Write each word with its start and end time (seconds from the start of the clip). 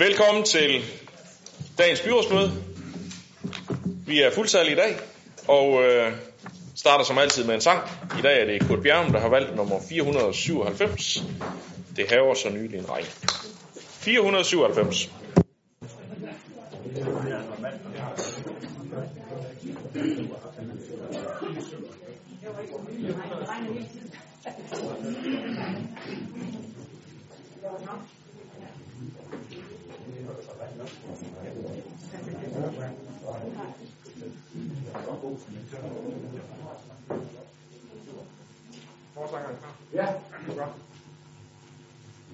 Velkommen 0.00 0.44
til 0.44 0.84
dagens 1.78 2.00
byrådsmøde. 2.00 2.52
Vi 4.06 4.20
er 4.22 4.30
fuldtallige 4.30 4.72
i 4.72 4.76
dag, 4.76 4.96
og 5.48 5.82
øh, 5.82 6.12
starter 6.76 7.04
som 7.04 7.18
altid 7.18 7.44
med 7.44 7.54
en 7.54 7.60
sang. 7.60 7.88
I 8.18 8.22
dag 8.22 8.40
er 8.40 8.44
det 8.44 8.66
Kurt 8.66 8.82
Bjerg, 8.82 9.12
der 9.12 9.20
har 9.20 9.28
valgt 9.28 9.56
nummer 9.56 9.80
497. 9.88 11.22
Det 11.96 12.10
haver 12.10 12.34
så 12.34 12.48
nylig 12.48 12.78
en 12.78 12.88
regn. 12.88 13.04
497. 13.80 15.10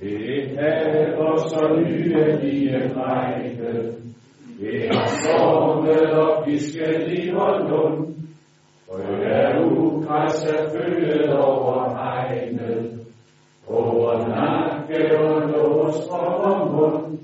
Det 0.07 0.59
haver 0.59 1.37
så 1.37 1.63
nye 1.77 2.09
nylige 2.43 2.89
drenge, 2.95 3.93
det 4.61 4.89
har 4.95 5.07
stormet 5.07 6.11
og 6.11 6.45
pisket 6.45 7.13
i 7.13 7.31
vor 7.31 7.69
lund, 7.71 8.17
Rød 8.89 9.23
er 9.23 9.65
ugræs 9.65 10.45
er 10.45 10.71
følget 10.71 11.33
over 11.37 11.89
hegnet, 11.97 13.07
over 13.69 14.29
nakke 14.29 15.19
og 15.19 15.41
lås 15.49 16.09
over 16.09 16.73
mund. 16.73 17.19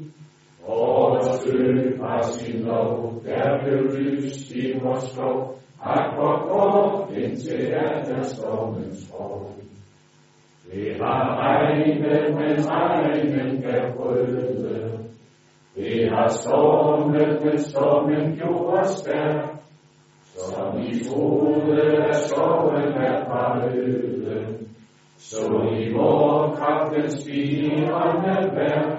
Vores 0.66 1.46
ø 1.54 1.98
fra 1.98 2.22
sin 2.22 2.60
lov, 2.60 3.22
der 3.24 3.58
blev 3.64 3.82
lyst 3.98 4.50
i 4.50 4.72
vores 4.82 5.02
skov, 5.02 5.58
ak 5.82 6.14
hvor 6.14 6.36
kort 6.48 7.16
indtil 7.16 7.72
er 7.72 8.04
der 8.04 8.22
stormens 8.22 9.08
skov. 9.08 9.61
Det 10.70 10.96
har 11.00 11.36
regnet, 11.38 12.00
men 12.00 12.66
regnen 12.70 13.62
gav 13.62 13.98
røde. 13.98 14.98
Det 15.76 16.10
har 16.10 16.28
stormet, 16.28 17.44
men 17.44 17.58
stormen 17.58 18.36
gjorde 18.36 18.80
os 18.80 18.88
stærk. 18.88 19.48
Som 20.36 20.80
i 20.80 21.04
troede, 21.04 22.04
at 22.08 22.16
skoven 22.16 22.92
er 22.92 23.24
parøde. 23.24 24.58
Så 25.18 25.68
i 25.80 25.92
vor 25.92 26.54
kraftens 26.58 27.22
spirende 27.22 28.56
værk. 28.56 28.98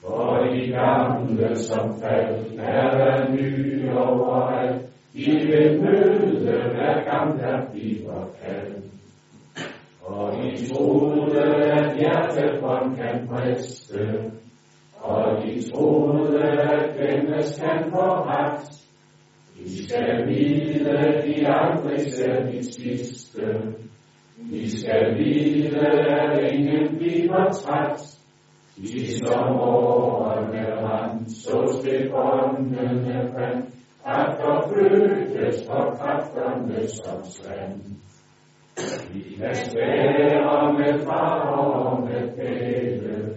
For 0.00 0.36
de 0.36 0.72
gamle 0.72 1.56
som 1.56 1.94
faldt, 2.02 2.60
er 2.60 2.90
der 2.90 3.30
ny 3.30 3.90
overalt. 3.92 4.82
I 5.14 5.30
vil 5.30 5.82
møde 5.82 6.62
hver 6.74 7.04
gang 7.10 7.40
der 7.40 7.70
bliver 7.72 8.28
kaldt. 8.42 8.95
Og 10.06 10.46
i 10.46 10.66
troede, 10.66 11.40
at 11.42 11.96
hjertet 11.98 12.36
hjertebånd 12.36 12.96
kan 12.96 13.28
friste, 13.28 14.30
og 15.00 15.42
de 15.42 15.70
troede, 15.70 16.42
at 16.42 16.98
vendes 16.98 17.60
kan 17.60 17.90
få 17.90 18.06
ret. 18.06 18.60
De 19.58 19.86
skal 19.86 20.28
vide, 20.28 21.22
de 21.26 21.48
aldrig 21.48 22.12
ser 22.12 22.46
de 22.50 22.72
sidste. 22.72 23.42
De 24.50 24.80
skal 24.80 25.18
vide, 25.18 25.86
at 25.86 26.52
ingen 26.52 26.96
bliver 26.98 27.50
træt. 27.52 28.18
De 28.76 29.18
som 29.18 29.56
årene 29.60 30.74
rand, 30.82 31.28
så 31.28 31.80
til 31.84 32.10
båndene 32.10 33.32
fandt, 33.34 33.74
kræfter 34.04 34.68
flyttes 34.68 35.66
og 35.68 35.98
kræfterne 35.98 36.88
som 36.88 37.24
svand. 37.24 37.80
De 38.76 39.36
kan 39.38 39.54
spære 39.54 40.72
med 40.72 40.98
far 41.04 41.40
og 41.40 42.02
med 42.02 42.36
pæle. 42.36 43.34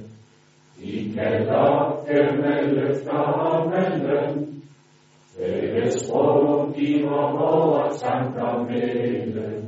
De 0.81 1.13
kan 1.13 1.45
lokke 1.45 2.37
med 2.41 2.75
løfter 2.75 3.17
og 3.17 3.69
med 3.69 3.99
løn. 4.07 4.61
Fælles 5.37 5.93
sprog 5.93 6.73
giver 6.75 7.31
vore 7.37 7.93
tanker 7.93 8.63
melde. 8.63 9.63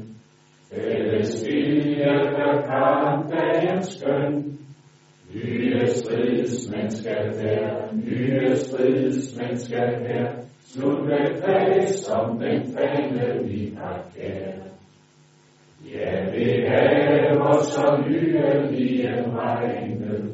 Fælles 0.74 1.46
vilje 1.48 2.06
gør 2.06 2.62
kampdagen 2.62 3.84
skøn. 3.84 4.58
Nye 5.34 5.88
stridsmænd 5.88 6.90
skal 6.90 7.34
der, 7.34 7.94
nye 7.94 8.56
stridsmænd 8.56 9.58
skal. 9.58 10.28
Slut 10.66 11.06
med 11.06 11.42
klag 11.42 11.90
som 11.90 12.40
den 12.40 12.74
fane 12.74 13.44
vi 13.44 13.74
har 13.78 14.06
kært. 14.16 14.61
Ja, 15.90 16.26
det 16.32 17.42
os 17.42 17.66
så 17.66 18.04
nylige 18.10 19.08
regnet, 19.36 20.34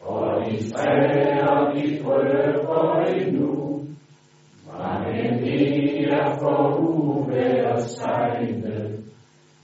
og 0.00 0.44
de 0.46 0.70
træer, 0.70 1.74
vi 1.74 2.00
prøver 2.02 3.04
endnu. 3.04 3.80
Mange 4.78 6.06
er 6.10 6.38
for 6.40 6.76
uvejr 6.78 7.78
sejne, 7.78 8.98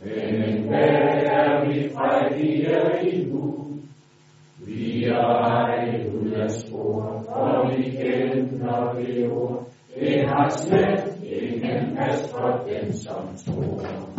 men 0.00 0.68
hvad 0.68 0.88
er 1.30 1.66
vi 1.66 1.88
frejdige 1.94 2.66
endnu? 3.02 3.66
Vi 4.66 5.04
er 5.04 5.14
ej 5.14 6.06
ud 6.14 6.30
af 6.30 6.50
spor, 6.50 7.02
og 7.28 7.70
vi 7.70 7.82
kender 7.90 8.92
det 8.92 9.30
ord. 9.30 9.66
Det 10.00 10.28
har 10.28 10.48
slet 10.48 11.22
ingen 11.22 11.96
pas 11.96 12.32
for 12.32 12.64
den, 12.66 12.92
som 12.92 13.36
tror. 13.36 14.11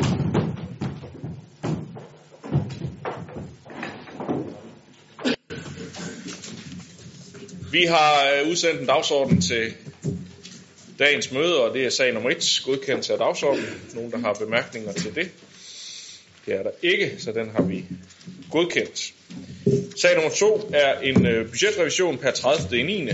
Vi 7.73 7.85
har 7.85 8.31
øh, 8.31 8.49
udsendt 8.49 8.81
en 8.81 8.87
dagsorden 8.87 9.41
til 9.41 9.73
dagens 10.99 11.31
møde, 11.31 11.63
og 11.63 11.73
det 11.73 11.85
er 11.85 11.89
sag 11.89 12.13
nummer 12.13 12.29
1, 12.29 12.61
godkendelse 12.65 13.13
af 13.13 13.19
dagsordenen. 13.19 13.69
Nogen, 13.93 14.11
der 14.11 14.17
har 14.17 14.33
bemærkninger 14.33 14.93
til 14.93 15.15
det? 15.15 15.31
Det 16.45 16.53
er 16.53 16.63
der 16.63 16.71
ikke, 16.81 17.15
så 17.19 17.31
den 17.31 17.49
har 17.49 17.63
vi 17.63 17.85
godkendt. 18.51 19.13
Sag 20.01 20.15
nummer 20.15 20.31
2 20.31 20.69
er 20.73 20.99
en 20.99 21.25
øh, 21.25 21.49
budgetrevision 21.49 22.17
per 22.17 22.31
30. 22.31 22.83
9. 22.83 23.09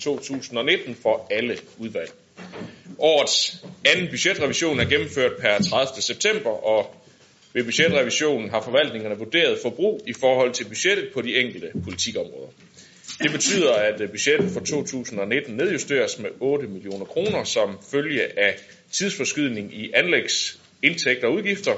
2019 0.00 0.96
for 1.02 1.26
alle 1.30 1.58
udvalg. 1.78 2.12
Årets 2.98 3.64
anden 3.84 4.08
budgetrevision 4.08 4.80
er 4.80 4.84
gennemført 4.84 5.32
per 5.40 5.62
30. 5.70 6.02
september, 6.02 6.50
og 6.50 6.94
ved 7.52 7.64
budgetrevisionen 7.64 8.50
har 8.50 8.60
forvaltningerne 8.60 9.18
vurderet 9.18 9.58
forbrug 9.62 10.02
i 10.06 10.12
forhold 10.12 10.52
til 10.52 10.64
budgettet 10.64 11.08
på 11.14 11.22
de 11.22 11.36
enkelte 11.36 11.70
politikområder. 11.84 12.48
Det 13.22 13.30
betyder, 13.30 13.72
at 13.74 14.00
øh, 14.00 14.10
budgettet 14.10 14.50
for 14.50 14.60
2019 14.60 15.56
nedjusteres 15.56 16.18
med 16.18 16.30
8 16.40 16.66
millioner 16.66 17.04
kroner 17.04 17.44
som 17.44 17.78
følge 17.90 18.38
af 18.38 18.58
tidsforskydning 18.92 19.74
i 19.74 19.90
anlægsindtægter 19.94 21.26
og 21.26 21.34
udgifter, 21.34 21.72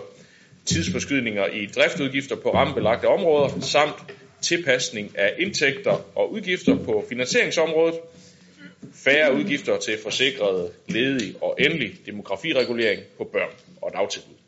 tidsforskydninger 0.65 1.47
i 1.47 1.67
driftudgifter 1.67 2.37
på 2.37 2.55
rammebelagte 2.55 3.09
områder, 3.09 3.61
samt 3.61 3.95
tilpasning 4.43 5.19
af 5.19 5.35
indtægter 5.39 6.11
og 6.15 6.33
udgifter 6.33 6.85
på 6.85 7.05
finansieringsområdet, 7.09 8.01
færre 8.95 9.35
udgifter 9.35 9.79
til 9.79 9.99
forsikrede, 10.03 10.71
ledige 10.89 11.35
og 11.41 11.57
endelig 11.59 11.95
demografiregulering 12.07 13.03
på 13.19 13.25
børn 13.33 13.51
og 13.83 13.93
dagtilbud. 13.93 14.44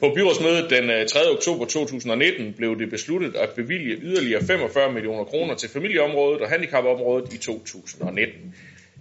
På 0.00 0.12
byrådsmødet 0.14 0.70
den 0.70 0.90
øh, 0.90 1.06
3. 1.06 1.30
oktober 1.30 1.64
2019 1.64 2.52
blev 2.52 2.78
det 2.78 2.90
besluttet 2.90 3.36
at 3.36 3.50
bevilge 3.50 3.96
yderligere 4.02 4.44
45 4.44 4.92
millioner 4.92 5.24
kroner 5.24 5.54
til 5.54 5.68
familieområdet 5.68 6.40
og 6.40 6.48
handicapområdet 6.48 7.32
i 7.32 7.38
2019. 7.38 8.54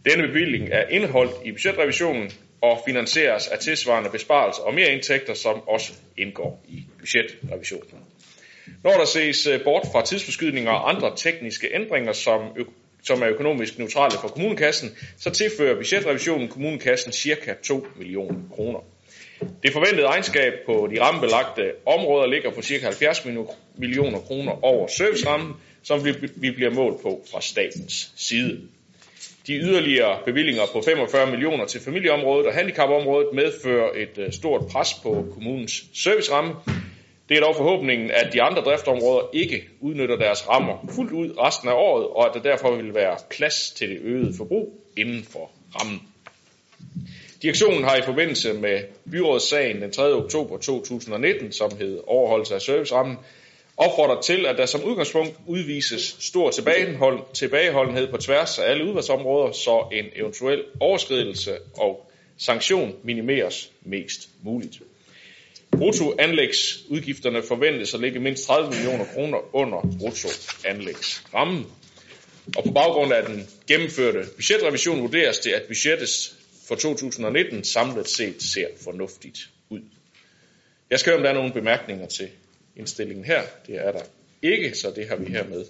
Denne 0.05 0.27
bevilling 0.27 0.69
er 0.71 0.87
indeholdt 0.87 1.31
i 1.45 1.51
budgetrevisionen 1.51 2.31
og 2.61 2.79
finansieres 2.87 3.47
af 3.47 3.59
tilsvarende 3.59 4.09
besparelser 4.09 4.61
og 4.61 4.73
mere 4.73 4.91
indtægter, 4.91 5.33
som 5.33 5.67
også 5.67 5.93
indgår 6.17 6.65
i 6.67 6.83
budgetrevisionen. 6.99 8.03
Når 8.83 8.91
der 8.91 9.05
ses 9.05 9.47
øh, 9.47 9.63
bort 9.63 9.87
fra 9.91 10.05
tidsforskydninger 10.05 10.71
og 10.71 10.89
andre 10.89 11.15
tekniske 11.15 11.67
ændringer, 11.73 12.13
som, 12.13 12.41
som 13.03 13.21
er 13.21 13.29
økonomisk 13.29 13.77
neutrale 13.77 14.17
for 14.21 14.27
kommunekassen, 14.27 14.89
så 15.17 15.29
tilfører 15.29 15.75
budgetrevisionen 15.75 16.47
kommunekassen 16.47 17.11
ca. 17.11 17.53
2 17.63 17.87
millioner 17.97 18.39
kroner. 18.55 18.79
Det 19.63 19.73
forventede 19.73 20.07
egenskab 20.07 20.53
på 20.65 20.89
de 20.91 21.01
rammebelagte 21.01 21.71
områder 21.85 22.27
ligger 22.27 22.51
på 22.51 22.61
ca. 22.61 22.85
70 22.85 23.25
millioner 23.77 24.19
kroner 24.19 24.65
over 24.65 24.87
servicerammen, 24.87 25.53
som 25.83 26.05
vi 26.35 26.51
bliver 26.51 26.73
målt 26.73 27.01
på 27.01 27.25
fra 27.31 27.41
statens 27.41 28.11
side. 28.15 28.61
De 29.47 29.53
yderligere 29.55 30.17
bevillinger 30.25 30.63
på 30.73 30.81
45 30.81 31.31
millioner 31.31 31.65
til 31.65 31.81
familieområdet 31.81 32.47
og 32.47 32.53
handicapområdet 32.53 33.33
medfører 33.33 33.89
et 33.95 34.17
øh, 34.17 34.31
stort 34.31 34.61
pres 34.71 34.93
på 35.03 35.25
kommunens 35.33 35.83
serviceramme. 35.93 36.55
Det 37.29 37.37
er 37.37 37.41
dog 37.41 37.55
forhåbningen, 37.55 38.11
at 38.11 38.33
de 38.33 38.41
andre 38.41 38.61
driftområder 38.61 39.27
ikke 39.33 39.67
udnytter 39.79 40.15
deres 40.15 40.49
rammer 40.49 40.91
fuldt 40.95 41.11
ud 41.11 41.37
resten 41.37 41.69
af 41.69 41.73
året, 41.73 42.07
og 42.07 42.25
at 42.27 42.31
der 42.33 42.51
derfor 42.51 42.75
vil 42.75 42.93
være 42.93 43.17
plads 43.31 43.71
til 43.71 43.89
det 43.89 43.99
øgede 44.01 44.33
forbrug 44.37 44.81
inden 44.97 45.23
for 45.23 45.51
rammen. 45.75 46.01
Direktionen 47.41 47.83
har 47.83 47.95
i 47.95 48.01
forbindelse 48.01 48.53
med 48.53 48.79
byrådssagen 49.11 49.81
den 49.81 49.91
3. 49.91 50.13
oktober 50.13 50.57
2019, 50.57 51.51
som 51.51 51.77
hed 51.77 51.99
overholdelse 52.07 52.55
af 52.55 52.61
servicerammen, 52.61 53.17
opfordret 53.77 54.25
til, 54.25 54.45
at 54.45 54.57
der 54.57 54.65
som 54.65 54.83
udgangspunkt 54.83 55.33
udvises 55.47 56.15
stor 56.19 56.51
tilbagehold, 56.51 57.19
tilbageholdenhed 57.33 58.07
på 58.07 58.17
tværs 58.17 58.59
af 58.59 58.69
alle 58.69 58.85
udvalgsområder, 58.85 59.51
så 59.51 59.87
en 59.91 60.05
eventuel 60.15 60.63
overskridelse 60.79 61.57
og 61.77 62.11
sanktion 62.37 62.95
minimeres 63.03 63.71
mest 63.81 64.29
muligt. 64.43 64.81
Bruttoanlægsudgifterne 65.71 67.43
forventes 67.43 67.93
at 67.93 67.99
ligge 67.99 68.19
mindst 68.19 68.47
30 68.47 68.69
millioner 68.69 69.05
kroner 69.05 69.55
under 69.55 69.95
bruttoanlægsrammen. 69.99 71.65
Og 72.57 72.63
på 72.63 72.71
baggrund 72.71 73.13
af 73.13 73.25
den 73.25 73.47
gennemførte 73.67 74.23
budgetrevision 74.35 75.01
vurderes 75.01 75.39
det, 75.39 75.51
at 75.51 75.63
budgettets 75.67 76.38
for 76.69 76.75
2019 76.75 77.63
samlet 77.63 78.07
set 78.07 78.43
ser 78.43 78.67
fornuftigt 78.83 79.39
ud. 79.69 79.81
Jeg 80.89 80.99
skal 80.99 81.11
høre, 81.11 81.17
om 81.17 81.23
der 81.23 81.29
er 81.29 81.33
nogle 81.33 81.53
bemærkninger 81.53 82.07
til 82.07 82.29
indstillingen 82.75 83.25
her. 83.25 83.41
Det 83.67 83.75
er 83.75 83.91
der 83.91 84.01
ikke, 84.41 84.77
så 84.77 84.91
det 84.95 85.07
har 85.09 85.15
vi 85.15 85.31
hermed 85.31 85.65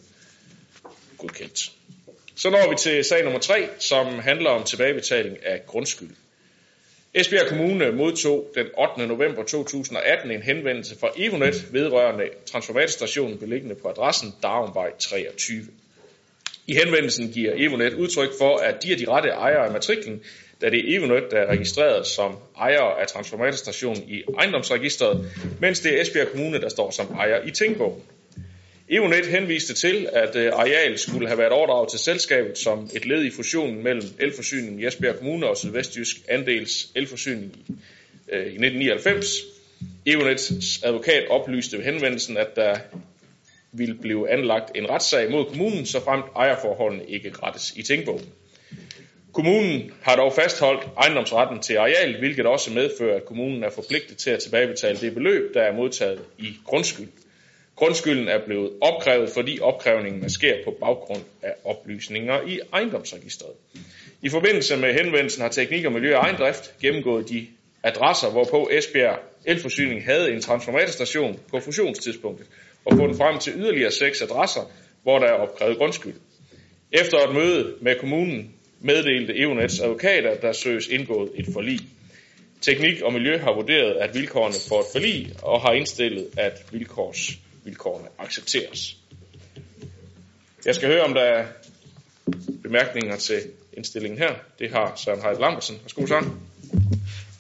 godkendt. 1.18 1.72
Så 2.36 2.50
når 2.50 2.70
vi 2.70 2.76
til 2.76 3.04
sag 3.04 3.24
nummer 3.24 3.40
3, 3.40 3.70
som 3.80 4.20
handler 4.20 4.50
om 4.50 4.64
tilbagebetaling 4.64 5.46
af 5.46 5.66
grundskyld. 5.66 6.10
Esbjerg 7.14 7.48
Kommune 7.48 7.92
modtog 7.92 8.52
den 8.56 8.68
8. 8.78 9.08
november 9.08 9.44
2018 9.44 10.32
en 10.32 10.42
henvendelse 10.42 11.00
fra 11.00 11.10
Evonet 11.18 11.74
vedrørende 11.74 12.30
transformatorstationen 12.46 13.38
beliggende 13.38 13.76
på 13.76 13.88
adressen 13.88 14.34
Darumvej 14.44 14.92
23. 15.00 15.68
I 16.68 16.74
henvendelsen 16.74 17.32
giver 17.32 17.54
Evonet 17.56 17.94
udtryk 17.94 18.30
for, 18.40 18.58
at 18.58 18.84
de 18.84 18.94
er 18.94 18.98
de 18.98 19.08
rette 19.08 19.30
ejere 19.30 19.66
af 19.66 19.72
matriklen, 19.72 20.24
da 20.62 20.70
det 20.70 20.80
er 20.80 20.98
Evenet, 20.98 21.24
der 21.32 21.38
er 21.38 21.52
registreret 21.52 22.08
som 22.08 22.36
ejer 22.58 22.82
af 22.82 23.08
transformatorstationen 23.08 24.04
i 24.10 24.24
ejendomsregistret, 24.38 25.32
mens 25.60 25.80
det 25.80 25.98
er 25.98 26.02
Esbjerg 26.02 26.28
Kommune, 26.28 26.62
der 26.62 26.70
står 26.70 26.92
som 26.92 27.14
ejer 27.14 27.48
i 27.48 27.52
Tingbogen. 27.52 28.04
Evenet 28.92 29.26
henviste 29.26 29.74
til, 29.74 30.10
at 30.14 30.36
øh, 30.36 30.52
areal 30.54 30.98
skulle 30.98 31.28
have 31.28 31.38
været 31.38 31.52
overdraget 31.52 31.90
til 31.90 32.00
selskabet 32.00 32.58
som 32.58 32.90
et 32.96 33.06
led 33.06 33.26
i 33.26 33.32
fusionen 33.32 33.84
mellem 33.84 34.08
elforsyningen 34.20 34.80
i 34.80 34.86
Esbjerg 34.86 35.16
Kommune 35.16 35.48
og 35.48 35.58
Sydvestjysk 35.58 36.16
Andels 36.28 36.92
Elforsyning 36.96 37.56
i 37.68 37.72
øh, 38.32 38.40
1999. 38.40 39.28
Evenets 40.06 40.84
advokat 40.84 41.28
oplyste 41.28 41.78
ved 41.78 41.86
henvendelsen, 41.86 42.38
at 42.38 42.56
der 42.56 42.78
ville 43.72 43.96
blive 43.96 44.30
anlagt 44.30 44.72
en 44.76 44.90
retssag 44.90 45.32
mod 45.32 45.46
kommunen, 45.46 45.86
så 45.86 46.04
fremt 46.04 46.26
ejerforholdene 46.36 47.06
ikke 47.06 47.32
rettes 47.44 47.74
i 47.76 47.84
Tingbogen. 47.84 48.26
Kommunen 49.34 49.92
har 50.02 50.16
dog 50.16 50.34
fastholdt 50.34 50.88
ejendomsretten 50.98 51.60
til 51.62 51.76
areal, 51.76 52.20
hvilket 52.20 52.46
også 52.46 52.72
medfører, 52.74 53.16
at 53.16 53.26
kommunen 53.26 53.64
er 53.64 53.70
forpligtet 53.70 54.18
til 54.18 54.30
at 54.30 54.40
tilbagebetale 54.40 55.00
det 55.00 55.14
beløb, 55.14 55.54
der 55.54 55.62
er 55.62 55.76
modtaget 55.76 56.22
i 56.38 56.54
grundskyld. 56.66 57.08
Grundskylden 57.76 58.28
er 58.28 58.46
blevet 58.46 58.72
opkrævet, 58.82 59.30
fordi 59.30 59.60
opkrævningen 59.62 60.30
sker 60.30 60.56
på 60.66 60.76
baggrund 60.80 61.22
af 61.42 61.54
oplysninger 61.64 62.42
i 62.48 62.60
ejendomsregistret. 62.74 63.52
I 64.22 64.30
forbindelse 64.30 64.78
med 64.78 64.94
henvendelsen 64.94 65.42
har 65.42 65.50
Teknik 65.50 65.86
og 65.86 65.92
Miljø 65.92 66.16
og 66.18 66.24
Ejendrift 66.24 66.74
gennemgået 66.82 67.30
de 67.30 67.48
adresser, 67.84 68.30
hvorpå 68.32 68.70
Esbjerg 68.72 69.20
Elforsyning 69.46 70.06
havde 70.06 70.32
en 70.32 70.42
transformatorstation 70.42 71.40
på 71.52 71.60
fusionstidspunktet, 71.60 72.48
og 72.86 72.98
fundet 72.98 73.18
frem 73.18 73.40
til 73.40 73.54
yderligere 73.56 73.92
seks 73.92 74.22
adresser, 74.22 74.62
hvor 75.04 75.20
der 75.20 75.28
er 75.28 75.34
opkrævet 75.34 75.78
grundskyld. 75.78 76.14
Efter 76.92 77.18
et 77.18 77.34
møde 77.34 77.76
med 77.82 77.96
kommunen 78.00 78.54
meddelte 78.82 79.38
Evnets 79.38 79.80
advokat, 79.80 80.26
at 80.26 80.42
der 80.42 80.52
søges 80.52 80.88
indgået 80.88 81.32
et 81.36 81.46
forlig. 81.54 81.80
Teknik 82.62 83.02
og 83.02 83.14
Miljø 83.14 83.38
har 83.38 83.54
vurderet, 83.54 83.96
at 83.96 84.16
vilkårene 84.16 84.56
for 84.70 84.80
et 84.80 84.86
forlig, 84.92 85.34
og 85.42 85.62
har 85.62 85.74
indstillet, 85.74 86.28
at 86.38 86.66
vilkårs 86.72 87.38
vilkårene 87.64 88.08
accepteres. 88.18 88.98
Jeg 90.66 90.76
skal 90.76 90.90
høre, 90.90 91.02
om 91.02 91.14
der 91.14 91.22
er 91.22 91.46
bemærkninger 92.64 93.18
til 93.18 93.42
indstillingen 93.74 94.20
her. 94.20 94.36
Det 94.60 94.72
har 94.72 94.94
Søren 94.96 95.22
Heidt 95.22 95.40
Lambersen. 95.40 95.80
Værsgo, 95.82 96.06
Søren. 96.06 96.40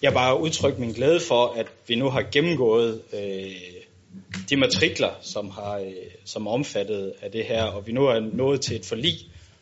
Jeg 0.02 0.14
bare 0.14 0.42
udtrykke 0.42 0.82
min 0.82 0.94
glæde 0.94 1.20
for, 1.20 1.48
at 1.48 1.68
vi 1.88 1.96
nu 1.96 2.10
har 2.10 2.26
gennemgået 2.32 3.02
øh, 3.14 3.52
de 4.50 4.58
matrikler, 4.58 5.10
som 5.22 5.50
har 5.50 5.78
øh, 5.78 5.92
som 6.26 6.48
er 6.48 6.52
omfattet 6.52 7.14
af 7.22 7.32
det 7.32 7.46
her, 7.46 7.64
og 7.64 7.88
vi 7.88 7.92
nu 7.92 8.06
er 8.06 8.20
nået 8.34 8.62
til 8.62 8.76
et 8.76 8.86
forlig, 8.86 9.16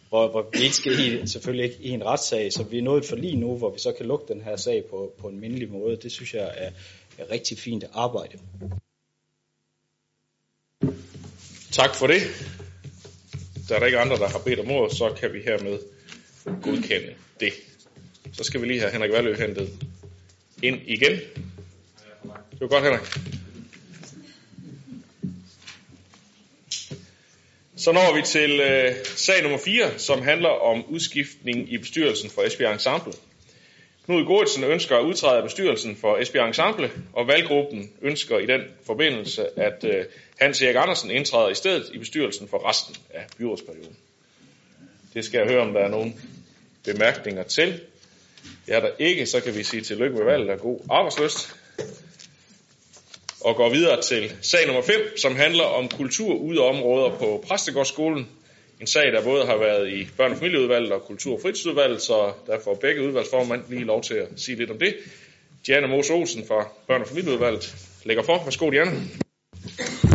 hvor, 0.09 0.27
hvor 0.27 0.49
vi 0.53 0.63
ikke 0.63 0.75
skal 0.75 0.91
i, 0.91 1.27
selvfølgelig 1.27 1.65
ikke 1.65 1.83
i 1.83 1.89
en 1.89 2.05
retssag, 2.05 2.53
så 2.53 2.63
vi 2.63 2.77
er 2.77 2.81
nået 2.81 3.05
for 3.05 3.15
lige 3.15 3.35
nu, 3.35 3.57
hvor 3.57 3.71
vi 3.73 3.79
så 3.79 3.91
kan 3.91 4.05
lukke 4.05 4.33
den 4.33 4.41
her 4.41 4.55
sag 4.55 4.83
på, 4.89 5.13
på 5.19 5.27
en 5.27 5.39
mindelig 5.39 5.71
måde. 5.71 5.97
Det 5.97 6.11
synes 6.11 6.33
jeg 6.33 6.53
er, 6.57 6.71
er 7.17 7.31
rigtig 7.31 7.57
fint 7.57 7.83
arbejde. 7.93 8.39
Tak 11.71 11.95
for 11.95 12.07
det. 12.07 12.21
Da 13.69 13.75
der 13.79 13.85
ikke 13.85 13.99
andre, 13.99 14.17
der 14.17 14.27
har 14.27 14.41
bedt 14.45 14.59
om 14.59 14.71
ordet, 14.71 14.97
så 14.97 15.13
kan 15.19 15.33
vi 15.33 15.39
hermed 15.45 15.79
godkende 16.61 17.13
det. 17.39 17.53
Så 18.33 18.43
skal 18.43 18.61
vi 18.61 18.67
lige 18.67 18.79
have 18.79 18.91
Henrik 18.91 19.11
Valø 19.11 19.35
hentet 19.35 19.69
ind 20.63 20.81
igen. 20.85 21.11
Det 22.51 22.61
var 22.61 22.67
godt, 22.67 22.83
Henrik. 22.83 23.36
Så 27.87 27.91
når 27.91 28.15
vi 28.15 28.21
til 28.21 28.59
øh, 28.59 28.95
sag 29.05 29.41
nummer 29.41 29.57
4, 29.57 29.99
som 29.99 30.21
handler 30.21 30.49
om 30.49 30.85
udskiftning 30.85 31.73
i 31.73 31.77
bestyrelsen 31.77 32.29
for 32.29 32.41
Esbjerg 32.41 32.73
Ensemble. 32.73 33.13
Knud 34.05 34.25
Goritsen 34.25 34.63
ønsker 34.63 34.97
at 34.97 35.03
udtræde 35.03 35.37
af 35.37 35.43
bestyrelsen 35.43 35.95
for 35.95 36.17
Esbjerg 36.17 36.47
Ensemble, 36.47 36.91
og 37.13 37.27
valggruppen 37.27 37.91
ønsker 38.01 38.39
i 38.39 38.45
den 38.45 38.61
forbindelse, 38.85 39.59
at 39.59 39.83
øh, 39.83 40.05
Hans 40.39 40.61
Erik 40.61 40.75
Andersen 40.75 41.11
indtræder 41.11 41.49
i 41.49 41.55
stedet 41.55 41.89
i 41.93 41.97
bestyrelsen 41.97 42.47
for 42.47 42.69
resten 42.69 42.95
af 43.13 43.27
byrådsperioden. 43.37 43.97
Det 45.13 45.25
skal 45.25 45.37
jeg 45.37 45.47
høre, 45.47 45.61
om 45.61 45.73
der 45.73 45.79
er 45.79 45.89
nogle 45.89 46.13
bemærkninger 46.85 47.43
til. 47.43 47.81
Er 48.67 48.79
der 48.79 48.89
ikke, 48.99 49.25
så 49.25 49.41
kan 49.41 49.55
vi 49.55 49.63
sige 49.63 49.81
tillykke 49.81 50.15
med 50.15 50.25
valget 50.25 50.49
og 50.49 50.59
god 50.59 50.79
arbejdsløst. 50.89 51.55
Og 53.41 53.55
går 53.55 53.69
videre 53.69 54.01
til 54.01 54.31
sag 54.41 54.65
nummer 54.67 54.81
5, 54.81 55.17
som 55.17 55.35
handler 55.35 55.63
om 55.63 55.89
kultur 55.89 56.33
ude 56.33 56.59
områder 56.59 57.09
på 57.09 57.43
Præstegårdsskolen. 57.47 58.27
En 58.81 58.87
sag, 58.87 59.11
der 59.11 59.23
både 59.23 59.45
har 59.45 59.57
været 59.57 59.89
i 59.89 60.03
børne- 60.03 60.31
og 60.31 60.37
familieudvalget 60.37 60.91
og 60.91 61.01
kultur- 61.01 61.33
og 61.35 61.41
fritidsudvalget, 61.41 62.01
så 62.01 62.31
der 62.47 62.59
får 62.63 62.73
begge 62.75 63.01
udvalgsformand 63.07 63.61
lige 63.69 63.83
lov 63.83 64.03
til 64.03 64.13
at 64.13 64.27
sige 64.35 64.57
lidt 64.57 64.71
om 64.71 64.79
det. 64.79 64.95
Diana 65.67 65.87
Mose 65.87 66.13
Olsen 66.13 66.47
fra 66.47 66.61
børne- 66.61 67.01
og 67.01 67.07
familieudvalget 67.07 67.75
lægger 68.05 68.23
for. 68.23 68.43
Værsgo, 68.43 68.69
Diana. 68.69 68.91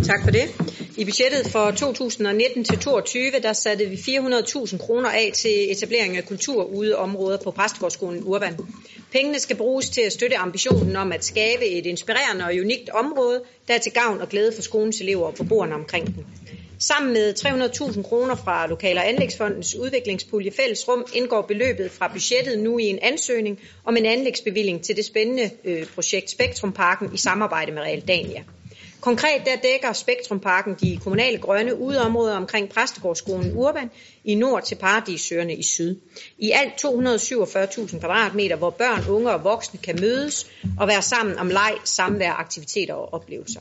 Tak 0.02 0.24
for 0.24 0.30
det. 0.30 0.71
I 0.96 1.04
budgettet 1.04 1.46
for 1.46 1.70
2019 1.70 2.64
til 2.64 2.78
22 2.78 3.30
der 3.42 3.52
satte 3.52 3.86
vi 3.86 3.96
400.000 3.96 4.78
kroner 4.78 5.10
af 5.10 5.30
til 5.34 5.72
etablering 5.72 6.16
af 6.16 6.26
kultur 6.26 6.64
ude 6.64 6.96
områder 6.96 7.38
på 7.44 7.50
Præstegårdsskolen 7.50 8.22
Urban. 8.24 8.56
Pengene 9.12 9.38
skal 9.38 9.56
bruges 9.56 9.90
til 9.90 10.00
at 10.00 10.12
støtte 10.12 10.36
ambitionen 10.36 10.96
om 10.96 11.12
at 11.12 11.24
skabe 11.24 11.66
et 11.66 11.86
inspirerende 11.86 12.44
og 12.44 12.50
unikt 12.60 12.90
område, 12.90 13.42
der 13.68 13.74
er 13.74 13.78
til 13.78 13.92
gavn 13.92 14.20
og 14.20 14.28
glæde 14.28 14.52
for 14.54 14.62
skolens 14.62 15.00
elever 15.00 15.26
og 15.26 15.34
beboerne 15.34 15.74
omkring 15.74 16.06
den. 16.06 16.26
Sammen 16.78 17.12
med 17.12 17.34
300.000 17.34 18.02
kroner 18.02 18.34
fra 18.34 18.66
Lokal- 18.66 18.98
og 18.98 19.08
Anlægsfondens 19.08 19.74
udviklingspulje 19.74 20.50
Fællesrum 20.50 21.04
indgår 21.14 21.42
beløbet 21.42 21.90
fra 21.90 22.08
budgettet 22.08 22.58
nu 22.58 22.78
i 22.78 22.84
en 22.84 22.98
ansøgning 23.02 23.60
om 23.84 23.96
en 23.96 24.06
anlægsbevilling 24.06 24.82
til 24.82 24.96
det 24.96 25.04
spændende 25.04 25.50
øh, 25.64 25.86
projekt 25.86 26.30
Spektrumparken 26.30 27.14
i 27.14 27.16
samarbejde 27.16 27.72
med 27.72 27.82
Realdania. 27.82 28.42
Konkret 29.02 29.42
der 29.44 29.56
dækker 29.56 29.92
Spektrumparken 29.92 30.74
de 30.80 30.98
kommunale 31.04 31.38
grønne 31.38 31.78
udeområder 31.78 32.36
omkring 32.36 32.68
Præstegårdsskolen 32.68 33.52
Urban 33.56 33.90
i 34.24 34.34
nord 34.34 34.62
til 34.62 34.74
Paradisøerne 34.74 35.54
i 35.56 35.62
syd. 35.62 35.96
I 36.38 36.50
alt 36.50 36.84
247.000 36.84 37.98
kvadratmeter, 37.98 38.56
hvor 38.56 38.70
børn, 38.70 39.04
unge 39.08 39.30
og 39.30 39.44
voksne 39.44 39.80
kan 39.80 39.98
mødes 40.00 40.46
og 40.78 40.88
være 40.88 41.02
sammen 41.02 41.38
om 41.38 41.48
leg, 41.48 41.74
samvær, 41.84 42.32
aktiviteter 42.32 42.94
og 42.94 43.14
oplevelser. 43.14 43.60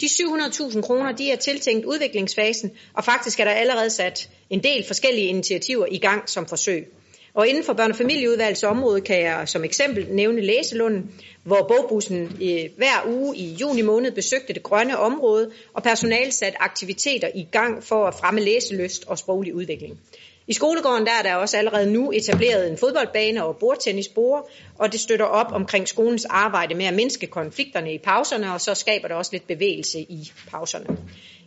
De 0.00 0.06
700.000 0.06 0.80
kroner 0.80 1.12
de 1.12 1.30
er 1.30 1.36
tiltænkt 1.36 1.84
udviklingsfasen, 1.84 2.70
og 2.94 3.04
faktisk 3.04 3.40
er 3.40 3.44
der 3.44 3.52
allerede 3.52 3.90
sat 3.90 4.28
en 4.50 4.62
del 4.62 4.84
forskellige 4.86 5.26
initiativer 5.26 5.86
i 5.90 5.98
gang 5.98 6.28
som 6.28 6.46
forsøg. 6.46 6.92
Og 7.36 7.48
inden 7.48 7.64
for 7.64 7.72
børne- 7.72 7.90
og 7.90 7.96
familieudvalgets 7.96 8.62
område 8.62 9.00
kan 9.00 9.20
jeg 9.20 9.48
som 9.48 9.64
eksempel 9.64 10.06
nævne 10.10 10.40
Læselunden, 10.40 11.10
hvor 11.42 11.66
bogbussen 11.68 12.26
hver 12.76 13.06
uge 13.06 13.36
i 13.36 13.52
juni 13.60 13.82
måned 13.82 14.12
besøgte 14.12 14.52
det 14.54 14.62
grønne 14.62 14.98
område, 14.98 15.50
og 15.74 15.82
personalet 15.82 16.34
satte 16.34 16.62
aktiviteter 16.62 17.28
i 17.34 17.46
gang 17.52 17.84
for 17.84 18.06
at 18.06 18.14
fremme 18.14 18.40
læselyst 18.40 19.04
og 19.06 19.18
sproglig 19.18 19.54
udvikling. 19.54 20.00
I 20.48 20.52
skolegården 20.52 21.06
der 21.06 21.12
er 21.12 21.22
der 21.22 21.34
også 21.34 21.56
allerede 21.56 21.92
nu 21.92 22.12
etableret 22.12 22.70
en 22.70 22.78
fodboldbane 22.78 23.44
og 23.44 23.56
bordtennisbord, 23.56 24.50
og 24.78 24.92
det 24.92 25.00
støtter 25.00 25.24
op 25.24 25.52
omkring 25.52 25.88
skolens 25.88 26.24
arbejde 26.24 26.74
med 26.74 26.84
at 26.84 26.94
mindske 26.94 27.26
konflikterne 27.26 27.94
i 27.94 27.98
pauserne, 27.98 28.52
og 28.52 28.60
så 28.60 28.74
skaber 28.74 29.08
det 29.08 29.16
også 29.16 29.30
lidt 29.32 29.46
bevægelse 29.46 30.00
i 30.00 30.32
pauserne. 30.50 30.86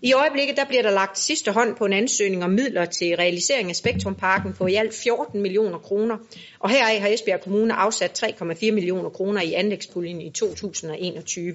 I 0.02 0.14
øjeblikket 0.14 0.58
der 0.58 0.66
bliver 0.66 0.82
der 0.82 0.92
lagt 0.92 1.20
sidste 1.20 1.52
hånd 1.52 1.76
på 1.76 1.86
en 1.86 1.94
ansøgning 1.94 2.44
om 2.44 2.50
midler 2.50 2.86
til 2.86 3.16
realisering 3.16 3.70
af 3.70 3.76
Spektrumparken 3.76 4.54
på 4.54 4.68
i 4.68 4.76
alt 4.76 4.94
14 4.94 5.42
millioner 5.42 5.78
kroner, 5.78 6.18
og 6.60 6.70
heraf 6.70 7.00
har 7.00 7.08
Esbjerg 7.08 7.42
Kommune 7.42 7.74
afsat 7.74 8.24
3,4 8.24 8.72
millioner 8.72 9.10
kroner 9.10 9.42
i 9.42 9.54
anlægspuljen 9.54 10.22
i 10.22 10.30
2021. 10.30 11.54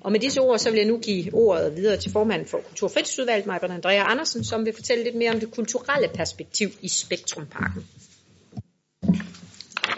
Og 0.00 0.12
med 0.12 0.20
disse 0.20 0.40
ord, 0.40 0.58
så 0.58 0.70
vil 0.70 0.78
jeg 0.78 0.86
nu 0.88 0.98
give 0.98 1.34
ordet 1.34 1.76
videre 1.76 1.96
til 1.96 2.12
formanden 2.12 2.48
for 2.48 2.58
Kulturfritidsudvalget, 2.68 3.46
Majbert 3.46 3.70
Andrea 3.70 4.10
Andersen, 4.10 4.44
som 4.44 4.66
vil 4.66 4.74
fortælle 4.74 5.04
lidt 5.04 5.14
mere 5.14 5.30
om 5.30 5.40
det 5.40 5.50
kulturelle 5.50 6.08
perspektiv 6.14 6.68
i 6.82 6.88
Spektrumparken. 6.88 7.86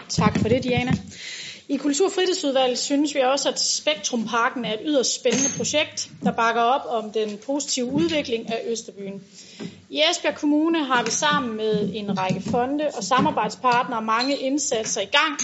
Tak 0.09 0.39
for 0.39 0.49
det, 0.49 0.63
Diana. 0.63 0.91
I 1.69 1.77
Kulturfritidsudvalget 1.77 2.79
synes 2.79 3.15
vi 3.15 3.19
også, 3.19 3.49
at 3.49 3.59
Spektrumparken 3.59 4.65
er 4.65 4.73
et 4.73 4.79
yderst 4.85 5.15
spændende 5.15 5.49
projekt, 5.57 6.09
der 6.23 6.31
bakker 6.31 6.61
op 6.61 6.81
om 7.03 7.11
den 7.11 7.37
positive 7.45 7.85
udvikling 7.85 8.49
af 8.49 8.61
Østerbyen. 8.67 9.23
I 9.89 10.01
Esbjerg 10.11 10.35
Kommune 10.35 10.85
har 10.85 11.03
vi 11.03 11.11
sammen 11.11 11.57
med 11.57 11.89
en 11.93 12.17
række 12.17 12.41
fonde 12.41 12.87
og 12.97 13.03
samarbejdspartnere 13.03 14.01
mange 14.01 14.37
indsatser 14.37 15.01
i 15.01 15.05
gang, 15.11 15.39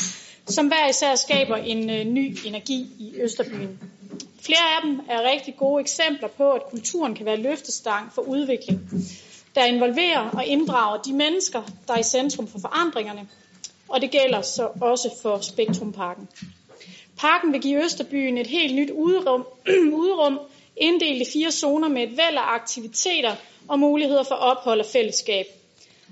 som 0.48 0.68
hver 0.68 0.90
især 0.90 1.16
skaber 1.16 1.56
en 1.56 1.90
øh, 1.90 2.06
ny 2.06 2.38
energi 2.46 2.88
i 3.00 3.14
Østerbyen. 3.22 3.80
Flere 4.42 4.76
af 4.76 4.82
dem 4.84 5.02
er 5.10 5.32
rigtig 5.32 5.56
gode 5.58 5.82
eksempler 5.82 6.28
på, 6.28 6.52
at 6.52 6.70
kulturen 6.70 7.16
kan 7.16 7.26
være 7.26 7.38
løftestang 7.38 8.14
for 8.14 8.22
udvikling, 8.22 8.80
der 9.56 9.66
involverer 9.66 10.30
og 10.30 10.46
inddrager 10.46 11.02
de 11.02 11.14
mennesker, 11.14 11.64
der 11.88 11.94
er 11.94 12.00
i 12.00 12.04
centrum 12.04 12.48
for 12.48 12.60
forandringerne, 12.60 13.28
og 13.88 14.02
det 14.02 14.12
gælder 14.12 14.42
så 14.42 14.70
også 14.82 15.10
for 15.22 15.40
Spektrumparken. 15.42 16.28
Parken 17.18 17.54
vil 17.54 17.62
give 17.62 17.84
Østerbyen 17.84 18.38
et 18.38 18.48
helt 18.48 18.76
nyt 18.76 18.92
udrum, 18.92 19.48
udrum 20.02 20.40
inddelt 20.78 21.28
i 21.28 21.32
fire 21.34 21.52
zoner 21.52 21.88
med 21.88 22.04
et 22.04 22.10
væld 22.10 22.38
af 22.38 22.54
aktiviteter 22.54 23.36
og 23.68 23.80
muligheder 23.80 24.24
for 24.24 24.36
ophold 24.36 24.80
og 24.80 24.86
fællesskab. 24.86 25.46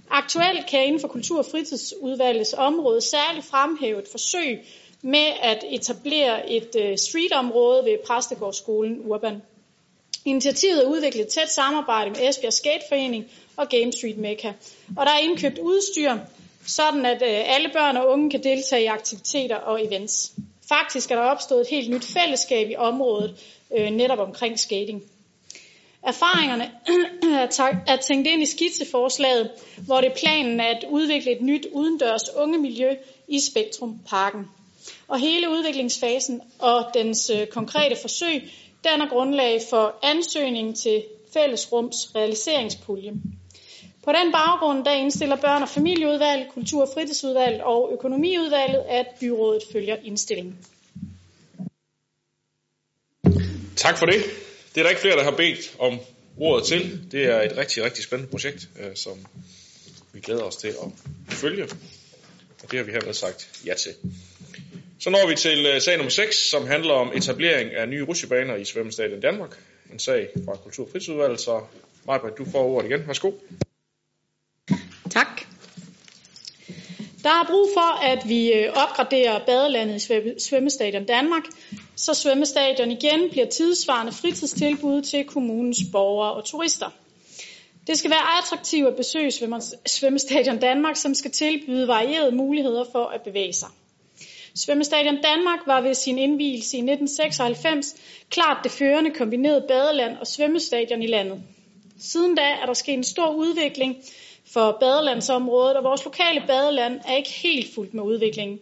Aktuelt 0.10 0.66
kan 0.70 0.80
jeg 0.80 0.88
inden 0.88 1.02
for 1.02 1.08
Kultur- 1.08 1.40
og 1.40 1.46
Fritidsudvalgets 1.52 2.56
område 2.58 3.02
særligt 3.02 3.46
fremhæve 3.46 4.00
et 4.00 4.08
forsøg 4.12 4.60
med 5.02 5.34
at 5.42 5.64
etablere 5.70 6.52
et 6.52 6.76
øh, 6.80 6.98
streetområde 6.98 7.86
ved 7.86 7.98
Præstegårdsskolen 8.08 9.02
Urban. 9.06 9.42
Initiativet 10.26 10.84
er 10.84 10.88
udviklet 10.88 11.22
et 11.22 11.28
tæt 11.28 11.52
samarbejde 11.52 12.10
med 12.10 12.30
Esbjerg 12.30 12.54
Skateforening 12.54 13.26
og 13.58 13.70
Game 13.70 13.92
Street 13.92 14.18
Mecca, 14.18 14.54
og 14.98 15.06
der 15.06 15.12
er 15.12 15.20
indkøbt 15.20 15.60
udstyr, 15.60 16.18
sådan 16.66 17.06
at 17.06 17.22
øh, 17.22 17.56
alle 17.56 17.70
børn 17.74 17.98
og 17.98 18.08
unge 18.08 18.30
kan 18.30 18.44
deltage 18.44 18.84
i 18.84 18.86
aktiviteter 18.86 19.56
og 19.56 19.86
events. 19.86 20.34
Faktisk 20.70 21.12
er 21.12 21.16
der 21.16 21.22
opstået 21.22 21.62
et 21.62 21.68
helt 21.68 21.90
nyt 21.90 22.06
fællesskab 22.06 22.70
i 22.70 22.76
området 22.76 23.36
øh, 23.78 23.90
netop 23.90 24.20
omkring 24.20 24.60
skating. 24.60 25.04
Erfaringerne 26.04 26.72
er 27.88 27.98
tænkt 28.08 28.28
ind 28.28 28.42
i 28.42 28.46
skitseforslaget, 28.46 29.52
hvor 29.86 30.02
det 30.02 30.12
er 30.12 30.16
planen 30.16 30.60
at 30.60 30.86
udvikle 30.90 31.32
et 31.32 31.42
nyt 31.42 31.68
udendørs 31.72 32.30
unge 32.36 32.98
i 33.28 33.40
Spektrum 33.40 34.00
Parken. 34.10 34.46
Og 35.08 35.20
hele 35.20 35.50
udviklingsfasen 35.50 36.42
og 36.60 36.86
dens 36.94 37.30
øh, 37.30 37.48
konkrete 37.48 37.96
forsøg 38.02 38.42
danner 38.84 39.10
grundlag 39.10 39.62
for 39.70 39.96
ansøgning 40.04 40.78
til 40.78 41.04
fællesrums 41.34 41.96
realiseringspulje. 42.16 43.14
På 44.04 44.12
den 44.12 44.32
baggrund 44.32 44.86
der 44.86 44.92
indstiller 44.92 45.36
børn- 45.36 45.62
og 45.62 45.70
familieudvalg, 45.70 46.50
kultur- 46.54 46.82
og 46.82 46.90
fritidsudvalget 46.94 47.62
og 47.62 47.90
økonomiudvalget, 47.94 48.84
at 48.90 49.06
byrådet 49.20 49.64
følger 49.72 49.98
indstillingen. 50.04 50.58
Tak 53.76 53.98
for 53.98 54.06
det. 54.06 54.24
Det 54.74 54.82
er 54.82 54.84
der 54.84 54.90
ikke 54.90 55.02
flere, 55.02 55.16
der 55.16 55.24
har 55.24 55.32
bedt 55.32 55.76
om 55.80 56.00
ordet 56.38 56.68
til. 56.68 57.12
Det 57.12 57.26
er 57.26 57.42
et 57.42 57.58
rigtig, 57.58 57.84
rigtig 57.84 58.04
spændende 58.04 58.32
projekt, 58.32 58.70
øh, 58.80 58.96
som 58.96 59.26
vi 60.14 60.20
glæder 60.20 60.44
os 60.44 60.56
til 60.56 60.68
at 60.68 60.92
følge. 61.30 61.64
Og 62.64 62.72
det 62.72 62.80
har 62.80 62.84
vi 62.84 62.92
hermed 62.92 63.14
sagt 63.14 63.62
ja 63.66 63.74
til. 63.74 63.96
Så 65.00 65.10
når 65.10 65.28
vi 65.28 65.36
til 65.36 65.66
øh, 65.66 65.82
sag 65.82 65.98
nummer 65.98 66.10
6, 66.10 66.50
som 66.50 66.68
handler 66.68 66.94
om 66.94 67.12
etablering 67.16 67.72
af 67.72 67.90
nye 67.90 68.06
rutsjebaner 68.06 68.56
i 68.56 68.66
Svømmestadion 68.66 69.20
Danmark. 69.20 69.60
En 69.94 70.00
sag 70.00 70.30
fra 70.46 70.56
Kultur- 70.56 70.86
og 70.86 70.92
Fritidsudvalget, 70.92 71.40
så 71.40 71.62
Majbert, 72.06 72.38
du 72.38 72.46
får 72.52 72.64
ordet 72.64 72.90
igen. 72.90 73.08
Værsgo. 73.08 73.32
Tak. 75.10 75.42
Der 77.24 77.30
er 77.30 77.46
brug 77.48 77.70
for, 77.74 78.04
at 78.04 78.30
vi 78.30 78.54
øh, 78.54 78.74
opgraderer 78.74 79.46
badelandet 79.46 79.96
i 79.96 80.40
Svømmestadion 80.40 81.06
Danmark, 81.06 81.44
så 81.96 82.14
svømmestadion 82.14 82.92
igen 82.92 83.30
bliver 83.30 83.46
tidsvarende 83.46 84.12
fritidstilbud 84.12 85.02
til 85.02 85.26
kommunens 85.26 85.80
borgere 85.92 86.34
og 86.34 86.46
turister. 86.46 86.90
Det 87.88 87.98
skal 87.98 88.12
være 88.12 88.38
attraktivt 88.42 88.88
at 88.88 88.96
besøge 88.96 89.32
Svømmestadion 89.86 90.60
Danmark, 90.60 90.96
som 90.96 91.14
skal 91.14 91.32
tilbyde 91.32 91.88
varierede 91.88 92.36
muligheder 92.36 92.86
for 92.92 93.06
at 93.06 93.22
bevæge 93.22 93.54
sig. 93.54 93.70
Svømmestadion 94.58 95.22
Danmark 95.22 95.60
var 95.66 95.82
ved 95.82 95.94
sin 95.94 96.18
indvielse 96.18 96.78
i 96.78 96.80
1996 96.80 97.96
klart 98.30 98.58
det 98.64 98.72
førende 98.72 99.12
kombinerede 99.12 99.66
badeland 99.68 100.18
og 100.18 100.28
svømmestadion 100.28 101.04
i 101.04 101.08
landet. 101.08 101.42
Siden 102.00 102.36
da 102.36 102.42
er 102.42 102.66
der 102.66 102.74
sket 102.74 102.94
en 102.94 103.04
stor 103.04 103.34
udvikling 103.34 103.98
for 104.54 104.78
badelandsområdet, 104.80 105.78
og 105.78 105.84
vores 105.84 106.06
lokale 106.06 106.44
badeland 106.48 107.00
er 107.08 107.16
ikke 107.16 107.30
helt 107.30 107.76
fuldt 107.76 107.94
med 107.94 108.04
udviklingen. 108.04 108.60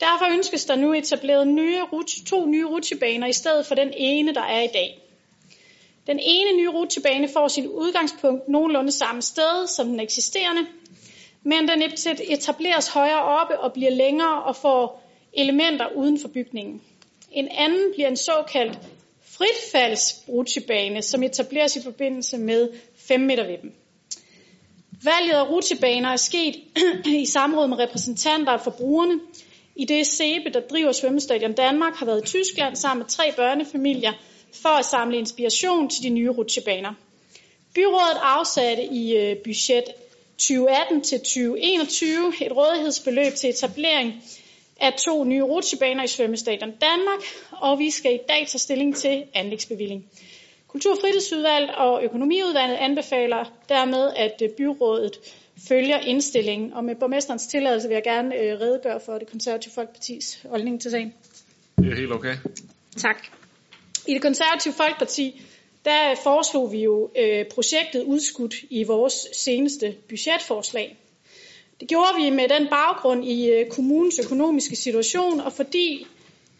Derfor 0.00 0.32
ønskes 0.32 0.64
der 0.64 0.76
nu 0.76 0.92
etableret 0.92 1.48
nye, 1.48 1.80
to 2.26 2.46
nye 2.46 2.66
rutsjebaner 2.66 3.26
i 3.26 3.32
stedet 3.32 3.66
for 3.66 3.74
den 3.74 3.92
ene, 3.96 4.34
der 4.34 4.42
er 4.42 4.62
i 4.62 4.70
dag. 4.72 5.00
Den 6.06 6.18
ene 6.22 6.56
nye 6.56 6.70
rutsjebane 6.70 7.28
får 7.28 7.48
sin 7.48 7.68
udgangspunkt 7.68 8.48
nogenlunde 8.48 8.92
samme 8.92 9.22
sted 9.22 9.66
som 9.66 9.86
den 9.86 10.00
eksisterende, 10.00 10.66
men 11.42 11.68
den 11.68 11.82
etableres 12.28 12.88
højere 12.88 13.22
oppe 13.22 13.60
og 13.60 13.72
bliver 13.72 13.90
længere 13.90 14.42
og 14.42 14.56
får 14.56 15.02
elementer 15.32 15.86
uden 15.96 16.20
for 16.20 16.28
bygningen. 16.28 16.82
En 17.32 17.48
anden 17.50 17.92
bliver 17.94 18.08
en 18.08 18.16
såkaldt 18.16 18.78
fritfaldsrutsjebane, 19.24 21.02
som 21.02 21.22
etableres 21.22 21.76
i 21.76 21.82
forbindelse 21.82 22.38
med 22.38 22.68
5 22.96 23.20
meter 23.20 23.46
vippen. 23.46 23.72
Valget 25.04 25.34
af 25.34 25.50
rutsjebaner 25.50 26.08
er 26.08 26.16
sket 26.16 26.54
i 27.22 27.26
samråd 27.26 27.68
med 27.68 27.78
repræsentanter 27.78 28.56
for 28.56 28.70
brugerne, 28.70 29.20
i 29.76 29.84
det 29.84 30.06
SEBE, 30.06 30.50
der 30.52 30.60
driver 30.60 30.92
Svømmestadion 30.92 31.52
Danmark, 31.52 31.94
har 31.94 32.06
været 32.06 32.22
i 32.22 32.26
Tyskland 32.26 32.76
sammen 32.76 33.02
med 33.02 33.08
tre 33.08 33.32
børnefamilier 33.36 34.12
for 34.62 34.68
at 34.68 34.84
samle 34.84 35.18
inspiration 35.18 35.88
til 35.88 36.02
de 36.02 36.08
nye 36.08 36.30
rutsjebaner. 36.30 36.92
Byrådet 37.74 38.18
afsatte 38.22 38.84
i 38.84 39.16
øh, 39.16 39.36
budget 39.44 39.84
2018 40.40 41.02
til 41.02 41.18
2021 41.18 42.32
et 42.40 42.56
rådighedsbeløb 42.56 43.34
til 43.34 43.50
etablering 43.50 44.22
af 44.80 44.92
to 44.92 45.24
nye 45.24 45.42
rutsjebaner 45.42 46.04
i 46.04 46.06
Svømmestadion 46.06 46.70
Danmark, 46.70 47.22
og 47.50 47.78
vi 47.78 47.90
skal 47.90 48.14
i 48.14 48.18
dag 48.28 48.46
tage 48.48 48.58
stilling 48.58 48.96
til 48.96 49.24
anlægsbevilling. 49.34 50.06
Kultur- 50.68 50.92
og 50.92 50.98
fritidsudvalget 51.00 51.70
og 51.70 52.04
økonomiudvalget 52.04 52.76
anbefaler 52.76 53.44
dermed, 53.68 54.10
at 54.16 54.42
øh, 54.42 54.48
byrådet 54.48 55.12
følger 55.68 55.98
indstillingen, 55.98 56.72
og 56.72 56.84
med 56.84 56.94
borgmesterens 56.94 57.46
tilladelse 57.46 57.88
vil 57.88 57.94
jeg 57.94 58.02
gerne 58.02 58.34
øh, 58.36 58.60
redegøre 58.60 59.00
for 59.06 59.18
det 59.18 59.30
konservative 59.30 59.72
folkepartis 59.74 60.46
holdning 60.50 60.80
til 60.80 60.90
sagen. 60.90 61.14
Det 61.78 61.92
er 61.92 61.96
helt 61.96 62.12
okay. 62.12 62.36
Tak. 62.96 63.26
I 64.06 64.14
det 64.14 64.22
konservative 64.22 64.74
folkeparti, 64.74 65.42
der 65.84 66.14
foreslog 66.22 66.72
vi 66.72 66.82
jo 66.82 67.10
øh, 67.16 67.46
projektet 67.54 68.02
udskudt 68.02 68.54
i 68.70 68.84
vores 68.84 69.26
seneste 69.32 69.94
budgetforslag. 70.08 70.96
Det 71.80 71.88
gjorde 71.88 72.14
vi 72.16 72.30
med 72.30 72.48
den 72.48 72.68
baggrund 72.68 73.24
i 73.24 73.50
øh, 73.50 73.70
kommunens 73.70 74.18
økonomiske 74.18 74.76
situation, 74.76 75.40
og 75.40 75.52
fordi 75.52 76.06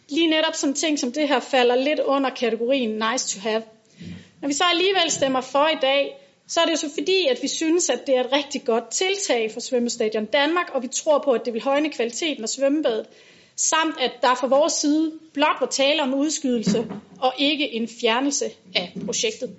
lige 0.09 0.27
netop 0.27 0.55
sådan 0.55 0.73
ting 0.73 0.99
som 0.99 1.11
det 1.11 1.27
her 1.27 1.39
falder 1.39 1.75
lidt 1.75 1.99
under 1.99 2.29
kategorien 2.29 2.89
nice 3.11 3.35
to 3.35 3.49
have. 3.49 3.63
Når 4.41 4.47
vi 4.47 4.53
så 4.53 4.63
alligevel 4.63 5.11
stemmer 5.11 5.41
for 5.41 5.67
i 5.67 5.77
dag, 5.81 6.17
så 6.47 6.59
er 6.59 6.65
det 6.65 6.71
jo 6.71 6.77
så 6.77 6.89
fordi, 6.93 7.27
at 7.27 7.39
vi 7.41 7.47
synes, 7.47 7.89
at 7.89 8.07
det 8.07 8.15
er 8.15 8.23
et 8.23 8.31
rigtig 8.31 8.63
godt 8.65 8.89
tiltag 8.89 9.51
for 9.51 9.59
Svømmestadion 9.59 10.25
Danmark, 10.25 10.69
og 10.73 10.81
vi 10.81 10.87
tror 10.87 11.19
på, 11.19 11.31
at 11.31 11.41
det 11.45 11.53
vil 11.53 11.61
højne 11.61 11.89
kvaliteten 11.89 12.43
af 12.43 12.49
svømmebadet, 12.49 13.05
samt 13.55 13.95
at 13.99 14.11
der 14.21 14.35
fra 14.35 14.47
vores 14.47 14.73
side 14.73 15.11
blot 15.33 15.55
var 15.59 15.67
tale 15.67 16.01
om 16.01 16.13
udskydelse 16.13 16.87
og 17.19 17.33
ikke 17.37 17.73
en 17.73 17.89
fjernelse 18.01 18.45
af 18.75 18.93
projektet. 19.05 19.55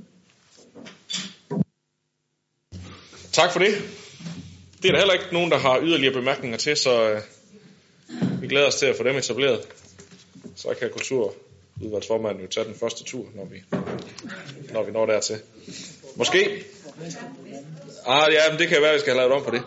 Tak 3.32 3.52
for 3.52 3.58
det. 3.58 3.74
Det 4.82 4.88
er 4.88 4.92
der 4.92 4.98
heller 4.98 5.14
ikke 5.14 5.32
nogen, 5.32 5.50
der 5.50 5.58
har 5.58 5.80
yderligere 5.82 6.14
bemærkninger 6.14 6.58
til, 6.58 6.76
så 6.76 7.10
øh, 7.10 7.20
vi 8.42 8.46
glæder 8.46 8.66
os 8.66 8.74
til 8.74 8.86
at 8.86 8.96
få 8.96 9.02
dem 9.02 9.16
etableret. 9.16 9.68
Så 10.56 10.74
kan 10.80 10.90
kulturudvalgsformanden 10.90 12.42
jo 12.42 12.48
tage 12.48 12.66
den 12.66 12.74
første 12.74 13.04
tur, 13.04 13.26
når 13.34 13.44
vi, 13.44 13.62
når 14.72 14.82
vi 14.82 14.92
når 14.92 15.06
dertil. 15.06 15.36
Måske. 16.16 16.64
Ah, 18.06 18.32
ja, 18.32 18.50
men 18.50 18.58
det 18.58 18.68
kan 18.68 18.82
være, 18.82 18.90
at 18.90 18.94
vi 18.94 19.00
skal 19.00 19.12
have 19.12 19.28
lavet 19.28 19.32
om 19.32 19.44
på 19.44 19.50
det. 19.50 19.62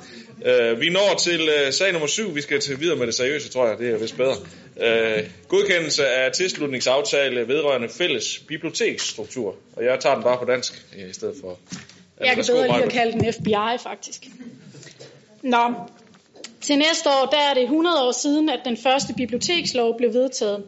Øh, 0.45 0.81
vi 0.81 0.89
når 0.89 1.15
til 1.19 1.49
øh, 1.49 1.73
sag 1.73 1.91
nummer 1.91 2.07
syv. 2.07 2.35
Vi 2.35 2.41
skal 2.41 2.59
til 2.59 2.79
videre 2.79 2.95
med 2.97 3.07
det 3.07 3.15
seriøse, 3.15 3.49
tror 3.49 3.67
jeg. 3.67 3.77
Det 3.77 3.89
er 3.89 3.97
vist 3.97 4.17
bedre. 4.17 4.35
Øh, 4.81 5.29
godkendelse 5.47 6.07
af 6.07 6.31
tilslutningsaftale 6.31 7.47
vedrørende 7.47 7.89
fælles 7.89 8.39
biblioteksstruktur. 8.47 9.55
Og 9.75 9.85
jeg 9.85 9.99
tager 9.99 10.15
den 10.15 10.23
bare 10.23 10.37
på 10.37 10.45
dansk 10.45 10.85
øh, 10.97 11.09
i 11.09 11.13
stedet 11.13 11.35
for... 11.41 11.59
Jeg 12.19 12.35
kan 12.35 12.45
bedre 12.47 12.67
lige 12.67 12.83
at 12.83 12.91
kalde 12.91 13.11
den 13.11 13.33
FBI, 13.33 13.83
faktisk. 13.83 14.25
Nå, 15.41 15.73
til 16.61 16.77
næste 16.77 17.09
år 17.09 17.25
der 17.31 17.37
er 17.37 17.53
det 17.53 17.63
100 17.63 18.07
år 18.07 18.11
siden, 18.11 18.49
at 18.49 18.59
den 18.65 18.77
første 18.77 19.13
bibliotekslov 19.13 19.97
blev 19.97 20.13
vedtaget. 20.13 20.63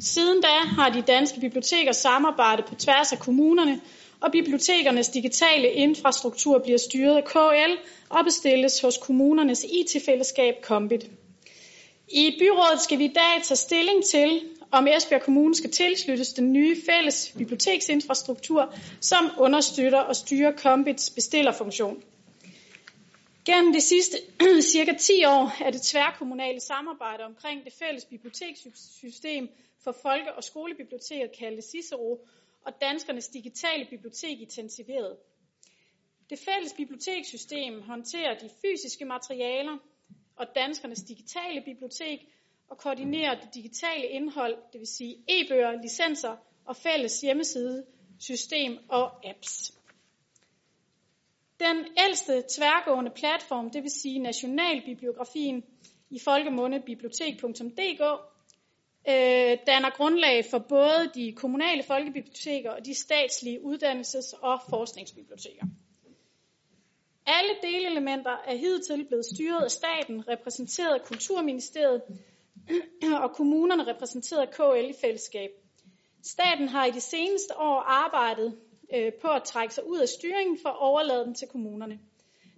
Siden 0.00 0.40
da 0.40 0.48
har 0.48 0.90
de 0.90 1.02
danske 1.02 1.40
biblioteker 1.40 1.92
samarbejdet 1.92 2.64
på 2.64 2.74
tværs 2.74 3.12
af 3.12 3.18
kommunerne, 3.18 3.80
og 4.20 4.32
bibliotekernes 4.32 5.08
digitale 5.08 5.70
infrastruktur 5.72 6.58
bliver 6.58 6.78
styret 6.78 7.16
af 7.16 7.24
KL 7.24 7.72
og 8.08 8.24
bestilles 8.24 8.80
hos 8.80 8.98
kommunernes 8.98 9.64
IT-fællesskab 9.64 10.54
Kombit. 10.62 11.10
I 12.08 12.36
byrådet 12.38 12.80
skal 12.80 12.98
vi 12.98 13.04
i 13.04 13.12
dag 13.14 13.42
tage 13.44 13.56
stilling 13.56 14.04
til, 14.04 14.40
om 14.70 14.86
Esbjerg 14.86 15.22
Kommune 15.22 15.54
skal 15.54 15.70
tilsluttes 15.70 16.32
den 16.32 16.52
nye 16.52 16.76
fælles 16.86 17.34
biblioteksinfrastruktur, 17.38 18.74
som 19.00 19.30
understøtter 19.38 19.98
og 20.00 20.16
styrer 20.16 20.52
Kombits 20.52 21.10
bestillerfunktion. 21.10 22.02
Gennem 23.44 23.72
de 23.72 23.80
sidste 23.80 24.16
cirka 24.72 24.92
10 24.98 25.24
år 25.24 25.62
er 25.64 25.70
det 25.70 25.82
tværkommunale 25.82 26.60
samarbejde 26.60 27.24
omkring 27.24 27.64
det 27.64 27.72
fælles 27.72 28.04
bibliotekssystem 28.04 29.48
for 29.84 29.96
folke- 30.02 30.32
og 30.32 30.44
skolebiblioteket 30.44 31.30
kaldet 31.38 31.64
Cicero 31.64 32.18
og 32.66 32.80
danskernes 32.80 33.28
digitale 33.28 33.86
bibliotek 33.90 34.40
intensiveret. 34.40 35.16
Det 36.30 36.38
fælles 36.38 36.72
bibliotekssystem 36.72 37.82
håndterer 37.82 38.38
de 38.38 38.50
fysiske 38.62 39.04
materialer 39.04 39.78
og 40.36 40.46
danskernes 40.54 41.02
digitale 41.02 41.62
bibliotek 41.64 42.28
og 42.68 42.78
koordinerer 42.78 43.40
det 43.40 43.54
digitale 43.54 44.06
indhold, 44.06 44.56
det 44.72 44.78
vil 44.78 44.86
sige 44.86 45.16
e-bøger, 45.28 45.82
licenser 45.82 46.36
og 46.64 46.76
fælles 46.76 47.20
hjemmeside, 47.20 47.86
system 48.18 48.78
og 48.88 49.28
apps. 49.28 49.72
Den 51.60 51.86
ældste 52.06 52.44
tværgående 52.56 53.10
platform, 53.10 53.70
det 53.70 53.82
vil 53.82 53.90
sige 53.90 54.18
Nationalbibliografien 54.18 55.64
i 56.10 56.18
folkemunde 56.18 56.80
bibliotek.dk, 56.86 58.35
øh, 59.08 59.58
danner 59.66 59.90
grundlag 59.90 60.44
for 60.50 60.58
både 60.58 61.10
de 61.14 61.32
kommunale 61.32 61.82
folkebiblioteker 61.82 62.70
og 62.70 62.86
de 62.86 62.94
statslige 62.94 63.60
uddannelses- 63.60 64.38
og 64.42 64.60
forskningsbiblioteker. 64.70 65.66
Alle 67.26 67.50
delelementer 67.62 68.36
er 68.46 68.56
hidtil 68.56 69.04
blevet 69.04 69.24
styret 69.34 69.64
af 69.64 69.70
staten, 69.70 70.28
repræsenteret 70.28 70.94
af 70.94 71.04
Kulturministeriet 71.04 72.02
og 73.24 73.32
kommunerne 73.32 73.86
repræsenteret 73.86 74.40
af 74.40 74.50
KL 74.50 74.90
i 74.90 74.94
fællesskab. 75.00 75.50
Staten 76.22 76.68
har 76.68 76.86
i 76.86 76.90
de 76.90 77.00
seneste 77.00 77.58
år 77.58 77.80
arbejdet 77.80 78.58
øh, 78.94 79.12
på 79.22 79.28
at 79.28 79.42
trække 79.42 79.74
sig 79.74 79.88
ud 79.88 79.98
af 79.98 80.08
styringen 80.08 80.58
for 80.62 80.68
at 80.68 80.78
overlade 80.78 81.24
den 81.24 81.34
til 81.34 81.48
kommunerne. 81.48 81.98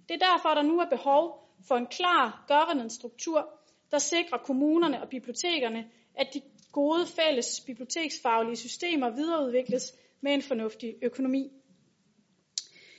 Det 0.09 0.21
er 0.21 0.27
derfor, 0.31 0.49
der 0.49 0.61
nu 0.61 0.79
er 0.79 0.89
behov 0.89 1.49
for 1.67 1.75
en 1.75 1.87
klar 1.87 2.45
governance-struktur, 2.47 3.49
der 3.91 3.97
sikrer 3.97 4.37
kommunerne 4.37 5.01
og 5.01 5.09
bibliotekerne, 5.09 5.85
at 6.19 6.33
de 6.33 6.41
gode 6.71 7.05
fælles 7.07 7.61
biblioteksfaglige 7.65 8.55
systemer 8.55 9.09
videreudvikles 9.09 9.93
med 10.21 10.33
en 10.33 10.41
fornuftig 10.41 10.95
økonomi. 11.01 11.51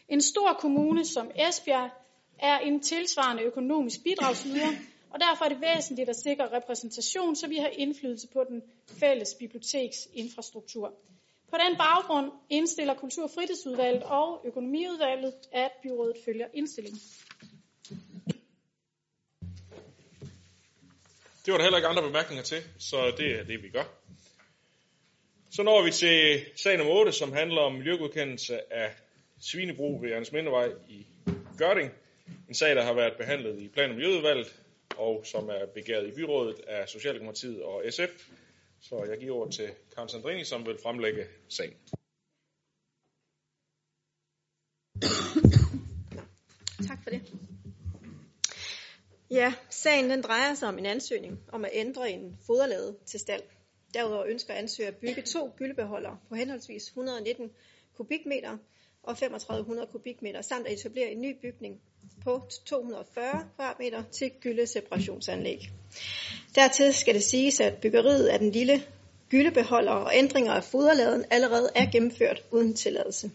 En 0.09 0.21
stor 0.21 0.53
kommune 0.53 1.05
som 1.05 1.31
Esbjerg 1.49 1.91
er 2.39 2.59
en 2.59 2.81
tilsvarende 2.81 3.43
økonomisk 3.43 4.03
bidragsyder, 4.05 4.69
og 5.11 5.21
derfor 5.21 5.45
er 5.45 5.49
det 5.49 5.61
væsentligt 5.61 6.09
at 6.09 6.17
sikre 6.17 6.57
repræsentation, 6.57 7.37
så 7.37 7.49
vi 7.49 7.57
har 7.57 7.69
indflydelse 7.69 8.29
på 8.33 8.45
den 8.49 8.63
fælles 9.01 9.35
biblioteksinfrastruktur. 9.35 10.95
På 11.51 11.57
den 11.69 11.77
baggrund 11.77 12.33
indstiller 12.51 12.95
Kultur- 12.95 13.25
og 13.25 13.31
Fritidsudvalget 13.31 14.03
og 14.03 14.41
Økonomiudvalget, 14.45 15.35
at 15.53 15.71
byrådet 15.83 16.17
følger 16.25 16.47
indstillingen. 16.55 17.01
Det 21.45 21.53
var 21.53 21.59
der 21.59 21.65
heller 21.65 21.79
ikke 21.79 21.89
andre 21.89 22.03
bemærkninger 22.03 22.43
til, 22.43 22.63
så 22.79 23.15
det 23.17 23.39
er 23.39 23.45
det, 23.45 23.63
vi 23.63 23.69
gør. 23.69 23.85
Så 25.51 25.63
når 25.63 25.83
vi 25.85 25.91
til 25.91 26.45
sag 26.57 26.79
nummer 26.79 26.95
8, 26.95 27.13
som 27.13 27.33
handler 27.33 27.61
om 27.61 27.73
miljøgodkendelse 27.73 28.73
af 28.73 28.95
Svinebrug 29.41 30.03
ved 30.03 30.09
Jørgens 30.09 30.33
Mindevej 30.33 30.73
i 30.89 31.07
Gørding. 31.59 31.91
En 32.49 32.55
sag, 32.55 32.77
der 32.77 32.83
har 32.83 32.93
været 32.93 33.17
behandlet 33.19 33.59
i 33.63 33.69
Plan- 33.69 33.91
og 33.91 33.97
Miljøudvalget, 33.97 34.63
og 34.97 35.23
som 35.27 35.49
er 35.49 35.67
begæret 35.75 36.09
i 36.09 36.15
byrådet 36.15 36.61
af 36.61 36.89
Socialdemokratiet 36.89 37.63
og 37.63 37.85
SF. 37.91 38.29
Så 38.81 39.05
jeg 39.11 39.19
giver 39.19 39.37
ord 39.37 39.53
til 39.53 39.71
Karen 39.95 40.09
Sandrini, 40.09 40.45
som 40.45 40.67
vil 40.67 40.79
fremlægge 40.83 41.27
sagen. 41.49 41.75
Tak 46.89 47.03
for 47.03 47.11
det. 47.11 47.50
Ja, 49.31 49.53
sagen 49.71 50.11
den 50.11 50.23
drejer 50.23 50.55
sig 50.55 50.69
om 50.69 50.79
en 50.79 50.87
ansøgning 50.87 51.39
om 51.53 51.65
at 51.65 51.71
ændre 51.75 52.11
en 52.11 52.39
foderlade 52.47 52.97
til 53.07 53.21
stald. 53.21 53.43
Derudover 53.95 54.25
ønsker 54.27 54.55
ansøger 54.55 54.89
at 54.89 54.97
bygge 54.97 55.23
to 55.23 55.51
gyldebeholdere 55.57 56.19
på 56.29 56.35
henholdsvis 56.35 56.87
119 56.87 57.51
kubikmeter 57.97 58.57
og 59.03 59.17
3500 59.17 59.89
kubikmeter, 59.93 60.43
samt 60.43 60.67
at 60.67 60.73
etablere 60.73 61.11
en 61.11 61.21
ny 61.21 61.37
bygning 61.43 61.81
på 62.25 62.43
240 62.67 63.49
kvadratmeter 63.57 64.03
til 64.13 64.31
gyldeseparationsanlæg. 64.41 65.71
Dertil 66.55 66.95
skal 66.95 67.15
det 67.15 67.23
siges, 67.23 67.61
at 67.61 67.75
byggeriet 67.75 68.27
af 68.27 68.39
den 68.39 68.51
lille 68.51 68.83
gyldebeholder 69.29 69.93
og 69.93 70.11
ændringer 70.15 70.53
af 70.53 70.65
foderladen 70.65 71.25
allerede 71.31 71.71
er 71.75 71.91
gennemført 71.91 72.43
uden 72.51 72.75
tilladelse. 72.75 73.31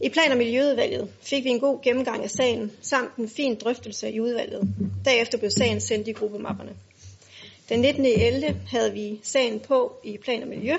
I 0.00 0.08
plan- 0.08 0.32
og 0.32 0.38
miljøudvalget 0.38 1.08
fik 1.20 1.44
vi 1.44 1.48
en 1.48 1.60
god 1.60 1.82
gennemgang 1.82 2.24
af 2.24 2.30
sagen, 2.30 2.72
samt 2.82 3.16
en 3.16 3.28
fin 3.28 3.54
drøftelse 3.54 4.10
i 4.10 4.20
udvalget. 4.20 4.74
Derefter 5.04 5.38
blev 5.38 5.50
sagen 5.50 5.80
sendt 5.80 6.08
i 6.08 6.12
gruppemapperne. 6.12 6.72
Den 7.68 7.80
19. 7.80 8.06
11. 8.06 8.60
havde 8.66 8.92
vi 8.92 9.20
sagen 9.22 9.60
på 9.60 9.96
i 10.04 10.18
plan 10.18 10.42
og 10.42 10.48
miljø, 10.48 10.74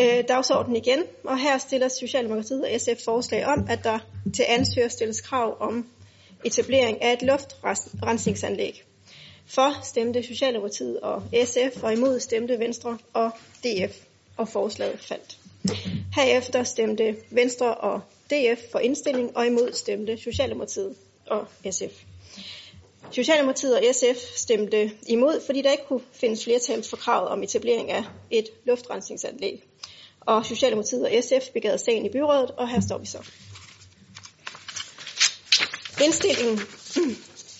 øh, 0.00 0.24
dagsordenen 0.28 0.76
igen, 0.76 1.02
og 1.24 1.38
her 1.38 1.58
stiller 1.58 1.88
Socialdemokratiet 1.88 2.64
og 2.64 2.80
SF 2.80 3.04
forslag 3.04 3.46
om, 3.46 3.66
at 3.68 3.84
der 3.84 3.98
til 4.34 4.44
ansøger 4.48 4.88
stilles 4.88 5.20
krav 5.20 5.56
om 5.60 5.86
etablering 6.44 7.02
af 7.02 7.12
et 7.12 7.22
luftrensningsanlæg. 7.22 8.84
For 9.46 9.84
stemte 9.84 10.22
Socialdemokratiet 10.22 11.00
og 11.00 11.22
SF, 11.44 11.82
og 11.82 11.92
imod 11.92 12.20
stemte 12.20 12.58
Venstre 12.58 12.98
og 13.12 13.30
DF, 13.64 13.96
og 14.36 14.48
forslaget 14.48 15.00
faldt. 15.00 15.38
Herefter 16.14 16.64
stemte 16.64 17.16
Venstre 17.30 17.74
og 17.74 18.00
DF 18.30 18.60
for 18.72 18.78
indstilling, 18.78 19.36
og 19.36 19.46
imod 19.46 19.72
stemte 19.72 20.18
Socialdemokratiet 20.18 20.94
og 21.26 21.46
SF. 21.70 22.02
Socialdemokratiet 23.10 23.76
og 23.76 23.82
SF 23.94 24.36
stemte 24.36 24.90
imod, 25.06 25.40
fordi 25.46 25.62
der 25.62 25.70
ikke 25.72 25.84
kunne 25.88 26.00
findes 26.12 26.44
flertal 26.44 26.82
for 26.82 26.96
kravet 26.96 27.28
om 27.28 27.42
etablering 27.42 27.90
af 27.90 28.04
et 28.30 28.48
luftrensningsanlæg. 28.64 29.62
Og 30.20 30.46
Socialdemokratiet 30.46 31.06
og 31.06 31.12
SF 31.24 31.50
begavede 31.52 31.78
sagen 31.78 32.06
i 32.06 32.08
byrådet, 32.08 32.50
og 32.50 32.68
her 32.68 32.80
står 32.80 32.98
vi 32.98 33.06
så. 33.06 33.18
Indstillingen 36.04 36.58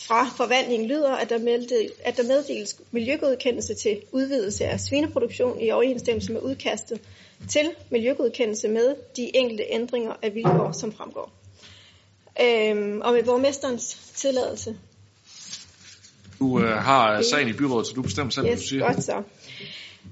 fra 0.07 0.29
forvandlingen 0.37 0.89
lyder, 0.89 1.13
at 1.13 1.31
der, 1.31 1.39
meddel, 1.39 1.91
at 2.05 2.17
der 2.17 2.23
meddeles 2.23 2.81
miljøgodkendelse 2.91 3.75
til 3.75 4.03
udvidelse 4.13 4.65
af 4.65 4.81
svineproduktion 4.81 5.61
i 5.61 5.71
overensstemmelse 5.71 6.33
med 6.33 6.41
udkastet 6.41 7.01
til 7.49 7.71
miljøgodkendelse 7.91 8.69
med 8.69 8.95
de 9.17 9.37
enkelte 9.37 9.65
ændringer 9.71 10.13
af 10.23 10.35
vilkår, 10.35 10.73
som 10.73 10.93
fremgår. 10.93 11.33
Øhm, 12.43 13.01
og 13.01 13.13
med 13.13 13.23
borgmesterens 13.25 14.13
tilladelse. 14.15 14.77
Du 16.39 16.61
øh, 16.61 16.69
har 16.69 17.23
sagen 17.23 17.49
i 17.49 17.53
byrådet, 17.53 17.87
så 17.87 17.93
du 17.93 18.03
bestemmer 18.03 18.31
selv, 18.31 18.47
yes, 18.47 18.53
hvad 18.53 18.57
du 18.57 18.63
siger. 18.63 18.87
Godt 18.87 19.05
så. 19.05 19.23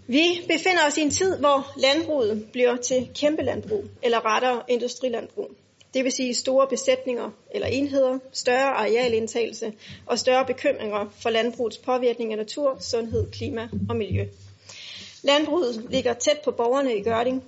Vi 0.06 0.40
befinder 0.48 0.86
os 0.86 0.96
i 0.96 1.00
en 1.00 1.10
tid, 1.10 1.38
hvor 1.38 1.72
landbruget 1.76 2.46
bliver 2.52 2.76
til 2.76 3.08
kæmpe 3.14 3.42
landbrug, 3.42 3.84
eller 4.02 4.34
rettere 4.34 4.62
industrilandbrug. 4.68 5.50
Det 5.94 6.04
vil 6.04 6.12
sige 6.12 6.34
store 6.34 6.66
besætninger 6.70 7.30
eller 7.50 7.66
enheder, 7.66 8.18
større 8.32 8.74
arealindtagelse 8.74 9.72
og 10.06 10.18
større 10.18 10.46
bekymringer 10.46 11.12
for 11.22 11.30
landbrugets 11.30 11.78
påvirkning 11.78 12.32
af 12.32 12.38
natur, 12.38 12.76
sundhed, 12.80 13.30
klima 13.30 13.68
og 13.88 13.96
miljø. 13.96 14.24
Landbruget 15.24 15.86
ligger 15.90 16.12
tæt 16.12 16.40
på 16.44 16.50
borgerne 16.50 16.96
i 16.96 17.02
Gørding. 17.02 17.44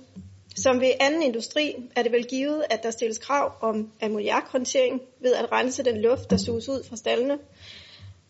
Som 0.55 0.81
ved 0.81 0.91
anden 0.99 1.23
industri 1.23 1.75
er 1.95 2.03
det 2.03 2.11
vel 2.11 2.25
givet, 2.25 2.63
at 2.69 2.83
der 2.83 2.91
stilles 2.91 3.17
krav 3.17 3.51
om 3.61 3.91
ammoniakhåndtering 4.01 5.01
ved 5.19 5.33
at 5.33 5.51
rense 5.51 5.83
den 5.83 6.01
luft, 6.01 6.29
der 6.29 6.37
suges 6.37 6.69
ud 6.69 6.83
fra 6.89 6.95
stallene, 6.95 7.37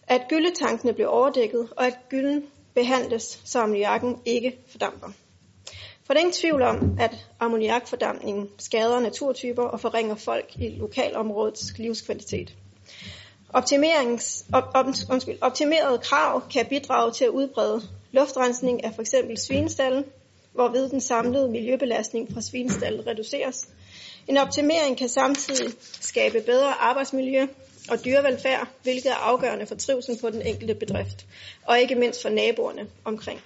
at 0.07 0.21
gyldetankene 0.29 0.93
bliver 0.93 1.07
overdækket, 1.07 1.67
og 1.77 1.87
at 1.87 1.97
gylden 2.09 2.45
behandles, 2.75 3.41
så 3.45 3.59
ammoniakken 3.59 4.17
ikke 4.25 4.57
fordamper. 4.67 5.07
For 6.03 6.13
der 6.13 6.19
er 6.19 6.23
ingen 6.23 6.33
tvivl 6.33 6.61
om, 6.61 6.97
at 6.99 7.27
ammoniakfordampningen 7.39 8.49
skader 8.57 8.99
naturtyper 8.99 9.63
og 9.63 9.79
forringer 9.79 10.15
folk 10.15 10.55
i 10.55 10.69
lokalområdets 10.69 11.77
livskvalitet. 11.77 12.55
Optimerings, 13.53 14.45
op, 14.53 14.63
op, 14.73 14.85
undskyld, 15.09 15.37
optimerede 15.41 15.97
krav 15.97 16.41
kan 16.53 16.65
bidrage 16.65 17.11
til 17.11 17.25
at 17.25 17.29
udbrede 17.29 17.81
luftrensning 18.11 18.83
af 18.83 18.93
f.eks. 18.93 19.15
svinestallen, 19.35 20.05
hvorved 20.53 20.89
den 20.89 21.01
samlede 21.01 21.47
miljøbelastning 21.47 22.33
fra 22.33 22.41
svinestallen 22.41 23.07
reduceres. 23.07 23.67
En 24.27 24.37
optimering 24.37 24.97
kan 24.97 25.09
samtidig 25.09 25.73
skabe 25.81 26.41
bedre 26.41 26.73
arbejdsmiljø 26.73 27.47
og 27.89 28.05
dyrevelfærd, 28.05 28.67
hvilket 28.83 29.11
er 29.11 29.15
afgørende 29.15 29.65
for 29.65 29.75
trivsel 29.75 30.17
på 30.21 30.29
den 30.29 30.41
enkelte 30.41 30.75
bedrift, 30.75 31.25
og 31.65 31.79
ikke 31.79 31.95
mindst 31.95 32.21
for 32.21 32.29
naboerne 32.29 32.87
omkring. 33.05 33.41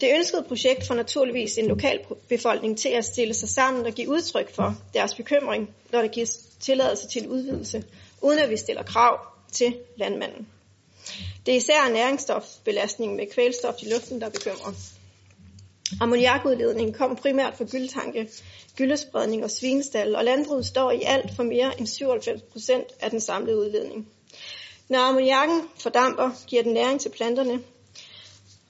Det 0.00 0.10
ønskede 0.14 0.42
projekt 0.48 0.86
får 0.86 0.94
naturligvis 0.94 1.58
en 1.58 1.66
lokal 1.66 1.98
befolkning 2.28 2.78
til 2.78 2.88
at 2.88 3.04
stille 3.04 3.34
sig 3.34 3.48
sammen 3.48 3.86
og 3.86 3.92
give 3.92 4.08
udtryk 4.08 4.54
for 4.54 4.74
deres 4.94 5.14
bekymring, 5.14 5.70
når 5.92 6.00
der 6.00 6.08
gives 6.08 6.30
tilladelse 6.60 7.08
til 7.08 7.28
udvidelse, 7.28 7.84
uden 8.26 8.38
at 8.38 8.50
vi 8.50 8.56
stiller 8.56 8.82
krav 8.82 9.26
til 9.52 9.78
landmanden. 9.96 10.46
Det 11.46 11.52
er 11.52 11.56
især 11.56 11.92
næringsstofbelastningen 11.92 13.16
med 13.16 13.26
kvælstof 13.34 13.74
i 13.82 13.92
luften, 13.92 14.20
der 14.20 14.28
bekymrer. 14.28 14.74
Ammoniakudledningen 16.00 16.94
kommer 16.94 17.16
primært 17.16 17.54
fra 17.56 17.64
gyldtanke, 17.64 18.28
gyldespredning 18.76 19.44
og 19.44 19.50
svinestal, 19.50 20.16
og 20.16 20.24
landbruget 20.24 20.66
står 20.66 20.90
i 20.90 21.02
alt 21.02 21.36
for 21.36 21.42
mere 21.42 21.78
end 21.78 21.86
97 21.86 22.42
procent 22.42 22.86
af 23.00 23.10
den 23.10 23.20
samlede 23.20 23.58
udledning. 23.58 24.08
Når 24.88 24.98
ammoniakken 24.98 25.62
fordamper, 25.78 26.30
giver 26.46 26.62
den 26.62 26.72
næring 26.72 27.00
til 27.00 27.08
planterne, 27.08 27.62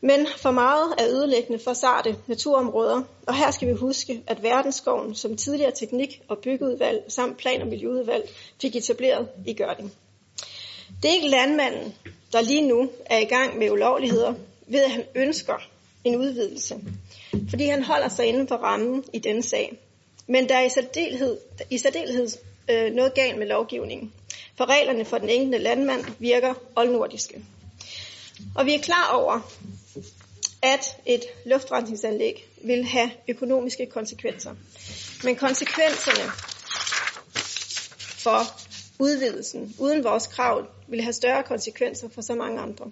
men 0.00 0.26
for 0.36 0.50
meget 0.50 0.94
er 0.98 1.08
ødelæggende 1.08 1.58
for 1.58 1.72
sarte 1.72 2.16
naturområder, 2.26 3.02
og 3.26 3.36
her 3.36 3.50
skal 3.50 3.68
vi 3.68 3.72
huske, 3.72 4.22
at 4.26 4.42
verdensskoven 4.42 5.14
som 5.14 5.36
tidligere 5.36 5.72
teknik- 5.74 6.22
og 6.28 6.38
byggeudvalg 6.38 7.04
samt 7.08 7.36
plan- 7.36 7.62
og 7.62 7.68
miljøudvalg 7.68 8.30
fik 8.60 8.76
etableret 8.76 9.28
i 9.46 9.54
Gørding. 9.54 9.92
Det 11.02 11.10
er 11.10 11.14
ikke 11.14 11.28
landmanden, 11.28 11.94
der 12.32 12.40
lige 12.40 12.68
nu 12.68 12.90
er 13.06 13.18
i 13.18 13.24
gang 13.24 13.58
med 13.58 13.70
ulovligheder, 13.70 14.34
ved 14.66 14.84
at 14.84 14.90
han 14.90 15.04
ønsker 15.14 15.56
en 16.04 16.16
udvidelse, 16.16 16.80
fordi 17.50 17.66
han 17.66 17.82
holder 17.82 18.08
sig 18.08 18.26
inden 18.26 18.48
for 18.48 18.56
rammen 18.56 19.04
i 19.12 19.18
denne 19.18 19.42
sag. 19.42 19.78
Men 20.26 20.48
der 20.48 20.54
er 20.54 20.64
i 20.64 20.68
særdeleshed, 20.68 21.38
i 21.70 21.78
særdeleshed 21.78 22.28
øh, 22.70 22.92
noget 22.92 23.14
galt 23.14 23.38
med 23.38 23.46
lovgivningen, 23.46 24.12
for 24.56 24.68
reglerne 24.68 25.04
for 25.04 25.18
den 25.18 25.28
enkelte 25.28 25.58
landmand 25.58 26.04
virker 26.18 26.54
oldnordiske. 26.76 27.44
Og 28.54 28.66
vi 28.66 28.74
er 28.74 28.78
klar 28.78 29.10
over, 29.12 29.52
at 30.66 30.96
et 31.06 31.24
luftrensningsanlæg 31.44 32.48
vil 32.64 32.84
have 32.84 33.10
økonomiske 33.28 33.86
konsekvenser. 33.86 34.54
Men 35.24 35.36
konsekvenserne 35.36 36.30
for 38.24 38.40
udvidelsen 38.98 39.74
uden 39.78 40.04
vores 40.04 40.26
krav 40.26 40.66
vil 40.88 41.02
have 41.02 41.12
større 41.12 41.42
konsekvenser 41.42 42.08
for 42.08 42.22
så 42.22 42.34
mange 42.34 42.60
andre. 42.60 42.90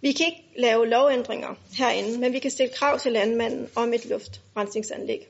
Vi 0.00 0.12
kan 0.12 0.26
ikke 0.26 0.44
lave 0.56 0.86
lovændringer 0.86 1.54
herinde, 1.78 2.18
men 2.18 2.32
vi 2.32 2.38
kan 2.38 2.50
stille 2.50 2.72
krav 2.74 2.98
til 2.98 3.12
landmanden 3.12 3.68
om 3.74 3.92
et 3.94 4.06
luftrensningsanlæg. 4.06 5.28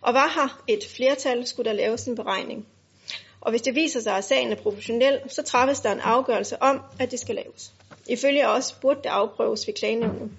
Og 0.00 0.12
hvad 0.12 0.28
har 0.28 0.62
et 0.68 0.84
flertal, 0.96 1.46
skulle 1.46 1.70
der 1.70 1.76
laves 1.76 2.04
en 2.04 2.16
beregning. 2.16 2.66
Og 3.40 3.50
hvis 3.50 3.62
det 3.62 3.74
viser 3.74 4.00
sig, 4.00 4.16
at 4.16 4.24
sagen 4.24 4.52
er 4.52 4.56
proportionel, 4.56 5.20
så 5.28 5.42
træffes 5.42 5.80
der 5.80 5.92
en 5.92 6.00
afgørelse 6.00 6.62
om, 6.62 6.80
at 6.98 7.10
det 7.10 7.20
skal 7.20 7.34
laves. 7.34 7.72
Ifølge 8.08 8.48
os 8.48 8.72
burde 8.72 9.00
det 9.02 9.08
afprøves 9.08 9.66
ved 9.66 9.74
klagenævnet. 9.74 10.30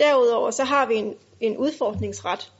Derudover 0.00 0.50
så 0.50 0.64
har 0.64 0.86
vi 0.86 0.94
en, 0.94 1.14
en 1.40 1.56
udfordringsret 1.56 2.52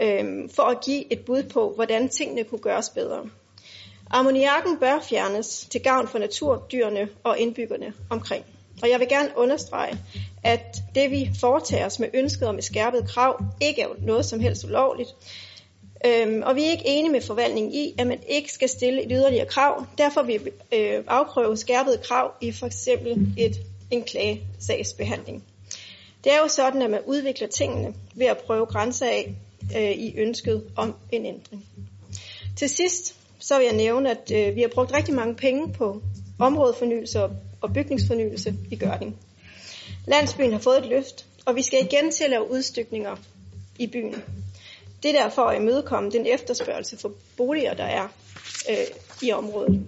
øh, 0.00 0.50
for 0.54 0.62
at 0.62 0.80
give 0.84 1.12
et 1.12 1.24
bud 1.24 1.42
på, 1.42 1.72
hvordan 1.74 2.08
tingene 2.08 2.44
kunne 2.44 2.60
gøres 2.60 2.90
bedre. 2.90 3.26
Ammoniakken 4.10 4.78
bør 4.78 5.00
fjernes 5.00 5.66
til 5.70 5.82
gavn 5.82 6.08
for 6.08 6.18
naturdyrene 6.18 7.08
og 7.24 7.38
indbyggerne 7.38 7.92
omkring. 8.10 8.44
Og 8.82 8.90
jeg 8.90 9.00
vil 9.00 9.08
gerne 9.08 9.28
understrege, 9.36 9.98
at 10.44 10.76
det 10.94 11.10
vi 11.10 11.30
foretager 11.40 11.86
os 11.86 11.98
med 11.98 12.08
ønsket 12.14 12.48
om 12.48 12.58
et 12.58 12.64
skærpet 12.64 13.08
krav, 13.08 13.44
ikke 13.60 13.82
er 13.82 13.88
noget 13.98 14.24
som 14.24 14.40
helst 14.40 14.64
ulovligt. 14.64 15.14
Øhm, 16.06 16.42
og 16.42 16.56
vi 16.56 16.64
er 16.64 16.70
ikke 16.70 16.86
enige 16.86 17.12
med 17.12 17.20
forvaltningen 17.20 17.72
i, 17.72 17.94
at 17.98 18.06
man 18.06 18.18
ikke 18.28 18.52
skal 18.52 18.68
stille 18.68 19.02
et 19.02 19.10
yderligere 19.10 19.46
krav. 19.46 19.86
Derfor 19.98 20.22
vil 20.22 20.44
vi 20.44 20.50
øh, 20.76 21.04
afprøve 21.06 21.56
skærpet 21.56 22.00
krav 22.02 22.32
i 22.40 22.52
for 22.52 22.66
eksempel 22.66 23.34
et, 23.38 23.56
en 23.90 24.02
klagesagsbehandling. 24.02 25.44
Det 26.24 26.32
er 26.32 26.38
jo 26.38 26.48
sådan, 26.48 26.82
at 26.82 26.90
man 26.90 27.00
udvikler 27.06 27.48
tingene 27.48 27.94
ved 28.14 28.26
at 28.26 28.38
prøve 28.38 28.66
grænser 28.66 29.06
af 29.06 29.34
øh, 29.76 29.90
i 29.90 30.14
ønsket 30.16 30.64
om 30.76 30.94
en 31.12 31.26
ændring. 31.26 31.66
Til 32.56 32.68
sidst 32.68 33.14
så 33.38 33.58
vil 33.58 33.66
jeg 33.66 33.76
nævne, 33.76 34.10
at 34.10 34.32
øh, 34.34 34.56
vi 34.56 34.60
har 34.60 34.68
brugt 34.68 34.92
rigtig 34.92 35.14
mange 35.14 35.34
penge 35.34 35.72
på 35.72 36.02
områdefornyelse 36.38 37.22
og 37.60 37.72
bygningsfornyelse 37.74 38.54
i 38.70 38.76
Gørding. 38.76 39.16
Landsbyen 40.06 40.52
har 40.52 40.58
fået 40.58 40.78
et 40.78 40.86
løft, 40.86 41.26
og 41.44 41.56
vi 41.56 41.62
skal 41.62 41.78
igen 41.84 42.10
til 42.10 42.24
at 42.24 42.30
lave 42.30 42.50
udstykninger 42.50 43.16
i 43.78 43.86
byen. 43.86 44.22
Det 45.02 45.14
er 45.14 45.22
derfor 45.22 45.42
at 45.42 45.56
imødekomme 45.60 46.10
den 46.10 46.26
efterspørgsel 46.26 46.98
for 46.98 47.12
boliger, 47.36 47.74
der 47.74 47.84
er 47.84 48.08
øh, 48.70 48.76
i 49.22 49.32
området. 49.32 49.86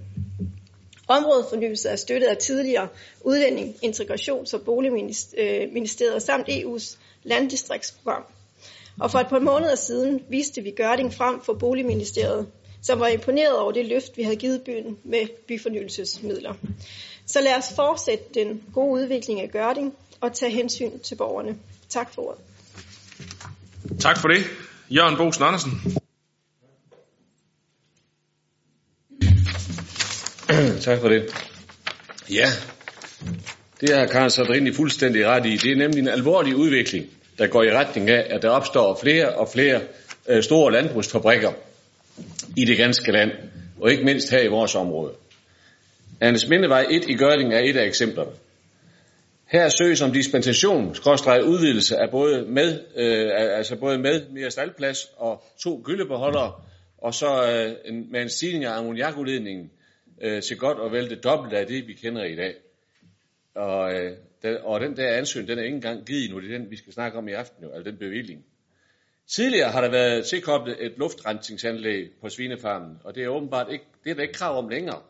Områdefornyelse 1.08 1.88
er 1.88 1.96
støttet 1.96 2.28
af 2.28 2.36
tidligere 2.36 2.88
udlænding, 3.20 3.74
integrations- 3.84 4.54
og 4.54 4.62
boligministeriet 4.64 6.14
øh, 6.14 6.20
samt 6.20 6.48
EU's 6.48 6.98
landdistriktsprogram. 7.22 8.24
Og 9.00 9.10
for 9.10 9.18
et 9.18 9.26
par 9.28 9.38
måneder 9.38 9.74
siden 9.74 10.22
viste 10.28 10.62
vi 10.62 10.70
Gørding 10.70 11.14
frem 11.14 11.42
for 11.42 11.52
Boligministeriet, 11.52 12.46
som 12.82 13.00
var 13.00 13.06
imponeret 13.06 13.58
over 13.58 13.72
det 13.72 13.86
løft, 13.86 14.16
vi 14.16 14.22
havde 14.22 14.36
givet 14.36 14.62
byen 14.62 14.98
med 15.04 15.26
byfornyelsesmidler. 15.48 16.54
Så 17.26 17.40
lad 17.40 17.56
os 17.56 17.72
fortsætte 17.76 18.24
den 18.34 18.62
gode 18.74 19.02
udvikling 19.02 19.40
af 19.40 19.50
Gørding 19.50 19.94
og 20.20 20.32
tage 20.32 20.52
hensyn 20.52 20.98
til 20.98 21.14
borgerne. 21.14 21.58
Tak 21.88 22.14
for 22.14 22.22
ordet. 22.22 22.40
Tak 24.00 24.18
for 24.18 24.28
det. 24.28 24.44
Jørgen 24.90 25.16
Bosen 25.16 25.44
Andersen. 25.44 25.70
Tak 30.82 31.00
for 31.00 31.08
det. 31.08 31.34
Ja, 32.30 32.46
det 33.80 33.94
har 33.94 34.06
Karen 34.06 34.30
Sadrini 34.30 34.72
fuldstændig 34.72 35.26
ret 35.26 35.46
i. 35.46 35.56
Det 35.56 35.72
er 35.72 35.76
nemlig 35.76 35.98
en 35.98 36.08
alvorlig 36.08 36.56
udvikling, 36.56 37.06
der 37.38 37.46
går 37.46 37.62
i 37.62 37.72
retning 37.72 38.10
af, 38.10 38.26
at 38.30 38.42
der 38.42 38.48
opstår 38.48 38.98
flere 39.02 39.28
og 39.28 39.48
flere 39.48 39.80
øh, 40.28 40.42
store 40.42 40.72
landbrugsfabrikker 40.72 41.52
i 42.56 42.64
det 42.64 42.76
ganske 42.76 43.12
land, 43.12 43.30
og 43.80 43.90
ikke 43.90 44.04
mindst 44.04 44.30
her 44.30 44.40
i 44.42 44.48
vores 44.48 44.74
område. 44.74 45.12
Anders 46.20 46.48
Mindevej 46.48 46.86
1 46.90 47.08
i 47.08 47.14
Gørding 47.14 47.54
er 47.54 47.60
et 47.60 47.76
af 47.76 47.86
eksemplerne. 47.86 48.30
Her 49.46 49.68
søges 49.68 50.02
om 50.02 50.12
dispensation, 50.12 50.94
skråstrej 50.94 51.40
udvidelse 51.40 51.96
af 51.96 52.10
både 52.10 52.44
med, 52.48 52.80
øh, 52.96 53.30
altså 53.56 53.76
både 53.76 53.98
med 53.98 54.22
mere 54.30 54.50
staldplads 54.50 54.98
og 55.16 55.44
to 55.62 55.82
gyldebeholdere, 55.84 56.52
og 56.98 57.14
så 57.14 57.52
øh, 57.52 57.94
en, 57.94 58.12
med 58.12 58.22
en 58.22 58.28
stigning 58.28 58.64
af 58.64 58.78
ammoniakudledningen 58.78 59.70
øh, 60.22 60.42
til 60.42 60.58
godt 60.58 60.78
og 60.78 60.92
vel 60.92 61.10
det 61.10 61.24
dobbelte 61.24 61.58
af 61.58 61.66
det, 61.66 61.86
vi 61.86 61.92
kender 61.92 62.24
i 62.24 62.36
dag. 62.36 62.54
Og, 63.54 63.94
øh, 63.94 64.16
den, 64.42 64.56
og 64.62 64.80
den 64.80 64.96
der 64.96 65.16
ansøgning, 65.16 65.48
den 65.48 65.58
er 65.58 65.62
ikke 65.62 65.74
engang 65.74 66.06
givet 66.06 66.30
nu, 66.30 66.40
det 66.40 66.54
er 66.54 66.58
den, 66.58 66.70
vi 66.70 66.76
skal 66.76 66.92
snakke 66.92 67.18
om 67.18 67.28
i 67.28 67.32
aften, 67.32 67.64
jo, 67.64 67.72
altså 67.72 67.90
den 67.90 67.98
bevilling. 67.98 68.44
Tidligere 69.26 69.70
har 69.70 69.80
der 69.80 69.90
været 69.90 70.26
tilkoblet 70.26 70.76
et 70.80 70.92
luftrensningsanlæg 70.96 72.10
på 72.20 72.28
svinefarmen, 72.28 72.96
og 73.04 73.14
det 73.14 73.24
er 73.24 73.28
åbenbart 73.28 73.72
ikke, 73.72 73.84
det 74.04 74.10
er 74.10 74.14
der 74.14 74.22
ikke 74.22 74.34
krav 74.34 74.58
om 74.58 74.68
længere. 74.68 75.02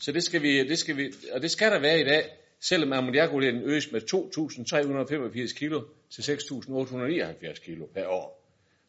Så 0.00 0.12
det 0.12 0.22
skal 0.22 0.42
vi, 0.42 0.68
det 0.68 0.78
skal 0.78 0.96
vi, 0.96 1.12
og 1.32 1.42
det 1.42 1.50
skal 1.50 1.72
der 1.72 1.78
være 1.78 2.00
i 2.00 2.04
dag, 2.04 2.24
selvom 2.60 2.92
ammoniakolien 2.92 3.62
øges 3.62 3.92
med 3.92 4.00
2.385 4.00 5.58
kg 5.58 5.74
til 6.10 6.22
6.879 6.22 7.64
kg 7.64 7.94
per 7.94 8.06
år. 8.06 8.42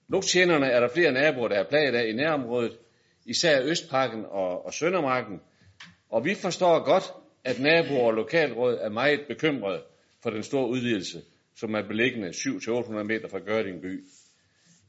Lugtjenerne 0.09 0.65
er 0.65 0.79
der 0.79 0.87
flere 0.87 1.11
naboer, 1.11 1.47
der 1.47 1.55
er 1.55 1.63
plaget 1.69 1.95
af 1.95 2.07
i 2.07 2.13
nærområdet, 2.13 2.77
især 3.27 3.63
Østparken 3.63 4.25
og, 4.25 4.65
og 4.65 4.73
Søndermarken. 4.73 5.41
Og 6.09 6.25
vi 6.25 6.35
forstår 6.35 6.85
godt, 6.85 7.03
at 7.43 7.59
naboer 7.59 8.07
og 8.07 8.13
lokalråd 8.13 8.77
er 8.81 8.89
meget 8.89 9.19
bekymrede 9.27 9.81
for 10.23 10.29
den 10.29 10.43
store 10.43 10.69
udvidelse, 10.69 11.21
som 11.55 11.73
er 11.75 11.87
beliggende 11.87 12.29
7-800 12.29 13.03
meter 13.03 13.27
fra 13.29 13.39
Gørding 13.39 13.81
by. 13.81 14.03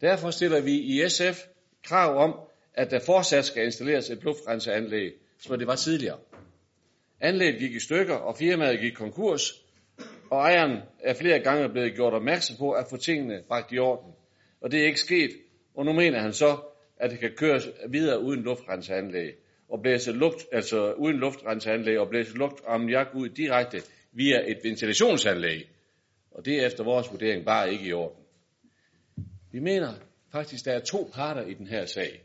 Derfor 0.01 0.31
stiller 0.31 0.61
vi 0.61 0.73
i 0.73 1.09
SF 1.09 1.39
krav 1.85 2.17
om, 2.17 2.35
at 2.75 2.91
der 2.91 3.01
fortsat 3.07 3.45
skal 3.45 3.65
installeres 3.65 4.11
et 4.11 4.25
luftrenseanlæg, 4.25 5.13
som 5.41 5.59
det 5.59 5.67
var 5.67 5.77
tidligere. 5.77 6.19
Anlægget 7.21 7.61
gik 7.61 7.75
i 7.75 7.81
stykker, 7.81 8.15
og 8.15 8.37
firmaet 8.37 8.81
gik 8.81 8.93
konkurs, 8.93 9.53
og 10.31 10.39
ejeren 10.39 10.79
er 11.01 11.15
flere 11.15 11.39
gange 11.39 11.69
blevet 11.69 11.95
gjort 11.95 12.13
opmærksom 12.13 12.57
på 12.57 12.73
at 12.73 12.87
få 12.91 12.97
tingene 12.97 13.43
bragt 13.49 13.73
i 13.73 13.79
orden. 13.79 14.13
Og 14.61 14.71
det 14.71 14.81
er 14.81 14.87
ikke 14.87 15.01
sket, 15.01 15.31
og 15.75 15.85
nu 15.85 15.93
mener 15.93 16.21
han 16.21 16.33
så, 16.33 16.59
at 17.01 17.11
det 17.11 17.19
kan 17.19 17.31
køres 17.37 17.69
videre 17.89 18.21
uden 18.21 18.43
luftrenseanlæg, 18.43 19.35
og 19.69 19.83
blæse 19.83 20.13
luft, 20.13 20.47
altså 20.53 20.93
uden 20.93 21.17
luftrenseanlæg, 21.17 21.99
og 21.99 22.09
blæse 22.09 22.35
luft 22.35 22.55
ammoniak 22.67 23.07
ud 23.15 23.29
direkte 23.29 23.83
via 24.13 24.51
et 24.51 24.59
ventilationsanlæg. 24.65 25.71
Og 26.31 26.45
det 26.45 26.63
er 26.63 26.67
efter 26.67 26.85
vores 26.85 27.13
vurdering 27.13 27.45
bare 27.45 27.73
ikke 27.73 27.85
i 27.85 27.93
orden. 27.93 28.23
Vi 29.53 29.61
mener 29.61 29.95
faktisk, 30.33 30.65
der 30.65 30.73
er 30.73 30.81
to 30.81 31.11
parter 31.15 31.43
i 31.47 31.55
den 31.55 31.67
her 31.67 31.87
sag. 31.87 32.23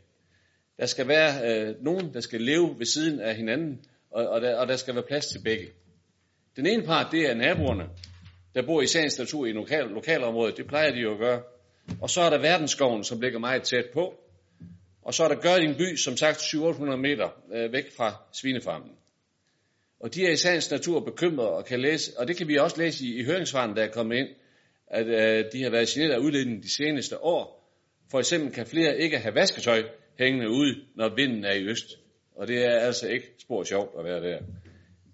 Der 0.78 0.86
skal 0.86 1.08
være 1.08 1.32
øh, 1.50 1.84
nogen, 1.84 2.14
der 2.14 2.20
skal 2.20 2.40
leve 2.40 2.78
ved 2.78 2.86
siden 2.86 3.20
af 3.20 3.36
hinanden, 3.36 3.80
og, 4.10 4.26
og, 4.26 4.40
der, 4.40 4.56
og 4.56 4.68
der 4.68 4.76
skal 4.76 4.94
være 4.94 5.04
plads 5.08 5.26
til 5.26 5.40
begge. 5.44 5.66
Den 6.56 6.66
ene 6.66 6.82
part, 6.82 7.12
det 7.12 7.30
er 7.30 7.34
naboerne, 7.34 7.88
der 8.54 8.66
bor 8.66 8.82
i 8.82 8.86
sagens 8.86 9.18
natur 9.18 9.46
i 9.46 9.52
lokal, 9.52 9.84
lokalområde. 9.84 10.52
Det 10.56 10.66
plejer 10.66 10.90
de 10.90 11.00
jo 11.00 11.12
at 11.12 11.18
gøre. 11.18 11.42
Og 12.00 12.10
så 12.10 12.20
er 12.20 12.30
der 12.30 12.38
verdensskoven, 12.38 13.04
som 13.04 13.20
ligger 13.20 13.38
meget 13.38 13.62
tæt 13.62 13.84
på. 13.94 14.14
Og 15.04 15.14
så 15.14 15.24
er 15.24 15.28
der 15.28 15.40
Gørding 15.40 15.76
by, 15.76 15.96
som 15.96 16.16
sagt 16.16 16.40
700 16.40 17.00
meter 17.00 17.28
øh, 17.52 17.72
væk 17.72 17.96
fra 17.96 18.14
svinefarmen. 18.32 18.90
Og 20.00 20.14
de 20.14 20.26
er 20.26 20.30
i 20.30 20.36
sagens 20.36 20.70
natur 20.70 21.00
bekymrede 21.00 21.50
og 21.50 21.64
kan 21.64 21.80
læse, 21.80 22.12
og 22.18 22.28
det 22.28 22.36
kan 22.36 22.48
vi 22.48 22.56
også 22.56 22.76
læse 22.78 23.04
i, 23.04 23.20
i 23.20 23.24
høringsvaren, 23.24 23.76
der 23.76 23.82
er 23.82 23.90
kommet 23.90 24.16
ind, 24.16 24.28
at 24.86 25.06
øh, 25.06 25.44
de 25.52 25.62
har 25.62 25.70
været 25.70 25.88
generet 25.88 26.12
af 26.12 26.18
udledningen 26.18 26.62
de 26.62 26.76
seneste 26.76 27.22
år. 27.22 27.70
For 28.10 28.18
eksempel 28.18 28.52
kan 28.52 28.66
flere 28.66 28.98
ikke 28.98 29.18
have 29.18 29.34
vasketøj 29.34 29.82
hængende 30.18 30.50
ude, 30.50 30.74
når 30.96 31.14
vinden 31.14 31.44
er 31.44 31.52
i 31.52 31.64
øst. 31.64 31.98
Og 32.36 32.48
det 32.48 32.64
er 32.64 32.78
altså 32.78 33.08
ikke 33.08 33.26
spor 33.38 33.64
sjovt 33.64 33.98
at 33.98 34.04
være 34.04 34.22
der. 34.22 34.38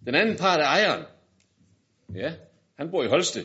Den 0.04 0.14
anden 0.14 0.36
part 0.36 0.60
er 0.60 0.64
ejeren. 0.64 1.04
Ja, 2.14 2.32
han 2.78 2.90
bor 2.90 3.04
i 3.04 3.06
Holsted. 3.06 3.44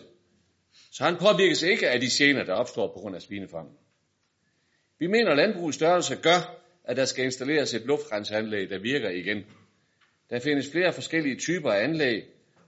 Så 0.92 1.04
han 1.04 1.16
påvirkes 1.16 1.62
ikke 1.62 1.90
af 1.90 2.00
de 2.00 2.08
gener, 2.18 2.44
der 2.44 2.54
opstår 2.54 2.88
på 2.88 3.00
grund 3.00 3.16
af 3.16 3.22
svinefarmen. 3.22 3.72
Vi 5.00 5.08
mener, 5.08 5.32
at 5.32 5.38
landbrugets 5.38 5.76
størrelse 5.76 6.16
gør, 6.16 6.62
at 6.84 6.98
der 6.98 7.06
skal 7.06 7.26
installeres 7.26 7.74
et 7.74 7.86
luftrenseanlæg, 7.86 8.70
der 8.70 8.80
virker 8.80 9.10
igen. 9.10 9.46
Der 10.30 10.40
findes 10.40 10.72
flere 10.72 10.94
forskellige 10.94 11.36
typer 11.36 11.72
af 11.72 11.84
anlæg, 11.84 12.24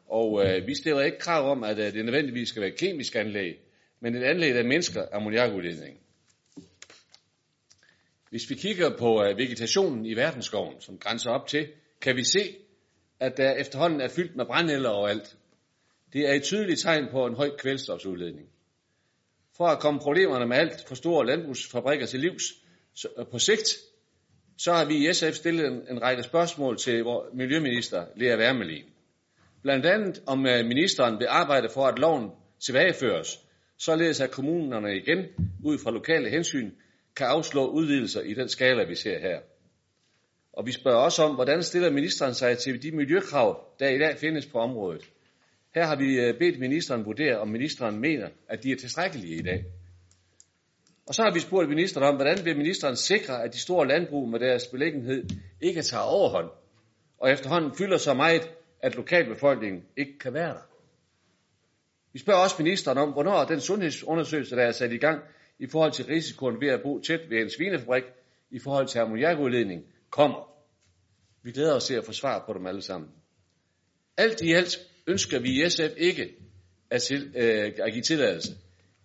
og 0.07 0.45
øh, 0.45 0.67
vi 0.67 0.75
stiller 0.75 1.01
ikke 1.01 1.17
krav 1.17 1.51
om, 1.51 1.63
at 1.63 1.79
øh, 1.79 1.93
det 1.93 2.05
nødvendigvis 2.05 2.49
skal 2.49 2.61
være 2.61 2.71
et 2.71 2.79
kemisk 2.79 3.15
anlæg, 3.15 3.59
men 3.99 4.15
et 4.15 4.23
anlæg, 4.23 4.53
der 4.53 4.63
mindsker 4.63 5.05
ammoniakudledningen. 5.11 5.99
Hvis 8.29 8.49
vi 8.49 8.55
kigger 8.55 8.97
på 8.97 9.23
øh, 9.23 9.37
vegetationen 9.37 10.05
i 10.05 10.15
verdensskoven, 10.15 10.81
som 10.81 10.97
grænser 10.97 11.29
op 11.29 11.47
til, 11.47 11.67
kan 12.01 12.15
vi 12.15 12.23
se, 12.23 12.55
at 13.19 13.37
der 13.37 13.53
efterhånden 13.53 14.01
er 14.01 14.07
fyldt 14.07 14.35
med 14.35 14.45
brændeller 14.45 14.89
overalt. 14.89 15.37
Det 16.13 16.29
er 16.29 16.33
et 16.33 16.43
tydeligt 16.43 16.79
tegn 16.79 17.07
på 17.11 17.25
en 17.25 17.35
høj 17.35 17.49
kvælstofsudledning. 17.57 18.49
For 19.58 19.67
at 19.67 19.80
komme 19.80 20.00
problemerne 20.00 20.46
med 20.46 20.58
alt 20.58 20.88
for 20.88 20.96
store 20.96 21.26
landbrugsfabrikker 21.26 22.06
til 22.06 22.20
livs 22.20 22.43
så, 22.96 23.08
øh, 23.17 23.26
på 23.32 23.39
sigt, 23.39 23.67
så 24.58 24.74
har 24.74 24.86
vi 24.86 25.10
i 25.10 25.13
SF 25.13 25.34
stillet 25.34 25.65
en, 25.65 25.82
en 25.89 26.02
række 26.02 26.24
spørgsmål 26.24 26.78
til 26.78 27.04
vores 27.04 27.34
miljøminister 27.34 28.06
Lea 28.15 28.38
Wermelin. 28.38 28.84
Blandt 29.62 29.86
andet 29.86 30.22
om 30.26 30.46
øh, 30.46 30.65
ministeren 30.65 31.20
vil 31.20 31.28
arbejde 31.30 31.70
for, 31.74 31.88
at 31.88 32.00
loven 32.00 32.32
tilbageføres, 32.65 33.39
således 33.80 34.22
at 34.22 34.32
kommunerne 34.32 34.98
igen, 34.98 35.26
ud 35.63 35.78
fra 35.78 35.91
lokale 35.91 36.30
hensyn, 36.30 36.72
kan 37.15 37.28
afslå 37.28 37.67
udvidelser 37.67 38.22
i 38.22 38.34
den 38.34 38.50
skala, 38.50 38.84
vi 38.84 38.96
ser 38.96 39.20
her. 39.20 39.39
Og 40.54 40.65
vi 40.65 40.72
spørger 40.72 40.98
også 40.98 41.24
om, 41.24 41.36
hvordan 41.36 41.63
stiller 41.63 41.91
ministeren 41.91 42.34
sig 42.34 42.58
til 42.58 42.84
de 42.84 42.91
miljøkrav, 42.91 43.65
der 43.80 43.89
i 43.89 43.98
dag 43.98 44.17
findes 44.17 44.46
på 44.46 44.60
området. 44.60 45.02
Her 45.75 45.86
har 45.86 45.95
vi 45.95 46.19
øh, 46.19 46.39
bedt 46.39 46.60
ministeren 46.60 47.06
vurdere, 47.06 47.39
om 47.39 47.47
ministeren 47.47 47.99
mener, 47.99 48.30
at 48.49 48.63
de 48.63 48.71
er 48.71 48.75
tilstrækkelige 48.75 49.36
i 49.36 49.41
dag. 49.41 49.65
Og 51.08 51.15
så 51.15 51.21
har 51.21 51.34
vi 51.34 51.39
spurgt 51.39 51.69
ministeren 51.69 52.08
om, 52.08 52.15
hvordan 52.15 52.45
vil 52.45 52.58
ministeren 52.58 52.95
sikre, 52.95 53.43
at 53.43 53.53
de 53.53 53.60
store 53.60 53.88
landbrug 53.88 54.30
med 54.30 54.39
deres 54.39 54.67
beliggenhed 54.67 55.23
ikke 55.62 55.82
tager 55.82 56.03
overhånd, 56.03 56.49
og 57.17 57.32
efterhånden 57.32 57.75
fylder 57.77 57.97
så 57.97 58.13
meget, 58.13 58.51
at 58.82 58.95
lokalbefolkningen 58.95 59.84
ikke 59.97 60.19
kan 60.19 60.34
være 60.34 60.53
der. 60.53 60.67
Vi 62.13 62.19
spørger 62.19 62.39
også 62.39 62.56
ministeren 62.60 62.97
om, 62.97 63.12
hvornår 63.12 63.45
den 63.45 63.60
sundhedsundersøgelse, 63.60 64.56
der 64.56 64.63
er 64.63 64.71
sat 64.71 64.91
i 64.91 64.97
gang 64.97 65.21
i 65.60 65.67
forhold 65.67 65.91
til 65.91 66.06
risikoen 66.06 66.62
ved 66.62 66.67
at 66.67 66.82
bo 66.84 66.99
tæt 66.99 67.30
ved 67.30 67.38
en 67.38 67.49
svinefabrik, 67.49 68.03
i 68.51 68.60
forhold 68.60 68.88
til 68.88 68.99
ammoniakudledning, 68.99 69.84
kommer. 70.10 70.49
Vi 71.43 71.51
glæder 71.51 71.75
os 71.75 71.86
til 71.86 71.93
at 71.93 72.06
få 72.06 72.12
svar 72.12 72.43
på 72.45 72.53
dem 72.53 72.65
alle 72.65 72.82
sammen. 72.82 73.10
Alt 74.17 74.41
i 74.41 74.53
alt 74.53 74.77
ønsker 75.08 75.39
vi 75.39 75.50
i 75.50 75.70
SF 75.70 75.93
ikke 75.98 76.36
at, 76.89 77.02
til, 77.02 77.32
øh, 77.36 77.74
at 77.78 77.93
give 77.93 78.02
tilladelse. 78.02 78.52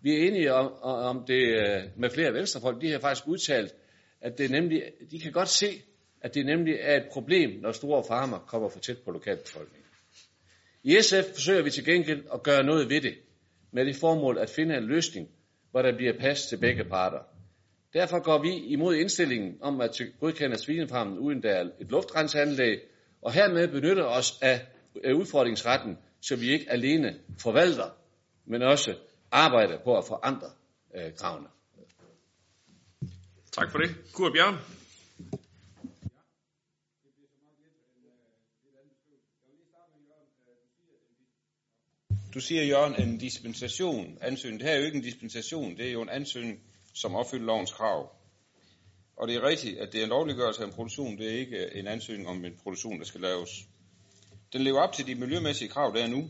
Vi 0.02 0.12
er 0.12 0.28
enige 0.28 0.54
om, 0.54 0.72
om 0.82 1.24
det 1.26 1.42
øh, 1.42 1.82
med 1.96 2.10
flere 2.10 2.32
venstrefolk. 2.32 2.80
De 2.80 2.90
har 2.90 2.98
faktisk 2.98 3.28
udtalt, 3.28 3.74
at 4.20 4.38
det 4.38 4.50
nemlig, 4.50 4.82
de 5.10 5.20
kan 5.20 5.32
godt 5.32 5.48
se, 5.48 5.82
at 6.20 6.34
det 6.34 6.46
nemlig 6.46 6.74
er 6.80 6.96
et 6.96 7.06
problem, 7.12 7.60
når 7.60 7.72
store 7.72 8.04
farmer 8.08 8.38
kommer 8.38 8.68
for 8.68 8.78
tæt 8.78 8.98
på 9.04 9.10
lokalbefolkningen. 9.10 9.82
I 10.82 10.98
SF 11.00 11.34
forsøger 11.34 11.62
vi 11.62 11.70
til 11.70 11.84
gengæld 11.84 12.24
at 12.34 12.42
gøre 12.42 12.62
noget 12.62 12.90
ved 12.90 13.00
det, 13.00 13.14
med 13.72 13.84
det 13.86 13.96
formål 13.96 14.38
at 14.38 14.50
finde 14.50 14.76
en 14.76 14.84
løsning, 14.84 15.28
hvor 15.70 15.82
der 15.82 15.96
bliver 15.96 16.18
plads 16.18 16.46
til 16.46 16.56
begge 16.56 16.84
parter. 16.84 17.18
Derfor 17.92 18.22
går 18.22 18.42
vi 18.42 18.72
imod 18.72 18.94
indstillingen 18.94 19.58
om 19.60 19.80
at 19.80 20.00
godkende 20.20 20.58
svinefarmen 20.58 21.18
uden 21.18 21.42
der 21.42 21.50
er 21.50 21.64
et 21.80 21.90
luftrenseanlæg, 21.90 22.78
og 23.22 23.32
hermed 23.32 23.68
benytter 23.68 24.04
os 24.04 24.38
af 24.42 24.66
udfordringsretten, 25.14 25.98
så 26.20 26.36
vi 26.36 26.50
ikke 26.50 26.70
alene 26.70 27.18
forvalter, 27.38 27.90
men 28.44 28.62
også 28.62 28.96
arbejder 29.30 29.78
på 29.84 29.98
at 29.98 30.04
forandre 30.04 30.50
øh, 30.94 31.14
kravene. 31.16 31.48
Tak 33.52 33.70
for 33.70 33.78
det. 33.78 33.96
Kurt 34.12 34.32
Bjørn. 34.32 34.54
Du 42.34 42.40
siger, 42.40 42.64
Jørgen, 42.64 43.02
en 43.02 43.18
dispensation, 43.18 44.18
ansøgning. 44.20 44.60
Det 44.60 44.68
her 44.68 44.74
er 44.74 44.78
jo 44.78 44.84
ikke 44.84 44.96
en 44.96 45.02
dispensation, 45.02 45.76
det 45.76 45.88
er 45.88 45.92
jo 45.92 46.02
en 46.02 46.08
ansøgning, 46.08 46.60
som 46.94 47.14
opfylder 47.14 47.46
lovens 47.46 47.72
krav. 47.72 48.16
Og 49.16 49.28
det 49.28 49.36
er 49.36 49.42
rigtigt, 49.42 49.78
at 49.78 49.92
det 49.92 50.00
er 50.00 50.04
en 50.04 50.08
lovliggørelse 50.08 50.62
af 50.62 50.66
en 50.66 50.72
produktion, 50.72 51.18
det 51.18 51.34
er 51.34 51.38
ikke 51.38 51.74
en 51.74 51.86
ansøgning 51.86 52.28
om 52.28 52.44
en 52.44 52.56
produktion, 52.62 52.98
der 52.98 53.04
skal 53.04 53.20
laves. 53.20 53.50
Den 54.52 54.62
lever 54.62 54.80
op 54.80 54.92
til 54.92 55.06
de 55.06 55.14
miljømæssige 55.14 55.68
krav, 55.68 55.92
der 55.94 56.02
er 56.02 56.08
nu. 56.08 56.28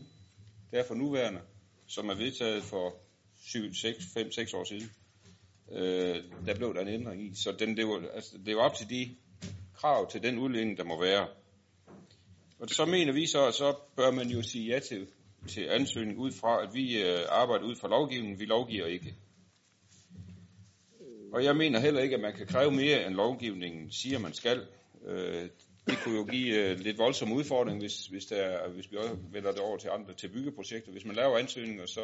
Det 0.71 0.79
er 0.79 0.83
for 0.87 0.95
nuværende, 0.95 1.41
som 1.87 2.09
er 2.09 2.15
vedtaget 2.15 2.63
for 2.63 2.95
7, 3.45 3.73
6, 3.73 4.05
5, 4.13 4.31
6 4.31 4.53
år 4.53 4.63
siden. 4.63 4.91
Øh, 5.71 6.23
der 6.45 6.55
blev 6.55 6.73
der 6.73 6.81
en 6.81 6.87
ændring 6.87 7.25
i. 7.25 7.35
Så 7.35 7.51
den 7.51 7.75
lever, 7.75 8.01
altså, 8.13 8.37
lever 8.37 8.61
op 8.61 8.75
til 8.75 8.89
de 8.89 9.15
krav 9.73 10.11
til 10.11 10.23
den 10.23 10.39
udledning, 10.39 10.77
der 10.77 10.83
må 10.83 11.01
være. 11.01 11.27
Og 12.59 12.69
så 12.69 12.85
mener 12.85 13.13
vi 13.13 13.27
så, 13.27 13.47
at 13.47 13.53
så 13.53 13.75
bør 13.95 14.11
man 14.11 14.27
jo 14.27 14.41
sige 14.41 14.73
ja 14.73 14.79
til 14.79 15.07
til 15.47 15.67
ansøgning 15.69 16.19
ud 16.19 16.31
fra, 16.31 16.63
at 16.63 16.73
vi 16.73 17.01
øh, 17.01 17.19
arbejder 17.29 17.65
ud 17.65 17.75
fra 17.75 17.87
lovgivningen. 17.87 18.39
Vi 18.39 18.45
lovgiver 18.45 18.85
ikke. 18.85 19.15
Og 21.33 21.43
jeg 21.43 21.55
mener 21.55 21.79
heller 21.79 22.01
ikke, 22.01 22.15
at 22.15 22.21
man 22.21 22.33
kan 22.33 22.47
kræve 22.47 22.71
mere, 22.71 23.05
end 23.07 23.15
lovgivningen 23.15 23.91
siger, 23.91 24.19
man 24.19 24.33
skal. 24.33 24.67
Øh, 25.05 25.49
det 25.87 25.97
kunne 26.03 26.15
jo 26.15 26.23
give 26.23 26.55
øh, 26.55 26.79
lidt 26.79 26.97
voldsom 26.97 27.31
udfordring, 27.31 27.79
hvis, 27.79 28.07
hvis, 28.07 28.25
der, 28.25 28.69
hvis 28.69 28.91
vi 28.91 28.97
også 28.97 29.15
vælger 29.31 29.51
det 29.51 29.59
over 29.59 29.77
til 29.77 29.89
andre 29.89 30.13
til 30.13 30.27
byggeprojekter. 30.27 30.91
Hvis 30.91 31.05
man 31.05 31.15
laver 31.15 31.37
ansøgninger, 31.37 31.85
så 31.85 32.01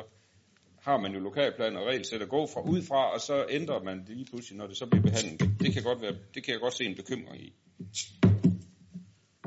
har 0.82 0.98
man 0.98 1.14
jo 1.14 1.20
lokalplan 1.20 1.76
og 1.76 1.86
regelsæt 1.86 2.22
at 2.22 2.30
gå 2.30 2.48
fra 2.48 2.62
ud 2.62 2.82
fra, 2.82 3.14
og 3.14 3.22
så 3.22 3.46
ændrer 3.50 3.84
man 3.84 4.00
det 4.00 4.10
lige 4.18 4.26
pludselig, 4.26 4.58
når 4.58 4.68
det 4.68 4.78
så 4.78 4.86
bliver 4.86 5.04
behandlet. 5.04 5.40
Det, 5.40 5.50
det, 5.60 5.74
kan, 5.74 5.84
godt 5.84 6.02
være, 6.02 6.16
det 6.34 6.44
kan 6.44 6.52
jeg 6.52 6.62
godt 6.62 6.74
se 6.74 6.86
en 6.86 6.96
bekymring 6.96 7.42
i. 7.42 7.54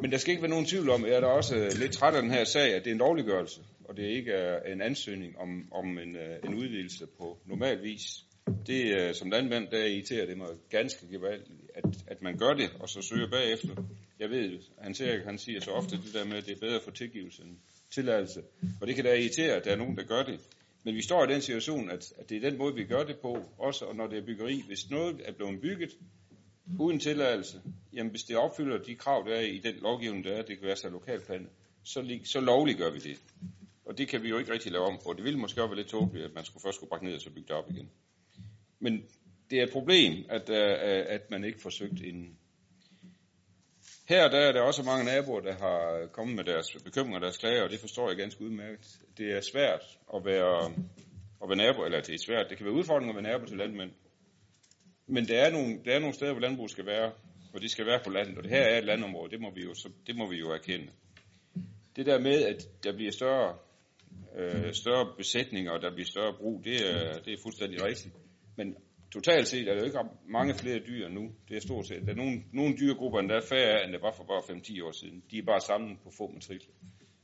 Men 0.00 0.12
der 0.12 0.18
skal 0.18 0.30
ikke 0.30 0.42
være 0.42 0.50
nogen 0.50 0.66
tvivl 0.66 0.90
om, 0.90 1.04
at 1.04 1.10
jeg 1.10 1.16
er 1.16 1.20
da 1.20 1.26
også 1.26 1.56
øh, 1.56 1.70
lidt 1.78 1.92
træt 1.92 2.14
af 2.14 2.22
den 2.22 2.30
her 2.30 2.44
sag, 2.44 2.74
at 2.74 2.84
det 2.84 2.90
er 2.90 2.94
en 2.94 2.98
lovliggørelse 2.98 3.60
og 3.92 3.96
det 3.96 4.02
ikke 4.02 4.32
er 4.32 4.72
en 4.72 4.82
ansøgning 4.82 5.38
om, 5.38 5.68
om 5.72 5.98
en, 5.98 6.16
øh, 6.16 6.38
en 6.44 6.54
udvidelse 6.54 7.06
på 7.18 7.38
normal 7.46 7.82
vis. 7.82 8.24
Det 8.66 9.00
øh, 9.00 9.14
som 9.14 9.30
landmand, 9.30 9.68
der 9.68 9.84
irriterer 9.84 10.26
det 10.26 10.38
mig 10.38 10.48
ganske 10.70 11.08
gevaldigt, 11.08 11.60
at, 11.74 11.84
at 12.06 12.22
man 12.22 12.38
gør 12.38 12.52
det, 12.52 12.70
og 12.80 12.88
så 12.88 13.02
søger 13.02 13.30
bagefter. 13.30 13.74
Jeg 14.22 14.30
ved, 14.30 14.58
han, 14.78 14.94
siger, 14.94 15.24
han 15.24 15.38
siger 15.38 15.60
så 15.60 15.70
ofte 15.70 15.96
det 15.96 16.14
der 16.14 16.24
med, 16.24 16.36
at 16.36 16.46
det 16.46 16.56
er 16.56 16.60
bedre 16.60 16.80
for 16.80 16.90
tilgivelse 16.90 17.42
end 17.42 17.56
tilladelse. 17.90 18.42
Og 18.80 18.86
det 18.86 18.94
kan 18.94 19.04
da 19.04 19.14
irritere, 19.14 19.54
at 19.54 19.64
der 19.64 19.72
er 19.72 19.76
nogen, 19.76 19.96
der 19.96 20.02
gør 20.04 20.22
det. 20.22 20.40
Men 20.84 20.94
vi 20.94 21.02
står 21.02 21.24
i 21.24 21.32
den 21.32 21.42
situation, 21.42 21.90
at, 21.90 22.12
at 22.18 22.30
det 22.30 22.36
er 22.36 22.50
den 22.50 22.58
måde, 22.58 22.74
vi 22.74 22.84
gør 22.84 23.04
det 23.04 23.16
på, 23.22 23.44
også 23.58 23.84
og 23.84 23.96
når 23.96 24.06
det 24.06 24.18
er 24.18 24.26
byggeri. 24.26 24.62
Hvis 24.66 24.90
noget 24.90 25.20
er 25.24 25.32
blevet 25.32 25.60
bygget 25.60 25.90
uden 26.80 27.00
tilladelse, 27.00 27.60
jamen 27.92 28.10
hvis 28.10 28.22
det 28.22 28.36
opfylder 28.36 28.78
de 28.78 28.94
krav, 28.94 29.24
der 29.28 29.34
er 29.34 29.40
i 29.40 29.58
den 29.58 29.74
lovgivning, 29.74 30.24
der 30.24 30.32
er, 30.32 30.42
det 30.42 30.58
kan 30.58 30.66
være 30.66 30.76
så 30.76 30.88
lokalplanet, 30.88 31.48
så, 31.84 32.18
så 32.24 32.40
lovligt 32.40 32.78
gør 32.78 32.90
vi 32.90 32.98
det. 32.98 33.16
Og 33.84 33.98
det 33.98 34.08
kan 34.08 34.22
vi 34.22 34.28
jo 34.28 34.38
ikke 34.38 34.52
rigtig 34.52 34.72
lave 34.72 34.84
om 34.84 34.98
på. 35.04 35.12
Det 35.12 35.24
ville 35.24 35.38
måske 35.38 35.62
også 35.62 35.68
være 35.68 35.76
lidt 35.76 35.88
tåbeligt, 35.88 36.24
at 36.24 36.34
man 36.34 36.44
skulle 36.44 36.62
først 36.62 36.76
skulle 36.76 36.88
brække 36.88 37.06
ned 37.06 37.14
og 37.14 37.20
så 37.20 37.30
bygge 37.30 37.48
det 37.48 37.56
op 37.56 37.70
igen. 37.70 37.90
Men 38.80 39.02
det 39.50 39.58
er 39.58 39.62
et 39.62 39.72
problem, 39.72 40.24
at, 40.28 40.50
øh, 40.50 41.04
at 41.08 41.30
man 41.30 41.44
ikke 41.44 41.60
forsøgt 41.60 42.02
en... 42.04 42.38
Her 44.08 44.28
der 44.28 44.38
er 44.38 44.52
der 44.52 44.60
også 44.60 44.82
mange 44.82 45.04
naboer, 45.04 45.40
der 45.40 45.52
har 45.52 46.06
kommet 46.12 46.36
med 46.36 46.44
deres 46.44 46.66
bekymringer 46.84 47.18
og 47.18 47.22
deres 47.22 47.36
klager, 47.38 47.62
og 47.62 47.70
det 47.70 47.80
forstår 47.80 48.08
jeg 48.08 48.16
ganske 48.16 48.44
udmærket. 48.44 48.98
Det 49.18 49.32
er 49.36 49.40
svært 49.40 49.82
at 50.14 50.24
være, 50.24 50.66
at 51.42 51.48
være 51.48 51.56
nabo, 51.56 51.84
eller 51.84 52.00
det 52.00 52.14
er 52.14 52.18
svært. 52.18 52.46
Det 52.50 52.56
kan 52.56 52.66
være 52.66 52.74
udfordringer 52.74 53.14
at 53.14 53.24
være 53.24 53.32
nabo 53.32 53.46
til 53.46 53.56
landmænd. 53.56 53.90
Men 55.06 55.28
der 55.28 55.38
er 55.40 55.50
nogle, 55.50 55.80
der 55.84 55.94
er 55.94 55.98
nogle 55.98 56.14
steder, 56.14 56.32
hvor 56.32 56.40
landbrug 56.40 56.70
skal 56.70 56.86
være, 56.86 57.12
hvor 57.50 57.60
de 57.60 57.68
skal 57.68 57.86
være 57.86 58.00
på 58.04 58.10
landet, 58.10 58.38
og 58.38 58.42
det 58.42 58.50
her 58.50 58.62
er 58.62 58.78
et 58.78 58.84
landområde, 58.84 59.30
det 59.30 59.40
må 59.40 59.50
vi 59.54 59.62
jo, 59.62 59.74
så, 59.74 59.88
det 60.06 60.16
må 60.16 60.30
vi 60.30 60.36
jo 60.36 60.50
erkende. 60.50 60.92
Det 61.96 62.06
der 62.06 62.18
med, 62.18 62.44
at 62.44 62.84
der 62.84 62.96
bliver 62.96 63.12
større 63.12 63.56
øh, 64.36 64.74
større 64.74 65.12
besætninger, 65.16 65.72
og 65.72 65.82
der 65.82 65.94
bliver 65.94 66.06
større 66.06 66.34
brug, 66.40 66.64
det 66.64 66.76
er, 66.90 67.18
det 67.18 67.32
er 67.32 67.42
fuldstændig 67.42 67.84
rigtigt. 67.84 68.14
Men 68.56 68.76
totalt 69.12 69.48
set 69.48 69.68
er 69.68 69.72
der 69.74 69.80
jo 69.80 69.84
ikke 69.84 69.98
mange 70.28 70.54
flere 70.54 70.78
dyr 70.78 71.08
nu. 71.08 71.30
Det 71.48 71.56
er 71.56 71.60
stort 71.60 71.86
set. 71.86 72.02
Der 72.06 72.12
er 72.12 72.16
nogle, 72.16 72.42
nogle 72.52 72.76
dyregrupper, 72.76 73.20
der 73.20 73.36
er 73.36 73.46
færre, 73.48 73.84
end 73.84 73.92
der 73.92 74.00
var 74.00 74.12
for 74.16 74.24
bare 74.24 74.42
5-10 74.56 74.84
år 74.84 74.92
siden. 74.92 75.22
De 75.30 75.38
er 75.38 75.42
bare 75.42 75.60
samlet 75.60 75.98
på 76.04 76.10
få 76.18 76.30
matrikler. 76.34 76.74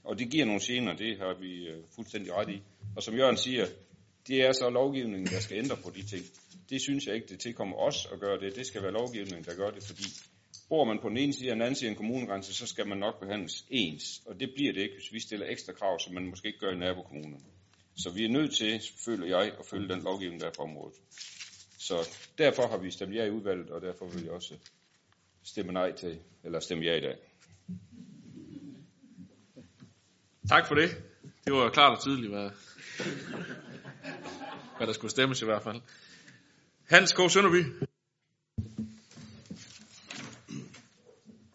Og 0.05 0.19
det 0.19 0.31
giver 0.31 0.45
nogle 0.45 0.61
gener, 0.65 0.97
det 0.97 1.19
har 1.19 1.35
vi 1.41 1.53
øh, 1.69 1.83
fuldstændig 1.95 2.33
ret 2.33 2.51
i. 2.51 2.63
Og 2.97 3.03
som 3.03 3.15
Jørgen 3.15 3.37
siger, 3.37 3.67
det 4.29 4.37
er 4.47 4.53
så 4.53 4.71
lovgivningen, 4.71 5.27
der 5.27 5.41
skal 5.41 5.59
ændre 5.59 5.77
på 5.85 5.91
de 5.97 6.03
ting. 6.07 6.25
Det 6.71 6.81
synes 6.81 7.07
jeg 7.07 7.15
ikke, 7.15 7.27
det 7.27 7.41
tilkommer 7.41 7.77
os 7.77 8.09
at 8.13 8.21
gøre 8.21 8.41
det. 8.41 8.57
Det 8.57 8.67
skal 8.67 8.83
være 8.83 8.93
lovgivningen, 8.93 9.45
der 9.45 9.55
gør 9.57 9.71
det, 9.71 9.83
fordi 9.83 10.05
bor 10.69 10.85
man 10.85 10.99
på 11.03 11.09
den 11.09 11.17
ene 11.17 11.33
side 11.33 11.51
og 11.51 11.55
den 11.55 11.63
anden 11.63 11.75
side 11.75 11.89
af 11.89 11.93
en 11.93 11.97
kommunegrænse, 11.97 12.55
så 12.55 12.67
skal 12.67 12.87
man 12.89 12.99
nok 12.99 13.21
behandles 13.21 13.67
ens. 13.71 14.23
Og 14.27 14.41
det 14.41 14.49
bliver 14.55 14.73
det 14.73 14.81
ikke, 14.81 14.95
hvis 14.95 15.13
vi 15.13 15.21
stiller 15.21 15.47
ekstra 15.47 15.73
krav, 15.73 15.99
som 15.99 16.15
man 16.15 16.27
måske 16.27 16.49
ikke 16.49 16.59
gør 16.59 16.73
i 16.73 16.79
nabokommunerne. 16.79 17.45
Så 17.97 18.11
vi 18.11 18.25
er 18.25 18.29
nødt 18.29 18.55
til, 18.55 18.81
føler 19.05 19.27
jeg, 19.27 19.53
at 19.59 19.67
følge 19.71 19.89
den 19.89 20.03
lovgivning, 20.03 20.41
der 20.41 20.47
er 20.47 20.57
på 20.57 20.63
området. 20.63 20.97
Så 21.89 22.09
derfor 22.39 22.67
har 22.67 22.79
vi 22.79 22.91
stemt 22.91 23.15
ja 23.15 23.25
i 23.25 23.31
udvalget, 23.31 23.71
og 23.71 23.81
derfor 23.83 24.07
vil 24.07 24.23
jeg 24.23 24.33
også 24.33 24.55
stemme 25.43 25.73
nej 25.73 25.93
til, 25.93 26.21
eller 26.45 26.61
stemme 26.61 26.85
ja 26.85 26.95
i 26.95 27.01
dag. 27.01 27.17
Tak 30.49 30.67
for 30.69 30.75
det. 30.75 30.91
Det 31.45 31.53
var 31.53 31.71
klart 31.71 31.97
og 31.97 32.03
tydeligt, 32.03 32.33
hvad, 32.33 32.51
hvad 34.77 34.87
der 34.87 34.93
skulle 34.93 35.11
stemmes 35.11 35.43
i 35.43 35.45
hvert 35.45 35.63
fald. 35.63 35.81
Hans 36.89 37.13
K. 37.13 37.31
Sønderby. 37.31 37.65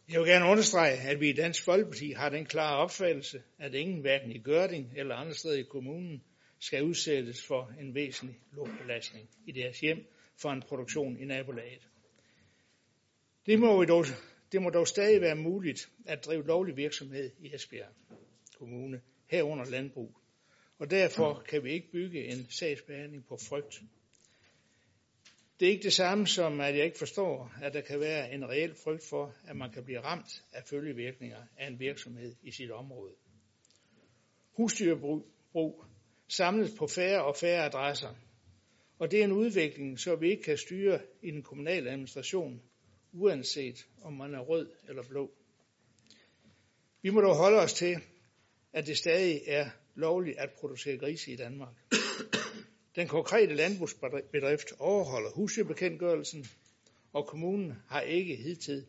Jeg 0.10 0.20
vil 0.20 0.28
gerne 0.28 0.46
understrege, 0.46 0.98
at 0.98 1.20
vi 1.20 1.30
i 1.30 1.34
Dansk 1.34 1.66
Folkeparti 1.66 2.12
har 2.12 2.30
den 2.30 2.46
klare 2.46 2.78
opfattelse, 2.78 3.42
at 3.60 3.74
ingen 3.74 4.02
hverken 4.02 4.32
i 4.32 4.40
Gørding 4.40 4.94
eller 4.96 5.16
andre 5.16 5.34
steder 5.34 5.56
i 5.56 5.64
kommunen 5.64 6.24
skal 6.60 6.84
udsættes 6.84 7.46
for 7.48 7.72
en 7.80 7.96
væsentlig 7.96 8.40
luftbelastning 8.52 9.30
i 9.48 9.52
deres 9.52 9.80
hjem 9.80 10.08
for 10.42 10.50
en 10.50 10.62
produktion 10.62 11.18
i 11.18 11.26
nabolaget. 11.26 11.90
Det 13.46 13.60
må, 13.60 13.86
dog, 13.86 14.06
det 14.52 14.62
må 14.62 14.70
dog 14.70 14.88
stadig 14.88 15.22
være 15.22 15.36
muligt 15.36 15.90
at 16.06 16.26
drive 16.26 16.46
lovlig 16.46 16.78
virksomhed 16.78 17.32
i 17.40 17.56
Esbjerg 17.56 17.90
Kommune, 18.58 19.02
herunder 19.26 19.66
landbrug. 19.66 20.16
Og 20.80 20.92
derfor 20.92 21.44
kan 21.50 21.64
vi 21.64 21.72
ikke 21.72 21.92
bygge 21.92 22.26
en 22.26 22.50
sagsbehandling 22.50 23.26
på 23.28 23.38
frygt. 23.50 23.82
Det 25.60 25.68
er 25.68 25.72
ikke 25.72 25.84
det 25.84 25.94
samme 25.94 26.28
som, 26.28 26.62
at 26.62 26.78
jeg 26.78 26.86
ikke 26.86 26.98
forstår, 26.98 27.54
at 27.62 27.74
der 27.74 27.82
kan 27.82 28.00
være 28.00 28.34
en 28.34 28.50
reel 28.50 28.76
frygt 28.84 29.04
for, 29.10 29.36
at 29.48 29.56
man 29.56 29.72
kan 29.72 29.84
blive 29.84 30.00
ramt 30.00 30.44
af 30.54 30.64
følgevirkninger 30.70 31.44
af 31.58 31.68
en 31.68 31.80
virksomhed 31.80 32.36
i 32.42 32.52
sit 32.52 32.72
område. 32.72 33.14
Husdyrbrug 34.58 35.86
samles 36.28 36.72
på 36.78 36.88
færre 36.88 37.24
og 37.24 37.36
færre 37.36 37.66
adresser, 37.66 38.16
og 39.00 39.12
det 39.12 39.20
er 39.20 39.24
en 39.24 39.32
udvikling, 39.32 40.00
så 40.00 40.16
vi 40.16 40.30
ikke 40.30 40.44
kan 40.44 40.58
styre 40.58 41.00
i 41.22 41.32
den 41.32 41.44
kommunale 41.44 41.90
administration, 41.90 42.62
uanset 43.14 43.88
om 44.02 44.14
man 44.14 44.34
er 44.34 44.40
rød 44.40 44.70
eller 44.90 45.04
blå. 45.04 45.32
Vi 47.02 47.10
må 47.10 47.22
dog 47.22 47.36
holde 47.36 47.60
os 47.60 47.74
til, 47.74 47.98
at 48.74 48.88
det 48.88 48.98
stadig 48.98 49.42
er 49.46 49.70
lovligt 49.96 50.38
at 50.38 50.52
producere 50.52 50.98
grise 50.98 51.32
i 51.32 51.36
Danmark. 51.36 51.76
Den 52.96 53.08
konkrete 53.08 53.56
landbrugsbedrift 53.56 54.74
overholder 54.80 55.30
husdyrbekendtgørelsen, 55.30 56.46
og 57.14 57.28
kommunen 57.28 57.74
har 57.88 58.02
ikke 58.02 58.36
hidtil 58.36 58.86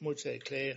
modtaget 0.00 0.44
klager. 0.44 0.76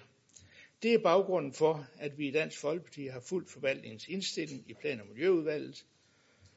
Det 0.84 0.94
er 0.94 1.00
baggrunden 1.04 1.54
for, 1.54 1.88
at 2.00 2.18
vi 2.18 2.28
i 2.28 2.32
Dansk 2.32 2.60
Folkeparti 2.60 3.06
har 3.06 3.20
fuldt 3.20 3.50
forvaltningens 3.50 4.08
indstilling 4.08 4.70
i 4.70 4.74
Plan- 4.74 5.02
og 5.02 5.08
Miljøudvalget, 5.08 5.86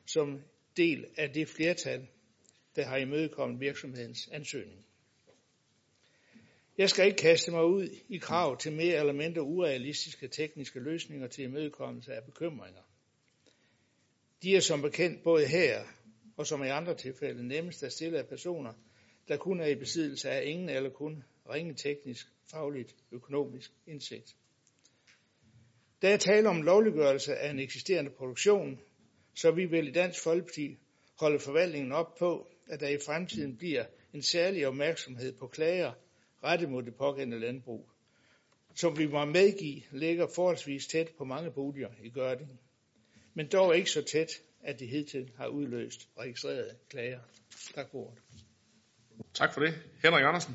som 0.07 0.40
del 0.76 1.06
af 1.16 1.30
det 1.30 1.48
flertal, 1.48 2.08
der 2.76 2.84
har 2.84 2.96
imødekommet 2.96 3.60
virksomhedens 3.60 4.28
ansøgning. 4.32 4.84
Jeg 6.78 6.90
skal 6.90 7.06
ikke 7.06 7.18
kaste 7.18 7.50
mig 7.50 7.64
ud 7.64 7.88
i 8.08 8.18
krav 8.18 8.58
til 8.58 8.72
mere 8.72 8.98
eller 8.98 9.12
mindre 9.12 9.42
urealistiske 9.42 10.28
tekniske 10.28 10.80
løsninger 10.80 11.26
til 11.26 11.44
imødekommelse 11.44 12.14
af 12.14 12.24
bekymringer. 12.24 12.82
De 14.42 14.56
er 14.56 14.60
som 14.60 14.82
bekendt 14.82 15.22
både 15.22 15.46
her 15.46 15.84
og 16.37 16.46
som 16.46 16.64
i 16.64 16.68
andre 16.68 16.94
tilfælde 16.94 17.48
nemmest 17.48 17.82
at 17.82 17.92
stille 17.92 18.18
af 18.18 18.28
personer, 18.28 18.72
der 19.28 19.37
kun 19.37 19.60
er 19.60 19.66
i 19.66 19.74
besiddelse 19.74 20.30
af 20.30 20.44
ingen 20.46 20.68
eller 20.68 20.90
kun 20.90 21.24
ringe 21.50 21.74
teknisk, 21.74 22.26
fagligt, 22.50 22.94
økonomisk 23.12 23.72
indsigt. 23.87 24.37
Der 26.02 26.08
er 26.08 26.16
tale 26.16 26.48
om 26.48 26.62
lovliggørelse 26.62 27.37
af 27.37 27.50
en 27.50 27.58
eksisterende 27.58 28.10
produktion, 28.10 28.80
så 29.35 29.51
vi 29.51 29.64
vil 29.64 29.88
i 29.88 29.92
Dansk 29.92 30.23
Folkeparti 30.23 30.79
holde 31.20 31.38
forvaltningen 31.38 31.92
op 31.92 32.14
på, 32.18 32.49
at 32.68 32.81
der 32.81 32.88
i 32.88 32.99
fremtiden 33.07 33.57
bliver 33.57 33.85
en 34.12 34.23
særlig 34.23 34.66
opmærksomhed 34.66 35.33
på 35.33 35.47
klager 35.47 35.92
rettet 36.44 36.70
mod 36.70 36.83
det 36.83 36.94
pågældende 36.94 37.40
landbrug, 37.40 37.88
som 38.75 38.99
vi 38.99 39.07
må 39.07 39.25
medgive 39.25 39.83
ligger 39.92 40.27
forholdsvis 40.35 40.87
tæt 40.87 41.09
på 41.18 41.25
mange 41.25 41.51
boliger 41.51 41.88
i 42.03 42.11
Gørding, 42.11 42.61
men 43.35 43.49
dog 43.49 43.77
ikke 43.77 43.90
så 43.90 44.03
tæt, 44.03 44.31
at 44.62 44.81
det 44.81 44.88
hidtil 44.88 45.33
har 45.37 45.47
udløst 45.47 46.09
registrerede 46.18 46.77
klager. 46.88 47.20
Tak 47.75 47.90
for 47.90 47.99
ordet. 47.99 48.18
Tak 49.35 49.55
for 49.55 49.61
det. 49.61 49.75
Henrik 50.03 50.25
Andersen. 50.25 50.55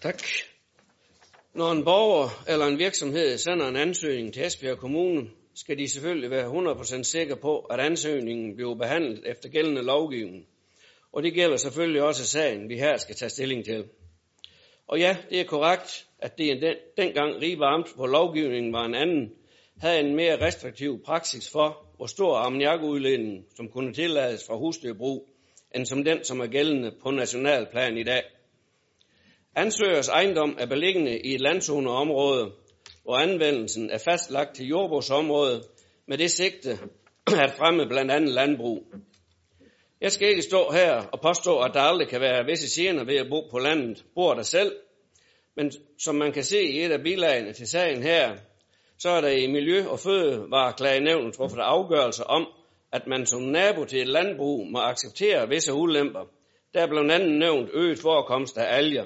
Tak. 0.00 0.22
Når 1.54 1.72
en 1.72 1.84
borger 1.84 2.44
eller 2.48 2.66
en 2.66 2.78
virksomhed 2.78 3.38
sender 3.38 3.68
en 3.68 3.76
ansøgning 3.76 4.34
til 4.34 4.46
Esbjerg 4.46 4.78
Kommune, 4.78 5.30
skal 5.60 5.78
de 5.78 5.88
selvfølgelig 5.88 6.30
være 6.30 6.46
100% 6.46 7.02
sikre 7.02 7.36
på, 7.36 7.58
at 7.58 7.80
ansøgningen 7.80 8.54
bliver 8.54 8.74
behandlet 8.74 9.30
efter 9.30 9.48
gældende 9.48 9.82
lovgivning. 9.82 10.46
Og 11.12 11.22
det 11.22 11.34
gælder 11.34 11.56
selvfølgelig 11.56 12.02
også 12.02 12.26
sagen, 12.26 12.68
vi 12.68 12.76
her 12.76 12.96
skal 12.96 13.14
tage 13.14 13.30
stilling 13.30 13.64
til. 13.64 13.84
Og 14.86 14.98
ja, 14.98 15.16
det 15.30 15.40
er 15.40 15.44
korrekt, 15.44 16.06
at 16.18 16.38
det 16.38 16.62
den, 16.62 16.74
dengang 16.96 17.42
Ribe 17.42 17.64
Amt, 17.64 17.94
hvor 17.96 18.06
lovgivningen 18.06 18.72
var 18.72 18.84
en 18.84 18.94
anden, 18.94 19.32
havde 19.80 20.00
en 20.00 20.16
mere 20.16 20.46
restriktiv 20.46 21.02
praksis 21.04 21.50
for, 21.50 21.86
hvor 21.96 22.06
stor 22.06 22.36
ammoniakudledning, 22.36 23.44
som 23.56 23.68
kunne 23.68 23.92
tillades 23.92 24.46
fra 24.46 24.56
husdyrbrug, 24.56 25.28
end 25.74 25.86
som 25.86 26.04
den, 26.04 26.24
som 26.24 26.40
er 26.40 26.46
gældende 26.46 26.92
på 27.02 27.10
nationalplan 27.10 27.96
i 27.98 28.04
dag. 28.04 28.22
Ansøgers 29.56 30.08
ejendom 30.08 30.56
er 30.58 30.66
beliggende 30.66 31.20
i 31.20 31.34
et 31.34 31.40
landzoneområde, 31.40 32.52
hvor 33.08 33.16
anvendelsen 33.16 33.90
er 33.90 33.98
fastlagt 33.98 34.56
til 34.56 34.66
jordbrugsområdet 34.66 35.62
med 36.06 36.18
det 36.18 36.30
sigte 36.30 36.70
at 37.26 37.52
fremme 37.58 37.86
blandt 37.88 38.10
andet 38.12 38.30
landbrug. 38.30 38.84
Jeg 40.00 40.12
skal 40.12 40.28
ikke 40.28 40.42
stå 40.42 40.70
her 40.72 41.02
og 41.12 41.20
påstå, 41.20 41.60
at 41.60 41.70
der 41.74 41.80
aldrig 41.80 42.08
kan 42.08 42.20
være 42.20 42.44
visse 42.44 42.82
gener 42.82 43.04
ved 43.04 43.16
at 43.16 43.26
bo 43.30 43.48
på 43.50 43.58
landet, 43.58 44.04
bor 44.14 44.34
der 44.34 44.42
selv, 44.42 44.72
men 45.56 45.72
som 45.98 46.14
man 46.14 46.32
kan 46.32 46.44
se 46.44 46.62
i 46.62 46.84
et 46.84 46.92
af 46.92 47.02
bilagene 47.02 47.52
til 47.52 47.66
sagen 47.66 48.02
her, 48.02 48.36
så 48.98 49.10
er 49.10 49.20
der 49.20 49.28
i 49.28 49.46
Miljø- 49.46 49.88
og 49.88 49.98
Fødevareklagenævnet 49.98 51.34
truffet 51.34 51.60
afgørelse 51.60 52.24
om, 52.24 52.46
at 52.92 53.06
man 53.06 53.26
som 53.26 53.42
nabo 53.42 53.84
til 53.84 54.00
et 54.00 54.08
landbrug 54.08 54.66
må 54.70 54.78
acceptere 54.78 55.48
visse 55.48 55.74
ulemper. 55.74 56.24
Der 56.74 56.80
er 56.82 56.86
blandt 56.86 57.12
andet 57.12 57.38
nævnt 57.38 57.70
øget 57.72 57.98
forekomst 57.98 58.58
af 58.58 58.76
alger. 58.76 59.04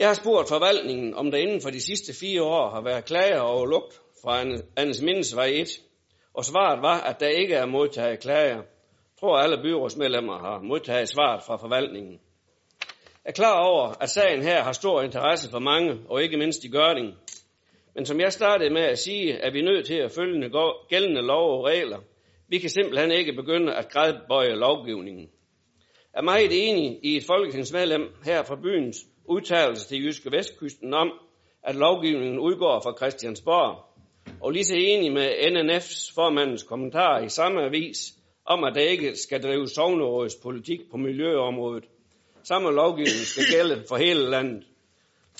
Jeg 0.00 0.08
har 0.08 0.14
spurgt 0.14 0.48
forvaltningen, 0.48 1.14
om 1.14 1.30
der 1.30 1.38
inden 1.38 1.60
for 1.60 1.70
de 1.70 1.80
sidste 1.80 2.12
fire 2.20 2.42
år 2.42 2.70
har 2.70 2.80
været 2.80 3.04
klager 3.04 3.40
over 3.40 3.66
lugt 3.66 4.00
fra 4.22 4.40
Anders 4.76 5.02
Mindesvej 5.02 5.46
1, 5.46 5.68
og 6.34 6.44
svaret 6.44 6.82
var, 6.82 7.00
at 7.00 7.20
der 7.20 7.28
ikke 7.28 7.54
er 7.54 7.66
modtaget 7.66 8.20
klager. 8.20 8.56
Jeg 8.56 8.64
tror, 9.20 9.36
alle 9.36 9.62
byrådsmedlemmer 9.62 10.38
har 10.38 10.60
modtaget 10.62 11.08
svaret 11.08 11.42
fra 11.46 11.56
forvaltningen. 11.56 12.12
Jeg 13.24 13.30
er 13.30 13.32
klar 13.32 13.64
over, 13.64 14.02
at 14.02 14.10
sagen 14.10 14.42
her 14.42 14.62
har 14.62 14.72
stor 14.72 15.02
interesse 15.02 15.50
for 15.50 15.58
mange, 15.58 16.00
og 16.08 16.22
ikke 16.22 16.36
mindst 16.36 16.64
i 16.64 16.68
Gørning. 16.68 17.14
Men 17.94 18.06
som 18.06 18.20
jeg 18.20 18.32
startede 18.32 18.70
med 18.70 18.82
at 18.82 18.98
sige, 18.98 19.32
er 19.32 19.50
vi 19.52 19.62
nødt 19.62 19.86
til 19.86 19.96
at 19.96 20.12
følge 20.12 20.50
gældende 20.88 21.22
lov 21.22 21.58
og 21.58 21.64
regler. 21.64 21.98
Vi 22.48 22.58
kan 22.58 22.70
simpelthen 22.70 23.10
ikke 23.10 23.32
begynde 23.32 23.74
at 23.74 23.88
grædbøje 23.88 24.54
lovgivningen. 24.54 25.28
Jeg 26.14 26.20
er 26.20 26.22
meget 26.22 26.68
enig 26.68 27.00
i 27.02 27.16
et 27.16 27.24
folketingsmedlem 27.26 28.02
her 28.24 28.42
fra 28.42 28.56
byens 28.56 28.96
udtalelse 29.30 29.88
til 29.88 30.04
Jyske 30.04 30.30
Vestkysten 30.32 30.94
om, 30.94 31.12
at 31.62 31.74
lovgivningen 31.74 32.38
udgår 32.38 32.80
fra 32.80 32.96
Christiansborg, 32.96 33.84
og 34.40 34.50
lige 34.50 34.64
så 34.64 34.74
enig 34.74 35.12
med 35.12 35.28
NNF's 35.30 36.14
formandens 36.14 36.62
kommentar 36.62 37.20
i 37.20 37.28
samme 37.28 37.62
avis 37.64 38.12
om, 38.44 38.64
at 38.64 38.74
der 38.74 38.80
ikke 38.80 39.16
skal 39.16 39.42
drives 39.42 39.70
sovnerådets 39.70 40.36
politik 40.42 40.80
på 40.90 40.96
miljøområdet. 40.96 41.84
Samme 42.42 42.70
lovgivning 42.70 43.26
skal 43.26 43.44
gælde 43.50 43.84
for 43.88 43.96
hele 43.96 44.30
landet. 44.30 44.66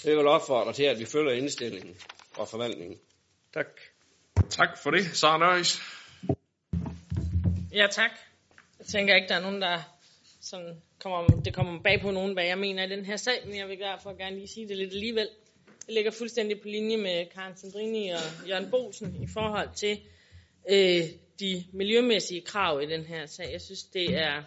Det 0.03 0.17
vil 0.17 0.27
opfordre 0.27 0.73
til, 0.73 0.85
at 0.85 0.99
vi 0.99 1.05
følger 1.05 1.33
indstillingen 1.33 1.95
fra 2.35 2.45
forvaltningen. 2.45 2.99
Tak. 3.55 3.67
Tak 4.51 4.79
for 4.83 4.91
det, 4.91 5.05
Sara 5.05 5.39
Nøjes. 5.39 5.81
Ja, 7.75 7.87
tak. 7.91 8.11
Jeg 8.79 8.87
tænker 8.87 9.15
ikke, 9.15 9.29
der 9.29 9.35
er 9.35 9.43
nogen, 9.43 9.63
der 9.63 9.79
sådan 10.41 10.83
kommer, 11.01 11.41
det 11.45 11.55
kommer 11.55 11.83
bag 11.83 12.01
på 12.01 12.11
nogen, 12.11 12.33
hvad 12.33 12.45
jeg 12.45 12.59
mener 12.59 12.87
i 12.87 12.89
den 12.89 13.05
her 13.05 13.17
sag, 13.17 13.47
men 13.47 13.57
jeg 13.57 13.69
vil 13.69 13.79
derfor 13.79 14.17
gerne 14.19 14.37
lige 14.37 14.49
sige 14.49 14.69
det 14.69 14.77
lidt 14.77 14.93
alligevel. 14.93 15.29
Jeg 15.87 15.95
ligger 15.95 16.11
fuldstændig 16.11 16.61
på 16.61 16.69
linje 16.69 16.97
med 16.97 17.27
Karen 17.27 17.57
Sandrini 17.57 18.09
og 18.09 18.49
Jørgen 18.49 18.71
Bolsen 18.71 19.23
i 19.23 19.27
forhold 19.27 19.69
til 19.75 20.01
øh, 20.71 21.03
de 21.41 21.65
miljømæssige 21.73 22.41
krav 22.41 22.83
i 22.83 22.87
den 22.87 23.05
her 23.05 23.27
sag. 23.27 23.53
Jeg 23.53 23.61
synes, 23.61 23.85
det 23.85 24.17
er 24.17 24.43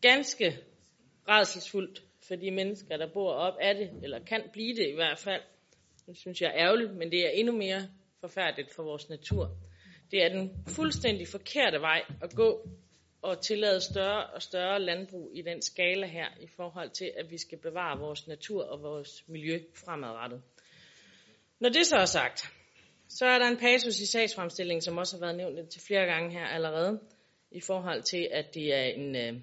ganske 0.00 0.58
redselsfuldt 1.28 2.02
for 2.28 2.34
de 2.34 2.50
mennesker, 2.50 2.96
der 2.96 3.12
bor 3.12 3.32
op 3.32 3.54
af 3.60 3.74
det, 3.74 3.90
eller 4.02 4.18
kan 4.24 4.42
blive 4.52 4.76
det 4.76 4.88
i 4.88 4.94
hvert 4.94 5.18
fald. 5.18 5.42
Det 6.06 6.16
synes 6.16 6.42
jeg 6.42 6.48
er 6.48 6.64
ærgerligt, 6.64 6.94
men 6.96 7.10
det 7.10 7.26
er 7.26 7.30
endnu 7.30 7.56
mere 7.56 7.88
forfærdeligt 8.20 8.74
for 8.74 8.82
vores 8.82 9.08
natur. 9.08 9.50
Det 10.10 10.24
er 10.24 10.28
den 10.28 10.64
fuldstændig 10.68 11.28
forkerte 11.28 11.80
vej 11.80 12.02
at 12.22 12.34
gå 12.34 12.68
og 13.26 13.40
tillade 13.40 13.80
større 13.80 14.26
og 14.26 14.42
større 14.42 14.80
landbrug 14.80 15.30
i 15.34 15.42
den 15.42 15.62
skala 15.62 16.06
her, 16.06 16.26
i 16.40 16.46
forhold 16.56 16.90
til, 16.90 17.12
at 17.16 17.30
vi 17.30 17.38
skal 17.38 17.58
bevare 17.58 17.98
vores 17.98 18.26
natur 18.26 18.64
og 18.64 18.82
vores 18.82 19.24
miljø 19.28 19.60
fremadrettet. 19.74 20.42
Når 21.60 21.68
det 21.68 21.86
så 21.86 21.96
er 21.96 22.04
sagt, 22.04 22.52
så 23.08 23.26
er 23.26 23.38
der 23.38 23.46
en 23.46 23.56
passus 23.56 24.00
i 24.00 24.06
sagsfremstillingen, 24.06 24.82
som 24.82 24.98
også 24.98 25.16
har 25.16 25.20
været 25.20 25.36
nævnt 25.36 25.70
til 25.70 25.82
flere 25.86 26.06
gange 26.06 26.30
her 26.30 26.46
allerede, 26.46 27.00
i 27.50 27.60
forhold 27.60 28.02
til, 28.02 28.28
at 28.32 28.54
det 28.54 28.74
er 28.74 28.84
en 28.84 29.16
øh, 29.16 29.40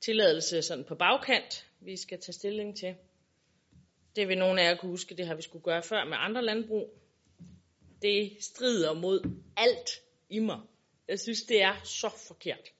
tilladelse 0.00 0.62
sådan 0.62 0.84
på 0.84 0.94
bagkant, 0.94 1.66
vi 1.80 1.96
skal 1.96 2.20
tage 2.20 2.32
stilling 2.32 2.76
til. 2.76 2.94
Det 4.16 4.28
vil 4.28 4.38
nogle 4.38 4.62
af 4.62 4.70
jer 4.70 4.76
kunne 4.76 4.90
huske, 4.90 5.16
det 5.16 5.26
har 5.26 5.34
vi 5.34 5.42
skulle 5.42 5.64
gøre 5.64 5.82
før 5.82 6.04
med 6.04 6.16
andre 6.20 6.44
landbrug. 6.44 6.94
Det 8.02 8.36
strider 8.40 8.92
mod 8.92 9.20
alt 9.56 9.90
i 10.30 10.38
mig. 10.38 10.60
Jeg 11.08 11.20
synes, 11.20 11.42
det 11.42 11.62
er 11.62 11.74
så 11.84 12.10
forkert. 12.26 12.75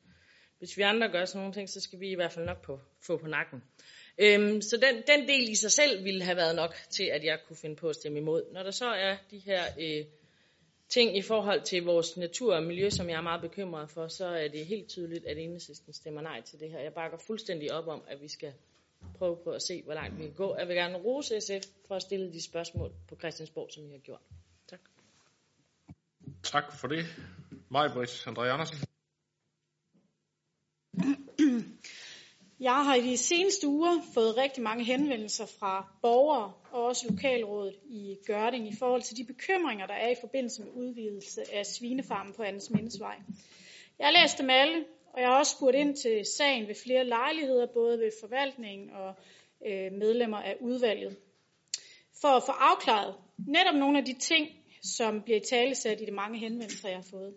Hvis 0.58 0.76
vi 0.76 0.82
andre 0.82 1.08
gør 1.08 1.24
sådan 1.24 1.40
nogle 1.40 1.54
ting, 1.54 1.68
så 1.68 1.80
skal 1.80 2.00
vi 2.00 2.10
i 2.10 2.14
hvert 2.14 2.32
fald 2.32 2.46
nok 2.46 2.62
på, 2.62 2.80
få 3.06 3.16
på 3.16 3.26
nakken. 3.26 3.62
Øhm, 4.18 4.62
så 4.62 4.76
den, 4.76 5.02
den 5.06 5.28
del 5.28 5.50
i 5.50 5.54
sig 5.54 5.72
selv 5.72 6.04
ville 6.04 6.24
have 6.24 6.36
været 6.36 6.56
nok 6.56 6.74
til, 6.90 7.04
at 7.04 7.24
jeg 7.24 7.38
kunne 7.46 7.56
finde 7.56 7.76
på 7.76 7.88
at 7.88 7.96
stemme 7.96 8.18
imod. 8.18 8.52
Når 8.52 8.62
der 8.62 8.70
så 8.70 8.86
er 8.86 9.16
de 9.30 9.38
her 9.38 9.64
øh, 9.80 10.04
ting 10.88 11.16
i 11.16 11.22
forhold 11.22 11.62
til 11.62 11.82
vores 11.82 12.16
natur 12.16 12.54
og 12.56 12.62
miljø, 12.62 12.90
som 12.90 13.08
jeg 13.08 13.16
er 13.16 13.22
meget 13.22 13.40
bekymret 13.40 13.90
for, 13.90 14.08
så 14.08 14.26
er 14.26 14.48
det 14.48 14.66
helt 14.66 14.88
tydeligt, 14.88 15.26
at 15.26 15.38
enhedslisten 15.38 15.92
stemmer 15.92 16.22
nej 16.22 16.40
til 16.40 16.60
det 16.60 16.70
her. 16.70 16.80
Jeg 16.80 16.92
bakker 16.94 17.18
fuldstændig 17.26 17.72
op 17.72 17.88
om, 17.88 18.02
at 18.08 18.22
vi 18.22 18.28
skal 18.28 18.52
prøve 19.18 19.36
på 19.44 19.50
at 19.50 19.62
se, 19.62 19.82
hvor 19.82 19.94
langt 19.94 20.18
vi 20.18 20.22
kan 20.22 20.34
gå. 20.34 20.56
Jeg 20.58 20.68
vil 20.68 20.76
gerne 20.76 20.98
rose 20.98 21.40
SF 21.40 21.68
for 21.88 21.94
at 21.94 22.02
stille 22.02 22.32
de 22.32 22.44
spørgsmål 22.44 22.92
på 23.08 23.16
Christiansborg, 23.16 23.68
som 23.72 23.86
I 23.86 23.90
har 23.90 23.98
gjort. 23.98 24.20
Tak. 24.68 24.80
Tak 26.42 26.64
for 26.80 26.88
det. 26.88 27.06
Maj-Brit 27.70 28.26
André 28.26 28.42
Andersen. 28.42 28.95
Jeg 32.60 32.84
har 32.84 32.94
i 32.94 33.10
de 33.10 33.16
seneste 33.16 33.68
uger 33.68 34.02
fået 34.14 34.36
rigtig 34.36 34.62
mange 34.62 34.84
henvendelser 34.84 35.46
fra 35.46 35.88
borgere 36.02 36.52
og 36.72 36.84
også 36.84 37.06
lokalrådet 37.10 37.74
i 37.90 38.16
Gørding 38.26 38.68
i 38.68 38.76
forhold 38.78 39.02
til 39.02 39.16
de 39.16 39.24
bekymringer, 39.24 39.86
der 39.86 39.94
er 39.94 40.10
i 40.10 40.20
forbindelse 40.20 40.62
med 40.62 40.72
udvidelse 40.72 41.54
af 41.54 41.66
svinefarmen 41.66 42.34
på 42.34 42.42
Andens 42.42 42.70
Mindesvej. 42.70 43.16
Jeg 43.98 44.06
har 44.06 44.22
læst 44.22 44.38
dem 44.38 44.50
alle, 44.50 44.84
og 45.12 45.20
jeg 45.20 45.28
har 45.28 45.38
også 45.38 45.52
spurgt 45.56 45.76
ind 45.76 45.96
til 45.96 46.24
sagen 46.36 46.68
ved 46.68 46.74
flere 46.84 47.04
lejligheder, 47.04 47.66
både 47.74 47.98
ved 47.98 48.10
forvaltningen 48.20 48.90
og 48.90 49.14
øh, 49.66 49.92
medlemmer 49.92 50.38
af 50.38 50.56
udvalget, 50.60 51.16
for 52.20 52.28
at 52.28 52.42
få 52.46 52.52
afklaret 52.52 53.14
netop 53.38 53.74
nogle 53.74 53.98
af 53.98 54.04
de 54.04 54.14
ting, 54.18 54.48
som 54.82 55.22
bliver 55.22 55.40
talesat 55.40 56.00
i 56.00 56.04
de 56.04 56.12
mange 56.12 56.38
henvendelser, 56.38 56.88
jeg 56.88 56.98
har 56.98 57.06
fået. 57.10 57.34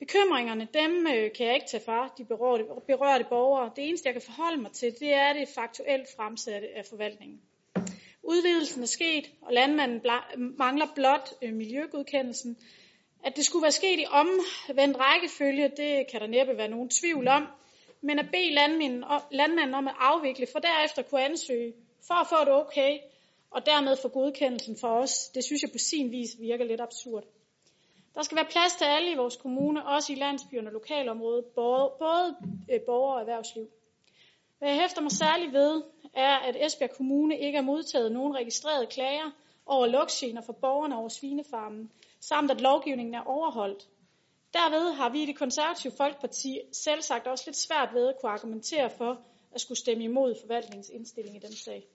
Bekymringerne, 0.00 0.68
dem 0.74 1.06
øh, 1.06 1.32
kan 1.32 1.46
jeg 1.46 1.54
ikke 1.54 1.66
tage 1.70 1.84
fra 1.84 2.14
de 2.18 2.24
berørte, 2.24 2.64
berørte 2.86 3.24
borgere. 3.28 3.70
Det 3.76 3.88
eneste, 3.88 4.06
jeg 4.06 4.14
kan 4.14 4.22
forholde 4.22 4.62
mig 4.62 4.72
til, 4.72 4.94
det 5.00 5.12
er 5.12 5.32
det 5.32 5.48
faktuelt 5.48 6.06
fremsatte 6.16 6.68
af 6.76 6.84
forvaltningen. 6.86 7.40
Udvidelsen 8.22 8.82
er 8.82 8.86
sket, 8.86 9.30
og 9.42 9.52
landmanden 9.52 10.00
mangler 10.58 10.86
blot 10.94 11.30
øh, 11.42 11.52
miljøgodkendelsen. 11.52 12.56
At 13.24 13.36
det 13.36 13.44
skulle 13.44 13.62
være 13.62 13.72
sket 13.72 14.00
i 14.00 14.06
omvendt 14.10 14.96
rækkefølge, 15.00 15.68
det 15.76 16.06
kan 16.10 16.20
der 16.20 16.26
næppe 16.26 16.56
være 16.56 16.68
nogen 16.68 16.88
tvivl 16.88 17.28
om. 17.28 17.46
Men 18.00 18.18
at 18.18 18.26
bede 18.32 18.54
landmanden, 18.54 19.04
landmanden 19.30 19.74
om 19.74 19.88
at 19.88 19.94
afvikle, 19.98 20.46
for 20.52 20.58
derefter 20.58 21.02
kunne 21.02 21.24
ansøge 21.24 21.72
for 22.06 22.14
at 22.14 22.26
få 22.28 22.44
det 22.44 22.52
okay, 22.52 22.98
og 23.50 23.66
dermed 23.66 23.96
få 24.02 24.08
godkendelsen 24.08 24.76
for 24.80 24.88
os, 24.88 25.28
det 25.34 25.44
synes 25.44 25.62
jeg 25.62 25.70
på 25.72 25.78
sin 25.78 26.10
vis 26.10 26.30
virker 26.40 26.64
lidt 26.64 26.80
absurd. 26.80 27.24
Der 28.14 28.22
skal 28.22 28.36
være 28.36 28.46
plads 28.50 28.72
til 28.72 28.84
alle 28.84 29.12
i 29.12 29.16
vores 29.16 29.36
kommune, 29.36 29.86
også 29.86 30.12
i 30.12 30.16
landsbyerne 30.16 30.68
og 30.68 30.72
lokalområdet, 30.72 31.44
både 31.98 32.36
øh, 32.72 32.80
borgere 32.86 33.14
og 33.14 33.20
erhvervsliv. 33.20 33.68
Hvad 34.58 34.68
jeg 34.68 34.80
hæfter 34.80 35.02
mig 35.02 35.12
særligt 35.12 35.52
ved, 35.52 35.82
er, 36.14 36.36
at 36.36 36.56
Esbjerg 36.66 36.90
Kommune 36.96 37.38
ikke 37.38 37.58
har 37.58 37.64
modtaget 37.64 38.12
nogen 38.12 38.34
registrerede 38.34 38.86
klager 38.86 39.30
over 39.66 39.86
lugtgener 39.86 40.42
for 40.46 40.52
borgerne 40.52 40.96
over 40.96 41.08
svinefarmen, 41.08 41.90
samt 42.20 42.50
at 42.50 42.60
lovgivningen 42.60 43.14
er 43.14 43.22
overholdt. 43.26 43.88
Derved 44.52 44.92
har 44.92 45.08
vi 45.08 45.22
i 45.22 45.26
det 45.26 45.38
konservative 45.38 45.92
Folkeparti 45.96 46.60
selv 46.72 47.02
sagt 47.02 47.26
også 47.26 47.44
lidt 47.46 47.56
svært 47.56 47.88
ved 47.94 48.08
at 48.08 48.14
kunne 48.20 48.32
argumentere 48.32 48.90
for 48.90 49.20
at 49.54 49.60
skulle 49.60 49.78
stemme 49.78 50.04
imod 50.04 50.34
forvaltningens 50.40 50.88
indstilling 50.88 51.36
i 51.36 51.38
den 51.38 51.52
sag. 51.52 51.86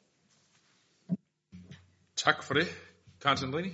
Tak 2.15 2.43
for 2.43 2.53
det. 2.53 2.67
Karen 3.21 3.37
Sandrini. 3.37 3.69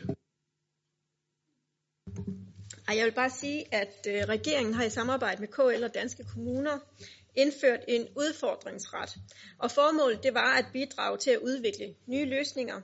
Jeg 2.96 3.06
vil 3.06 3.12
bare 3.12 3.30
sige, 3.30 3.66
at 3.72 4.08
øh, 4.08 4.24
regeringen 4.30 4.74
har 4.74 4.84
i 4.84 4.90
samarbejde 4.90 5.42
med 5.42 5.48
KL 5.48 5.84
og 5.84 5.94
danske 5.94 6.24
kommuner 6.34 6.80
indført 7.36 7.80
en 7.88 8.08
udfordringsret. 8.16 9.10
Og 9.60 9.72
formålet 9.72 10.24
det 10.24 10.34
var 10.34 10.58
at 10.58 10.66
bidrage 10.74 11.18
til 11.18 11.32
at 11.32 11.38
udvikle 11.38 11.86
nye 12.08 12.26
løsninger. 12.26 12.82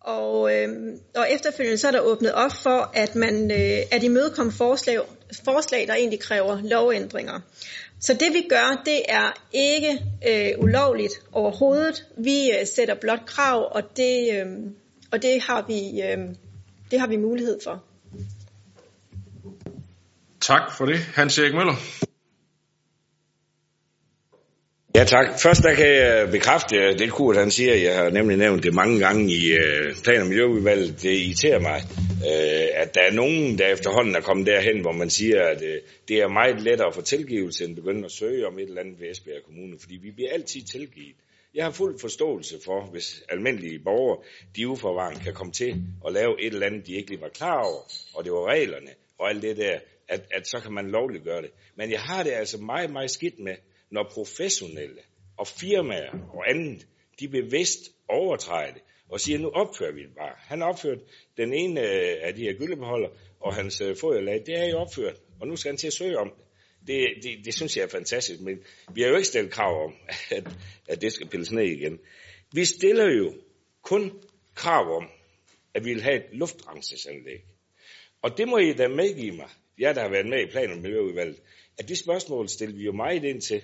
Og, 0.00 0.56
øh, 0.56 0.68
og 1.16 1.26
efterfølgende 1.30 1.78
så 1.78 1.88
er 1.88 1.92
der 1.92 2.00
åbnet 2.00 2.32
op 2.32 2.52
for, 2.52 2.90
at 2.94 3.14
man 3.14 3.50
øh, 3.50 3.78
at 3.90 4.02
imødekomme 4.02 4.52
forslag, 4.52 4.98
forslag, 5.44 5.86
der 5.86 5.94
egentlig 5.94 6.20
kræver 6.20 6.62
lovændringer. 6.62 7.40
Så 8.00 8.14
det 8.14 8.32
vi 8.32 8.46
gør, 8.48 8.82
det 8.84 9.02
er 9.08 9.46
ikke 9.52 10.04
øh, 10.28 10.64
ulovligt 10.64 11.12
overhovedet. 11.32 12.06
Vi 12.16 12.50
øh, 12.50 12.66
sætter 12.66 12.94
blot 12.94 13.26
krav, 13.26 13.68
og 13.72 13.82
det, 13.96 14.34
øh, 14.34 14.46
og 15.12 15.22
det, 15.22 15.42
har 15.42 15.64
vi, 15.66 16.02
øh, 16.02 16.18
det 16.90 17.00
har 17.00 17.06
vi 17.06 17.16
mulighed 17.16 17.58
for. 17.64 17.84
Tak 20.40 20.76
for 20.78 20.86
det. 20.86 20.98
Hans 20.98 21.38
Erik 21.38 21.54
Møller. 21.54 21.74
Ja 24.94 25.04
tak. 25.04 25.26
Først 25.42 25.62
der 25.62 25.74
kan 25.74 25.86
jeg 25.86 26.28
bekræfte 26.30 26.98
det 26.98 27.12
Kurt 27.12 27.36
han 27.36 27.50
siger, 27.50 27.74
jeg 27.74 27.96
har 27.96 28.10
nemlig 28.10 28.36
nævnt 28.36 28.62
det 28.62 28.74
mange 28.74 28.98
gange 28.98 29.32
i 29.32 29.52
øh, 29.52 29.94
plan- 30.04 30.20
og 30.20 30.26
miljøudvalget, 30.26 31.02
det 31.02 31.12
irriterer 31.12 31.60
mig, 31.60 31.82
øh, 32.30 32.68
at 32.82 32.94
der 32.94 33.00
er 33.00 33.12
nogen, 33.12 33.58
der 33.58 33.66
efterhånden 33.66 34.14
er 34.14 34.20
kommet 34.20 34.46
derhen, 34.46 34.80
hvor 34.80 34.92
man 34.92 35.10
siger, 35.10 35.42
at 35.42 35.62
øh, 35.62 35.76
det 36.08 36.16
er 36.16 36.28
meget 36.28 36.62
lettere 36.62 36.88
at 36.88 36.94
få 36.94 37.02
tilgivelse, 37.02 37.64
end 37.64 37.76
begynde 37.76 38.04
at 38.04 38.12
søge 38.12 38.46
om 38.46 38.58
et 38.58 38.68
eller 38.68 38.80
andet 38.80 39.00
ved 39.00 39.10
Esbjerg 39.10 39.44
Kommune, 39.44 39.76
fordi 39.80 39.96
vi 40.02 40.10
bliver 40.10 40.30
altid 40.32 40.62
tilgivet. 40.62 41.16
Jeg 41.54 41.64
har 41.64 41.72
fuld 41.72 42.00
forståelse 42.00 42.54
for, 42.64 42.88
hvis 42.92 43.22
almindelige 43.28 43.78
borgere, 43.78 44.18
de 44.56 44.68
uforvarende 44.68 45.20
kan 45.24 45.34
komme 45.34 45.52
til 45.52 45.76
at 46.06 46.12
lave 46.12 46.42
et 46.42 46.52
eller 46.52 46.66
andet, 46.66 46.86
de 46.86 46.94
ikke 46.94 47.10
lige 47.10 47.20
var 47.20 47.28
klar 47.28 47.62
over, 47.62 47.82
og 48.14 48.24
det 48.24 48.32
var 48.32 48.46
reglerne 48.46 48.90
og 49.18 49.30
alt 49.30 49.42
det 49.42 49.56
der, 49.56 49.78
at, 50.10 50.26
at 50.30 50.48
så 50.48 50.60
kan 50.60 50.72
man 50.72 50.90
lovligt 50.90 51.24
gøre 51.24 51.42
det. 51.42 51.50
Men 51.74 51.90
jeg 51.90 52.00
har 52.00 52.22
det 52.22 52.30
altså 52.32 52.58
meget, 52.58 52.90
meget 52.92 53.10
skidt 53.10 53.38
med, 53.38 53.56
når 53.90 54.10
professionelle 54.14 55.00
og 55.36 55.46
firmaer 55.46 56.12
og 56.34 56.50
andet, 56.50 56.86
de 57.20 57.28
bevidst 57.28 57.80
overtræder 58.08 58.72
det 58.72 58.82
og 59.08 59.20
siger, 59.20 59.38
nu 59.38 59.50
opfører 59.50 59.92
vi 59.92 60.02
det 60.02 60.14
bare. 60.14 60.34
Han 60.38 60.60
har 60.60 60.68
opført 60.68 60.98
den 61.36 61.52
ene 61.54 61.80
øh, 61.80 62.16
af 62.22 62.34
de 62.34 62.42
her 62.42 62.52
gyldebeholder, 62.52 63.08
og 63.40 63.54
hans 63.54 63.80
øh, 63.80 63.96
foderlag, 63.96 64.42
det 64.46 64.58
er 64.58 64.68
jo 64.68 64.78
opført, 64.78 65.16
og 65.40 65.48
nu 65.48 65.56
skal 65.56 65.70
han 65.70 65.76
til 65.76 65.86
at 65.86 65.92
søge 65.92 66.18
om 66.18 66.32
det. 66.36 66.44
Det, 66.86 67.06
det, 67.22 67.44
det 67.44 67.54
synes 67.54 67.76
jeg 67.76 67.82
er 67.82 67.88
fantastisk, 67.88 68.40
men 68.40 68.58
vi 68.94 69.02
har 69.02 69.08
jo 69.08 69.16
ikke 69.16 69.28
stillet 69.28 69.52
krav 69.52 69.84
om, 69.84 69.94
at, 70.36 70.44
at 70.88 71.02
det 71.02 71.12
skal 71.12 71.28
pilles 71.28 71.52
ned 71.52 71.64
igen. 71.64 71.98
Vi 72.52 72.64
stiller 72.64 73.12
jo 73.12 73.34
kun 73.82 74.22
krav 74.54 74.96
om, 74.96 75.08
at 75.74 75.84
vi 75.84 75.92
vil 75.92 76.02
have 76.02 76.16
et 76.16 76.26
luftrensningsanlæg. 76.32 77.40
Og 78.22 78.38
det 78.38 78.48
må 78.48 78.58
I 78.58 78.72
da 78.72 78.88
medgive 78.88 79.36
mig, 79.36 79.48
jeg 79.80 79.94
der 79.94 80.00
har 80.02 80.10
været 80.10 80.26
med 80.26 80.42
i 80.42 80.50
plan- 80.50 80.72
og 80.72 80.78
miljøudvalget, 80.78 81.40
at 81.78 81.88
de 81.88 81.96
spørgsmål 81.96 82.48
stillede 82.48 82.78
vi 82.78 82.84
jo 82.84 82.92
meget 82.92 83.24
ind 83.24 83.40
til 83.40 83.62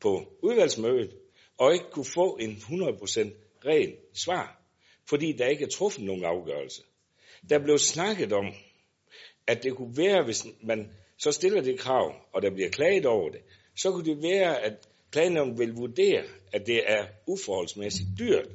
på 0.00 0.38
udvalgsmødet, 0.42 1.16
og 1.58 1.72
ikke 1.72 1.90
kunne 1.90 2.04
få 2.14 2.36
en 2.40 2.50
100% 2.50 3.64
ren 3.66 3.92
svar, 4.14 4.62
fordi 5.08 5.32
der 5.32 5.46
ikke 5.46 5.64
er 5.64 5.68
truffet 5.68 6.04
nogen 6.04 6.24
afgørelse. 6.24 6.82
Der 7.50 7.58
blev 7.58 7.78
snakket 7.78 8.32
om, 8.32 8.46
at 9.46 9.62
det 9.62 9.76
kunne 9.76 9.96
være, 9.96 10.24
hvis 10.24 10.46
man 10.62 10.90
så 11.16 11.32
stiller 11.32 11.62
det 11.62 11.78
krav, 11.78 12.14
og 12.32 12.42
der 12.42 12.50
bliver 12.50 12.70
klaget 12.70 13.06
over 13.06 13.30
det, 13.30 13.40
så 13.76 13.90
kunne 13.90 14.04
det 14.04 14.22
være, 14.22 14.64
at 14.64 14.88
planloven 15.12 15.58
vil 15.58 15.72
vurdere, 15.72 16.22
at 16.52 16.66
det 16.66 16.82
er 16.86 17.06
uforholdsmæssigt 17.26 18.08
dyrt. 18.18 18.48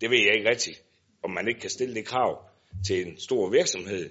Det 0.00 0.10
ved 0.10 0.18
jeg 0.18 0.36
ikke 0.36 0.50
rigtigt, 0.50 0.82
om 1.22 1.30
man 1.30 1.48
ikke 1.48 1.60
kan 1.60 1.70
stille 1.70 1.94
det 1.94 2.06
krav 2.06 2.44
til 2.86 3.06
en 3.06 3.18
stor 3.18 3.50
virksomhed, 3.50 4.10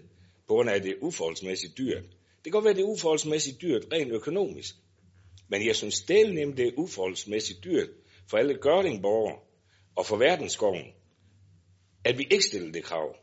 på 0.50 0.54
grund 0.54 0.70
af, 0.70 0.76
at 0.76 0.84
det 0.84 0.92
er 0.92 0.96
uforholdsmæssigt 1.02 1.78
dyrt. 1.78 2.04
Det 2.04 2.44
kan 2.44 2.52
godt 2.52 2.64
være, 2.64 2.72
at 2.72 2.78
det 2.78 2.84
er 2.84 2.88
uforholdsmæssigt 2.88 3.62
dyrt 3.62 3.86
rent 3.94 4.12
økonomisk. 4.12 4.76
Men 5.48 5.66
jeg 5.68 5.76
synes 5.76 6.02
det 6.02 6.34
nemt, 6.34 6.58
det 6.58 6.68
er 6.68 6.72
uforholdsmæssigt 6.78 7.64
dyrt 7.64 7.90
for 8.30 8.38
alle 8.38 8.54
gørdingborgere 8.54 9.40
og 9.96 10.06
for 10.06 10.18
verdensskoven, 10.18 10.86
at 12.06 12.18
vi 12.18 12.28
ikke 12.32 12.46
stiller 12.46 12.72
det 12.72 12.84
krav. 12.84 13.16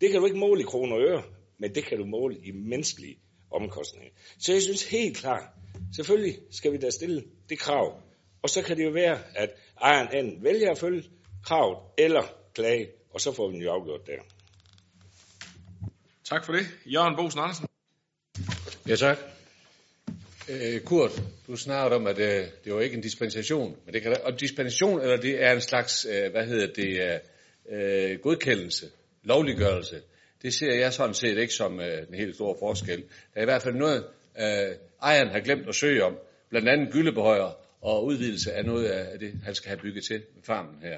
Det 0.00 0.10
kan 0.10 0.20
du 0.20 0.26
ikke 0.26 0.38
måle 0.38 0.60
i 0.60 0.64
kroner 0.64 0.96
og 0.96 1.02
øre, 1.02 1.22
men 1.58 1.74
det 1.74 1.84
kan 1.84 1.98
du 1.98 2.04
måle 2.04 2.36
i 2.44 2.50
menneskelige 2.50 3.18
omkostninger. 3.50 4.10
Så 4.38 4.52
jeg 4.52 4.62
synes 4.62 4.88
helt 4.88 5.16
klart, 5.16 5.48
selvfølgelig 5.96 6.38
skal 6.50 6.72
vi 6.72 6.76
da 6.76 6.90
stille 6.90 7.24
det 7.48 7.58
krav. 7.58 8.00
Og 8.42 8.50
så 8.50 8.62
kan 8.62 8.76
det 8.76 8.84
jo 8.84 8.90
være, 8.90 9.18
at 9.36 9.50
ejeren 9.80 10.24
enten 10.24 10.44
vælger 10.44 10.70
at 10.70 10.78
følge 10.78 11.02
kravet 11.44 11.78
eller 11.98 12.22
klage, 12.54 12.88
og 13.10 13.20
så 13.20 13.32
får 13.32 13.48
vi 13.48 13.54
den 13.54 13.62
jo 13.62 13.70
afgjort 13.70 14.06
der. 14.06 14.22
Tak 16.32 16.44
for 16.44 16.52
det. 16.52 16.66
Jørgen 16.86 17.16
Bosen 17.16 17.40
Andersen. 17.40 17.66
Ja, 18.88 18.96
tak. 18.96 19.18
Øh, 20.50 20.80
Kurt, 20.80 21.22
du 21.46 21.56
snakkede 21.56 21.96
om, 21.96 22.06
at 22.06 22.18
øh, 22.18 22.44
det 22.64 22.74
var 22.74 22.80
ikke 22.80 22.96
en 22.96 23.02
dispensation, 23.02 23.76
men 23.84 23.94
det 23.94 24.02
kan 24.02 24.16
og 24.24 24.40
dispensation, 24.40 25.00
eller 25.00 25.16
det 25.16 25.44
er 25.44 25.52
en 25.52 25.60
slags, 25.60 26.06
øh, 26.10 26.30
hvad 26.30 26.46
hedder 26.46 26.66
det, 26.66 27.20
øh, 27.68 28.10
øh 28.12 28.18
godkendelse, 28.18 28.86
lovliggørelse. 29.22 30.00
Det 30.42 30.54
ser 30.54 30.74
jeg 30.74 30.92
sådan 30.92 31.14
set 31.14 31.38
ikke 31.38 31.54
som 31.54 31.80
øh, 31.80 32.08
en 32.08 32.14
helt 32.14 32.34
stor 32.34 32.56
forskel. 32.58 32.98
Der 32.98 33.40
er 33.40 33.42
i 33.42 33.44
hvert 33.44 33.62
fald 33.62 33.74
noget, 33.74 34.04
øh, 34.38 34.76
ejeren 35.02 35.28
har 35.28 35.40
glemt 35.40 35.68
at 35.68 35.74
søge 35.74 36.04
om, 36.04 36.18
blandt 36.50 36.68
andet 36.68 36.92
gyldebehøjer 36.92 37.56
og 37.80 38.04
udvidelse 38.04 38.52
af 38.52 38.64
noget 38.64 38.84
af 38.84 39.18
det, 39.18 39.32
han 39.44 39.54
skal 39.54 39.68
have 39.68 39.80
bygget 39.82 40.04
til 40.04 40.22
med 40.34 40.42
farmen 40.42 40.82
her. 40.82 40.96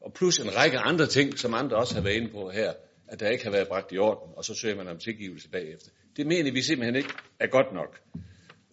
Og 0.00 0.12
plus 0.12 0.38
en 0.38 0.56
række 0.56 0.78
andre 0.78 1.06
ting, 1.06 1.38
som 1.38 1.54
andre 1.54 1.76
også 1.76 1.94
har 1.94 2.02
været 2.02 2.14
inde 2.14 2.32
på 2.32 2.50
her, 2.50 2.72
at 3.10 3.20
der 3.20 3.28
ikke 3.28 3.44
har 3.44 3.50
været 3.50 3.68
bragt 3.68 3.92
i 3.92 3.98
orden, 3.98 4.32
og 4.36 4.44
så 4.44 4.54
søger 4.54 4.76
man 4.76 4.88
om 4.88 4.98
tilgivelse 4.98 5.50
bagefter. 5.50 5.90
Det 6.16 6.26
mener 6.26 6.52
vi 6.52 6.62
simpelthen 6.62 6.96
ikke 6.96 7.08
er 7.40 7.46
godt 7.46 7.72
nok. 7.74 8.00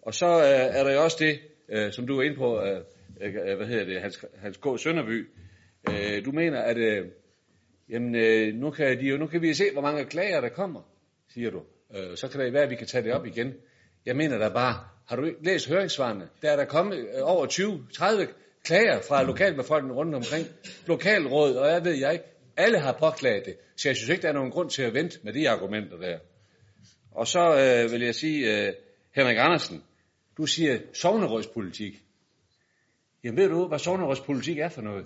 Og 0.02 0.14
så 0.14 0.26
øh, 0.26 0.78
er 0.78 0.84
der 0.84 0.94
jo 0.94 1.04
også 1.04 1.18
det, 1.20 1.40
øh, 1.70 1.92
som 1.92 2.08
du 2.08 2.20
er 2.20 2.24
inde 2.24 2.38
på, 2.38 2.62
øh, 2.62 2.82
øh, 3.22 3.58
hvad 3.58 3.68
hedder 3.68 3.86
det, 3.86 4.02
Hans, 4.02 4.26
Hans 4.36 4.58
K. 4.58 4.80
Sønderby. 4.80 5.30
Øh, 5.90 6.26
du 6.26 6.32
mener, 6.32 6.62
at 6.62 6.78
øh, 6.78 7.06
jamen, 7.90 8.16
øh, 8.16 8.54
nu, 8.54 8.72
kan 8.72 9.00
de, 9.00 9.06
jo, 9.06 9.18
nu 9.18 9.28
kan 9.28 9.42
vi 9.42 9.54
se, 9.54 9.64
hvor 9.74 9.82
mange 9.82 10.06
klager 10.06 10.42
der 10.42 10.50
kommer, 10.50 10.82
siger 11.34 11.52
du. 11.52 11.62
Øh, 11.96 12.18
så 12.18 12.28
kan 12.28 12.40
det 12.40 12.54
være, 12.54 12.64
at 12.64 12.70
vi 12.70 12.76
kan 12.76 12.88
tage 12.88 13.04
det 13.04 13.14
op 13.14 13.26
igen. 13.26 13.54
Jeg 14.06 14.16
mener 14.16 14.38
da 14.38 14.50
bare, 14.50 14.76
har 15.08 15.16
du 15.16 15.26
ikke 15.26 15.44
læst 15.44 15.70
høringssvarene? 15.70 16.28
Der 16.42 16.52
er 16.52 16.56
der 16.56 16.66
kommet 16.66 16.98
øh, 16.98 17.22
over 17.22 17.48
20-30 17.48 18.28
klager 18.64 19.02
fra 19.02 19.24
lokalbefolkningen 19.24 19.98
rundt 19.98 20.16
omkring. 20.16 20.48
Lokalråd, 20.88 21.56
og 21.56 21.70
jeg 21.70 21.86
ved 21.86 21.94
jeg 21.94 22.14
ikke. 22.14 22.26
Alle 22.58 22.80
har 22.80 22.98
påklaget 23.00 23.46
det. 23.46 23.58
Så 23.76 23.90
jeg 23.90 23.96
synes 23.96 24.10
ikke, 24.10 24.22
der 24.22 24.30
er 24.30 24.34
nogen 24.34 24.52
grund 24.52 24.70
til 24.70 24.82
at 24.82 24.94
vente 24.94 25.20
med 25.24 25.34
de 25.34 25.50
argumenter 25.50 25.98
der. 25.98 26.20
Og 27.12 27.28
så 27.28 27.40
øh, 27.40 27.92
vil 27.92 28.02
jeg 28.02 28.16
sige, 28.16 28.68
øh, 28.68 28.74
Henrik 29.16 29.38
Andersen, 29.40 29.84
du 30.38 30.46
siger 30.46 30.80
sovnerådspolitik. 30.94 32.04
Jamen 33.24 33.38
ved 33.38 33.50
du, 33.50 33.68
hvad 33.68 33.80
sovnerådspolitik 33.80 34.58
er 34.58 34.70
for 34.70 34.82
noget? 34.82 35.06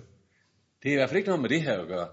Det 0.82 0.88
er 0.88 0.92
i 0.92 0.96
hvert 0.96 1.08
fald 1.08 1.16
ikke 1.16 1.28
noget 1.28 1.42
med 1.42 1.48
det 1.48 1.62
her 1.62 1.78
at 1.78 1.88
gøre. 1.88 2.08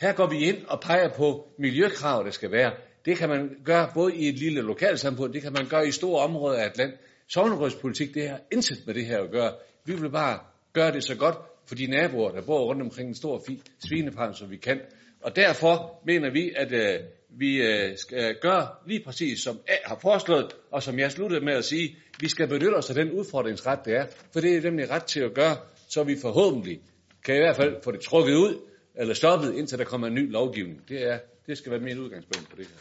Her 0.00 0.12
går 0.12 0.26
vi 0.26 0.38
ind 0.38 0.66
og 0.66 0.80
peger 0.80 1.08
på 1.08 1.48
miljøkrav, 1.58 2.24
der 2.24 2.30
skal 2.30 2.50
være. 2.50 2.72
Det 3.04 3.16
kan 3.16 3.28
man 3.28 3.56
gøre 3.64 3.90
både 3.94 4.16
i 4.16 4.28
et 4.28 4.38
lille 4.38 4.60
lokalsamfund, 4.60 5.32
det 5.32 5.42
kan 5.42 5.52
man 5.52 5.68
gøre 5.68 5.88
i 5.88 5.90
store 5.90 6.22
områder 6.22 6.58
af 6.58 6.66
et 6.66 6.76
land. 6.76 6.92
Sovnerådspolitik, 7.28 8.14
det 8.14 8.28
har 8.28 8.40
intet 8.52 8.86
med 8.86 8.94
det 8.94 9.06
her 9.06 9.22
at 9.22 9.30
gøre. 9.30 9.52
Vi 9.84 9.94
vil 9.94 10.10
bare 10.10 10.38
gøre 10.72 10.92
det 10.92 11.04
så 11.04 11.16
godt 11.16 11.36
for 11.70 11.74
de 11.74 11.86
naboer, 11.86 12.32
der 12.32 12.42
bor 12.42 12.64
rundt 12.64 12.82
omkring 12.82 13.08
en 13.08 13.14
stor 13.14 13.44
svinefarm, 13.88 14.34
som 14.34 14.50
vi 14.50 14.56
kan. 14.56 14.80
Og 15.20 15.36
derfor 15.36 16.02
mener 16.06 16.30
vi, 16.30 16.52
at 16.56 16.72
øh, 16.72 17.00
vi 17.28 17.62
øh, 17.62 17.98
skal 17.98 18.36
gøre 18.42 18.68
lige 18.86 19.04
præcis 19.04 19.42
som 19.42 19.60
A 19.68 19.74
har 19.84 19.98
foreslået, 20.02 20.52
og 20.70 20.82
som 20.82 20.98
jeg 20.98 21.12
sluttede 21.12 21.44
med 21.44 21.52
at 21.52 21.64
sige, 21.64 21.96
vi 22.20 22.28
skal 22.28 22.48
benytte 22.48 22.74
os 22.74 22.90
af 22.90 22.94
den 22.94 23.12
udfordringsret, 23.12 23.78
det 23.84 23.96
er, 23.96 24.06
for 24.32 24.40
det 24.40 24.56
er 24.56 24.60
nemlig 24.60 24.90
ret 24.90 25.04
til 25.04 25.20
at 25.20 25.34
gøre, 25.34 25.56
så 25.88 26.04
vi 26.04 26.16
forhåbentlig 26.22 26.80
kan 27.24 27.34
i 27.34 27.38
hvert 27.38 27.56
fald 27.56 27.82
få 27.84 27.92
det 27.92 28.00
trukket 28.00 28.34
ud, 28.34 28.60
eller 28.94 29.14
stoppet, 29.14 29.54
indtil 29.54 29.78
der 29.78 29.84
kommer 29.84 30.06
en 30.06 30.14
ny 30.14 30.30
lovgivning. 30.32 30.88
Det, 30.88 31.02
er, 31.02 31.18
det 31.46 31.58
skal 31.58 31.72
være 31.72 31.80
mit 31.80 31.98
udgangspunkt 31.98 32.50
på 32.50 32.56
det 32.56 32.66
her. 32.66 32.76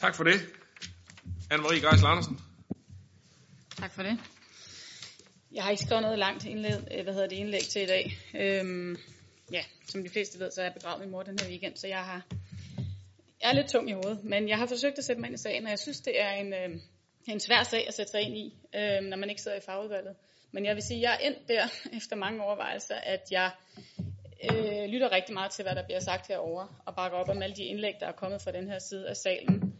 Tak 0.00 0.14
for 0.14 0.24
det. 0.24 0.46
Anne-Marie 1.52 1.90
Geisler 1.90 2.08
Andersen. 2.08 2.40
Tak 3.76 3.94
for 3.94 4.02
det. 4.02 4.18
Jeg 5.54 5.62
har 5.62 5.70
ikke 5.70 5.82
skrevet 5.82 6.02
noget 6.02 6.18
langt 6.18 6.44
indlæg, 6.46 6.72
øh, 6.94 7.02
hvad 7.04 7.14
hedder 7.14 7.28
det, 7.28 7.36
indlæg 7.36 7.60
til 7.60 7.82
i 7.82 7.86
dag. 7.86 8.18
Øhm, 8.34 8.96
ja, 9.52 9.62
som 9.88 10.02
de 10.02 10.08
fleste 10.08 10.38
ved, 10.38 10.50
så 10.50 10.60
er 10.60 10.64
jeg 10.64 10.74
begravet 10.74 11.00
min 11.00 11.10
mor 11.10 11.22
den 11.22 11.38
her 11.42 11.48
weekend, 11.48 11.76
så 11.76 11.86
jeg 11.86 12.04
har 12.04 12.22
jeg 13.42 13.50
er 13.50 13.54
lidt 13.54 13.68
tung 13.68 13.90
i 13.90 13.92
hovedet, 13.92 14.24
men 14.24 14.48
jeg 14.48 14.58
har 14.58 14.66
forsøgt 14.66 14.98
at 14.98 15.04
sætte 15.04 15.20
mig 15.20 15.28
ind 15.28 15.34
i 15.34 15.42
sagen, 15.42 15.64
og 15.64 15.70
jeg 15.70 15.78
synes, 15.78 16.00
det 16.00 16.20
er 16.20 16.30
en, 16.30 16.52
øh, 16.52 16.80
en 17.28 17.40
svær 17.40 17.62
sag 17.62 17.88
at 17.88 17.94
sætte 17.94 18.10
sig 18.10 18.20
ind 18.20 18.36
i, 18.36 18.54
øh, 18.74 19.00
når 19.02 19.16
man 19.16 19.30
ikke 19.30 19.42
sidder 19.42 19.56
i 19.56 19.60
fagudvalget. 19.60 20.16
Men 20.52 20.64
jeg 20.64 20.74
vil 20.74 20.82
sige, 20.82 20.98
at 20.98 21.02
jeg 21.02 21.12
er 21.12 21.28
endt 21.28 21.48
der 21.48 21.66
efter 21.98 22.16
mange 22.16 22.44
overvejelser, 22.44 22.94
at 22.94 23.22
jeg 23.30 23.50
øh, 24.50 24.88
lytter 24.88 25.12
rigtig 25.12 25.34
meget 25.34 25.52
til, 25.52 25.62
hvad 25.62 25.74
der 25.74 25.84
bliver 25.84 26.00
sagt 26.00 26.26
herover 26.28 26.82
og 26.86 26.94
bakker 26.96 27.18
op 27.18 27.28
om 27.28 27.42
alle 27.42 27.56
de 27.56 27.64
indlæg, 27.64 27.94
der 28.00 28.06
er 28.06 28.12
kommet 28.12 28.42
fra 28.42 28.52
den 28.52 28.70
her 28.70 28.78
side 28.78 29.08
af 29.08 29.16
salen. 29.16 29.73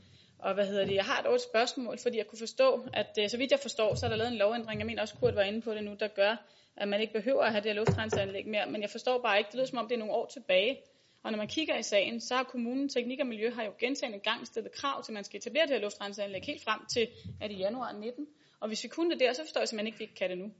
Og 0.44 0.54
hvad 0.54 0.66
hedder 0.66 0.84
det? 0.84 0.94
Jeg 0.94 1.04
har 1.04 1.22
dog 1.22 1.34
et 1.34 1.40
spørgsmål, 1.40 1.98
fordi 1.98 2.18
jeg 2.18 2.26
kunne 2.26 2.38
forstå, 2.38 2.86
at 2.92 3.18
øh, 3.20 3.28
så 3.30 3.36
vidt 3.36 3.50
jeg 3.50 3.60
forstår, 3.60 3.94
så 3.94 4.06
er 4.06 4.10
der 4.10 4.16
lavet 4.16 4.32
en 4.32 4.38
lovændring, 4.38 4.80
jeg 4.80 4.86
mener 4.86 5.02
også 5.02 5.14
Kurt 5.14 5.34
var 5.34 5.42
inde 5.42 5.60
på 5.62 5.74
det 5.74 5.84
nu, 5.84 5.94
der 6.00 6.08
gør, 6.08 6.36
at 6.76 6.88
man 6.88 7.00
ikke 7.00 7.12
behøver 7.12 7.42
at 7.42 7.50
have 7.52 7.62
det 7.62 7.70
her 7.70 7.74
luftrenseanlæg 7.74 8.46
mere, 8.46 8.66
men 8.66 8.82
jeg 8.82 8.90
forstår 8.90 9.22
bare 9.22 9.38
ikke, 9.38 9.48
det 9.48 9.54
lyder 9.54 9.66
som 9.66 9.78
om 9.78 9.88
det 9.88 9.94
er 9.94 9.98
nogle 9.98 10.14
år 10.14 10.26
tilbage. 10.26 10.80
Og 11.22 11.30
når 11.30 11.38
man 11.38 11.48
kigger 11.48 11.78
i 11.78 11.82
sagen, 11.82 12.20
så 12.20 12.34
har 12.34 12.42
kommunen 12.42 12.88
Teknik 12.88 13.20
og 13.20 13.26
Miljø 13.26 13.50
har 13.50 13.64
jo 13.64 13.72
gentagende 13.80 14.18
gang 14.18 14.46
stillet 14.46 14.72
krav 14.72 15.02
til, 15.02 15.12
at 15.12 15.14
man 15.14 15.24
skal 15.24 15.38
etablere 15.38 15.66
det 15.66 15.72
her 15.72 15.80
luftrenseanlæg 15.80 16.42
helt 16.42 16.64
frem 16.64 16.80
til, 16.94 17.08
at 17.40 17.50
i 17.50 17.54
januar 17.54 17.92
19. 17.92 18.26
Og 18.60 18.68
hvis 18.68 18.84
vi 18.84 18.88
kunne 18.88 19.10
det 19.10 19.20
der, 19.20 19.32
så 19.32 19.42
forstår 19.42 19.60
jeg 19.60 19.68
simpelthen 19.68 19.86
ikke, 19.86 19.96
at 19.96 20.00
vi 20.00 20.04
ikke 20.04 20.14
kan 20.14 20.30
det 20.30 20.38
nu. 20.38 20.50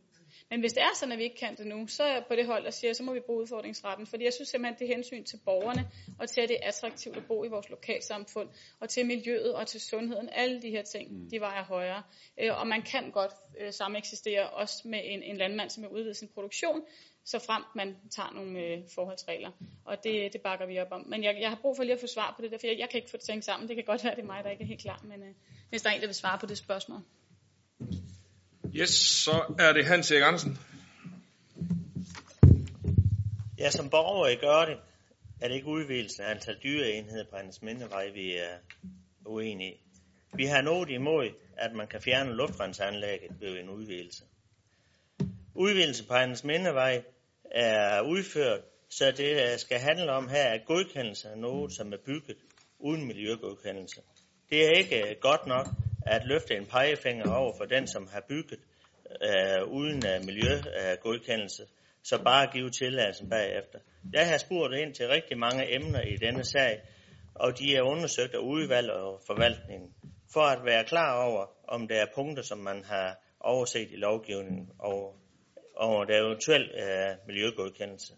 Men 0.50 0.60
hvis 0.60 0.72
det 0.72 0.82
er 0.82 0.94
sådan, 0.94 1.12
at 1.12 1.18
vi 1.18 1.24
ikke 1.24 1.36
kan 1.36 1.56
det 1.56 1.66
nu, 1.66 1.86
så 1.86 2.02
er 2.02 2.12
jeg 2.12 2.24
på 2.28 2.36
det 2.36 2.46
hold, 2.46 2.64
der 2.64 2.70
siger, 2.70 2.92
så 2.92 3.02
må 3.02 3.12
vi 3.12 3.20
bruge 3.20 3.42
udfordringsretten. 3.42 4.06
Fordi 4.06 4.24
jeg 4.24 4.32
synes 4.32 4.48
simpelthen, 4.48 4.78
det 4.78 4.90
er 4.90 4.94
hensyn 4.94 5.24
til 5.24 5.40
borgerne, 5.44 5.90
og 6.18 6.28
til 6.28 6.40
at 6.40 6.48
det 6.48 6.58
er 6.62 6.68
attraktivt 6.68 7.16
at 7.16 7.26
bo 7.26 7.44
i 7.44 7.48
vores 7.48 7.70
lokalsamfund, 7.70 8.48
og 8.80 8.88
til 8.88 9.06
miljøet 9.06 9.54
og 9.54 9.66
til 9.66 9.80
sundheden. 9.80 10.28
Alle 10.32 10.62
de 10.62 10.70
her 10.70 10.82
ting, 10.82 11.12
mm. 11.12 11.30
de 11.30 11.40
vejer 11.40 11.64
højere. 11.64 12.02
Øh, 12.40 12.60
og 12.60 12.66
man 12.66 12.82
kan 12.82 13.10
godt 13.10 13.32
øh, 13.60 13.72
sameksistere 13.72 14.50
også 14.50 14.88
med 14.88 15.00
en, 15.04 15.22
en 15.22 15.36
landmand, 15.36 15.70
som 15.70 15.82
vil 15.82 15.90
udvide 15.90 16.14
sin 16.14 16.28
produktion, 16.28 16.82
så 17.24 17.38
frem 17.38 17.62
man 17.74 17.96
tager 18.10 18.32
nogle 18.32 18.60
øh, 18.60 18.78
forholdsregler. 18.94 19.50
Og 19.84 20.04
det, 20.04 20.32
det 20.32 20.40
bakker 20.40 20.66
vi 20.66 20.78
op 20.78 20.92
om. 20.92 21.06
Men 21.06 21.24
jeg, 21.24 21.36
jeg 21.40 21.48
har 21.48 21.58
brug 21.62 21.76
for 21.76 21.82
lige 21.82 21.94
at 21.94 22.00
få 22.00 22.06
svar 22.06 22.34
på 22.36 22.42
det 22.42 22.50
der, 22.50 22.58
for 22.58 22.66
jeg, 22.66 22.78
jeg 22.78 22.88
kan 22.88 22.98
ikke 22.98 23.10
få 23.10 23.16
det 23.16 23.24
tænkt 23.24 23.44
sammen. 23.44 23.68
Det 23.68 23.76
kan 23.76 23.84
godt 23.84 24.04
være, 24.04 24.14
det 24.14 24.22
er 24.22 24.26
mig, 24.26 24.44
der 24.44 24.50
ikke 24.50 24.62
er 24.62 24.68
helt 24.68 24.80
klar. 24.80 25.00
Men 25.04 25.22
øh, 25.22 25.34
hvis 25.68 25.82
der 25.82 25.90
er 25.90 25.94
en, 25.94 26.00
der 26.00 26.06
vil 26.06 26.14
svare 26.14 26.38
på 26.38 26.46
det 26.46 26.58
spørgsmål. 26.58 27.00
Yes, 28.76 28.90
så 28.90 29.54
er 29.58 29.72
det 29.72 29.86
Hans 29.86 30.10
Erik 30.10 30.22
Andersen. 30.22 30.58
Ja, 33.58 33.70
som 33.70 33.90
borger 33.90 34.28
i 34.28 34.34
gør 34.34 34.64
det, 34.64 34.76
er 35.40 35.48
det 35.48 35.54
ikke 35.54 35.66
udvidelsen 35.66 36.24
af 36.24 36.30
antal 36.30 36.56
dyreenheder 36.62 37.24
på 37.30 37.36
hans 37.36 37.62
Mindevej, 37.62 38.10
vi 38.10 38.36
er 38.36 38.56
uenige 39.26 39.72
i. 39.72 39.80
Vi 40.34 40.44
har 40.44 40.62
noget 40.62 40.90
imod, 40.90 41.30
at 41.56 41.72
man 41.72 41.86
kan 41.86 42.02
fjerne 42.02 42.32
luftrensanlægget 42.32 43.40
ved 43.40 43.60
en 43.60 43.68
udvidelse. 43.68 44.24
Udvidelse 45.54 46.06
på 46.06 46.14
hans 46.14 46.44
Mindevej 46.44 47.02
er 47.50 48.00
udført, 48.00 48.60
så 48.88 49.10
det 49.10 49.52
øh, 49.52 49.58
skal 49.58 49.78
handle 49.78 50.12
om 50.12 50.28
her 50.28 50.42
er 50.42 50.58
godkendelse 50.66 51.28
af 51.28 51.38
noget, 51.38 51.72
som 51.72 51.92
er 51.92 51.98
bygget 52.06 52.36
uden 52.78 53.06
miljøgodkendelse. 53.06 54.00
Det 54.50 54.66
er 54.66 54.70
ikke 54.70 55.10
øh, 55.10 55.16
godt 55.20 55.46
nok 55.46 55.66
at 56.06 56.24
løfte 56.24 56.56
en 56.56 56.66
pegefinger 56.66 57.32
over 57.32 57.52
for 57.56 57.64
den, 57.64 57.86
som 57.86 58.08
har 58.12 58.24
bygget 58.28 58.60
øh, 59.22 59.68
uden 59.68 60.02
øh, 60.06 60.24
miljøgodkendelse, 60.24 61.62
øh, 61.62 61.68
så 62.02 62.22
bare 62.24 62.52
give 62.52 62.70
tilladelsen 62.70 63.30
bagefter. 63.30 63.78
Jeg 64.12 64.30
har 64.30 64.38
spurgt 64.38 64.74
ind 64.74 64.94
til 64.94 65.08
rigtig 65.08 65.38
mange 65.38 65.74
emner 65.74 66.00
i 66.00 66.16
denne 66.16 66.44
sag, 66.44 66.80
og 67.34 67.58
de 67.58 67.76
er 67.76 67.82
undersøgt 67.82 68.34
af 68.34 68.38
udvalg 68.38 68.90
og 68.90 69.22
forvaltningen, 69.26 69.94
for 70.32 70.40
at 70.40 70.64
være 70.64 70.84
klar 70.84 71.24
over, 71.24 71.46
om 71.68 71.88
der 71.88 71.96
er 72.02 72.06
punkter, 72.14 72.42
som 72.42 72.58
man 72.58 72.84
har 72.84 73.18
overset 73.40 73.88
i 73.92 73.96
lovgivningen, 73.96 74.70
og, 74.78 75.16
og 75.76 76.06
der 76.08 76.14
er 76.14 76.26
eventuelt 76.26 76.70
uh, 76.70 76.88
øh, 76.88 77.16
miljøgodkendelse. 77.26 78.12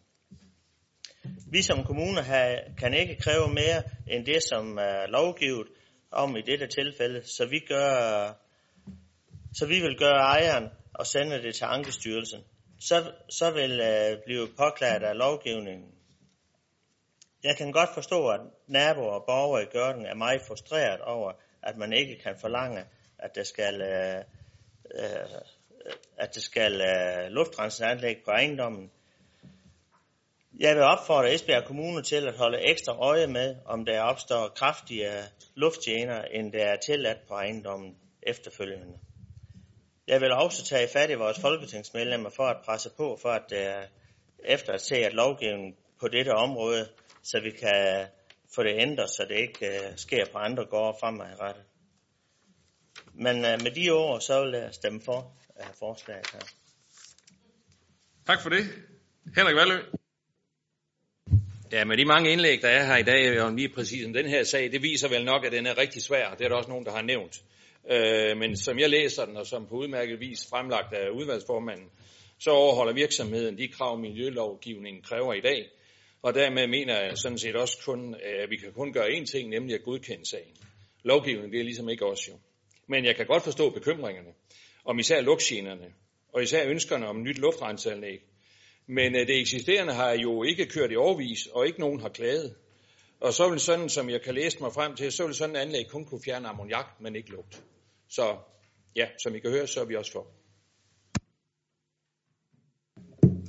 Vi 1.50 1.62
som 1.62 1.84
kommuner 1.84 2.22
har, 2.22 2.58
kan 2.78 2.94
ikke 2.94 3.16
kræve 3.16 3.48
mere 3.48 3.82
end 4.08 4.26
det, 4.26 4.42
som 4.42 4.78
er 4.78 5.06
lovgivet 5.06 5.66
om 6.10 6.36
i 6.36 6.40
dette 6.40 6.66
tilfælde, 6.66 7.22
så 7.24 7.46
vi, 7.46 7.58
gør, 7.58 8.32
så 9.54 9.66
vi 9.66 9.80
vil 9.80 9.98
gøre 9.98 10.20
ejeren 10.20 10.68
og 10.94 11.06
sende 11.06 11.42
det 11.42 11.54
til 11.54 11.64
Ankestyrelsen. 11.64 12.40
Så, 12.80 13.12
så 13.28 13.50
vil 13.50 13.80
øh, 13.80 14.18
blive 14.24 14.48
påklaget 14.56 15.02
af 15.02 15.16
lovgivningen. 15.16 15.94
Jeg 17.44 17.56
kan 17.56 17.72
godt 17.72 17.90
forstå, 17.94 18.28
at 18.28 18.40
naboer 18.66 19.12
og 19.12 19.24
borgere 19.26 19.62
i 19.62 19.66
Gørden 19.66 20.06
er 20.06 20.14
meget 20.14 20.42
frustreret 20.48 21.00
over, 21.00 21.32
at 21.62 21.76
man 21.76 21.92
ikke 21.92 22.18
kan 22.22 22.36
forlange, 22.40 22.84
at 23.18 23.34
der 23.34 23.44
skal, 23.44 23.80
øh, 23.80 24.24
øh, 24.94 25.40
at 26.16 26.34
der 26.34 26.40
skal 26.40 26.80
øh, 26.80 27.26
uh, 27.26 27.32
luftrenseanlæg 27.32 28.16
på 28.24 28.30
ejendommen. 28.30 28.90
Jeg 30.58 30.74
vil 30.74 30.82
opfordre 30.82 31.34
Esbjerg 31.34 31.64
Kommune 31.64 32.02
til 32.02 32.28
at 32.28 32.36
holde 32.36 32.70
ekstra 32.70 32.92
øje 32.92 33.26
med, 33.26 33.56
om 33.64 33.84
der 33.84 34.00
opstår 34.00 34.48
kraftige 34.48 35.10
lufttjener, 35.54 36.22
end 36.22 36.52
der 36.52 36.64
er 36.64 36.76
tilladt 36.76 37.18
på 37.28 37.34
ejendommen 37.34 37.96
efterfølgende. 38.22 38.98
Jeg 40.06 40.20
vil 40.20 40.32
også 40.32 40.64
tage 40.64 40.88
fat 40.92 41.10
i 41.10 41.14
vores 41.14 41.40
folketingsmedlemmer 41.40 42.30
for 42.30 42.42
at 42.46 42.56
presse 42.64 42.90
på, 42.96 43.18
for 43.22 43.28
at 43.28 43.42
der 43.50 43.82
efter 44.44 44.72
at 44.72 44.80
se, 44.80 44.96
at 44.96 45.12
lovgivningen 45.12 45.76
på 46.00 46.08
dette 46.08 46.34
område, 46.34 46.88
så 47.22 47.40
vi 47.40 47.50
kan 47.50 48.06
få 48.54 48.62
det 48.62 48.74
ændret, 48.80 49.10
så 49.10 49.26
det 49.28 49.36
ikke 49.36 49.66
øh, 49.66 49.96
sker 49.96 50.26
på 50.32 50.38
andre 50.38 50.64
gårde 50.64 50.96
fremadrettet. 51.00 51.64
Men 53.14 53.36
øh, 53.36 53.62
med 53.62 53.70
de 53.70 53.90
ord, 53.90 54.20
så 54.20 54.44
vil 54.44 54.52
jeg 54.52 54.74
stemme 54.74 55.00
for 55.04 55.36
øh, 55.60 55.66
forslaget 55.78 56.26
her. 56.32 56.40
Tak 58.26 58.42
for 58.42 58.48
det. 58.48 58.64
Henrik 59.36 59.56
Valø. 59.56 60.05
Ja, 61.72 61.84
med 61.84 61.96
de 61.96 62.04
mange 62.04 62.30
indlæg, 62.30 62.62
der 62.62 62.68
er 62.68 62.84
her 62.86 62.96
i 62.96 63.02
dag, 63.02 63.42
og 63.42 63.52
lige 63.52 63.68
præcis 63.68 64.06
om 64.06 64.12
den 64.12 64.26
her 64.26 64.44
sag, 64.44 64.72
det 64.72 64.82
viser 64.82 65.08
vel 65.08 65.24
nok, 65.24 65.44
at 65.44 65.52
den 65.52 65.66
er 65.66 65.78
rigtig 65.78 66.02
svær. 66.02 66.34
Det 66.34 66.44
er 66.44 66.48
der 66.48 66.56
også 66.56 66.70
nogen, 66.70 66.84
der 66.84 66.92
har 66.92 67.02
nævnt. 67.02 67.42
Øh, 67.90 68.36
men 68.36 68.56
som 68.56 68.78
jeg 68.78 68.90
læser 68.90 69.24
den, 69.24 69.36
og 69.36 69.46
som 69.46 69.66
på 69.66 69.74
udmærket 69.74 70.20
vis 70.20 70.46
fremlagt 70.50 70.94
af 70.94 71.08
udvalgsformanden, 71.10 71.90
så 72.38 72.50
overholder 72.50 72.92
virksomheden 72.92 73.58
de 73.58 73.68
krav, 73.68 73.98
miljølovgivningen 73.98 75.02
kræver 75.02 75.34
i 75.34 75.40
dag. 75.40 75.68
Og 76.22 76.34
dermed 76.34 76.66
mener 76.66 77.00
jeg 77.00 77.18
sådan 77.18 77.38
set 77.38 77.56
også 77.56 77.78
kun, 77.84 78.14
at 78.14 78.50
vi 78.50 78.56
kan 78.56 78.72
kun 78.72 78.92
gøre 78.92 79.08
én 79.08 79.24
ting, 79.24 79.48
nemlig 79.48 79.74
at 79.74 79.82
godkende 79.82 80.26
sagen. 80.30 80.56
Lovgivningen, 81.04 81.52
det 81.52 81.60
er 81.60 81.64
ligesom 81.64 81.88
ikke 81.88 82.06
os 82.06 82.28
jo. 82.28 82.32
Men 82.88 83.04
jeg 83.04 83.16
kan 83.16 83.26
godt 83.26 83.42
forstå 83.42 83.70
bekymringerne, 83.70 84.30
om 84.84 84.98
især 84.98 85.20
lugtgenerne, 85.20 85.86
og 86.32 86.42
især 86.42 86.68
ønskerne 86.68 87.06
om 87.06 87.22
nyt 87.22 87.38
luftrenseanlæg. 87.38 88.20
Men 88.88 89.14
øh, 89.14 89.26
det 89.26 89.40
eksisterende 89.40 89.92
har 89.92 90.12
jo 90.12 90.42
ikke 90.42 90.66
kørt 90.66 90.92
i 90.92 90.96
overvis, 90.96 91.46
og 91.46 91.66
ikke 91.66 91.80
nogen 91.80 92.00
har 92.00 92.08
klaget. 92.08 92.56
Og 93.20 93.32
så 93.32 93.48
vil 93.50 93.60
sådan, 93.60 93.88
som 93.88 94.10
jeg 94.10 94.22
kan 94.22 94.34
læse 94.34 94.60
mig 94.60 94.72
frem 94.72 94.96
til, 94.96 95.12
så 95.12 95.26
vil 95.26 95.34
sådan 95.34 95.56
et 95.56 95.60
anlæg 95.60 95.88
kun 95.88 96.04
kunne 96.04 96.22
fjerne 96.24 96.48
ammoniak, 96.48 96.86
men 97.00 97.16
ikke 97.16 97.30
lugt. 97.30 97.64
Så 98.08 98.36
ja, 98.96 99.08
som 99.22 99.34
I 99.34 99.38
kan 99.38 99.50
høre, 99.50 99.66
så 99.66 99.80
er 99.80 99.84
vi 99.84 99.96
også 99.96 100.12
for. 100.12 100.26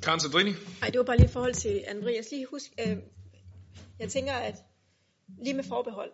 Karen 0.03 0.19
Sandrini. 0.19 0.51
Nej, 0.81 0.89
det 0.89 0.97
var 0.97 1.05
bare 1.05 1.17
lige 1.17 1.29
i 1.29 1.31
forhold 1.31 1.53
til 1.53 1.83
Andreas. 1.87 2.31
Lige 2.31 2.45
husk, 2.45 2.71
øh, 2.79 2.97
jeg 3.99 4.09
tænker, 4.09 4.33
at 4.33 4.55
lige 5.43 5.53
med 5.53 5.63
forbehold, 5.63 6.11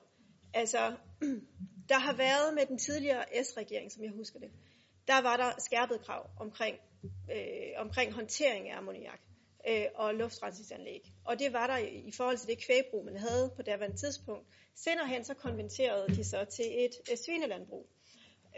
altså, 0.53 0.95
der 1.91 1.99
har 1.99 2.15
været 2.17 2.53
med 2.53 2.65
den 2.65 2.77
tidligere 2.77 3.23
S-regering, 3.43 3.91
som 3.91 4.03
jeg 4.03 4.11
husker 4.11 4.39
det, 4.39 4.49
der 5.07 5.21
var 5.21 5.37
der 5.37 5.51
skærpet 5.59 6.01
krav 6.01 6.29
omkring, 6.39 6.77
øh, 7.31 7.71
omkring 7.77 8.13
håndtering 8.13 8.69
af 8.69 8.77
ammoniak 8.77 9.19
øh, 9.69 9.85
og 9.95 10.15
luftrensningsanlæg. 10.15 11.13
Og 11.25 11.39
det 11.39 11.53
var 11.53 11.67
der 11.67 11.77
i, 11.77 12.11
forhold 12.11 12.37
til 12.37 12.47
det 12.47 12.65
kvægbrug, 12.65 13.05
man 13.05 13.17
havde 13.17 13.53
på 13.55 13.61
daværende 13.61 13.97
tidspunkt. 13.97 14.47
Senere 14.75 15.07
hen 15.07 15.23
så 15.23 15.33
konverterede 15.33 16.15
de 16.15 16.23
så 16.23 16.45
til 16.45 16.65
et, 16.85 16.91
øh, 17.11 17.17
svinelandbrug. 17.17 17.89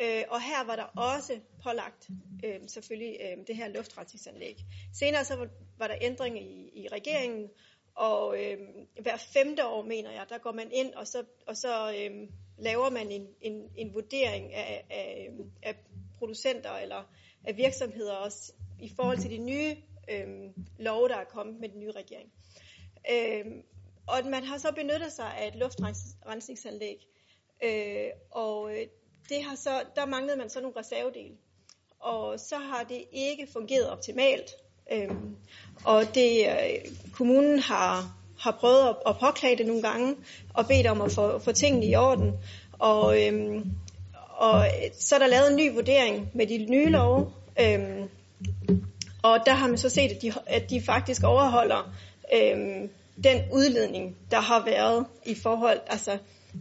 Øh, 0.02 0.24
og 0.30 0.42
her 0.42 0.64
var 0.66 0.76
der 0.76 0.84
også 0.84 1.40
pålagt 1.64 2.10
øh, 2.46 2.60
selvfølgelig 2.68 3.18
øh, 3.22 3.48
det 3.48 3.56
her 3.56 3.68
luftrensningsanlæg. 3.68 4.58
Senere 4.94 5.26
så 5.26 5.36
var, 5.36 5.48
var 5.78 5.88
der 5.88 5.96
ændring 6.02 6.42
i, 6.42 6.72
i 6.74 6.88
regeringen, 6.88 7.50
og 7.96 8.44
øh, 8.44 8.58
hver 9.02 9.18
femte 9.18 9.68
år, 9.68 9.84
mener 9.84 10.12
jeg, 10.12 10.26
der 10.30 10.38
går 10.38 10.52
man 10.52 10.72
ind, 10.72 10.94
og 10.94 11.08
så, 11.08 11.24
og 11.48 11.58
så 11.58 11.96
øh, 12.00 12.30
laver 12.58 12.90
man 12.90 13.12
en, 13.12 13.28
en, 13.42 13.70
en 13.76 13.94
vurdering 13.94 14.54
af, 14.54 14.86
af, 14.90 15.30
af 15.64 15.76
producenter 16.20 16.72
eller 16.72 17.04
af 17.44 17.58
virksomheder 17.58 18.14
også 18.14 18.54
i 18.82 18.92
forhold 18.96 19.18
til 19.18 19.30
de 19.30 19.38
nye 19.38 19.76
øh, 20.12 20.28
love, 20.80 21.08
der 21.08 21.16
er 21.16 21.24
kommet 21.24 21.60
med 21.60 21.70
den 21.70 21.80
nye 21.80 21.92
regering. 21.92 22.30
Øh, 23.12 23.46
og 24.08 24.30
man 24.30 24.44
har 24.44 24.58
så 24.58 24.72
benyttet 24.72 25.12
sig 25.12 25.38
af 25.38 25.48
et 25.48 25.56
luftrensningsanlæg, 25.56 27.08
øh, 27.64 28.08
og 28.32 28.72
øh, 28.72 28.88
det 29.30 29.44
har 29.44 29.56
så, 29.56 29.84
der 29.96 30.06
manglede 30.06 30.38
man 30.38 30.50
så 30.50 30.62
nogle 30.62 30.80
reservedele. 30.80 31.36
Og 32.00 32.40
så 32.40 32.58
har 32.58 32.84
det 32.84 33.04
ikke 33.12 33.48
fungeret 33.54 33.90
optimalt. 33.90 34.52
Øh, 34.92 35.12
og 35.86 36.04
det, 36.16 36.48
øh, 36.48 36.92
kommunen 37.14 37.60
har, 37.60 38.18
har 38.40 38.52
prøvet 38.52 38.90
at, 38.90 38.96
at 39.08 39.16
påklage 39.20 39.58
det 39.58 39.66
nogle 39.66 39.82
gange, 39.82 40.16
og 40.54 40.68
bedt 40.68 40.88
om 40.88 41.02
at 41.02 41.12
få, 41.12 41.40
få 41.40 41.52
tingene 41.52 41.86
i 41.86 41.96
orden. 41.96 42.32
Og, 42.80 43.24
øhm, 43.24 43.72
og 44.36 44.68
så 45.00 45.16
er 45.16 45.20
der 45.20 45.28
lavet 45.28 45.50
en 45.50 45.56
ny 45.56 45.74
vurdering 45.74 46.30
med 46.34 46.48
de 46.48 46.58
nye 46.70 46.90
love, 46.90 47.32
øhm, 47.60 48.10
og 49.24 49.40
der 49.46 49.54
har 49.54 49.68
man 49.68 49.78
så 49.78 49.90
set, 49.90 50.12
at 50.12 50.22
de, 50.22 50.34
at 50.46 50.70
de 50.70 50.82
faktisk 50.82 51.24
overholder 51.24 51.94
øhm, 52.34 52.90
den 53.24 53.42
udledning, 53.54 54.18
der 54.32 54.40
har 54.40 54.66
været 54.66 55.06
i 55.26 55.36
forhold, 55.36 55.80
altså 55.88 56.18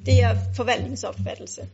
det 0.06 0.22
er 0.22 0.36
forvaltningsopfattelse. 0.56 1.68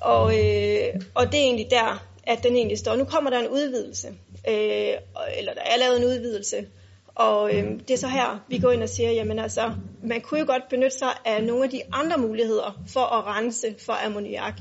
Og, 0.00 0.38
øh, 0.38 1.00
og 1.14 1.26
det 1.26 1.34
er 1.34 1.44
egentlig 1.44 1.66
der, 1.70 2.06
at 2.24 2.42
den 2.42 2.56
egentlig 2.56 2.78
står. 2.78 2.96
Nu 2.96 3.04
kommer 3.04 3.30
der 3.30 3.38
en 3.38 3.48
udvidelse, 3.48 4.08
øh, 4.48 4.94
eller 5.38 5.54
der 5.54 5.62
er 5.62 5.78
lavet 5.78 5.96
en 5.96 6.04
udvidelse, 6.04 6.66
og 7.14 7.54
øh, 7.54 7.64
det 7.88 7.90
er 7.90 7.96
så 7.96 8.08
her, 8.08 8.44
vi 8.48 8.58
går 8.58 8.70
ind 8.70 8.82
og 8.82 8.88
siger, 8.88 9.10
jamen 9.10 9.38
altså, 9.38 9.72
man 10.02 10.20
kunne 10.20 10.40
jo 10.40 10.46
godt 10.46 10.62
benytte 10.70 10.98
sig 10.98 11.12
af 11.24 11.44
nogle 11.44 11.64
af 11.64 11.70
de 11.70 11.82
andre 11.92 12.18
muligheder 12.18 12.82
for 12.88 13.00
at 13.00 13.26
rense 13.26 13.74
for 13.78 14.06
ammoniak. 14.06 14.54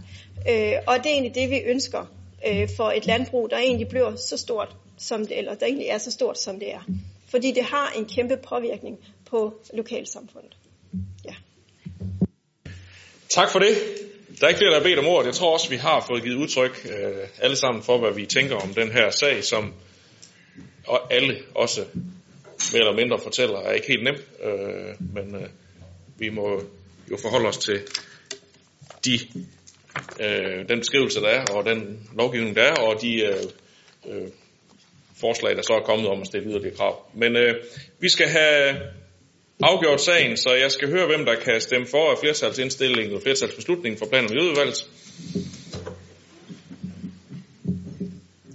Øh, 0.49 0.73
og 0.87 0.97
det 0.97 1.05
er 1.05 1.13
egentlig 1.13 1.35
det, 1.35 1.49
vi 1.49 1.59
ønsker 1.65 2.05
øh, 2.47 2.69
for 2.77 2.91
et 2.91 3.05
landbrug, 3.05 3.49
der 3.49 3.57
egentlig 3.57 3.87
bliver 3.87 4.15
så 4.15 4.37
stort, 4.37 4.75
som 4.97 5.25
det, 5.25 5.37
eller 5.37 5.55
der 5.55 5.65
egentlig 5.65 5.87
er 5.87 5.97
så 5.97 6.11
stort, 6.11 6.39
som 6.39 6.59
det 6.59 6.73
er. 6.73 6.81
Fordi 7.27 7.51
det 7.51 7.63
har 7.63 7.93
en 7.97 8.05
kæmpe 8.05 8.37
påvirkning 8.37 8.97
på 9.29 9.53
lokalsamfundet. 9.73 10.57
Ja. 11.25 11.35
Tak 13.29 13.51
for 13.51 13.59
det. 13.59 13.75
Der 14.39 14.45
er 14.45 14.49
ikke 14.49 14.57
flere, 14.57 14.71
der 14.71 14.77
har 14.77 14.83
bedt 14.83 14.99
om 14.99 15.07
ordet. 15.07 15.25
Jeg 15.25 15.33
tror 15.33 15.53
også, 15.53 15.69
vi 15.69 15.75
har 15.75 16.05
fået 16.07 16.23
givet 16.23 16.35
udtryk 16.35 16.87
øh, 16.89 17.27
alle 17.41 17.55
sammen 17.55 17.83
for, 17.83 17.97
hvad 17.97 18.11
vi 18.11 18.25
tænker 18.25 18.55
om 18.55 18.73
den 18.73 18.91
her 18.91 19.09
sag, 19.09 19.43
som 19.43 19.73
og 20.87 21.13
alle 21.13 21.37
også 21.55 21.85
mere 22.73 22.81
eller 22.81 22.95
mindre 22.95 23.19
fortæller, 23.19 23.59
er 23.59 23.71
ikke 23.71 23.87
helt 23.87 24.03
nem, 24.03 24.15
øh, 24.43 24.95
men 25.15 25.35
øh, 25.35 25.49
vi 26.17 26.29
må 26.29 26.61
jo 27.11 27.17
forholde 27.17 27.47
os 27.47 27.57
til 27.57 27.81
de, 29.05 29.19
øh, 30.19 30.69
den 30.69 30.79
beskrivelse, 30.79 31.19
der 31.19 31.27
er, 31.27 31.45
og 31.53 31.65
den 31.65 32.09
lovgivning, 32.17 32.55
der 32.55 32.63
er, 32.63 32.75
og 32.75 33.01
de 33.01 33.21
øh, 33.21 33.43
øh, 34.09 34.27
forslag, 35.19 35.55
der 35.55 35.61
så 35.61 35.73
er 35.73 35.85
kommet 35.85 36.07
om 36.07 36.21
at 36.21 36.27
stille 36.27 36.49
yderligere 36.49 36.75
krav. 36.75 37.11
Men 37.13 37.35
øh, 37.37 37.55
vi 37.99 38.09
skal 38.09 38.27
have 38.27 38.77
afgjort 39.63 40.01
sagen, 40.01 40.37
så 40.37 40.49
jeg 40.61 40.71
skal 40.71 40.89
høre, 40.89 41.07
hvem 41.07 41.25
der 41.25 41.35
kan 41.35 41.61
stemme 41.61 41.87
for 41.87 42.17
flertalsindstillingen 42.21 43.15
og 43.15 43.21
flertalsbeslutningen 43.21 43.97
for 43.99 44.05
plan- 44.05 44.23
og 44.23 44.29
miljøudvalget. 44.29 44.87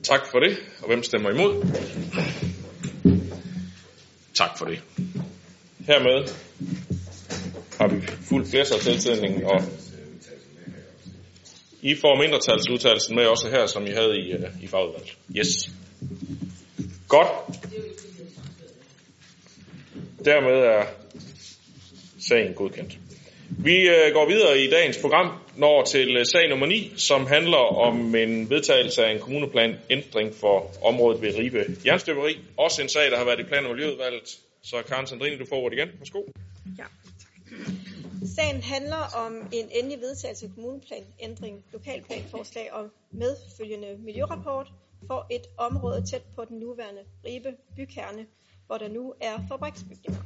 Tak 0.02 0.20
for 0.30 0.38
det. 0.38 0.56
Og 0.80 0.86
hvem 0.86 1.02
stemmer 1.02 1.30
imod? 1.30 1.64
Tak 4.34 4.58
for 4.58 4.64
det. 4.64 4.82
Hermed 5.86 6.28
har 7.78 7.88
vi 7.88 8.00
fuldt 8.00 8.50
flertalsindstillingen, 8.50 9.44
og 9.44 9.62
I 11.82 11.94
får 11.94 12.22
mindretalsudtalelsen 12.22 13.16
med 13.16 13.26
også 13.26 13.50
her, 13.50 13.66
som 13.66 13.86
I 13.86 13.90
havde 13.90 14.18
i, 14.18 14.32
øh, 14.32 14.62
i 14.62 14.66
fagudvalget. 14.66 15.16
Yes. 15.36 15.70
Godt. 17.08 17.28
Dermed 20.24 20.58
er 20.74 20.84
sagen 22.18 22.54
godkendt. 22.54 22.98
Vi 23.48 23.88
øh, 23.88 24.12
går 24.12 24.28
videre 24.28 24.58
i 24.58 24.70
dagens 24.70 24.98
program, 24.98 25.32
når 25.56 25.84
til 25.84 26.16
øh, 26.16 26.26
sag 26.26 26.48
nummer 26.48 26.66
9, 26.66 26.92
som 26.96 27.26
handler 27.26 27.64
om 27.86 28.14
en 28.14 28.50
vedtagelse 28.50 29.04
af 29.04 29.12
en 29.12 29.20
kommuneplan 29.20 29.76
ændring 29.90 30.34
for 30.34 30.70
området 30.82 31.22
ved 31.22 31.38
Ribe 31.38 31.64
Jernstøberi. 31.86 32.38
Også 32.56 32.82
en 32.82 32.88
sag, 32.88 33.10
der 33.10 33.18
har 33.18 33.24
været 33.24 33.40
i 33.40 33.42
plan- 33.42 33.64
og 33.64 33.70
miljøudvalget. 33.70 34.38
Så 34.62 34.76
Karen 34.88 35.06
Sandrine, 35.06 35.38
du 35.38 35.46
får 35.48 35.56
ordet 35.56 35.76
igen. 35.78 35.88
Værsgo. 35.98 36.22
Ja. 36.78 36.84
Sagen 38.36 38.62
handler 38.62 39.02
om 39.26 39.32
en 39.52 39.68
endelig 39.72 40.00
vedtagelse 40.00 40.46
af 40.46 40.52
kommuneplan 40.54 41.04
ændring, 41.20 41.64
lokalplanforslag 41.72 42.72
og 42.72 42.90
medfølgende 43.10 43.96
miljørapport 43.98 44.72
for 45.06 45.26
et 45.30 45.46
område 45.58 46.06
tæt 46.06 46.22
på 46.36 46.44
den 46.48 46.58
nuværende 46.58 47.02
Ribe 47.26 47.52
bykerne, 47.76 48.26
hvor 48.66 48.78
der 48.78 48.88
nu 48.88 49.14
er 49.20 49.38
fabriksbygninger. 49.48 50.22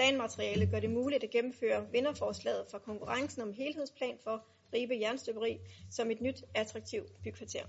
Planmateriale 0.00 0.66
gør 0.66 0.80
det 0.80 0.90
muligt 0.90 1.24
at 1.24 1.30
gennemføre 1.30 1.86
vinderforslaget 1.92 2.66
fra 2.70 2.78
konkurrencen 2.78 3.42
om 3.42 3.52
helhedsplan 3.52 4.18
for 4.24 4.46
Ribe 4.74 4.94
Jernstøberi 5.00 5.58
som 5.90 6.10
et 6.10 6.20
nyt 6.20 6.44
attraktivt 6.54 7.22
bykvarter. 7.22 7.62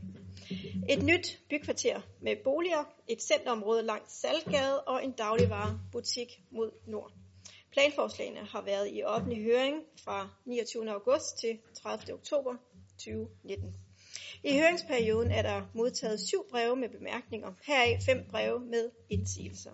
Et 0.90 1.04
nyt 1.04 1.40
bykvarter 1.50 2.02
med 2.22 2.36
boliger, 2.44 2.84
et 3.08 3.22
centerområde 3.22 3.84
langs 3.84 4.14
Salgade 4.14 4.82
og 4.82 5.04
en 5.04 5.12
dagligvarebutik 5.12 6.42
mod 6.52 6.72
nord. 6.88 7.12
Planforslagene 7.72 8.40
har 8.40 8.62
været 8.62 8.90
i 8.92 9.04
offentlig 9.04 9.44
høring 9.44 9.76
fra 10.04 10.30
29. 10.46 10.92
august 10.92 11.38
til 11.38 11.60
30. 11.74 12.14
oktober 12.14 12.56
2019. 12.98 13.76
I 14.44 14.60
høringsperioden 14.60 15.32
er 15.32 15.42
der 15.42 15.62
modtaget 15.74 16.20
syv 16.20 16.46
breve 16.50 16.76
med 16.76 16.90
bemærkninger, 16.90 17.54
heraf 17.68 18.00
fem 18.06 18.26
breve 18.30 18.60
med 18.60 18.90
indsigelser. 19.10 19.72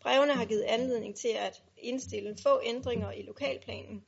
Brevene 0.00 0.34
har 0.34 0.44
givet 0.44 0.62
anledning 0.62 1.16
til 1.16 1.28
at 1.38 1.62
indstille 1.78 2.36
få 2.42 2.60
ændringer 2.64 3.12
i 3.12 3.22
lokalplanen, 3.22 4.04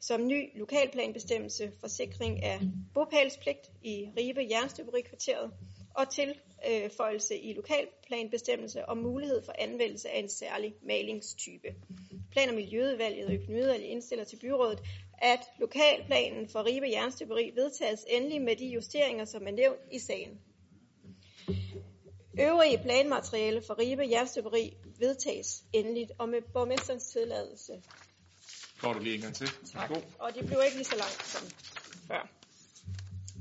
som 0.00 0.26
ny 0.26 0.58
lokalplanbestemmelse 0.58 1.72
for 1.80 1.88
sikring 1.88 2.42
af 2.42 2.60
bopælspligt 2.94 3.70
i 3.82 4.08
Ribe 4.16 4.46
Jernstøberikvarteret 4.50 5.52
og 5.94 6.06
tilføjelse 6.10 7.38
i 7.38 7.52
lokalplanbestemmelse 7.52 8.88
om 8.88 8.98
mulighed 8.98 9.44
for 9.44 9.52
anvendelse 9.58 10.10
af 10.10 10.18
en 10.18 10.28
særlig 10.28 10.74
malingstype. 10.82 11.74
Plan- 12.32 12.48
og 12.48 12.54
Miljøudvalget 12.54 13.26
og 13.26 13.34
Økonomiudvalget 13.34 13.86
indstiller 13.86 14.24
til 14.24 14.36
byrådet, 14.36 14.80
at 15.18 15.40
lokalplanen 15.60 16.48
for 16.48 16.66
Ribe 16.66 16.86
Jernstøberi 16.90 17.52
vedtages 17.54 18.04
endelig 18.08 18.42
med 18.42 18.56
de 18.56 18.66
justeringer, 18.66 19.24
som 19.24 19.46
er 19.46 19.50
nævnt 19.50 19.80
i 19.92 19.98
sagen. 19.98 20.40
Øvrige 22.40 22.78
planmateriale 22.78 23.62
for 23.66 23.78
Ribe 23.78 24.02
Jernstøberi 24.10 24.76
vedtages 24.98 25.64
endeligt 25.72 26.12
og 26.18 26.28
med 26.28 26.42
borgmesterens 26.52 27.04
tilladelse. 27.04 27.72
Får 28.76 28.92
du 28.92 28.98
lige 28.98 29.14
en 29.14 29.20
gang 29.20 29.34
til? 29.34 29.48
Tak. 29.72 29.88
God. 29.88 30.02
Og 30.18 30.34
det 30.34 30.46
blev 30.46 30.58
ikke 30.64 30.76
lige 30.76 30.84
så 30.84 30.96
langt 30.96 31.26
som 31.26 31.42
før. 32.06 32.28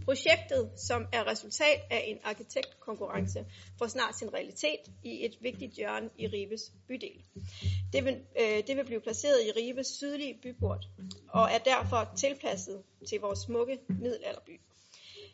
Projektet, 0.06 0.72
som 0.78 1.08
er 1.14 1.28
resultat 1.28 1.82
af 1.91 2.04
en 2.08 2.18
arkitektkonkurrence, 2.24 3.46
får 3.78 3.88
snart 3.88 4.18
sin 4.18 4.34
realitet 4.34 4.80
i 5.04 5.26
et 5.26 5.38
vigtigt 5.41 5.74
hjørne 5.74 6.10
i 6.18 6.28
Ribes 6.28 6.72
bydel. 6.88 7.24
Det 7.93 8.06
vil, 8.06 8.22
øh, 8.39 8.68
det 8.68 8.78
vil 8.78 8.86
blive 8.86 9.02
placeret 9.02 9.41
i 9.46 9.52
Ribes 9.60 9.88
sydlige 9.88 10.39
byport, 10.43 10.86
og 11.30 11.50
er 11.52 11.58
derfor 11.58 12.14
tilpasset 12.18 12.84
til 13.10 13.20
vores 13.20 13.39
smukke 13.39 13.80
middelalderby. 13.89 14.60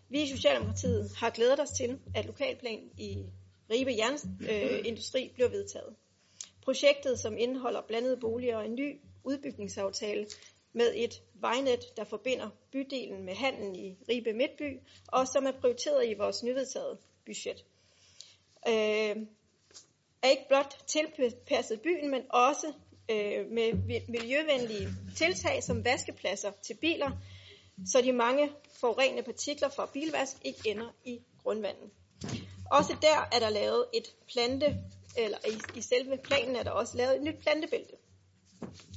Vi 0.09 0.21
i 0.21 0.27
Socialdemokratiet 0.27 1.11
har 1.17 1.29
glædet 1.29 1.59
os 1.59 1.69
til, 1.69 1.99
at 2.15 2.25
lokalplan 2.25 2.89
i 2.97 3.25
Ribe 3.71 3.91
Jernindustri 3.97 5.25
øh, 5.27 5.33
bliver 5.33 5.49
vedtaget. 5.49 5.95
Projektet, 6.63 7.19
som 7.19 7.37
indeholder 7.37 7.81
blandede 7.81 8.17
boliger 8.17 8.57
og 8.57 8.65
en 8.65 8.75
ny 8.75 8.99
udbygningsaftale 9.23 10.27
med 10.73 10.93
et 10.95 11.21
vejnet, 11.33 11.79
der 11.97 12.03
forbinder 12.03 12.49
bydelen 12.71 13.25
med 13.25 13.33
handlen 13.33 13.75
i 13.75 13.97
Ribe 14.09 14.33
Midtby, 14.33 14.79
og 15.07 15.27
som 15.27 15.45
er 15.45 15.51
prioriteret 15.51 16.09
i 16.09 16.13
vores 16.13 16.43
nyvedtaget 16.43 16.97
budget. 17.25 17.65
Øh, 18.67 19.15
er 20.23 20.29
ikke 20.29 20.45
blot 20.47 20.77
tilpasset 20.87 21.81
byen, 21.81 22.11
men 22.11 22.21
også 22.29 22.73
øh, 23.11 23.51
med 23.51 23.73
miljøvenlige 24.07 24.89
tiltag 25.17 25.63
som 25.63 25.85
vaskepladser 25.85 26.51
til 26.61 26.77
biler, 26.81 27.11
så 27.85 28.01
de 28.01 28.11
mange 28.11 28.49
forurenende 28.79 29.23
partikler 29.23 29.69
fra 29.69 29.89
bilvask 29.93 30.37
ikke 30.45 30.59
ender 30.65 30.95
i 31.05 31.19
grundvandet. 31.43 31.89
Også 32.71 32.95
der 33.01 33.27
er 33.31 33.39
der 33.39 33.49
lavet 33.49 33.85
et 33.93 34.15
plante, 34.33 34.77
eller 35.17 35.37
i, 35.47 35.77
i 35.77 35.81
selve 35.81 36.17
planen 36.17 36.55
er 36.55 36.63
der 36.63 36.71
også 36.71 36.97
lavet 36.97 37.15
et 37.15 37.23
nyt 37.23 37.39
plantebælte. 37.41 37.93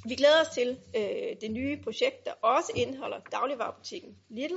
Vi 0.05 0.15
glæder 0.15 0.41
os 0.41 0.55
til 0.55 0.79
øh, 0.97 1.37
det 1.41 1.51
nye 1.51 1.77
projekt, 1.77 2.27
der 2.27 2.33
også 2.33 2.73
indeholder 2.75 3.19
dagligvarerbutikken 3.33 4.17
Lidl, 4.29 4.55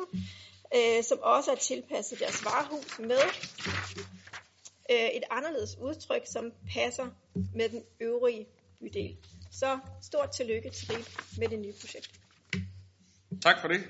øh, 0.76 1.04
som 1.04 1.20
også 1.22 1.52
er 1.52 1.56
tilpasset 1.56 2.20
deres 2.20 2.46
varehus 2.46 3.00
med 3.00 3.22
øh, 4.92 5.10
et 5.18 5.24
anderledes 5.32 5.78
udtryk, 5.78 6.22
som 6.26 6.52
passer 6.74 7.08
med 7.56 7.70
den 7.70 7.84
øvrige 8.00 8.48
bydel. 8.80 9.18
Så 9.52 9.80
stort 10.02 10.32
tillykke 10.32 10.70
til 10.70 10.92
Rib 10.92 11.06
med 11.38 11.48
det 11.48 11.60
nye 11.60 11.74
projekt. 11.82 12.20
Tak 13.42 13.62
for 13.62 13.68
det. 13.68 13.82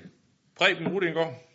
Preben 0.56 0.88
Rudingård. 0.88 1.47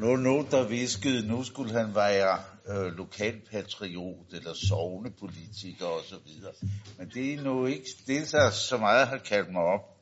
Nu, 0.00 0.16
nu, 0.16 0.46
der 0.50 0.68
viskede, 0.68 1.28
nu 1.28 1.44
skulle 1.44 1.72
han 1.72 1.94
være 1.94 2.38
øh, 2.68 2.96
lokalpatriot 2.96 4.26
eller 4.32 4.54
sovnepolitiker 4.68 5.86
og 5.86 6.00
så 6.04 6.16
videre. 6.26 6.52
Men 6.98 7.10
det 7.14 7.34
er 7.34 7.42
nu 7.42 7.66
ikke, 7.66 7.86
det 8.06 8.20
der 8.32 8.50
så, 8.50 8.68
så 8.68 8.78
meget 8.78 9.08
har 9.08 9.18
kaldt 9.18 9.52
mig 9.52 9.62
op. 9.62 10.00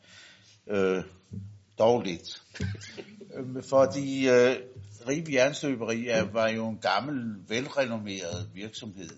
Øh, 0.67 1.05
dog 1.79 2.03
lidt. 2.03 2.43
Øh, 3.35 3.63
fordi 3.63 4.29
øh, 4.29 4.57
Ribe 5.09 5.33
Jernstøberi 5.33 6.09
er, 6.09 6.23
var 6.23 6.49
jo 6.49 6.69
en 6.69 6.79
gammel, 6.79 7.35
velrenommeret 7.49 8.51
virksomhed. 8.55 9.11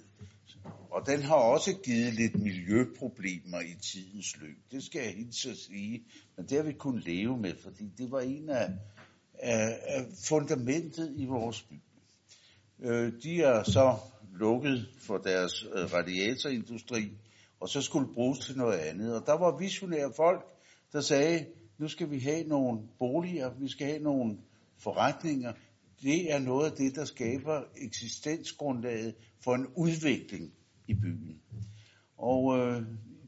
Og 0.90 1.06
den 1.06 1.22
har 1.22 1.34
også 1.34 1.72
givet 1.84 2.14
lidt 2.14 2.42
miljøproblemer 2.42 3.60
i 3.60 3.74
tidens 3.92 4.36
løb. 4.40 4.56
Det 4.70 4.84
skal 4.84 5.02
jeg 5.02 5.14
hilse 5.14 5.50
at 5.50 5.56
sige. 5.56 6.02
Men 6.36 6.46
det 6.46 6.56
har 6.56 6.64
vi 6.64 6.72
kunnet 6.72 7.04
leve 7.04 7.38
med, 7.38 7.54
fordi 7.62 7.92
det 7.98 8.10
var 8.10 8.20
en 8.20 8.48
af, 8.48 8.70
er, 9.42 9.76
er 9.86 10.04
fundamentet 10.24 11.12
i 11.16 11.24
vores 11.24 11.62
by. 11.62 11.74
Øh, 12.82 13.12
de 13.22 13.42
er 13.42 13.62
så 13.62 13.96
lukket 14.32 14.88
for 14.98 15.18
deres 15.18 15.64
øh, 15.74 15.92
radiatorindustri, 15.92 17.10
og 17.60 17.68
så 17.68 17.82
skulle 17.82 18.14
bruges 18.14 18.38
til 18.38 18.56
noget 18.56 18.78
andet. 18.78 19.14
Og 19.20 19.26
der 19.26 19.38
var 19.38 19.58
visionære 19.58 20.12
folk, 20.16 20.44
der 20.92 21.00
sagde, 21.00 21.46
nu 21.78 21.88
skal 21.88 22.10
vi 22.10 22.18
have 22.18 22.44
nogle 22.44 22.78
boliger, 22.98 23.50
vi 23.60 23.68
skal 23.68 23.86
have 23.86 24.02
nogle 24.02 24.38
forretninger. 24.78 25.52
Det 26.02 26.32
er 26.32 26.38
noget 26.38 26.70
af 26.70 26.76
det, 26.76 26.94
der 26.94 27.04
skaber 27.04 27.62
eksistensgrundlaget 27.76 29.14
for 29.44 29.54
en 29.54 29.66
udvikling 29.76 30.52
i 30.88 30.94
byen. 30.94 31.40
Og 32.18 32.58
øh, 32.58 32.82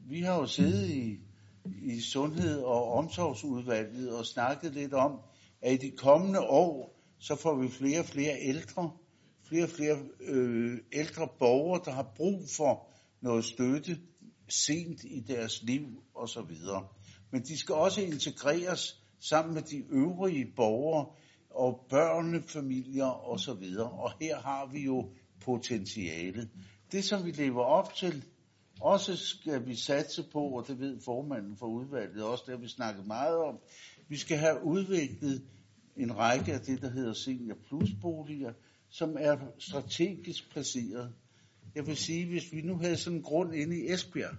vi 0.09 0.21
har 0.21 0.35
jo 0.35 0.47
siddet 0.47 0.89
i, 0.89 1.19
i 1.81 2.01
sundhed- 2.01 2.61
og 2.61 2.93
omsorgsudvalget 2.93 4.17
og 4.17 4.25
snakket 4.25 4.73
lidt 4.73 4.93
om, 4.93 5.19
at 5.63 5.73
i 5.73 5.77
de 5.77 5.97
kommende 5.97 6.39
år, 6.39 6.99
så 7.19 7.35
får 7.35 7.55
vi 7.55 7.69
flere 7.69 7.99
og 7.99 8.05
flere 8.05 8.37
ældre, 8.41 8.91
flere 9.47 9.63
og 9.63 9.69
flere 9.69 9.97
øh, 10.21 10.77
ældre 10.93 11.27
borgere, 11.39 11.81
der 11.85 11.91
har 11.91 12.13
brug 12.15 12.41
for 12.57 12.87
noget 13.21 13.45
støtte 13.45 13.97
sent 14.49 15.03
i 15.03 15.19
deres 15.27 15.63
liv 15.63 15.85
osv. 16.15 16.55
Men 17.31 17.41
de 17.41 17.57
skal 17.57 17.75
også 17.75 18.01
integreres 18.01 19.03
sammen 19.19 19.53
med 19.53 19.61
de 19.61 19.83
øvrige 19.91 20.53
borgere 20.55 21.05
og 21.49 21.85
børnefamilier 21.89 23.29
osv. 23.31 23.77
Og 23.79 24.11
her 24.21 24.39
har 24.39 24.69
vi 24.71 24.83
jo 24.83 25.09
potentialet. 25.41 26.49
Det, 26.91 27.03
som 27.03 27.25
vi 27.25 27.31
lever 27.31 27.63
op 27.63 27.93
til, 27.93 28.25
også 28.81 29.17
skal 29.17 29.65
vi 29.65 29.75
satse 29.75 30.23
på, 30.33 30.39
og 30.39 30.67
det 30.67 30.79
ved 30.79 31.01
formanden 31.05 31.57
for 31.57 31.65
udvalget 31.65 32.23
også, 32.23 32.43
det 32.47 32.55
har 32.55 32.61
vi 32.61 32.67
snakket 32.67 33.07
meget 33.07 33.37
om, 33.37 33.59
vi 34.09 34.17
skal 34.17 34.37
have 34.37 34.63
udviklet 34.63 35.43
en 35.97 36.17
række 36.17 36.53
af 36.53 36.61
det, 36.61 36.81
der 36.81 36.89
hedder 36.89 37.13
senior 37.13 37.55
plus 37.67 37.89
boliger, 38.01 38.53
som 38.89 39.17
er 39.19 39.37
strategisk 39.59 40.51
placeret. 40.51 41.13
Jeg 41.75 41.87
vil 41.87 41.97
sige, 41.97 42.25
hvis 42.25 42.53
vi 42.53 42.61
nu 42.61 42.77
havde 42.77 42.97
sådan 42.97 43.17
en 43.17 43.23
grund 43.23 43.55
inde 43.55 43.77
i 43.77 43.91
Esbjerg, 43.91 44.35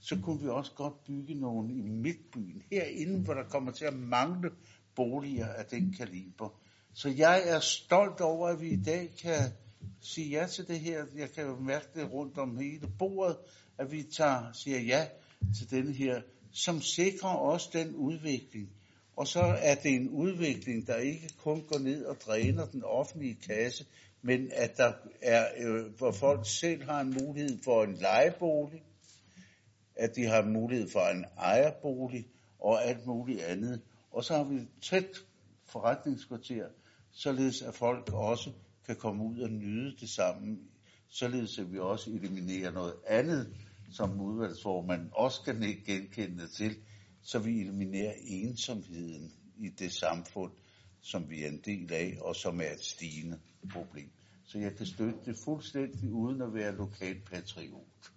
så 0.00 0.18
kunne 0.22 0.40
vi 0.40 0.48
også 0.48 0.72
godt 0.74 1.04
bygge 1.04 1.34
nogle 1.34 1.74
i 1.74 1.80
midtbyen, 1.80 2.62
herinde, 2.70 3.24
hvor 3.24 3.34
der 3.34 3.44
kommer 3.44 3.72
til 3.72 3.84
at 3.84 3.94
mangle 3.94 4.50
boliger 4.94 5.46
af 5.46 5.64
den 5.64 5.94
kaliber. 5.98 6.48
Så 6.94 7.08
jeg 7.08 7.42
er 7.46 7.60
stolt 7.60 8.20
over, 8.20 8.48
at 8.48 8.60
vi 8.60 8.70
i 8.70 8.82
dag 8.82 9.10
kan 9.22 9.52
sige 10.00 10.28
ja 10.28 10.46
til 10.46 10.68
det 10.68 10.80
her. 10.80 11.04
Jeg 11.16 11.32
kan 11.32 11.44
jo 11.44 11.60
mærke 11.60 11.86
det 11.94 12.12
rundt 12.12 12.38
om 12.38 12.56
hele 12.56 12.88
bordet, 12.98 13.36
at 13.78 13.92
vi 13.92 14.02
tager, 14.02 14.52
siger 14.52 14.80
ja 14.80 15.08
til 15.58 15.70
den 15.70 15.94
her, 15.94 16.22
som 16.52 16.80
sikrer 16.80 17.28
også 17.28 17.68
den 17.72 17.94
udvikling. 17.94 18.68
Og 19.16 19.26
så 19.26 19.40
er 19.40 19.74
det 19.74 19.94
en 19.94 20.08
udvikling, 20.08 20.86
der 20.86 20.96
ikke 20.96 21.30
kun 21.38 21.62
går 21.68 21.78
ned 21.78 22.04
og 22.04 22.16
dræner 22.26 22.66
den 22.66 22.84
offentlige 22.84 23.38
kasse, 23.46 23.86
men 24.22 24.50
at 24.54 24.76
der 24.76 24.92
er, 25.22 25.46
øh, 25.58 25.86
hvor 25.98 26.12
folk 26.12 26.40
selv 26.44 26.82
har 26.82 27.00
en 27.00 27.16
mulighed 27.22 27.58
for 27.64 27.84
en 27.84 27.94
lejebolig, 27.94 28.82
at 29.96 30.16
de 30.16 30.24
har 30.24 30.44
mulighed 30.44 30.90
for 30.90 31.00
en 31.00 31.24
ejerbolig 31.38 32.26
og 32.58 32.84
alt 32.84 33.06
muligt 33.06 33.40
andet. 33.40 33.80
Og 34.12 34.24
så 34.24 34.36
har 34.36 34.44
vi 34.44 34.54
et 34.54 34.68
tæt 34.82 35.24
forretningskvarter, 35.66 36.66
således 37.12 37.62
at 37.62 37.74
folk 37.74 38.12
også 38.12 38.50
kan 38.86 38.96
komme 38.96 39.24
ud 39.24 39.38
og 39.40 39.50
nyde 39.50 39.96
det 40.00 40.08
sammen, 40.08 40.60
således 41.08 41.58
at 41.58 41.72
vi 41.72 41.78
også 41.78 42.10
eliminerer 42.10 42.70
noget 42.70 42.94
andet, 43.06 43.54
som 43.92 44.20
udvalgsformanden 44.20 45.10
også 45.12 45.42
kan 45.44 45.82
genkende 45.86 46.48
til, 46.48 46.76
så 47.22 47.38
vi 47.38 47.60
eliminerer 47.60 48.12
ensomheden 48.26 49.32
i 49.58 49.68
det 49.68 49.92
samfund, 49.92 50.52
som 51.00 51.30
vi 51.30 51.44
er 51.44 51.48
en 51.48 51.60
del 51.64 51.92
af, 51.92 52.16
og 52.20 52.36
som 52.36 52.60
er 52.60 52.70
et 52.70 52.84
stigende 52.84 53.38
problem. 53.72 54.10
Så 54.44 54.58
jeg 54.58 54.76
kan 54.76 54.86
støtte 54.86 55.18
det 55.24 55.36
fuldstændig 55.44 56.12
uden 56.12 56.42
at 56.42 56.54
være 56.54 56.76
lokalpatriot. 56.76 58.10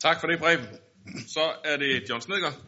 Tak 0.00 0.20
for 0.20 0.26
det, 0.26 0.38
Preben. 0.38 0.66
Så 1.26 1.52
er 1.64 1.76
det 1.76 2.08
John 2.08 2.20
Snedgaard. 2.20 2.62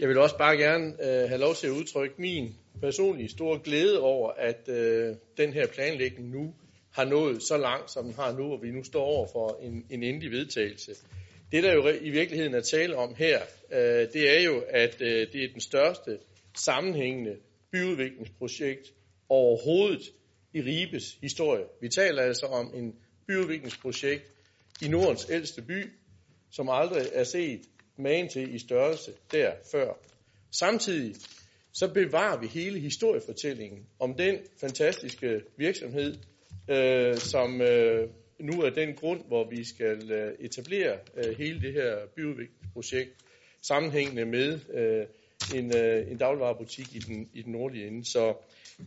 Jeg 0.00 0.08
vil 0.08 0.18
også 0.18 0.38
bare 0.38 0.56
gerne 0.56 0.86
øh, 0.86 1.28
have 1.28 1.40
lov 1.40 1.54
til 1.54 1.66
at 1.66 1.70
udtrykke 1.70 2.14
min 2.18 2.54
personlige 2.80 3.28
store 3.28 3.60
glæde 3.64 4.00
over, 4.00 4.30
at 4.30 4.68
øh, 4.68 5.16
den 5.36 5.52
her 5.52 5.66
planlægning 5.66 6.28
nu 6.30 6.54
har 6.92 7.04
nået 7.04 7.42
så 7.42 7.56
langt, 7.56 7.90
som 7.90 8.04
den 8.04 8.14
har 8.14 8.32
nu, 8.32 8.52
og 8.52 8.62
vi 8.62 8.70
nu 8.70 8.84
står 8.84 9.04
over 9.04 9.28
for 9.32 9.58
en, 9.62 9.86
en 9.90 10.02
endelig 10.02 10.30
vedtagelse. 10.30 10.92
Det, 11.52 11.62
der 11.62 11.72
jo 11.72 11.88
i 11.88 12.10
virkeligheden 12.10 12.54
er 12.54 12.60
tale 12.60 12.96
om 12.96 13.14
her, 13.14 13.40
øh, 13.72 14.08
det 14.12 14.38
er 14.38 14.42
jo, 14.42 14.64
at 14.68 15.00
øh, 15.00 15.32
det 15.32 15.44
er 15.44 15.52
den 15.52 15.60
største 15.60 16.18
sammenhængende 16.58 17.36
byudviklingsprojekt 17.72 18.92
overhovedet 19.28 20.02
i 20.54 20.60
Ribes 20.60 21.18
historie. 21.20 21.64
Vi 21.80 21.88
taler 21.88 22.22
altså 22.22 22.46
om 22.46 22.74
en 22.74 22.94
byudviklingsprojekt 23.26 24.24
i 24.82 24.88
Nordens 24.88 25.26
ældste 25.30 25.62
by, 25.62 25.92
som 26.50 26.68
aldrig 26.68 27.06
er 27.12 27.24
set 27.24 27.60
magen 27.98 28.28
til 28.28 28.54
i 28.54 28.58
størrelse 28.58 29.12
der 29.32 29.52
før. 29.72 29.92
Samtidig 30.50 31.14
så 31.72 31.88
bevarer 31.94 32.40
vi 32.40 32.46
hele 32.46 32.80
historiefortællingen 32.80 33.86
om 33.98 34.14
den 34.14 34.38
fantastiske 34.60 35.40
virksomhed, 35.56 36.16
øh, 36.70 37.16
som 37.16 37.60
øh, 37.60 38.08
nu 38.42 38.62
er 38.62 38.70
den 38.70 38.94
grund, 38.94 39.20
hvor 39.26 39.50
vi 39.50 39.64
skal 39.64 40.12
øh, 40.12 40.32
etablere 40.40 40.98
øh, 41.16 41.36
hele 41.38 41.60
det 41.60 41.72
her 41.72 41.96
byudviklingsprojekt, 42.16 43.10
sammenhængende 43.62 44.24
med 44.24 44.58
øh, 44.74 45.06
en, 45.54 45.76
en 46.12 46.18
dagligvarerbutik 46.18 46.94
i 46.94 46.98
den, 46.98 47.28
i 47.32 47.42
den 47.42 47.52
nordlige 47.52 47.86
ende. 47.86 48.04
Så 48.04 48.34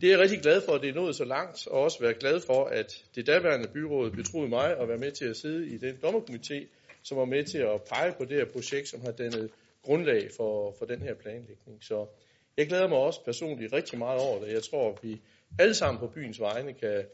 det 0.00 0.04
er 0.04 0.10
jeg 0.10 0.18
rigtig 0.18 0.40
glad 0.40 0.62
for, 0.66 0.72
at 0.72 0.82
det 0.82 0.90
er 0.90 0.94
nået 0.94 1.16
så 1.16 1.24
langt, 1.24 1.66
og 1.66 1.80
også 1.80 2.00
være 2.00 2.14
glad 2.14 2.40
for, 2.40 2.64
at 2.64 3.04
det 3.14 3.26
daværende 3.26 3.68
byråd 3.68 4.10
betroede 4.10 4.48
mig 4.48 4.78
at 4.78 4.88
være 4.88 4.98
med 4.98 5.12
til 5.12 5.24
at 5.24 5.36
sidde 5.36 5.68
i 5.68 5.78
den 5.78 5.94
dommerkomité, 6.04 6.66
som 7.02 7.18
var 7.18 7.24
med 7.24 7.44
til 7.44 7.58
at 7.58 7.82
pege 7.82 8.14
på 8.18 8.24
det 8.24 8.36
her 8.36 8.44
projekt, 8.44 8.88
som 8.88 9.00
har 9.00 9.12
dannet 9.12 9.50
grundlag 9.82 10.30
for, 10.36 10.74
for 10.78 10.86
den 10.86 11.02
her 11.02 11.14
planlægning. 11.14 11.78
Så 11.80 12.06
jeg 12.56 12.66
glæder 12.66 12.88
mig 12.88 12.98
også 12.98 13.24
personligt 13.24 13.72
rigtig 13.72 13.98
meget 13.98 14.20
over 14.20 14.44
det. 14.44 14.52
Jeg 14.52 14.62
tror, 14.62 14.92
at 14.92 14.98
vi 15.02 15.20
alle 15.58 15.74
sammen 15.74 16.00
på 16.00 16.06
byens 16.06 16.40
vegne 16.40 16.72
kan 16.72 17.04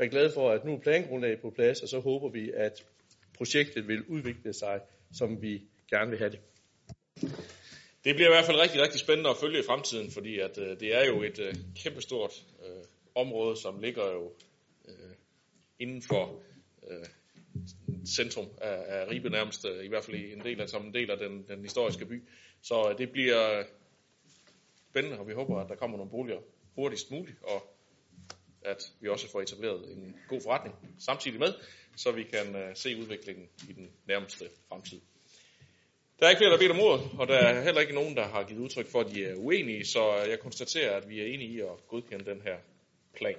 være 0.00 0.08
glade 0.08 0.32
for, 0.34 0.50
at 0.50 0.64
nu 0.64 0.74
er 0.74 0.80
plangrundlaget 0.80 1.40
på 1.40 1.50
plads, 1.50 1.82
og 1.82 1.88
så 1.88 2.00
håber 2.00 2.28
vi, 2.28 2.50
at 2.50 2.84
projektet 3.34 3.88
vil 3.88 4.02
udvikle 4.02 4.52
sig, 4.52 4.80
som 5.12 5.42
vi 5.42 5.62
gerne 5.90 6.10
vil 6.10 6.18
have 6.18 6.30
det. 6.30 6.40
Det 8.04 8.14
bliver 8.14 8.28
i 8.28 8.32
hvert 8.32 8.44
fald 8.44 8.60
rigtig, 8.60 8.82
rigtig 8.82 9.00
spændende 9.00 9.30
at 9.30 9.36
følge 9.36 9.60
i 9.60 9.62
fremtiden, 9.66 10.10
fordi 10.10 10.38
at, 10.38 10.58
øh, 10.58 10.80
det 10.80 10.94
er 10.94 11.06
jo 11.06 11.22
et 11.22 11.38
øh, 11.38 11.54
kæmpestort 11.76 12.44
øh, 12.66 12.84
område, 13.14 13.56
som 13.56 13.80
ligger 13.80 14.12
jo 14.12 14.32
øh, 14.88 15.14
inden 15.78 16.02
for 16.02 16.42
øh, 16.90 17.06
centrum 18.06 18.46
af, 18.60 19.00
af 19.00 19.10
Ribe 19.10 19.30
nærmest, 19.30 19.66
øh, 19.66 19.84
i 19.84 19.88
hvert 19.88 20.04
fald 20.04 20.16
i 20.16 20.32
en 20.32 20.40
del 20.44 20.60
af, 20.60 20.68
som 20.68 20.86
en 20.86 20.94
del 20.94 21.10
af 21.10 21.18
den, 21.18 21.44
den 21.48 21.60
historiske 21.62 22.06
by. 22.06 22.22
Så 22.62 22.90
øh, 22.90 22.98
det 22.98 23.10
bliver 23.10 23.58
øh, 23.58 23.64
spændende, 24.90 25.18
og 25.18 25.28
vi 25.28 25.32
håber, 25.32 25.60
at 25.60 25.68
der 25.68 25.74
kommer 25.74 25.96
nogle 25.96 26.10
boliger 26.10 26.38
hurtigst 26.74 27.10
muligt, 27.10 27.38
og 27.42 27.69
at 28.64 28.92
vi 29.00 29.08
også 29.08 29.30
får 29.30 29.40
etableret 29.40 29.92
en 29.96 30.16
god 30.28 30.40
forretning 30.42 30.76
samtidig 30.98 31.38
med, 31.38 31.54
så 31.96 32.12
vi 32.12 32.22
kan 32.22 32.56
øh, 32.56 32.76
se 32.76 32.96
udviklingen 32.96 33.48
i 33.68 33.72
den 33.72 33.90
nærmeste 34.06 34.44
fremtid. 34.68 35.00
Der 36.20 36.26
er 36.26 36.30
ikke 36.30 36.40
flere, 36.40 36.50
der 36.50 36.56
har 36.56 36.62
bedt 36.62 36.72
om 36.72 36.80
ordet, 36.80 37.10
og 37.18 37.28
der 37.28 37.34
er 37.34 37.62
heller 37.62 37.80
ikke 37.80 37.94
nogen, 37.94 38.16
der 38.16 38.26
har 38.28 38.44
givet 38.44 38.60
udtryk 38.60 38.86
for, 38.86 39.00
at 39.00 39.10
de 39.14 39.24
er 39.24 39.34
uenige, 39.34 39.84
så 39.84 40.14
jeg 40.28 40.40
konstaterer, 40.40 40.96
at 40.96 41.08
vi 41.08 41.20
er 41.20 41.26
enige 41.26 41.50
i 41.50 41.60
at 41.60 41.86
godkende 41.88 42.24
den 42.24 42.40
her 42.42 42.56
plan. 43.16 43.36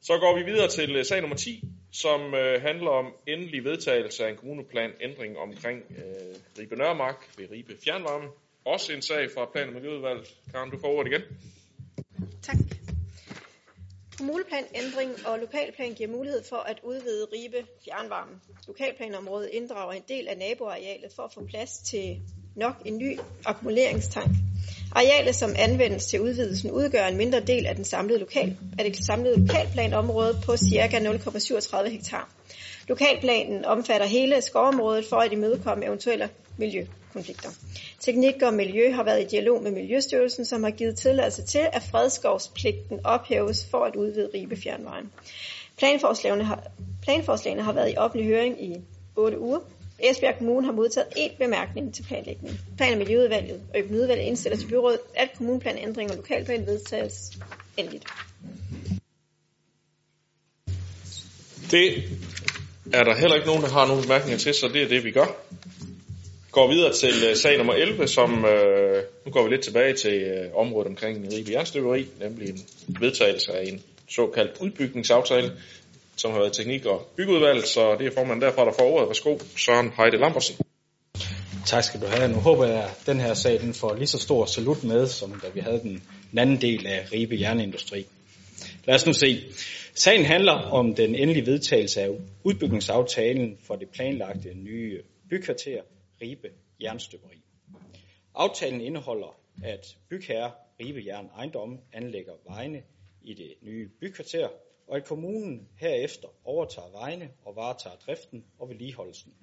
Så 0.00 0.18
går 0.18 0.38
vi 0.38 0.52
videre 0.52 0.68
til 0.68 0.96
øh, 0.96 1.04
sag 1.04 1.20
nummer 1.20 1.36
10, 1.36 1.64
som 1.92 2.34
øh, 2.34 2.62
handler 2.62 2.90
om 2.90 3.12
endelig 3.26 3.64
vedtagelse 3.64 4.24
af 4.26 4.30
en 4.30 4.36
kommuneplan 4.36 4.90
ændring 5.00 5.38
omkring 5.38 5.82
øh, 5.90 6.36
Ribe 6.58 6.76
Nørmark 6.76 7.38
ved 7.38 7.50
Ribe 7.50 7.76
Fjernvarme. 7.84 8.28
Også 8.64 8.92
en 8.92 9.02
sag 9.02 9.30
fra 9.34 9.44
Plan- 9.52 9.68
og 9.68 9.74
Miljøudvalget. 9.74 10.36
Karen, 10.50 10.70
du 10.70 10.78
får 10.78 10.88
ordet 10.88 11.12
igen. 11.12 11.22
Tak. 12.42 12.56
Kommuneplanændring 14.18 15.26
og 15.26 15.38
lokalplan 15.38 15.94
giver 15.94 16.10
mulighed 16.10 16.42
for 16.48 16.56
at 16.56 16.78
udvide 16.82 17.26
Ribe 17.32 17.66
fjernvarme. 17.84 18.32
Lokalplanområdet 18.66 19.50
inddrager 19.52 19.92
en 19.92 20.02
del 20.08 20.28
af 20.28 20.38
naboarealet 20.38 21.12
for 21.16 21.22
at 21.22 21.32
få 21.32 21.44
plads 21.46 21.78
til 21.78 22.20
nok 22.56 22.74
en 22.84 22.98
ny 22.98 23.18
akkumuleringstank. 23.44 24.30
Arealet, 24.92 25.34
som 25.34 25.54
anvendes 25.58 26.06
til 26.06 26.20
udvidelsen, 26.20 26.70
udgør 26.70 27.06
en 27.06 27.16
mindre 27.16 27.40
del 27.40 27.66
af, 27.66 27.74
den 27.74 27.84
samlede 27.84 28.18
lokal, 28.18 28.56
af 28.78 28.84
det 28.84 29.04
samlede 29.04 29.40
lokalplanområde 29.40 30.40
på 30.46 30.56
ca. 30.56 30.98
0,37 30.98 31.88
hektar. 31.88 32.30
Lokalplanen 32.88 33.64
omfatter 33.64 34.06
hele 34.06 34.42
skovområdet 34.42 35.04
for 35.04 35.16
at 35.16 35.32
imødekomme 35.32 35.86
eventuelle 35.86 36.30
miljø, 36.58 36.86
konflikter. 37.14 37.50
Teknik 38.00 38.42
og 38.42 38.54
Miljø 38.54 38.92
har 38.92 39.04
været 39.04 39.20
i 39.22 39.26
dialog 39.26 39.62
med 39.62 39.70
Miljøstyrelsen, 39.70 40.44
som 40.44 40.62
har 40.62 40.70
givet 40.70 40.96
tilladelse 40.96 41.42
til, 41.42 41.66
at 41.72 41.82
fredskovspligten 41.82 43.00
ophæves 43.04 43.66
for 43.70 43.84
at 43.84 43.96
udvide 43.96 44.30
Ribe 44.34 44.56
Fjernvejen. 44.56 45.10
Planforslagene 45.78 46.44
har, 46.44 46.62
planforslagene 47.02 47.62
har 47.62 47.72
været 47.72 47.92
i 47.92 47.96
offentlig 47.96 48.28
høring 48.28 48.64
i 48.64 48.80
8 49.16 49.38
uger. 49.38 49.58
Esbjerg 49.98 50.38
Kommune 50.38 50.66
har 50.66 50.72
modtaget 50.72 51.06
én 51.16 51.36
bemærkning 51.38 51.94
til 51.94 52.02
planlægningen. 52.02 52.60
Plan- 52.76 52.92
og 52.92 52.98
Miljøudvalget 52.98 53.62
og 53.74 53.78
Økonomiudvalget 53.78 54.24
indstiller 54.24 54.58
til 54.58 54.66
byrådet, 54.66 54.98
at 55.14 55.28
kommunplanændring 55.36 56.10
og 56.10 56.16
lokalplan 56.16 56.66
vedtages 56.66 57.32
endeligt. 57.76 58.04
Det 61.70 62.04
er 62.92 63.04
der 63.04 63.16
heller 63.16 63.34
ikke 63.34 63.46
nogen, 63.46 63.62
der 63.62 63.68
har 63.70 63.86
nogen 63.86 64.02
bemærkninger 64.02 64.38
til, 64.38 64.54
så 64.54 64.68
det 64.72 64.82
er 64.82 64.88
det, 64.88 65.04
vi 65.04 65.10
gør. 65.10 65.26
Går 66.54 66.68
videre 66.68 66.92
til 66.92 67.14
øh, 67.28 67.36
sag 67.36 67.56
nummer 67.56 67.72
11, 67.72 68.08
som 68.08 68.44
øh, 68.44 69.02
nu 69.26 69.32
går 69.32 69.44
vi 69.44 69.50
lidt 69.50 69.62
tilbage 69.62 69.94
til 69.94 70.22
øh, 70.22 70.54
området 70.54 70.86
omkring 70.86 71.32
Ribe 71.32 71.52
Jernstøberi, 71.52 72.06
nemlig 72.20 72.48
en 72.48 72.96
vedtagelse 73.00 73.52
af 73.52 73.64
en 73.68 73.82
såkaldt 74.08 74.60
udbygningsaftale, 74.60 75.52
som 76.16 76.30
har 76.30 76.38
været 76.38 76.52
teknik- 76.52 76.86
og 76.86 77.08
byggeudvalg, 77.16 77.64
så 77.64 77.96
det 77.98 78.06
er 78.06 78.10
formanden 78.10 78.42
derfra, 78.42 78.64
der 78.64 78.72
får 78.72 78.84
ordet. 78.84 79.08
Værsgo, 79.08 79.38
Søren 79.56 79.92
Heide 79.96 80.16
Lambertsen. 80.16 80.56
Tak 81.66 81.84
skal 81.84 82.00
du 82.00 82.06
have. 82.06 82.32
Nu 82.32 82.38
håber 82.38 82.66
jeg, 82.66 82.84
at 82.84 83.06
den 83.06 83.20
her 83.20 83.34
sag 83.34 83.60
den 83.60 83.74
får 83.74 83.94
lige 83.94 84.06
så 84.06 84.18
stor 84.18 84.44
salut 84.44 84.84
med, 84.84 85.06
som 85.06 85.40
da 85.42 85.46
vi 85.54 85.60
havde 85.60 85.80
den 85.80 86.02
anden 86.36 86.60
del 86.60 86.86
af 86.86 87.12
Ribe 87.12 87.40
Jernindustri. 87.40 88.06
Lad 88.84 88.94
os 88.94 89.06
nu 89.06 89.12
se. 89.12 89.44
Sagen 89.94 90.24
handler 90.24 90.52
om 90.52 90.94
den 90.94 91.14
endelige 91.14 91.46
vedtagelse 91.46 92.00
af 92.00 92.08
udbygningsaftalen 92.44 93.58
for 93.66 93.74
det 93.74 93.88
planlagte 93.88 94.48
nye 94.54 95.00
bykvarter 95.30 95.80
Ribe 96.24 96.52
Jernstøberi. 96.80 97.42
Aftalen 98.34 98.80
indeholder, 98.80 99.40
at 99.62 99.98
bygherre 100.08 100.52
Ribe 100.80 101.02
Jern 101.06 101.26
Ejendomme 101.26 101.78
anlægger 101.92 102.32
vejene 102.44 102.82
i 103.22 103.34
det 103.34 103.54
nye 103.62 103.88
bykvarter, 104.00 104.48
og 104.86 104.96
at 104.96 105.04
kommunen 105.04 105.68
herefter 105.76 106.28
overtager 106.44 106.90
vejene 106.90 107.30
og 107.44 107.56
varetager 107.56 107.96
driften 107.96 108.44
og 108.58 108.68
vedligeholdelsen. 108.68 109.34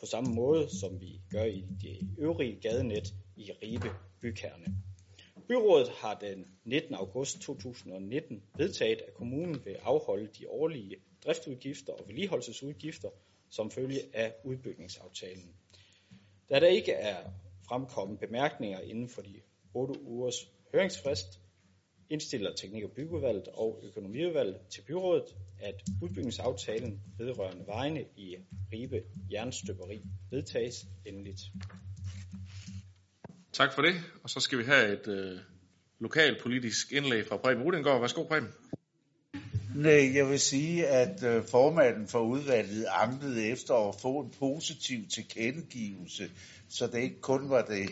På 0.00 0.06
samme 0.06 0.34
måde 0.34 0.68
som 0.80 1.00
vi 1.00 1.20
gør 1.30 1.44
i 1.44 1.64
det 1.82 2.08
øvrige 2.18 2.60
gadenet 2.60 3.14
i 3.36 3.52
Ribe 3.62 3.90
bykerne. 4.20 4.66
Byrådet 5.48 5.88
har 5.88 6.18
den 6.18 6.46
19. 6.64 6.94
august 6.94 7.40
2019 7.40 8.42
vedtaget, 8.56 9.00
at 9.00 9.14
kommunen 9.14 9.64
vil 9.64 9.76
afholde 9.82 10.28
de 10.38 10.48
årlige 10.48 10.96
driftsudgifter 11.24 11.92
og 11.92 12.04
vedligeholdelsesudgifter 12.08 13.08
som 13.50 13.70
følge 13.70 14.00
af 14.12 14.34
udbygningsaftalen. 14.44 15.54
Da 16.50 16.60
der 16.60 16.66
ikke 16.66 16.92
er 16.92 17.16
fremkommet 17.68 18.18
bemærkninger 18.18 18.80
inden 18.80 19.08
for 19.08 19.22
de 19.22 19.40
8 19.74 20.00
ugers 20.00 20.34
høringsfrist, 20.74 21.40
indstiller 22.10 22.54
Teknik- 22.54 22.84
og 22.84 22.90
Byggeudvalget 22.90 23.48
og 23.48 23.80
Økonomiudvalget 23.84 24.56
til 24.70 24.82
byrådet, 24.82 25.36
at 25.60 25.82
udbygningsaftalen 26.02 27.00
vedrørende 27.18 27.66
vejene 27.66 28.04
i 28.16 28.36
Ribe 28.72 29.02
Jernstøberi 29.32 30.02
vedtages 30.30 30.86
endeligt. 31.04 31.40
Tak 33.52 33.72
for 33.72 33.82
det, 33.82 33.94
og 34.22 34.30
så 34.30 34.40
skal 34.40 34.58
vi 34.58 34.64
have 34.64 34.92
et 34.92 35.08
øh, 35.08 35.38
lokalpolitisk 35.98 36.92
indlæg 36.92 37.26
fra 37.26 37.36
Preben 37.36 37.62
Rudengård. 37.62 38.00
Værsgo, 38.00 38.22
Preben. 38.22 38.48
Nej, 39.74 40.14
jeg 40.14 40.28
vil 40.28 40.40
sige, 40.40 40.86
at 40.86 41.22
øh, 41.22 41.44
formanden 41.44 42.08
for 42.08 42.20
udvalget 42.20 42.86
ankede 42.90 43.46
efter 43.46 43.88
at 43.88 43.94
få 44.00 44.20
en 44.20 44.30
positiv 44.38 45.08
tilkendegivelse, 45.08 46.30
så 46.68 46.86
det 46.86 46.98
ikke 46.98 47.20
kun 47.20 47.50
var 47.50 47.62
det, 47.62 47.90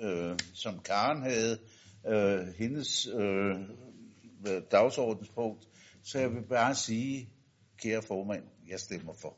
øh, 0.00 0.38
som 0.54 0.80
Karen 0.80 1.22
havde, 1.22 1.58
øh, 2.06 2.54
hendes 2.58 3.08
øh, 3.14 3.54
dagsordenspunkt. 4.70 5.68
Så 6.04 6.18
jeg 6.18 6.30
vil 6.30 6.42
bare 6.42 6.74
sige, 6.74 7.28
kære 7.82 8.02
formand, 8.02 8.42
jeg 8.68 8.80
stemmer 8.80 9.12
for. 9.12 9.36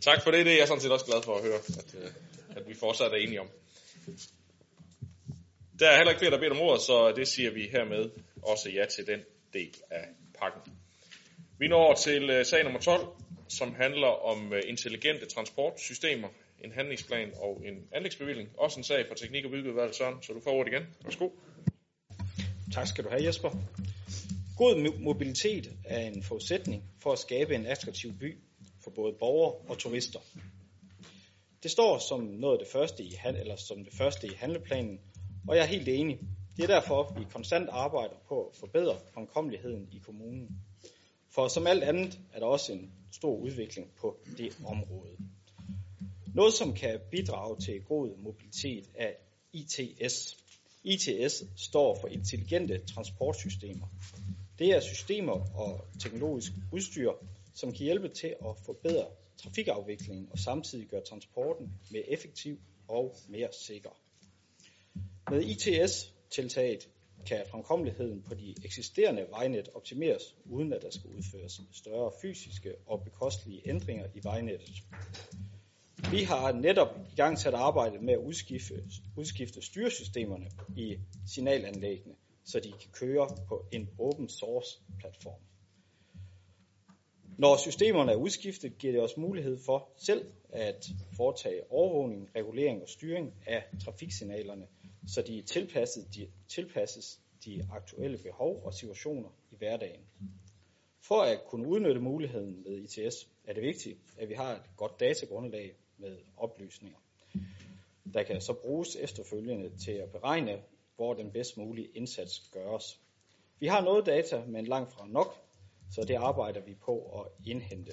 Tak 0.00 0.22
for 0.22 0.30
det, 0.30 0.46
det 0.46 0.52
er 0.52 0.58
jeg 0.58 0.68
sådan 0.68 0.80
set 0.80 0.92
også 0.92 1.06
glad 1.06 1.22
for 1.24 1.36
at 1.36 1.42
høre, 1.42 1.58
at, 1.78 1.94
øh, 2.02 2.10
at 2.56 2.68
vi 2.68 2.74
fortsat 2.74 3.12
er 3.12 3.16
enige 3.16 3.40
om. 3.40 3.48
Der 5.78 5.88
er 5.88 5.96
heller 5.96 6.10
ikke 6.10 6.18
flere, 6.18 6.32
der 6.32 6.38
beder 6.38 6.50
om 6.50 6.60
ordet, 6.60 6.82
så 6.82 7.12
det 7.16 7.28
siger 7.28 7.50
vi 7.50 7.68
hermed 7.72 8.10
også 8.42 8.70
ja 8.70 8.86
til 8.86 9.06
den 9.06 9.20
del 9.52 9.74
af 9.90 10.04
pakken. 10.38 10.72
Vi 11.58 11.68
når 11.68 11.94
til 11.94 12.30
øh, 12.30 12.44
sag 12.46 12.64
nummer 12.64 12.80
12, 12.80 13.06
som 13.48 13.74
handler 13.74 14.06
om 14.06 14.52
øh, 14.52 14.62
intelligente 14.66 15.26
transportsystemer, 15.26 16.28
en 16.64 16.72
handlingsplan 16.72 17.32
og 17.36 17.62
en 17.64 17.88
anlægsbevilling. 17.92 18.48
Også 18.58 18.80
en 18.80 18.84
sag 18.84 19.06
fra 19.08 19.14
Teknik- 19.14 19.44
og 19.44 19.50
Byggeudvalget, 19.50 19.96
Søren, 19.96 20.22
så 20.22 20.32
du 20.32 20.40
får 20.40 20.50
ordet 20.50 20.72
igen. 20.72 20.82
Værsgo. 21.04 21.28
Tak 22.74 22.86
skal 22.86 23.04
du 23.04 23.08
have, 23.08 23.24
Jesper. 23.24 23.50
God 24.56 25.00
mobilitet 25.00 25.72
er 25.84 26.00
en 26.00 26.22
forudsætning 26.22 26.84
for 27.02 27.12
at 27.12 27.18
skabe 27.18 27.54
en 27.54 27.66
attraktiv 27.66 28.12
by 28.20 28.38
for 28.84 28.90
både 28.90 29.12
borgere 29.18 29.54
og 29.68 29.78
turister. 29.78 30.18
Det 31.62 31.70
står 31.70 31.98
som 32.08 32.20
noget 32.20 32.58
af 32.58 32.64
det 32.64 32.72
første 32.72 33.02
i, 33.02 33.14
eller 33.24 33.56
som 33.56 33.84
det 33.84 33.94
første 33.94 34.26
i 34.26 34.30
handleplanen, 34.36 35.00
og 35.48 35.56
jeg 35.56 35.62
er 35.62 35.66
helt 35.66 35.88
enig. 35.88 36.18
Det 36.58 36.70
er 36.70 36.80
derfor, 36.80 37.14
vi 37.18 37.24
konstant 37.32 37.68
arbejder 37.68 38.14
på 38.28 38.46
at 38.46 38.56
forbedre 38.56 38.98
fremkommeligheden 39.14 39.88
i 39.92 39.98
kommunen. 39.98 40.60
For 41.30 41.48
som 41.48 41.66
alt 41.66 41.82
andet 41.82 42.20
er 42.32 42.38
der 42.38 42.46
også 42.46 42.72
en 42.72 42.92
stor 43.12 43.36
udvikling 43.36 43.90
på 44.00 44.16
det 44.38 44.58
område. 44.66 45.16
Noget, 46.34 46.52
som 46.52 46.74
kan 46.74 47.00
bidrage 47.10 47.60
til 47.60 47.82
god 47.82 48.16
mobilitet, 48.16 48.90
er 48.94 49.12
ITS. 49.52 50.36
ITS 50.84 51.44
står 51.56 51.98
for 52.00 52.08
intelligente 52.08 52.80
transportsystemer. 52.86 53.86
Det 54.58 54.70
er 54.70 54.80
systemer 54.80 55.56
og 55.56 55.84
teknologisk 56.00 56.52
udstyr, 56.72 57.12
som 57.54 57.72
kan 57.72 57.84
hjælpe 57.84 58.08
til 58.08 58.34
at 58.40 58.56
forbedre 58.66 59.06
trafikafviklingen 59.36 60.28
og 60.30 60.38
samtidig 60.38 60.86
gøre 60.86 61.02
transporten 61.08 61.72
mere 61.90 62.10
effektiv 62.10 62.58
og 62.88 63.16
mere 63.28 63.48
sikker. 63.52 63.90
Med 65.30 65.42
ITS 65.42 66.17
tiltaget 66.30 66.88
kan 67.26 67.44
fremkommeligheden 67.50 68.22
på 68.22 68.34
de 68.34 68.54
eksisterende 68.64 69.26
vejnet 69.30 69.68
optimeres, 69.74 70.34
uden 70.44 70.72
at 70.72 70.82
der 70.82 70.90
skal 70.90 71.10
udføres 71.10 71.60
større 71.72 72.12
fysiske 72.22 72.74
og 72.86 73.04
bekostelige 73.04 73.62
ændringer 73.68 74.06
i 74.14 74.20
vejnettet. 74.22 74.82
Vi 76.10 76.22
har 76.22 76.52
netop 76.52 76.98
i 77.12 77.16
gang 77.16 77.38
sat 77.38 77.54
arbejde 77.54 77.98
med 77.98 78.12
at 78.14 78.18
udskifte, 78.18 78.84
udskifte 79.16 79.62
styresystemerne 79.62 80.50
i 80.76 80.98
signalanlæggene, 81.26 82.14
så 82.44 82.60
de 82.60 82.70
kan 82.70 82.90
køre 82.92 83.28
på 83.48 83.66
en 83.72 83.88
open 83.98 84.28
source 84.28 84.78
platform. 84.98 85.40
Når 87.38 87.56
systemerne 87.56 88.12
er 88.12 88.16
udskiftet, 88.16 88.78
giver 88.78 88.92
det 88.92 89.02
os 89.02 89.16
mulighed 89.16 89.58
for 89.66 89.88
selv 89.96 90.32
at 90.52 90.88
foretage 91.16 91.72
overvågning, 91.72 92.30
regulering 92.36 92.82
og 92.82 92.88
styring 92.88 93.34
af 93.46 93.64
trafiksignalerne, 93.84 94.66
så 95.08 95.22
de, 95.22 95.42
tilpasset, 95.42 96.14
de 96.14 96.28
tilpasses 96.48 97.20
de 97.44 97.68
aktuelle 97.72 98.18
behov 98.18 98.62
og 98.64 98.74
situationer 98.74 99.28
i 99.50 99.56
hverdagen. 99.56 100.00
For 101.00 101.22
at 101.22 101.44
kunne 101.46 101.68
udnytte 101.68 102.00
muligheden 102.00 102.62
med 102.62 102.76
ITS 102.76 103.28
er 103.44 103.52
det 103.52 103.62
vigtigt, 103.62 103.98
at 104.18 104.28
vi 104.28 104.34
har 104.34 104.52
et 104.52 104.70
godt 104.76 105.00
datagrundlag 105.00 105.76
med 105.98 106.18
oplysninger, 106.36 106.98
der 108.14 108.22
kan 108.22 108.40
så 108.40 108.52
bruges 108.52 108.96
efterfølgende 108.96 109.76
til 109.84 109.92
at 109.92 110.10
beregne, 110.10 110.62
hvor 110.96 111.14
den 111.14 111.30
bedst 111.32 111.56
mulige 111.56 111.88
indsats 111.94 112.48
gøres. 112.52 113.00
Vi 113.60 113.66
har 113.66 113.80
noget 113.80 114.06
data, 114.06 114.44
men 114.46 114.66
langt 114.66 114.92
fra 114.92 115.06
nok, 115.06 115.34
så 115.90 116.04
det 116.04 116.14
arbejder 116.14 116.60
vi 116.60 116.74
på 116.74 117.20
at 117.20 117.46
indhente. 117.46 117.92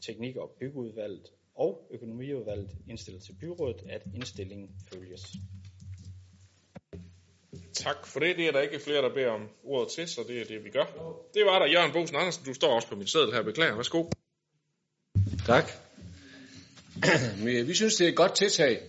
Teknik- 0.00 0.36
og 0.36 0.50
byggeudvalget 0.60 1.32
og 1.54 1.86
økonomiudvalget 1.90 2.76
indstiller 2.88 3.20
til 3.20 3.32
byrådet, 3.40 3.82
at 3.88 4.02
indstillingen 4.14 4.70
følges. 4.92 5.36
Tak 7.86 8.06
for 8.06 8.20
det. 8.20 8.36
Det 8.36 8.46
er 8.46 8.52
der 8.52 8.60
ikke 8.60 8.80
flere, 8.80 9.02
der 9.02 9.14
beder 9.14 9.30
om 9.30 9.48
ordet 9.64 9.92
til, 9.92 10.08
så 10.08 10.24
det 10.28 10.40
er 10.40 10.44
det, 10.44 10.64
vi 10.64 10.70
gør. 10.70 10.84
Det 11.34 11.46
var 11.46 11.58
der. 11.58 11.66
Jørgen 11.66 11.92
Bosen 11.92 12.16
Andersen, 12.16 12.44
du 12.44 12.54
står 12.54 12.74
også 12.74 12.88
på 12.88 12.96
min 12.96 13.06
sædel 13.06 13.34
her. 13.34 13.42
Beklager. 13.42 13.74
Værsgo. 13.74 14.04
Tak. 15.46 15.64
Øh, 17.48 17.68
vi 17.68 17.74
synes, 17.74 17.94
det 17.96 18.04
er 18.04 18.08
et 18.08 18.16
godt 18.16 18.34
tiltag 18.34 18.80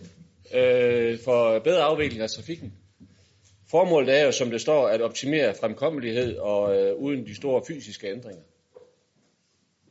øh, 0.54 1.20
for 1.26 1.60
bedre 1.60 1.84
afvikling 1.84 2.24
af 2.24 2.30
trafikken. 2.30 2.74
Formålet 3.72 4.20
er 4.20 4.26
jo, 4.26 4.32
som 4.32 4.52
det 4.52 4.62
står, 4.62 4.88
at 4.88 5.02
optimere 5.02 5.56
fremkommelighed 5.60 6.38
og 6.38 6.78
øh, 6.78 6.96
uden 6.96 7.26
de 7.26 7.36
store 7.36 7.62
fysiske 7.68 8.08
ændringer. 8.08 8.44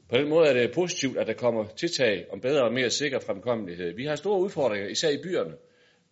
På 0.08 0.16
den 0.16 0.28
måde 0.28 0.48
er 0.48 0.52
det 0.52 0.72
positivt, 0.74 1.18
at 1.18 1.26
der 1.26 1.32
kommer 1.32 1.64
tiltag 1.76 2.26
om 2.32 2.40
bedre 2.40 2.64
og 2.64 2.72
mere 2.72 2.90
sikker 2.90 3.18
fremkommelighed. 3.18 3.94
Vi 3.96 4.04
har 4.04 4.16
store 4.16 4.40
udfordringer, 4.40 4.88
især 4.88 5.08
i 5.08 5.22
byerne, 5.22 5.54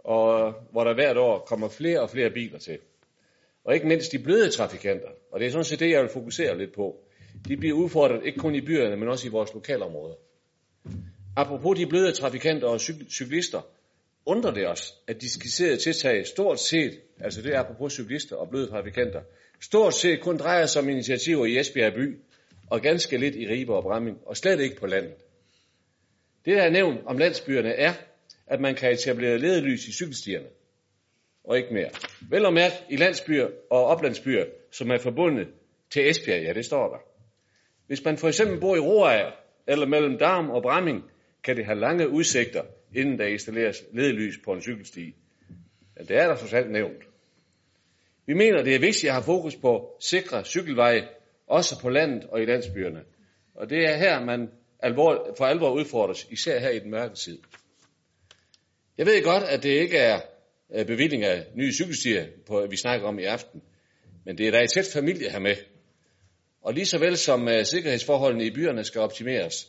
og 0.05 0.55
hvor 0.71 0.85
der 0.85 0.95
hvert 0.95 1.17
år 1.17 1.39
kommer 1.39 1.69
flere 1.69 2.01
og 2.01 2.11
flere 2.11 2.31
biler 2.31 2.59
til. 2.59 2.79
Og 3.65 3.75
ikke 3.75 3.87
mindst 3.87 4.13
de 4.13 4.19
bløde 4.19 4.51
trafikanter, 4.51 5.09
og 5.33 5.41
det 5.41 5.47
er 5.47 5.51
sådan 5.51 5.65
set 5.65 5.81
det, 5.81 5.91
jeg 5.91 6.03
vil 6.03 6.11
fokusere 6.11 6.59
lidt 6.59 6.75
på. 6.75 6.97
De 7.49 7.57
bliver 7.57 7.77
udfordret 7.77 8.27
ikke 8.27 8.39
kun 8.39 8.55
i 8.55 8.61
byerne, 8.61 8.97
men 8.97 9.09
også 9.09 9.27
i 9.29 9.31
vores 9.31 9.55
lokalområder. 9.55 10.15
Apropos 11.37 11.79
de 11.79 11.87
bløde 11.87 12.13
trafikanter 12.13 12.69
og 12.69 12.81
cyklister, 13.11 13.61
undrer 14.27 14.51
det 14.51 14.69
os, 14.69 14.95
at 15.07 15.21
de 15.21 15.31
skisserede 15.31 15.77
tiltag 15.77 16.27
stort 16.27 16.61
set, 16.61 17.01
altså 17.21 17.43
det 17.43 17.55
er 17.55 17.61
apropos 17.61 17.93
cyklister 17.93 18.37
og 18.37 18.49
bløde 18.49 18.67
trafikanter, 18.67 19.23
stort 19.61 19.95
set 19.95 20.21
kun 20.21 20.37
drejer 20.37 20.67
sig 20.67 20.83
om 20.83 20.89
initiativer 20.89 21.47
i 21.47 21.59
Esbjerg 21.59 21.95
by, 21.95 22.19
og 22.71 22.81
ganske 22.81 23.19
lidt 23.19 23.37
i 23.37 23.49
Ribe 23.49 23.75
og 23.75 23.83
Bramming, 23.83 24.19
og 24.27 24.37
slet 24.37 24.61
ikke 24.61 24.77
på 24.77 24.87
landet. 24.87 25.15
Det, 26.45 26.57
der 26.57 26.63
er 26.63 26.71
nævnt 26.71 27.01
om 27.07 27.19
landsbyerne, 27.19 27.69
er, 27.69 27.93
at 28.47 28.61
man 28.61 28.75
kan 28.75 28.93
etablere 28.93 29.39
ledelys 29.39 29.89
i 29.89 29.93
cykelstierne, 29.93 30.47
og 31.45 31.57
ikke 31.57 31.75
mere. 31.75 31.91
Vel 32.31 32.47
og 32.47 32.53
mærke 32.53 32.75
i 32.91 32.97
landsbyer 32.97 33.49
og 33.71 33.85
oplandsbyer, 33.85 34.45
som 34.73 34.91
er 34.91 34.99
forbundet 34.99 35.49
til 35.91 36.11
Esbjerg, 36.11 36.43
ja, 36.43 36.53
det 36.53 36.65
står 36.65 36.89
der. 36.89 36.99
Hvis 37.87 38.05
man 38.05 38.17
for 38.17 38.29
eksempel 38.29 38.61
bor 38.61 38.77
i 38.77 38.79
Roager, 38.79 39.33
eller 39.67 39.87
mellem 39.87 40.19
Darm 40.19 40.51
og 40.51 40.63
Bramming, 40.63 41.05
kan 41.45 41.57
det 41.57 41.65
have 41.65 41.79
lange 41.79 42.09
udsigter, 42.09 42.63
inden 42.95 43.19
der 43.19 43.27
installeres 43.27 43.85
ledelys 43.93 44.35
på 44.45 44.53
en 44.53 44.63
cykelsti. 44.63 45.15
Ja, 45.99 46.03
det 46.03 46.17
er 46.17 46.27
der 46.27 46.37
så 46.37 46.57
alt 46.57 46.73
nævnt. 46.73 47.03
Vi 48.27 48.35
mener, 48.35 48.63
det 48.63 48.75
er 48.75 48.79
vigtigt 48.79 49.05
at 49.05 49.13
have 49.13 49.25
fokus 49.25 49.57
på 49.57 49.97
sikre 50.01 50.45
cykelveje, 50.45 51.09
også 51.47 51.81
på 51.81 51.89
landet 51.89 52.25
og 52.25 52.43
i 52.43 52.45
landsbyerne. 52.45 53.03
Og 53.55 53.71
det 53.71 53.79
er 53.89 53.97
her, 53.97 54.25
man 54.25 54.51
alvor, 54.81 55.35
for 55.39 55.45
alvor 55.45 55.71
udfordres, 55.71 56.27
især 56.31 56.59
her 56.59 56.71
i 56.71 56.79
den 56.79 56.91
mørke 56.91 57.15
tid. 57.15 57.39
Jeg 58.99 59.07
ved 59.07 59.23
godt, 59.23 59.43
at 59.43 59.63
det 59.63 59.69
ikke 59.69 59.97
er 59.97 60.21
øh, 60.75 60.87
bevilling 60.87 61.25
af 61.25 61.47
nye 61.55 61.73
cykelstier, 61.73 62.27
på, 62.47 62.67
vi 62.71 62.77
snakker 62.77 63.09
om 63.09 63.19
i 63.19 63.25
aften, 63.25 63.63
men 64.25 64.39
det 64.39 64.47
er 64.47 64.51
da 64.51 64.63
et 64.63 64.71
tæt 64.71 64.87
familie 64.93 65.31
her 65.31 65.39
med. 65.39 65.57
Og 66.63 66.75
lige 66.75 66.87
så 66.87 66.99
vel 66.99 67.17
som 67.17 67.47
uh, 67.47 67.63
sikkerhedsforholdene 67.65 68.45
i 68.45 68.51
byerne 68.51 68.85
skal 68.85 69.01
optimeres, 69.01 69.69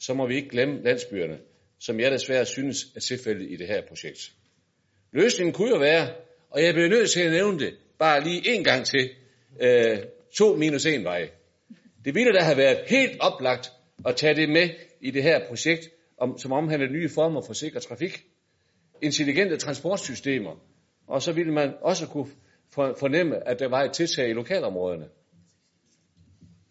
så 0.00 0.14
må 0.14 0.26
vi 0.26 0.36
ikke 0.36 0.48
glemme 0.48 0.82
landsbyerne, 0.82 1.38
som 1.80 2.00
jeg 2.00 2.10
desværre 2.10 2.46
synes 2.46 2.76
er 2.96 3.00
tilfældet 3.00 3.50
i 3.50 3.56
det 3.56 3.66
her 3.66 3.82
projekt. 3.88 4.32
Løsningen 5.12 5.52
kunne 5.52 5.70
jo 5.70 5.78
være, 5.78 6.14
og 6.50 6.62
jeg 6.62 6.74
bliver 6.74 6.88
nødt 6.88 7.10
til 7.10 7.20
at 7.20 7.32
nævne 7.32 7.58
det, 7.58 7.74
bare 7.98 8.24
lige 8.24 8.54
en 8.54 8.64
gang 8.64 8.86
til, 8.86 9.10
uh, 9.60 9.98
to 10.34 10.56
minus 10.56 10.86
en 10.86 11.04
vej. 11.04 11.30
Det 12.04 12.14
ville 12.14 12.32
da 12.32 12.40
have 12.40 12.56
været 12.56 12.78
helt 12.86 13.20
oplagt 13.20 13.72
at 14.06 14.16
tage 14.16 14.34
det 14.34 14.48
med 14.48 14.68
i 15.00 15.10
det 15.10 15.22
her 15.22 15.48
projekt, 15.48 15.88
om, 16.18 16.38
som 16.38 16.52
omhandler 16.52 16.88
nye 16.88 17.08
former 17.08 17.42
for 17.46 17.52
sikker 17.52 17.80
trafik, 17.80 18.24
intelligente 19.02 19.56
transportsystemer, 19.56 20.56
og 21.06 21.22
så 21.22 21.32
ville 21.32 21.52
man 21.52 21.74
også 21.80 22.06
kunne 22.06 22.30
fornemme, 22.74 23.48
at 23.48 23.58
der 23.58 23.68
var 23.68 23.82
et 23.82 23.92
tiltag 23.92 24.30
i 24.30 24.32
lokalområderne. 24.32 25.08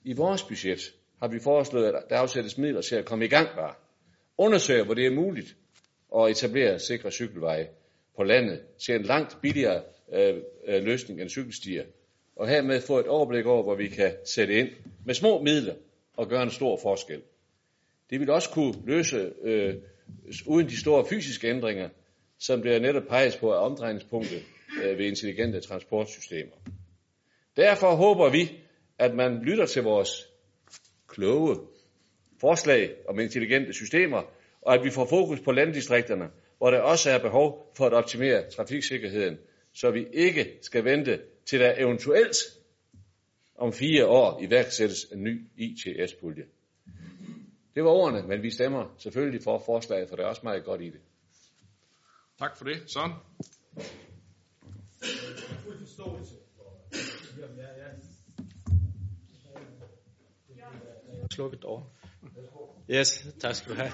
I 0.04 0.14
vores 0.14 0.44
budget 0.44 0.82
har 1.20 1.28
vi 1.28 1.40
foreslået, 1.40 1.86
at 1.86 2.04
der 2.10 2.18
afsættes 2.18 2.58
midler 2.58 2.82
til 2.82 2.96
at 2.96 3.06
komme 3.06 3.26
i 3.26 3.28
gang 3.28 3.48
bare. 3.56 3.74
Undersøge, 4.38 4.84
hvor 4.86 4.94
det 4.94 5.06
er 5.06 5.12
muligt 5.12 5.56
at 6.18 6.32
etablere 6.32 6.80
sikre 6.80 7.12
cykelveje 7.12 7.68
på 8.16 8.24
landet 8.24 8.62
til 8.86 8.96
en 8.96 9.04
langt 9.04 9.38
billigere 9.42 9.84
øh, 10.14 10.36
øh, 10.68 10.84
løsning 10.84 11.22
end 11.22 11.30
cykelstier. 11.30 11.84
Og 12.36 12.48
hermed 12.48 12.82
få 12.82 13.00
et 13.00 13.08
overblik 13.08 13.46
over, 13.46 13.64
hvor 13.64 13.76
vi 13.76 13.88
kan 13.88 14.14
sætte 14.26 14.54
ind 14.54 14.70
med 15.06 15.14
små 15.14 15.42
midler 15.42 15.76
og 16.18 16.30
gøre 16.30 16.44
en 16.44 16.52
stor 16.52 16.80
forskel. 16.82 17.22
Det 18.10 18.20
vil 18.20 18.30
også 18.30 18.50
kunne 18.50 18.74
løse 18.86 19.34
øh, 19.44 19.76
uden 20.48 20.68
de 20.68 20.80
store 20.80 21.06
fysiske 21.10 21.48
ændringer, 21.48 21.90
som 22.42 22.62
bliver 22.62 22.80
netop 22.80 23.04
peges 23.10 23.38
på 23.38 23.52
af 23.52 23.66
omdrejningspunktet 23.66 24.44
øh, 24.84 24.98
ved 24.98 25.06
intelligente 25.06 25.60
transportsystemer. 25.60 26.56
Derfor 27.58 27.96
håber 27.96 28.30
vi, 28.30 28.60
at 29.00 29.16
man 29.16 29.42
lytter 29.44 29.66
til 29.66 29.84
vores 29.84 30.10
kloge 31.08 31.58
forslag 32.40 32.96
om 33.08 33.20
intelligente 33.20 33.74
systemer, 33.74 34.22
og 34.62 34.74
at 34.74 34.84
vi 34.84 34.90
får 34.90 35.06
fokus 35.06 35.40
på 35.40 35.52
landdistrikterne, 35.52 36.30
hvor 36.58 36.72
der 36.72 36.80
også 36.80 37.10
er 37.10 37.20
behov 37.20 37.72
for 37.78 37.86
at 37.86 37.94
optimere 37.94 38.50
trafiksikkerheden, 38.50 39.38
så 39.74 39.92
vi 39.92 40.06
ikke 40.14 40.58
skal 40.62 40.86
vente 40.86 41.22
til 41.46 41.60
der 41.60 41.74
eventuelt 41.78 42.38
om 43.56 43.74
fire 43.74 44.08
år 44.08 44.42
iværksættes 44.44 45.04
en 45.04 45.24
ny 45.24 45.42
ITS-pulje. 45.58 46.44
Det 47.76 47.84
var 47.84 47.90
ordene, 47.90 48.28
men 48.28 48.44
vi 48.44 48.50
stemmer 48.50 48.96
selvfølgelig 48.98 49.44
for 49.44 49.64
forslaget, 49.66 50.10
for 50.10 50.16
der 50.16 50.24
er 50.24 50.28
også 50.28 50.42
meget 50.44 50.64
godt 50.64 50.82
i 50.82 50.90
det. 50.90 51.00
Tak 52.42 52.58
for 52.58 52.66
det. 52.66 52.92
Sådan. 52.92 53.16
Slukket 61.32 61.64
over. 61.64 61.82
Yes, 62.90 63.28
tak 63.40 63.56
skal 63.56 63.72
du 63.72 63.78
have. 63.78 63.92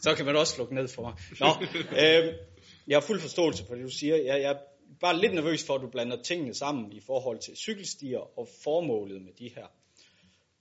Så 0.00 0.14
kan 0.14 0.26
man 0.26 0.36
også 0.36 0.54
slukke 0.54 0.74
ned 0.74 0.88
for 0.88 1.02
mig. 1.02 1.14
Nå, 1.40 1.46
øh, 1.92 2.34
jeg 2.86 2.96
har 2.96 3.00
fuld 3.00 3.20
forståelse 3.20 3.66
for 3.66 3.74
det, 3.74 3.84
du 3.84 3.90
siger. 3.90 4.16
Jeg, 4.16 4.40
jeg 4.40 4.50
er 4.50 4.58
bare 5.00 5.20
lidt 5.20 5.34
nervøs 5.34 5.66
for, 5.66 5.74
at 5.74 5.80
du 5.80 5.88
blander 5.88 6.22
tingene 6.22 6.54
sammen 6.54 6.92
i 6.92 7.00
forhold 7.00 7.38
til 7.38 7.56
cykelstier 7.56 8.38
og 8.38 8.48
formålet 8.64 9.22
med 9.22 9.32
de 9.32 9.48
her. 9.48 9.66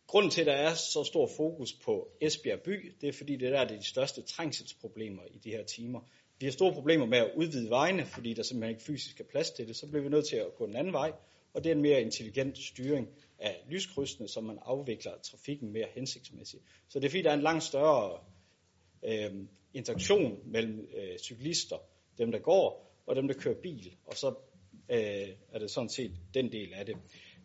Grunden 0.07 0.31
til, 0.31 0.41
at 0.41 0.47
der 0.47 0.53
er 0.53 0.73
så 0.73 1.03
stor 1.03 1.29
fokus 1.37 1.73
på 1.73 2.07
Esbjerg 2.21 2.61
by, 2.61 2.93
det 3.01 3.09
er 3.09 3.13
fordi, 3.13 3.35
det 3.35 3.51
der 3.51 3.59
er 3.59 3.67
de 3.67 3.87
største 3.87 4.21
trængselsproblemer 4.21 5.21
i 5.31 5.37
de 5.37 5.49
her 5.49 5.63
timer. 5.63 5.99
Vi 6.39 6.45
har 6.45 6.51
store 6.51 6.73
problemer 6.73 7.05
med 7.05 7.17
at 7.17 7.31
udvide 7.35 7.69
vejene, 7.69 8.05
fordi 8.05 8.33
der 8.33 8.43
simpelthen 8.43 8.69
ikke 8.69 8.83
fysisk 8.83 9.19
er 9.19 9.23
plads 9.23 9.51
til 9.51 9.67
det. 9.67 9.75
Så 9.75 9.87
bliver 9.87 10.03
vi 10.03 10.09
nødt 10.09 10.27
til 10.27 10.35
at 10.35 10.55
gå 10.55 10.65
en 10.65 10.75
anden 10.75 10.93
vej, 10.93 11.11
og 11.53 11.63
det 11.63 11.69
er 11.69 11.75
en 11.75 11.81
mere 11.81 12.01
intelligent 12.01 12.57
styring 12.57 13.07
af 13.39 13.65
lyskrydsene, 13.69 14.27
så 14.27 14.41
man 14.41 14.59
afvikler 14.61 15.11
trafikken 15.23 15.71
mere 15.71 15.87
hensigtsmæssigt. 15.95 16.63
Så 16.89 16.99
det 16.99 17.05
er 17.05 17.09
fordi, 17.09 17.21
der 17.21 17.29
er 17.29 17.33
en 17.33 17.41
langt 17.41 17.63
større 17.63 18.19
øh, 19.05 19.31
interaktion 19.73 20.39
mellem 20.45 20.87
øh, 20.97 21.17
cyklister, 21.17 21.77
dem 22.17 22.31
der 22.31 22.39
går, 22.39 22.91
og 23.05 23.15
dem 23.15 23.27
der 23.27 23.35
kører 23.35 23.61
bil, 23.61 23.95
og 24.05 24.17
så 24.17 24.27
øh, 24.89 25.29
er 25.51 25.59
det 25.59 25.71
sådan 25.71 25.89
set 25.89 26.11
den 26.33 26.51
del 26.51 26.73
af 26.73 26.85
det. 26.85 26.95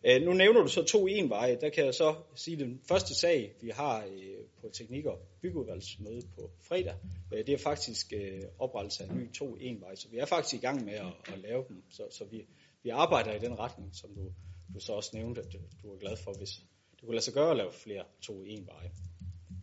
Øh, 0.07 0.21
nu 0.21 0.33
nævner 0.33 0.61
du 0.61 0.67
så 0.67 0.83
to 0.83 1.07
enveje. 1.07 1.57
Der 1.61 1.69
kan 1.69 1.85
jeg 1.85 1.93
så 1.93 2.15
sige, 2.35 2.53
at 2.53 2.59
den 2.59 2.81
første 2.87 3.15
sag, 3.15 3.55
vi 3.61 3.69
har 3.69 4.05
øh, 4.05 4.45
på 4.61 4.69
Teknik- 4.69 5.05
og 5.05 5.19
Byggeudvalgsmøde 5.41 6.21
på 6.35 6.51
fredag, 6.61 6.95
øh, 7.33 7.37
det 7.37 7.49
er 7.49 7.57
faktisk 7.57 8.13
øh, 8.13 8.41
oprettelse 8.59 9.03
af 9.03 9.09
en 9.09 9.17
ny 9.17 9.31
to 9.31 9.55
enveje. 9.55 9.95
Så 9.95 10.09
vi 10.09 10.17
er 10.17 10.25
faktisk 10.25 10.63
i 10.63 10.65
gang 10.65 10.85
med 10.85 10.93
at, 10.93 11.33
at 11.33 11.39
lave 11.39 11.63
dem. 11.69 11.83
Så, 11.89 12.03
så 12.11 12.25
vi, 12.25 12.47
vi 12.83 12.89
arbejder 12.89 13.33
i 13.33 13.39
den 13.39 13.59
retning, 13.59 13.95
som 13.95 14.09
du, 14.15 14.31
du 14.73 14.79
så 14.79 14.93
også 14.93 15.11
nævnte, 15.13 15.41
at 15.41 15.55
øh, 15.55 15.61
du 15.83 15.93
er 15.93 15.97
glad 15.97 16.17
for, 16.17 16.33
hvis 16.37 16.49
det 16.91 17.01
kunne 17.01 17.15
lade 17.15 17.25
sig 17.25 17.33
gøre 17.33 17.51
at 17.51 17.57
lave 17.57 17.71
flere 17.71 18.03
to 18.21 18.43
enveje. 18.43 18.91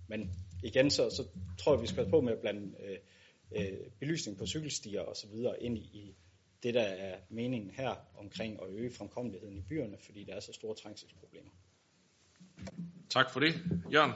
Men 0.08 0.30
igen, 0.62 0.90
så, 0.90 1.10
så 1.10 1.26
tror 1.58 1.74
jeg, 1.74 1.82
vi 1.82 1.86
skal 1.86 1.96
passe 1.96 2.10
på 2.10 2.20
med 2.20 2.32
at 2.32 2.40
blande 2.40 2.74
øh, 2.84 2.98
øh, 3.56 3.78
belysning 4.00 4.38
på 4.38 4.46
cykelstier 4.46 5.00
og 5.00 5.16
så 5.16 5.26
videre 5.28 5.62
ind 5.62 5.78
i, 5.78 5.80
i 5.80 6.14
det, 6.62 6.74
der 6.74 6.82
er 6.82 7.18
meningen 7.30 7.70
her 7.70 7.94
omkring 8.18 8.62
at 8.62 8.68
øge 8.68 8.90
fremkommeligheden 8.90 9.56
i 9.56 9.60
byerne, 9.60 9.96
fordi 10.04 10.24
der 10.24 10.34
er 10.34 10.40
så 10.40 10.52
store 10.52 10.74
trængselsproblemer. 10.74 11.50
Tak 13.10 13.30
for 13.32 13.40
det. 13.40 13.54
Jørgen? 13.92 14.12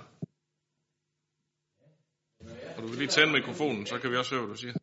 Og 2.77 2.83
du 2.83 2.87
vil 2.87 2.99
lige 2.99 3.09
tænde 3.09 3.33
mikrofonen, 3.33 3.87
så 3.87 3.99
kan 3.99 4.11
vi 4.11 4.17
også 4.17 4.35
høre, 4.35 4.47
hvad 4.47 4.55
du 4.55 4.61
siger. 4.61 4.75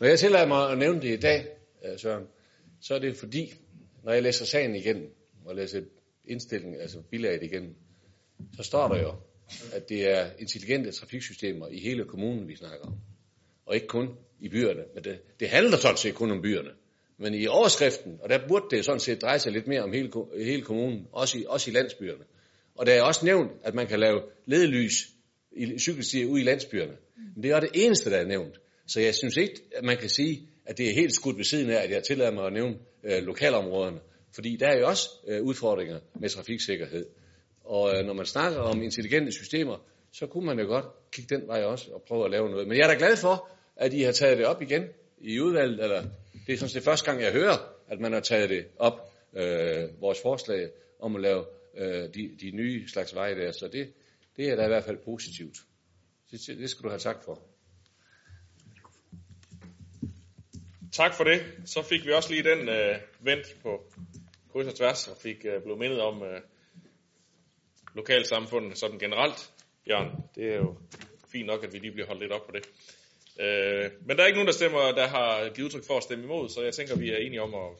Når 0.00 0.06
jeg 0.06 0.18
tillader 0.18 0.46
mig 0.46 0.70
at 0.70 0.78
nævne 0.78 1.02
det 1.02 1.18
i 1.18 1.20
dag, 1.20 1.46
øh, 1.84 1.98
Søren, 1.98 2.26
så 2.80 2.94
er 2.94 2.98
det 2.98 3.16
fordi, 3.16 3.52
når 4.02 4.12
jeg 4.12 4.22
læser 4.22 4.44
sagen 4.44 4.74
igen, 4.74 5.10
og 5.44 5.54
læser 5.54 5.82
indstillingen, 6.24 6.80
altså 6.80 7.02
bilaget 7.10 7.42
igen, 7.42 7.76
så 8.56 8.62
står 8.62 8.88
der 8.88 9.02
jo, 9.02 9.14
at 9.72 9.88
det 9.88 10.10
er 10.10 10.30
intelligente 10.38 10.92
trafiksystemer 10.92 11.68
i 11.68 11.78
hele 11.78 12.04
kommunen, 12.04 12.48
vi 12.48 12.56
snakker 12.56 12.86
om. 12.86 12.98
Og 13.66 13.74
ikke 13.74 13.86
kun 13.86 14.08
i 14.40 14.48
byerne. 14.48 14.84
Men 14.94 15.04
det, 15.04 15.18
det 15.40 15.48
handler 15.48 15.76
sådan 15.76 15.96
set 15.96 16.14
kun 16.14 16.30
om 16.30 16.42
byerne. 16.42 16.70
Men 17.18 17.34
i 17.34 17.46
overskriften, 17.46 18.18
og 18.22 18.28
der 18.28 18.48
burde 18.48 18.76
det 18.76 18.84
sådan 18.84 19.00
set 19.00 19.22
dreje 19.22 19.38
sig 19.38 19.52
lidt 19.52 19.66
mere 19.66 19.82
om 19.82 19.92
hele, 19.92 20.10
hele 20.44 20.62
kommunen, 20.62 21.06
også 21.12 21.38
i, 21.38 21.44
også 21.48 21.70
i 21.70 21.74
landsbyerne. 21.74 22.24
Og 22.74 22.86
der 22.86 22.92
er 22.92 23.02
også 23.02 23.24
nævnt, 23.24 23.50
at 23.62 23.74
man 23.74 23.86
kan 23.86 24.00
lave 24.00 24.22
ledelys 24.46 25.08
i 25.56 25.78
cykelstier 25.78 26.26
ude 26.26 26.40
i 26.40 26.44
landsbyerne. 26.44 26.96
Men 27.34 27.42
det 27.42 27.50
er 27.50 27.60
det 27.60 27.70
eneste, 27.74 28.10
der 28.10 28.16
er 28.16 28.26
nævnt. 28.26 28.60
Så 28.86 29.00
jeg 29.00 29.14
synes 29.14 29.36
ikke, 29.36 29.60
at 29.76 29.84
man 29.84 29.96
kan 29.96 30.08
sige, 30.08 30.48
at 30.66 30.78
det 30.78 30.90
er 30.90 30.94
helt 30.94 31.14
skudt 31.14 31.36
ved 31.36 31.44
siden 31.44 31.70
af, 31.70 31.84
at 31.84 31.90
jeg 31.90 32.02
tillader 32.02 32.32
mig 32.32 32.46
at 32.46 32.52
nævne 32.52 32.76
øh, 33.04 33.22
lokalområderne. 33.22 34.00
Fordi 34.34 34.56
der 34.56 34.68
er 34.68 34.78
jo 34.78 34.86
også 34.86 35.08
øh, 35.28 35.42
udfordringer 35.42 36.00
med 36.20 36.28
trafiksikkerhed. 36.28 37.06
Og 37.64 37.98
øh, 37.98 38.06
når 38.06 38.12
man 38.12 38.26
snakker 38.26 38.58
om 38.58 38.82
intelligente 38.82 39.32
systemer, 39.32 39.76
så 40.12 40.26
kunne 40.26 40.46
man 40.46 40.58
jo 40.58 40.66
godt 40.66 40.84
kigge 41.12 41.36
den 41.36 41.48
vej 41.48 41.62
også 41.62 41.90
og 41.90 42.02
prøve 42.08 42.24
at 42.24 42.30
lave 42.30 42.50
noget. 42.50 42.68
Men 42.68 42.76
jeg 42.76 42.84
er 42.84 42.88
da 42.88 42.98
glad 42.98 43.16
for, 43.16 43.48
at 43.76 43.92
I 43.92 44.02
har 44.02 44.12
taget 44.12 44.38
det 44.38 44.46
op 44.46 44.62
igen 44.62 44.88
i 45.18 45.40
udvalget, 45.40 45.82
eller 45.82 46.02
det 46.46 46.52
er 46.52 46.56
sådan 46.56 46.68
set 46.70 46.82
første 46.82 47.10
gang, 47.10 47.22
jeg 47.22 47.32
hører, 47.32 47.74
at 47.88 48.00
man 48.00 48.12
har 48.12 48.20
taget 48.20 48.50
det 48.50 48.66
op, 48.78 49.12
øh, 49.36 50.00
vores 50.00 50.18
forslag 50.22 50.70
om 51.00 51.16
at 51.16 51.22
lave 51.22 51.44
øh, 51.76 52.14
de, 52.14 52.36
de 52.40 52.50
nye 52.50 52.88
slags 52.88 53.14
veje 53.14 53.34
der. 53.34 53.52
Så 53.52 53.68
det, 53.68 53.92
det 54.36 54.48
er 54.48 54.56
da 54.56 54.64
i 54.64 54.68
hvert 54.68 54.84
fald 54.84 54.98
positivt. 55.04 55.56
Det, 56.30 56.40
det 56.46 56.70
skal 56.70 56.82
du 56.82 56.88
have 56.88 56.98
tak 56.98 57.24
for. 57.24 57.42
Tak 60.92 61.14
for 61.14 61.24
det. 61.24 61.42
Så 61.64 61.82
fik 61.82 62.06
vi 62.06 62.12
også 62.12 62.30
lige 62.30 62.42
den 62.42 62.68
øh, 62.68 62.96
vendt 63.20 63.56
på 63.62 63.92
kryds 64.52 64.66
og 64.66 64.74
tværs, 64.74 65.08
og 65.08 65.16
fik 65.16 65.44
øh, 65.44 65.62
blevet 65.62 65.78
mindet 65.78 66.00
om 66.00 66.22
øh, 66.22 66.40
lokalsamfundet 67.94 68.78
sådan 68.78 68.98
generelt. 68.98 69.52
Jørgen, 69.88 70.10
det 70.34 70.52
er 70.52 70.56
jo 70.56 70.76
fint 71.28 71.46
nok, 71.46 71.64
at 71.64 71.72
vi 71.72 71.78
lige 71.78 71.92
bliver 71.92 72.06
holdt 72.06 72.20
lidt 72.20 72.32
op 72.32 72.46
på 72.46 72.52
det. 72.52 72.62
Øh, 73.40 73.90
men 74.06 74.16
der 74.16 74.22
er 74.22 74.26
ikke 74.26 74.36
nogen, 74.36 74.46
der 74.46 74.52
stemmer, 74.52 74.92
der 74.92 75.06
har 75.06 75.50
givet 75.54 75.66
udtryk 75.66 75.86
for 75.86 75.96
at 75.96 76.02
stemme 76.02 76.24
imod, 76.24 76.48
så 76.48 76.62
jeg 76.62 76.74
tænker, 76.74 76.96
vi 76.96 77.10
er 77.10 77.16
enige 77.16 77.42
om 77.42 77.54
at 77.54 77.70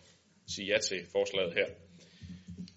sige 0.49 0.67
ja 0.73 0.79
til 0.79 1.07
forslaget 1.13 1.55
her. 1.55 1.67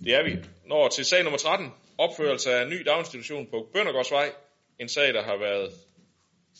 Det 0.03 0.13
er 0.13 0.23
vi. 0.23 0.35
Når 0.65 0.89
til 0.89 1.05
sag 1.05 1.23
nummer 1.23 1.37
13, 1.37 1.67
opførelse 1.97 2.53
af 2.53 2.63
en 2.63 2.69
ny 2.69 2.81
daginstitution 2.85 3.47
på 3.47 3.69
Bøndergårdsvej. 3.73 4.31
En 4.79 4.89
sag, 4.89 5.13
der 5.13 5.23
har 5.23 5.37
været 5.37 5.73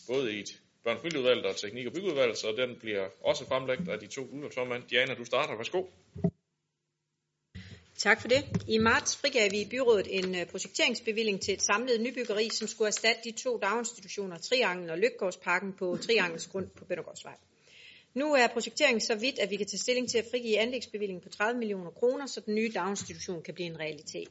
både 0.08 0.32
i 0.36 0.40
et 0.40 0.48
børnefamilieudvalg 0.84 1.44
og 1.44 1.56
teknik- 1.56 1.86
og 1.86 1.92
byggeudvalg, 1.92 2.36
så 2.36 2.54
den 2.56 2.76
bliver 2.80 3.08
også 3.24 3.46
fremlagt 3.46 3.88
af 3.88 3.98
de 3.98 4.06
to 4.06 4.22
udvalgsformand. 4.32 4.82
Diana, 4.90 5.14
du 5.14 5.24
starter. 5.24 5.56
Værsgo. 5.56 5.82
Tak 7.98 8.20
for 8.20 8.28
det. 8.28 8.44
I 8.68 8.78
marts 8.78 9.16
frigav 9.16 9.50
vi 9.50 9.60
i 9.60 9.68
byrådet 9.70 10.06
en 10.18 10.34
øh, 10.34 10.46
projekteringsbevilling 10.46 11.40
til 11.40 11.54
et 11.54 11.62
samlet 11.62 12.00
nybyggeri, 12.00 12.48
som 12.52 12.68
skulle 12.68 12.88
erstatte 12.88 13.20
de 13.24 13.30
to 13.30 13.58
daginstitutioner, 13.58 14.38
Triangel 14.38 14.90
og 14.90 14.98
Lykkegårdsparken, 14.98 15.72
på 15.72 15.96
Triangels 15.96 16.46
grund 16.46 16.66
på 16.66 16.84
Bøndergårdsvej. 16.84 17.36
Nu 18.14 18.34
er 18.34 18.46
projekteringen 18.46 19.00
så 19.00 19.14
vidt, 19.14 19.38
at 19.38 19.50
vi 19.50 19.56
kan 19.56 19.66
tage 19.66 19.78
stilling 19.78 20.08
til 20.08 20.18
at 20.18 20.24
frigive 20.30 20.58
anlægsbevillingen 20.58 21.22
på 21.22 21.28
30 21.28 21.58
millioner 21.58 21.90
kroner, 21.90 22.26
så 22.26 22.40
den 22.40 22.54
nye 22.54 22.70
daginstitution 22.74 23.42
kan 23.42 23.54
blive 23.54 23.66
en 23.66 23.80
realitet. 23.80 24.30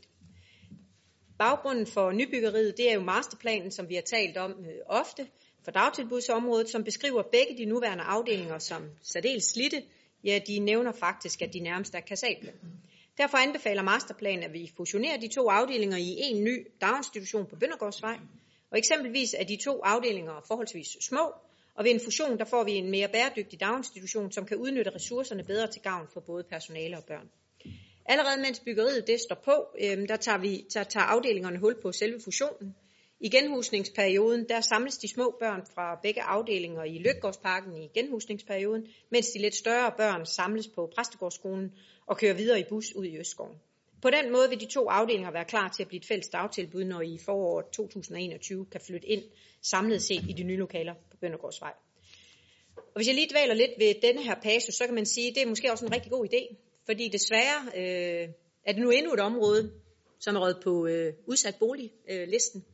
Baggrunden 1.40 1.88
for 1.88 2.12
nybyggeriet, 2.12 2.78
det 2.78 2.90
er 2.90 2.94
jo 2.94 3.02
masterplanen, 3.02 3.72
som 3.72 3.90
vi 3.90 3.96
har 3.96 4.02
talt 4.02 4.38
om 4.38 4.52
øh, 4.52 4.76
ofte, 4.86 5.28
for 5.64 5.72
dagtilbudsområdet, 5.72 6.70
som 6.70 6.84
beskriver 6.84 7.24
begge 7.32 7.58
de 7.58 7.66
nuværende 7.66 8.04
afdelinger 8.04 8.60
som 8.60 8.90
særdeles 9.04 9.44
slitte. 9.44 9.84
Ja, 10.24 10.40
de 10.48 10.60
nævner 10.60 10.92
faktisk, 10.92 11.42
at 11.42 11.54
de 11.54 11.60
nærmest 11.60 11.96
er 11.96 12.00
kassable. 12.00 12.54
Derfor 13.18 13.38
anbefaler 13.38 13.82
masterplanen, 13.82 14.44
at 14.44 14.54
vi 14.54 14.72
fusionerer 14.78 15.18
de 15.18 15.28
to 15.28 15.50
afdelinger 15.50 15.98
i 15.98 16.16
en 16.18 16.44
ny 16.44 16.68
daginstitution 16.82 17.46
på 17.46 17.56
Bøndergårdsvej. 17.56 18.18
Og 18.72 18.78
eksempelvis 18.78 19.34
er 19.34 19.44
de 19.44 19.58
to 19.64 19.82
afdelinger 19.84 20.42
forholdsvis 20.48 20.88
små, 21.02 21.34
og 21.76 21.84
ved 21.84 21.92
en 21.92 22.00
fusion 22.00 22.38
der 22.38 22.46
får 22.46 22.64
vi 22.64 22.72
en 22.72 22.92
mere 22.92 23.08
bæredygtig 23.08 23.60
daginstitution, 23.60 24.32
som 24.32 24.46
kan 24.46 24.58
udnytte 24.58 24.96
ressourcerne 24.96 25.44
bedre 25.44 25.68
til 25.68 25.82
gavn 25.82 26.08
for 26.14 26.20
både 26.20 26.44
personale 26.44 26.98
og 26.98 27.04
børn. 27.04 27.30
Allerede 28.06 28.42
mens 28.42 28.60
byggeriet 28.60 29.08
det 29.08 29.20
står 29.20 29.42
på, 29.46 29.68
øh, 29.82 30.08
der, 30.08 30.16
tager 30.16 30.38
vi, 30.38 30.66
der 30.74 30.84
tager 30.84 31.04
afdelingerne 31.04 31.60
hul 31.60 31.82
på 31.82 31.92
selve 31.92 32.20
fusionen. 32.24 32.76
I 33.20 33.30
genhusningsperioden, 33.30 34.50
der 34.50 34.62
samles 34.62 34.98
de 34.98 35.08
små 35.08 35.36
børn 35.40 35.62
fra 35.76 36.00
begge 36.04 36.22
afdelinger 36.24 36.84
i 36.84 36.98
Lykkegårdsparken 36.98 37.78
i 37.78 37.88
genhusningsperioden, 37.94 38.88
mens 39.12 39.28
de 39.28 39.42
lidt 39.42 39.56
større 39.56 39.92
børn 39.98 40.26
samles 40.26 40.68
på 40.68 40.92
Præstegårdsskolen 40.96 41.72
og 42.08 42.18
kører 42.18 42.34
videre 42.34 42.60
i 42.60 42.64
bus 42.70 42.96
ud 42.96 43.06
i 43.06 43.18
Østskoven. 43.18 43.58
På 44.02 44.10
den 44.10 44.32
måde 44.32 44.50
vil 44.50 44.60
de 44.60 44.66
to 44.66 44.90
afdelinger 44.90 45.32
være 45.32 45.46
klar 45.46 45.70
til 45.70 45.84
at 45.84 45.88
blive 45.88 46.00
et 46.00 46.08
fælles 46.08 46.30
dagtilbud, 46.30 46.84
når 46.84 47.02
I 47.02 47.14
i 47.14 47.20
foråret 47.26 47.66
2021 47.66 48.66
kan 48.66 48.82
flytte 48.82 49.08
ind 49.08 49.24
samlet 49.62 50.02
set 50.02 50.24
i 50.30 50.34
de 50.34 50.44
nye 50.44 50.58
lokaler 50.58 50.94
på 51.12 51.18
Bøndergårdsvej. 51.18 51.74
Og 52.76 52.96
hvis 52.96 53.08
jeg 53.08 53.16
lige 53.16 53.30
dvæler 53.32 53.54
lidt 53.54 53.72
ved 53.80 54.02
denne 54.02 54.24
her 54.24 54.36
passus, 54.44 54.76
så 54.76 54.86
kan 54.86 54.96
man 54.96 55.06
sige, 55.06 55.30
at 55.30 55.36
det 55.36 55.44
er 55.44 55.48
måske 55.48 55.72
også 55.72 55.86
en 55.86 55.94
rigtig 55.94 56.12
god 56.12 56.28
idé, 56.28 56.56
fordi 56.86 57.08
desværre 57.08 57.60
øh, 57.76 58.30
er 58.66 58.72
det 58.72 58.82
nu 58.82 58.90
endnu 58.90 59.14
et 59.14 59.20
område, 59.20 59.72
som 60.20 60.36
er 60.36 60.40
røget 60.40 60.60
på 60.64 60.88
øh, 60.88 61.14
udsat 61.26 61.56
boliglisten. 61.60 62.66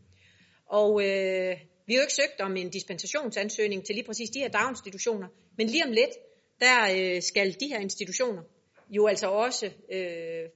Og 0.65 1.01
øh, 1.01 1.57
vi 1.85 1.93
har 1.93 1.99
jo 1.99 2.01
ikke 2.01 2.13
søgt 2.13 2.41
om 2.41 2.57
en 2.57 2.69
dispensationsansøgning 2.69 3.85
til 3.85 3.95
lige 3.95 4.05
præcis 4.05 4.29
de 4.29 4.39
her 4.39 4.47
daginstitutioner, 4.47 5.27
men 5.57 5.67
lige 5.67 5.85
om 5.85 5.91
lidt, 5.91 6.11
der 6.59 6.77
øh, 6.95 7.21
skal 7.21 7.55
de 7.59 7.67
her 7.67 7.79
institutioner 7.79 8.41
jo 8.89 9.07
altså 9.07 9.27
også 9.27 9.71
øh, 9.91 10.49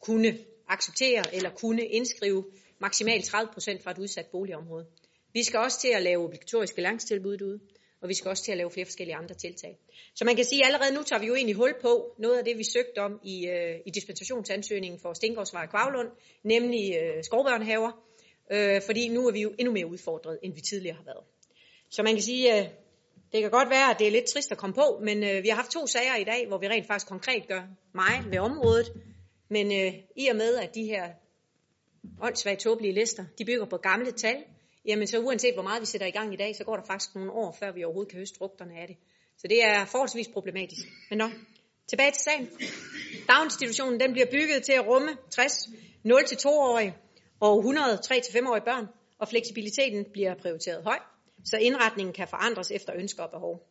kunne 0.00 0.38
acceptere 0.68 1.34
eller 1.34 1.50
kunne 1.50 1.86
indskrive 1.86 2.44
maksimalt 2.78 3.34
30% 3.34 3.82
fra 3.82 3.90
et 3.90 3.98
udsat 3.98 4.26
boligområde. 4.26 4.86
Vi 5.32 5.42
skal 5.42 5.58
også 5.60 5.80
til 5.80 5.88
at 5.88 6.02
lave 6.02 6.24
obligatoriske 6.24 6.80
langstilbud 6.80 7.42
ud, 7.42 7.58
og 8.00 8.08
vi 8.08 8.14
skal 8.14 8.28
også 8.28 8.44
til 8.44 8.52
at 8.52 8.58
lave 8.58 8.70
flere 8.70 8.86
forskellige 8.86 9.16
andre 9.16 9.34
tiltag. 9.34 9.78
Så 10.14 10.24
man 10.24 10.36
kan 10.36 10.44
sige, 10.44 10.64
at 10.64 10.66
allerede 10.66 10.94
nu 10.94 11.02
tager 11.02 11.20
vi 11.20 11.26
jo 11.26 11.34
egentlig 11.34 11.56
hul 11.56 11.74
på 11.82 12.14
noget 12.18 12.38
af 12.38 12.44
det, 12.44 12.58
vi 12.58 12.64
søgte 12.64 12.98
om 12.98 13.20
i, 13.24 13.46
øh, 13.46 13.80
i 13.86 13.90
dispensationsansøgningen 13.90 15.00
for 15.00 15.12
Stengårdsvej 15.12 15.62
og 15.62 15.70
Kvavlund, 15.70 16.08
nemlig 16.42 16.96
øh, 17.02 17.24
skovbørnehaver, 17.24 17.90
øh, 18.52 18.82
fordi 18.86 19.08
nu 19.08 19.28
er 19.28 19.32
vi 19.32 19.40
jo 19.40 19.54
endnu 19.58 19.72
mere 19.72 19.86
udfordret, 19.86 20.38
end 20.42 20.54
vi 20.54 20.60
tidligere 20.60 20.96
har 20.96 21.04
været. 21.04 21.24
Så 21.90 22.02
man 22.02 22.14
kan 22.14 22.22
sige, 22.22 22.58
øh, 22.58 22.68
det 23.32 23.42
kan 23.42 23.50
godt 23.50 23.70
være, 23.70 23.90
at 23.90 23.98
det 23.98 24.06
er 24.06 24.10
lidt 24.10 24.24
trist 24.24 24.52
at 24.52 24.58
komme 24.58 24.74
på, 24.74 25.00
men 25.02 25.24
øh, 25.24 25.42
vi 25.42 25.48
har 25.48 25.56
haft 25.56 25.70
to 25.70 25.86
sager 25.86 26.16
i 26.16 26.24
dag, 26.24 26.46
hvor 26.48 26.58
vi 26.58 26.68
rent 26.68 26.86
faktisk 26.86 27.08
konkret 27.08 27.48
gør 27.48 27.62
mig 27.94 28.24
ved 28.30 28.38
området. 28.38 28.92
Men 29.48 29.66
øh, 29.72 29.92
i 30.16 30.28
og 30.28 30.36
med, 30.36 30.56
at 30.56 30.74
de 30.74 30.84
her 30.84 31.08
åndssvagt 32.22 32.60
tåbelige 32.60 32.94
lister, 32.94 33.24
de 33.38 33.44
bygger 33.44 33.64
på 33.64 33.76
gamle 33.76 34.12
tal, 34.12 34.36
jamen 34.84 35.06
så 35.06 35.18
uanset 35.18 35.54
hvor 35.54 35.62
meget 35.62 35.80
vi 35.80 35.86
sætter 35.86 36.06
i 36.06 36.10
gang 36.10 36.34
i 36.34 36.36
dag, 36.36 36.56
så 36.56 36.64
går 36.64 36.76
der 36.76 36.84
faktisk 36.84 37.14
nogle 37.14 37.32
år, 37.32 37.56
før 37.60 37.72
vi 37.72 37.84
overhovedet 37.84 38.10
kan 38.10 38.18
høste 38.18 38.38
frugterne 38.38 38.74
af 38.80 38.86
det. 38.86 38.96
Så 39.38 39.48
det 39.48 39.64
er 39.64 39.84
forholdsvis 39.84 40.28
problematisk. 40.28 40.82
Men 41.10 41.18
nå, 41.18 41.28
tilbage 41.88 42.10
til 42.10 42.22
sagen. 42.22 42.48
Daginstitutionen 43.28 44.00
den 44.00 44.12
bliver 44.12 44.26
bygget 44.30 44.62
til 44.62 44.72
at 44.72 44.86
rumme 44.86 45.16
60 45.30 45.52
0-2-årige 46.06 46.94
og 47.40 47.58
100 47.58 47.86
3-5-årige 47.94 48.64
børn, 48.64 48.86
og 49.18 49.28
fleksibiliteten 49.28 50.04
bliver 50.12 50.34
prioriteret 50.34 50.84
højt, 50.84 51.02
så 51.44 51.56
indretningen 51.56 52.12
kan 52.12 52.28
forandres 52.28 52.70
efter 52.70 52.92
ønsker 52.96 53.22
og 53.22 53.30
behov. 53.30 53.66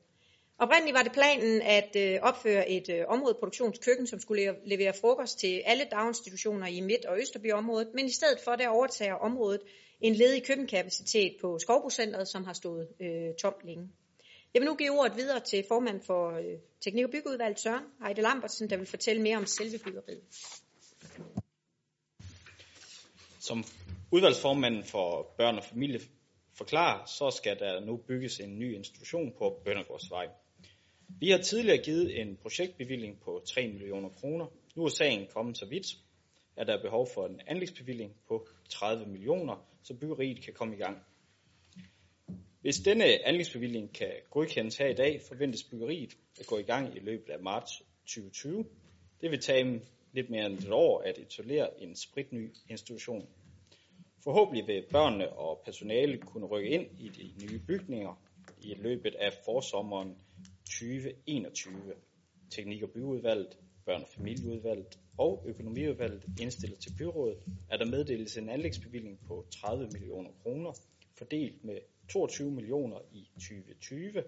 Oprindeligt 0.57 0.95
var 0.95 1.03
det 1.03 1.11
planen 1.11 1.61
at 1.61 1.95
øh, 1.95 2.19
opføre 2.21 2.69
et 2.69 2.89
øh, 2.89 3.05
områdeproduktionskøkken, 3.07 4.07
som 4.07 4.19
skulle 4.19 4.55
levere 4.65 4.93
frokost 5.01 5.39
til 5.39 5.61
alle 5.65 5.83
daginstitutioner 5.91 6.67
i 6.67 6.81
Midt- 6.81 7.05
og 7.05 7.19
Østerbyområdet, 7.19 7.87
men 7.93 8.05
i 8.05 8.11
stedet 8.11 8.39
for 8.43 8.55
der 8.55 8.67
overtager 8.67 9.13
området 9.13 9.61
en 10.01 10.15
ledig 10.15 10.45
køkkenkapacitet 10.45 11.35
på 11.41 11.59
Skovbrugscenteret, 11.59 12.27
som 12.27 12.43
har 12.43 12.53
stået 12.53 12.87
øh, 13.01 13.33
tomt 13.41 13.65
længe. 13.65 13.89
Jeg 14.53 14.61
vil 14.61 14.69
nu 14.69 14.75
give 14.75 14.91
ordet 14.91 15.17
videre 15.17 15.39
til 15.39 15.65
formand 15.67 16.01
for 16.01 16.31
øh, 16.31 16.59
Teknik- 16.81 17.05
og 17.05 17.11
Byggeudvalget, 17.11 17.59
Søren 17.59 17.83
Heide 18.05 18.21
Lambertsen, 18.21 18.69
der 18.69 18.77
vil 18.77 18.87
fortælle 18.87 19.21
mere 19.21 19.37
om 19.37 19.45
selve 19.45 19.77
byggeriet. 19.77 20.21
Som 23.39 23.63
udvalgsformanden 24.11 24.83
for 24.83 25.33
børn 25.37 25.57
og 25.57 25.63
familie 25.63 25.99
forklare, 26.53 27.07
så 27.07 27.31
skal 27.37 27.59
der 27.59 27.79
nu 27.79 27.97
bygges 27.97 28.39
en 28.39 28.59
ny 28.59 28.75
institution 28.75 29.33
på 29.37 29.61
Bøndergårdsvej. 29.65 30.27
Vi 31.19 31.29
har 31.29 31.37
tidligere 31.37 31.83
givet 31.83 32.21
en 32.21 32.37
projektbevilling 32.41 33.19
på 33.19 33.43
3 33.47 33.67
millioner 33.67 34.09
kroner. 34.09 34.45
Nu 34.75 34.85
er 34.85 34.89
sagen 34.89 35.27
kommet 35.33 35.57
så 35.57 35.65
vidt, 35.65 35.87
at 36.55 36.67
der 36.67 36.77
er 36.77 36.81
behov 36.81 37.07
for 37.13 37.25
en 37.27 37.41
anlægsbevilling 37.47 38.15
på 38.27 38.47
30 38.69 39.05
millioner, 39.05 39.65
så 39.83 39.93
byggeriet 39.93 40.41
kan 40.41 40.53
komme 40.53 40.75
i 40.75 40.77
gang. 40.77 40.97
Hvis 42.61 42.77
denne 42.77 43.27
anlægsbevilling 43.27 43.93
kan 43.93 44.11
godkendes 44.29 44.77
her 44.77 44.87
i 44.87 44.93
dag, 44.93 45.21
forventes 45.27 45.63
byggeriet 45.63 46.17
at 46.39 46.47
gå 46.47 46.57
i 46.57 46.63
gang 46.63 46.95
i 46.95 46.99
løbet 46.99 47.29
af 47.29 47.39
marts 47.39 47.83
2020. 48.05 48.65
Det 49.21 49.31
vil 49.31 49.41
tage 49.41 49.81
lidt 50.11 50.29
mere 50.29 50.45
end 50.45 50.59
et 50.59 50.71
år 50.71 51.01
at 51.01 51.17
etablere 51.17 51.81
en 51.81 51.95
spritny 51.95 52.55
institution. 52.69 53.27
Forhåbentlig 54.23 54.67
vil 54.67 54.85
børnene 54.91 55.29
og 55.29 55.61
personale 55.65 56.17
kunne 56.17 56.45
rykke 56.45 56.69
ind 56.69 56.87
i 56.99 57.09
de 57.09 57.45
nye 57.45 57.59
bygninger 57.59 58.21
i 58.61 58.73
løbet 58.73 59.15
af 59.15 59.33
forsommeren 59.45 60.17
2021. 60.65 61.93
Teknik- 62.51 62.83
og 62.83 62.89
byudvalget, 62.89 63.57
børn- 63.85 64.01
og 64.01 64.07
familieudvalget 64.07 64.99
og 65.17 65.43
økonomiudvalget 65.45 66.25
indstiller 66.41 66.77
til 66.77 66.91
byrådet, 66.97 67.37
at 67.69 67.79
der 67.79 67.85
meddeles 67.85 68.37
en 68.37 68.49
anlægsbevilling 68.49 69.19
på 69.27 69.45
30 69.51 69.87
millioner 69.87 70.29
kroner, 70.43 70.71
fordelt 71.17 71.63
med 71.63 71.77
22 72.09 72.51
millioner 72.51 72.97
i 73.13 73.27
2020 73.33 74.23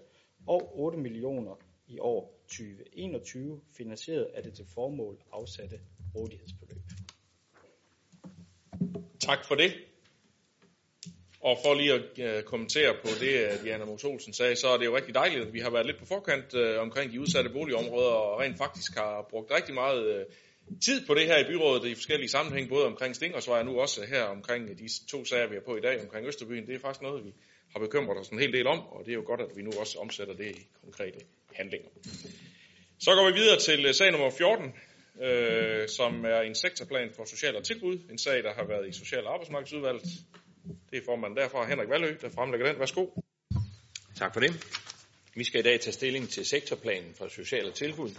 og 0.46 0.80
8 0.80 0.98
millioner 0.98 1.56
i 1.88 1.98
år 1.98 2.40
2021, 2.48 3.60
finansieret 3.76 4.24
af 4.24 4.42
det 4.42 4.54
til 4.54 4.66
formål 4.66 5.18
afsatte 5.32 5.80
rådighedsbeløb. 6.14 6.82
Tak 9.26 9.44
for 9.44 9.54
det. 9.54 9.72
Og 11.40 11.58
for 11.64 11.74
lige 11.74 11.92
at 11.92 12.02
øh, 12.18 12.42
kommentere 12.42 12.94
på 13.02 13.08
det, 13.20 13.34
at 13.34 13.60
Diana 13.64 13.84
Mos 13.84 14.04
Olsen 14.04 14.32
sagde, 14.32 14.56
så 14.56 14.68
er 14.68 14.76
det 14.76 14.84
jo 14.84 14.96
rigtig 14.96 15.14
dejligt, 15.14 15.46
at 15.46 15.52
vi 15.52 15.60
har 15.60 15.70
været 15.70 15.86
lidt 15.86 15.98
på 15.98 16.06
forkant 16.06 16.54
øh, 16.54 16.80
omkring 16.80 17.12
de 17.12 17.20
udsatte 17.20 17.50
boligområder, 17.50 18.10
og 18.10 18.40
rent 18.40 18.58
faktisk 18.58 18.94
har 18.94 19.26
brugt 19.30 19.50
rigtig 19.50 19.74
meget 19.74 20.06
øh, 20.14 20.24
tid 20.84 21.06
på 21.06 21.14
det 21.14 21.26
her 21.26 21.38
i 21.38 21.44
byrådet 21.44 21.88
i 21.88 21.94
forskellige 21.94 22.28
sammenhæng, 22.28 22.68
både 22.68 22.86
omkring 22.86 23.16
Stingersvej 23.16 23.58
og 23.58 23.64
nu 23.64 23.80
også 23.80 24.06
her 24.08 24.22
omkring 24.22 24.78
de 24.78 24.88
to 25.10 25.24
sager, 25.24 25.46
vi 25.46 25.54
har 25.54 25.62
på 25.62 25.76
i 25.76 25.80
dag 25.80 26.02
omkring 26.02 26.26
Østerbyen. 26.26 26.66
Det 26.66 26.74
er 26.74 26.80
faktisk 26.80 27.02
noget, 27.02 27.24
vi 27.24 27.32
har 27.72 27.80
bekymret 27.80 28.18
os 28.18 28.28
en 28.28 28.38
hel 28.38 28.52
del 28.52 28.66
om, 28.66 28.78
og 28.78 29.04
det 29.04 29.10
er 29.10 29.14
jo 29.14 29.24
godt, 29.26 29.40
at 29.40 29.56
vi 29.56 29.62
nu 29.62 29.70
også 29.80 29.98
omsætter 29.98 30.34
det 30.34 30.56
i 30.56 30.66
konkrete 30.84 31.18
handlinger. 31.52 31.88
Så 32.98 33.10
går 33.14 33.30
vi 33.30 33.34
videre 33.40 33.58
til 33.58 33.94
sag 33.94 34.10
nummer 34.10 34.30
14, 34.30 34.72
øh, 35.22 35.88
som 35.88 36.24
er 36.24 36.40
en 36.40 36.54
sektorplan 36.54 37.10
for 37.16 37.24
social 37.24 37.56
og 37.56 37.64
tilbud. 37.64 37.98
En 38.10 38.18
sag, 38.18 38.42
der 38.42 38.54
har 38.54 38.64
været 38.64 38.88
i 38.88 38.92
Social- 38.92 39.26
og 39.26 39.32
Arbejdsmarkedsudvalget. 39.32 40.04
Det 40.90 40.98
er 40.98 41.04
formanden 41.04 41.36
derfra, 41.36 41.68
Henrik 41.68 41.88
Valø, 41.88 42.16
der 42.20 42.30
fremlægger 42.30 42.66
den. 42.66 42.78
Værsgo. 42.78 43.06
Tak 44.16 44.32
for 44.32 44.40
det. 44.40 44.50
Vi 45.34 45.44
skal 45.44 45.60
i 45.60 45.62
dag 45.62 45.80
tage 45.80 45.92
stilling 45.92 46.28
til 46.28 46.46
sektorplanen 46.46 47.14
for 47.14 47.28
sociale 47.28 47.72
tilbud 47.72 48.10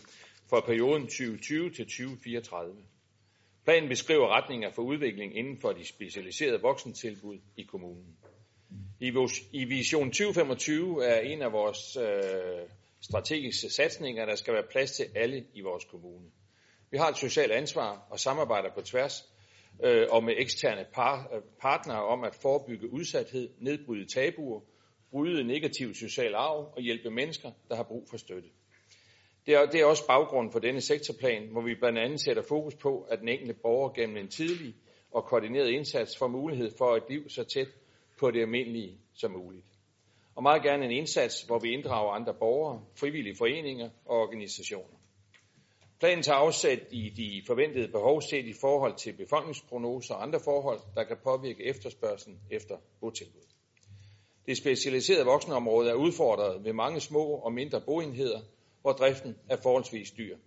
for 0.49 0.61
perioden 0.61 1.03
2020 1.03 1.69
til 1.69 1.85
2034. 1.85 2.75
Planen 3.65 3.89
beskriver 3.89 4.27
retninger 4.27 4.71
for 4.71 4.81
udvikling 4.81 5.37
inden 5.37 5.57
for 5.61 5.71
de 5.71 5.85
specialiserede 5.85 6.61
voksentilbud 6.61 7.37
i 7.57 7.63
kommunen. 7.63 8.17
I 9.51 9.65
Vision 9.65 10.11
2025 10.11 11.05
er 11.05 11.19
en 11.19 11.41
af 11.41 11.51
vores 11.51 11.97
øh, 11.97 12.69
strategiske 13.01 13.69
satsninger, 13.69 14.25
der 14.25 14.35
skal 14.35 14.53
være 14.53 14.63
plads 14.71 14.91
til 14.91 15.05
alle 15.15 15.45
i 15.53 15.61
vores 15.61 15.85
kommune. 15.85 16.25
Vi 16.91 16.97
har 16.97 17.09
et 17.09 17.17
socialt 17.17 17.51
ansvar 17.51 18.07
og 18.09 18.19
samarbejder 18.19 18.69
på 18.75 18.81
tværs 18.81 19.29
øh, 19.83 20.07
og 20.11 20.23
med 20.23 20.33
eksterne 20.37 20.85
par, 20.93 21.41
partnere 21.61 22.03
om 22.05 22.23
at 22.23 22.35
forebygge 22.35 22.93
udsathed, 22.93 23.49
nedbryde 23.59 24.05
tabuer, 24.05 24.61
bryde 25.11 25.43
negativ 25.43 25.93
social 25.93 26.35
arv 26.35 26.73
og 26.75 26.81
hjælpe 26.81 27.09
mennesker, 27.09 27.51
der 27.69 27.75
har 27.75 27.83
brug 27.83 28.07
for 28.09 28.17
støtte. 28.17 28.49
Det 29.45 29.55
er, 29.55 29.65
det 29.65 29.81
er 29.81 29.85
også 29.85 30.07
baggrunden 30.07 30.51
for 30.51 30.59
denne 30.59 30.81
sektorplan, 30.81 31.47
hvor 31.51 31.61
vi 31.61 31.75
blandt 31.75 31.99
andet 31.99 32.21
sætter 32.21 32.43
fokus 32.43 32.75
på, 32.75 33.01
at 33.01 33.19
den 33.19 33.29
enkelte 33.29 33.53
borger 33.53 33.89
gennem 33.89 34.17
en 34.17 34.27
tidlig 34.27 34.75
og 35.11 35.25
koordineret 35.25 35.69
indsats 35.69 36.17
får 36.17 36.27
mulighed 36.27 36.71
for 36.77 36.95
et 36.95 37.03
liv 37.09 37.29
så 37.29 37.43
tæt 37.43 37.67
på 38.19 38.31
det 38.31 38.41
almindelige 38.41 38.97
som 39.13 39.31
muligt. 39.31 39.65
Og 40.35 40.43
meget 40.43 40.63
gerne 40.63 40.85
en 40.85 40.91
indsats, 40.91 41.41
hvor 41.41 41.59
vi 41.59 41.69
inddrager 41.71 42.11
andre 42.11 42.33
borgere, 42.33 42.81
frivillige 42.99 43.35
foreninger 43.37 43.89
og 44.05 44.17
organisationer. 44.17 44.96
Planen 45.99 46.23
tager 46.23 46.37
afsæt 46.37 46.79
i 46.91 47.09
de 47.09 47.41
forventede 47.47 47.87
behov 47.87 48.21
set 48.21 48.45
i 48.45 48.53
forhold 48.53 48.95
til 48.95 49.13
befolkningsprognoser 49.13 50.15
og 50.15 50.23
andre 50.23 50.39
forhold, 50.39 50.79
der 50.95 51.03
kan 51.03 51.17
påvirke 51.23 51.63
efterspørgselen 51.63 52.39
efter 52.51 52.77
botilbud. 52.99 53.41
Det 54.45 54.57
specialiserede 54.57 55.25
voksenområde 55.25 55.89
er 55.89 55.93
udfordret 55.93 56.63
ved 56.63 56.73
mange 56.73 56.99
små 56.99 57.23
og 57.23 57.53
mindre 57.53 57.81
boenheder, 57.81 58.39
hvor 58.81 58.91
driften 58.91 59.35
er 59.49 59.57
forholdsvis 59.63 60.11
dyr. 60.11 60.37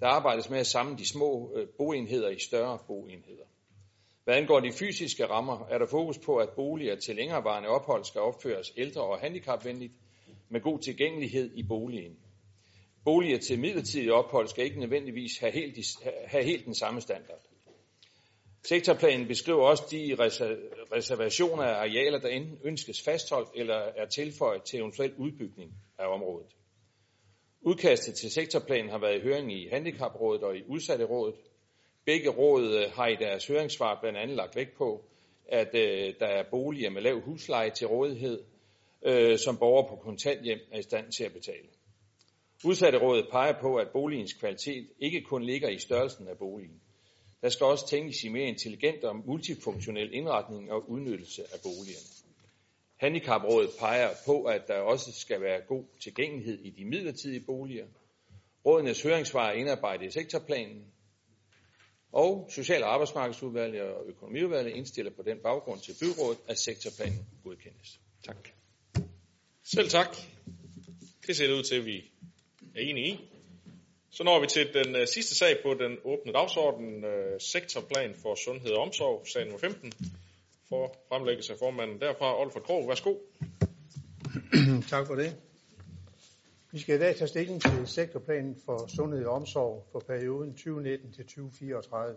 Der 0.00 0.06
arbejdes 0.06 0.50
med 0.50 0.58
at 0.58 0.66
samle 0.66 0.98
de 0.98 1.08
små 1.08 1.52
øh, 1.54 1.68
boenheder 1.78 2.28
i 2.28 2.38
større 2.38 2.78
boenheder. 2.86 3.44
Hvad 4.24 4.34
angår 4.34 4.60
de 4.60 4.72
fysiske 4.72 5.26
rammer, 5.26 5.66
er 5.70 5.78
der 5.78 5.86
fokus 5.86 6.18
på, 6.18 6.36
at 6.36 6.48
boliger 6.56 6.96
til 6.96 7.16
længerevarende 7.16 7.68
ophold 7.68 8.04
skal 8.04 8.20
opføres 8.20 8.72
ældre 8.76 9.02
og 9.02 9.18
handicapvenligt 9.18 9.92
med 10.48 10.60
god 10.60 10.78
tilgængelighed 10.78 11.50
i 11.54 11.62
boligen. 11.62 12.18
Boliger 13.04 13.38
til 13.38 13.58
midlertidig 13.58 14.12
ophold 14.12 14.48
skal 14.48 14.64
ikke 14.64 14.80
nødvendigvis 14.80 15.38
have 15.38 15.52
helt, 15.52 15.78
have 16.26 16.44
helt 16.44 16.64
den 16.64 16.74
samme 16.74 17.00
standard. 17.00 17.40
Sektorplanen 18.62 19.28
beskriver 19.28 19.62
også 19.62 19.84
de 19.90 20.16
reservationer 20.92 21.62
af 21.62 21.74
arealer, 21.74 22.18
der 22.18 22.28
enten 22.28 22.58
ønskes 22.64 23.02
fastholdt 23.02 23.48
eller 23.54 23.74
er 23.74 24.06
tilføjet 24.06 24.62
til 24.62 24.78
eventuel 24.78 25.14
udbygning 25.14 25.72
af 25.98 26.06
området. 26.06 26.46
Udkastet 27.60 28.14
til 28.14 28.30
sektorplanen 28.30 28.90
har 28.90 28.98
været 28.98 29.18
i 29.18 29.22
høring 29.22 29.52
i 29.52 29.68
Handicaprådet 29.68 30.42
og 30.42 30.56
i 30.56 30.62
Udsatterådet. 30.68 31.34
Begge 32.04 32.28
råd 32.28 32.76
øh, 32.76 32.92
har 32.92 33.06
i 33.06 33.16
deres 33.16 33.46
høringssvar 33.46 33.98
blandt 34.00 34.18
andet 34.18 34.36
lagt 34.36 34.56
vægt 34.56 34.76
på, 34.78 35.04
at 35.48 35.74
øh, 35.74 36.14
der 36.20 36.26
er 36.26 36.44
boliger 36.50 36.90
med 36.90 37.02
lav 37.02 37.20
husleje 37.20 37.70
til 37.70 37.86
rådighed, 37.86 38.44
øh, 39.02 39.38
som 39.38 39.56
borgere 39.58 39.88
på 39.88 39.96
kontanthjem 39.96 40.58
er 40.72 40.78
i 40.78 40.82
stand 40.82 41.12
til 41.12 41.24
at 41.24 41.32
betale. 41.32 41.68
Udsatterådet 42.64 43.28
peger 43.30 43.60
på, 43.60 43.76
at 43.76 43.88
boligens 43.92 44.32
kvalitet 44.32 44.88
ikke 44.98 45.22
kun 45.22 45.42
ligger 45.42 45.68
i 45.68 45.78
størrelsen 45.78 46.28
af 46.28 46.38
boligen. 46.38 46.80
Der 47.42 47.48
skal 47.48 47.66
også 47.66 47.88
tænkes 47.88 48.24
i 48.24 48.28
mere 48.28 48.48
intelligent 48.48 49.04
og 49.04 49.16
multifunktionel 49.16 50.14
indretning 50.14 50.72
og 50.72 50.90
udnyttelse 50.90 51.42
af 51.42 51.58
boligerne. 51.62 52.06
Handicaprådet 52.96 53.70
peger 53.80 54.10
på, 54.26 54.42
at 54.42 54.68
der 54.68 54.74
også 54.74 55.12
skal 55.12 55.40
være 55.40 55.60
god 55.60 55.84
tilgængelighed 56.02 56.58
i 56.58 56.70
de 56.70 56.84
midlertidige 56.84 57.40
boliger. 57.40 57.86
Rådenes 58.66 59.02
høringssvar 59.02 59.48
er 59.48 59.52
indarbejdet 59.52 60.06
i 60.06 60.10
sektorplanen, 60.10 60.84
og 62.12 62.48
Social- 62.50 62.82
og 62.82 62.92
Arbejdsmarkedsudvalget 62.92 63.82
og 63.82 64.06
Økonomiudvalget 64.06 64.72
indstiller 64.72 65.12
på 65.16 65.22
den 65.22 65.38
baggrund 65.38 65.80
til 65.80 65.94
byrådet, 66.00 66.38
at 66.48 66.58
sektorplanen 66.58 67.26
godkendes. 67.44 68.00
Tak. 68.24 68.48
Selv 69.64 69.88
tak. 69.88 70.16
Det 71.26 71.36
ser 71.36 71.46
det 71.46 71.54
ud 71.54 71.62
til, 71.62 71.74
at 71.74 71.84
vi 71.84 72.13
er 72.74 72.80
enige 72.80 73.06
i. 73.06 73.30
Så 74.10 74.24
når 74.24 74.40
vi 74.40 74.46
til 74.46 74.74
den 74.74 74.96
øh, 74.96 75.06
sidste 75.06 75.34
sag 75.34 75.58
på 75.62 75.74
den 75.74 75.98
åbne 76.04 76.32
dagsorden, 76.32 77.04
øh, 77.04 77.40
sektorplan 77.40 78.14
for 78.22 78.34
sundhed 78.44 78.70
og 78.70 78.82
omsorg, 78.82 79.26
sag 79.26 79.44
nummer 79.44 79.58
15, 79.58 79.92
for 80.68 80.94
fremlæggelse 81.08 81.52
af 81.52 81.58
formanden 81.58 82.00
derfra, 82.00 82.40
Olfert 82.40 82.62
Krog. 82.62 82.88
Værsgo. 82.88 83.14
tak 84.92 85.06
for 85.06 85.14
det. 85.14 85.36
Vi 86.72 86.78
skal 86.78 86.94
i 86.94 86.98
dag 86.98 87.16
tage 87.16 87.28
stilling 87.28 87.62
til 87.62 87.86
sektorplanen 87.86 88.56
for 88.64 88.86
sundhed 88.96 89.24
og 89.24 89.34
omsorg 89.34 89.86
for 89.92 90.00
perioden 90.00 90.52
2019 90.52 91.12
til 91.12 91.24
2034. 91.24 92.16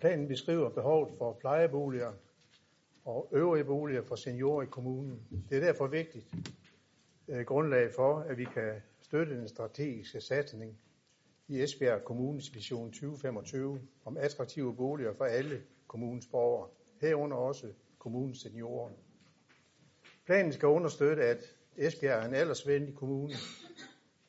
Planen 0.00 0.28
beskriver 0.28 0.68
behovet 0.68 1.08
for 1.18 1.32
plejeboliger 1.40 2.12
og 3.04 3.28
øvrige 3.32 3.64
boliger 3.64 4.02
for 4.02 4.16
seniorer 4.16 4.62
i 4.62 4.66
kommunen. 4.66 5.20
Det 5.50 5.56
er 5.56 5.60
derfor 5.60 5.86
vigtigt 5.86 6.26
eh, 7.28 7.44
grundlag 7.44 7.90
for, 7.96 8.18
at 8.18 8.38
vi 8.38 8.44
kan 8.44 8.82
støtte 9.08 9.36
den 9.36 9.48
strategiske 9.48 10.20
satsning 10.20 10.78
i 11.48 11.62
Esbjerg 11.62 12.04
Kommunes 12.04 12.54
Vision 12.54 12.92
2025 12.92 13.80
om 14.04 14.16
attraktive 14.16 14.76
boliger 14.76 15.14
for 15.14 15.24
alle 15.24 15.62
kommunens 15.86 16.26
borgere, 16.26 16.68
herunder 17.00 17.36
også 17.36 17.66
kommunens 17.98 18.40
seniorer. 18.40 18.90
Planen 20.26 20.52
skal 20.52 20.66
understøtte, 20.68 21.22
at 21.24 21.38
Esbjerg 21.76 22.22
er 22.22 22.28
en 22.28 22.34
aldersvenlig 22.34 22.94
kommune, 22.94 23.34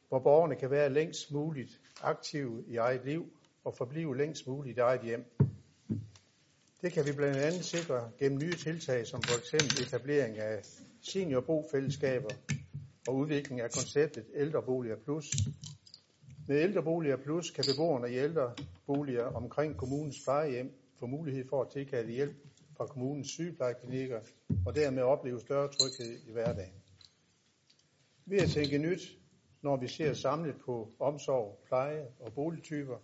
hvor 0.09 0.19
borgerne 0.19 0.55
kan 0.55 0.71
være 0.71 0.89
længst 0.89 1.31
muligt 1.31 1.81
aktive 2.01 2.63
i 2.67 2.75
eget 2.75 3.05
liv 3.05 3.25
og 3.63 3.75
forblive 3.75 4.17
længst 4.17 4.47
muligt 4.47 4.77
i 4.77 4.81
eget 4.81 5.01
hjem. 5.01 5.25
Det 6.81 6.91
kan 6.91 7.05
vi 7.05 7.11
blandt 7.11 7.39
andet 7.39 7.65
sikre 7.65 8.11
gennem 8.19 8.39
nye 8.39 8.55
tiltag, 8.55 9.07
som 9.07 9.21
for 9.21 9.37
eksempel 9.37 9.87
etablering 9.87 10.37
af 10.37 10.63
seniorbofællesskaber 11.01 12.29
og 13.09 13.15
udvikling 13.15 13.61
af 13.61 13.71
konceptet 13.71 14.25
ældreboliger 14.35 14.95
plus. 14.95 15.25
Med 16.47 16.61
ældreboliger 16.61 17.17
plus 17.17 17.51
kan 17.51 17.65
beboerne 17.67 18.11
i 18.11 18.15
ældreboliger 18.15 19.25
omkring 19.25 19.77
kommunens 19.77 20.23
plejehjem 20.23 20.71
få 20.99 21.05
mulighed 21.05 21.47
for 21.47 21.61
at 21.61 21.71
tilkalde 21.71 22.11
hjælp 22.11 22.35
fra 22.77 22.85
kommunens 22.85 23.27
sygeplejeklinikker 23.29 24.19
og 24.65 24.75
dermed 24.75 25.03
opleve 25.03 25.39
større 25.39 25.71
tryghed 25.71 26.19
i 26.27 26.31
hverdagen. 26.31 26.73
Ved 28.25 28.37
at 28.37 28.49
tænke 28.49 28.77
nyt, 28.77 29.17
når 29.61 29.77
vi 29.77 29.87
ser 29.87 30.13
samlet 30.13 30.55
på 30.65 30.91
omsorg, 30.99 31.63
pleje 31.67 32.07
og 32.19 32.33
boligtyper, 32.33 32.97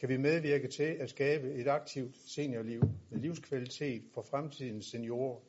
kan 0.00 0.08
vi 0.08 0.16
medvirke 0.16 0.68
til 0.68 0.96
at 1.00 1.10
skabe 1.10 1.54
et 1.54 1.68
aktivt 1.68 2.16
seniorliv 2.26 2.80
med 3.10 3.18
livskvalitet 3.18 4.02
for 4.14 4.22
fremtidens 4.22 4.86
seniorer, 4.86 5.40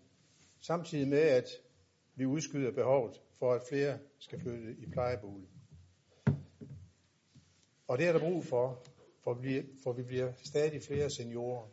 samtidig 0.60 1.08
med 1.08 1.22
at 1.22 1.48
vi 2.16 2.26
udskyder 2.26 2.72
behovet 2.72 3.22
for, 3.40 3.54
at 3.54 3.62
flere 3.70 3.98
skal 4.20 4.40
flytte 4.40 4.76
i 4.80 4.86
plejebolig. 4.92 5.48
Og 7.88 7.98
det 7.98 8.08
er 8.08 8.12
der 8.12 8.20
brug 8.20 8.46
for, 8.46 8.84
for 9.24 9.34
vi, 9.34 9.64
for 9.84 9.94
vi 9.94 10.04
bliver 10.04 10.32
stadig 10.44 10.82
flere 10.84 11.10
seniorer. 11.10 11.68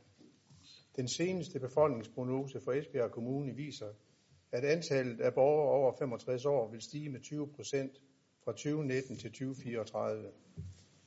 Den 0.96 1.08
seneste 1.08 1.60
befolkningsprognose 1.60 2.60
for 2.60 2.72
Esbjerg 2.72 3.10
Kommune 3.10 3.54
viser, 3.54 3.86
at 4.52 4.64
antallet 4.64 5.20
af 5.20 5.34
borgere 5.34 5.70
over 5.70 5.92
65 5.98 6.44
år 6.44 6.70
vil 6.70 6.82
stige 6.82 7.08
med 7.08 7.20
20 7.20 7.48
procent 7.56 7.92
fra 8.44 8.52
2019 8.52 9.16
til 9.16 9.30
2034, 9.30 10.30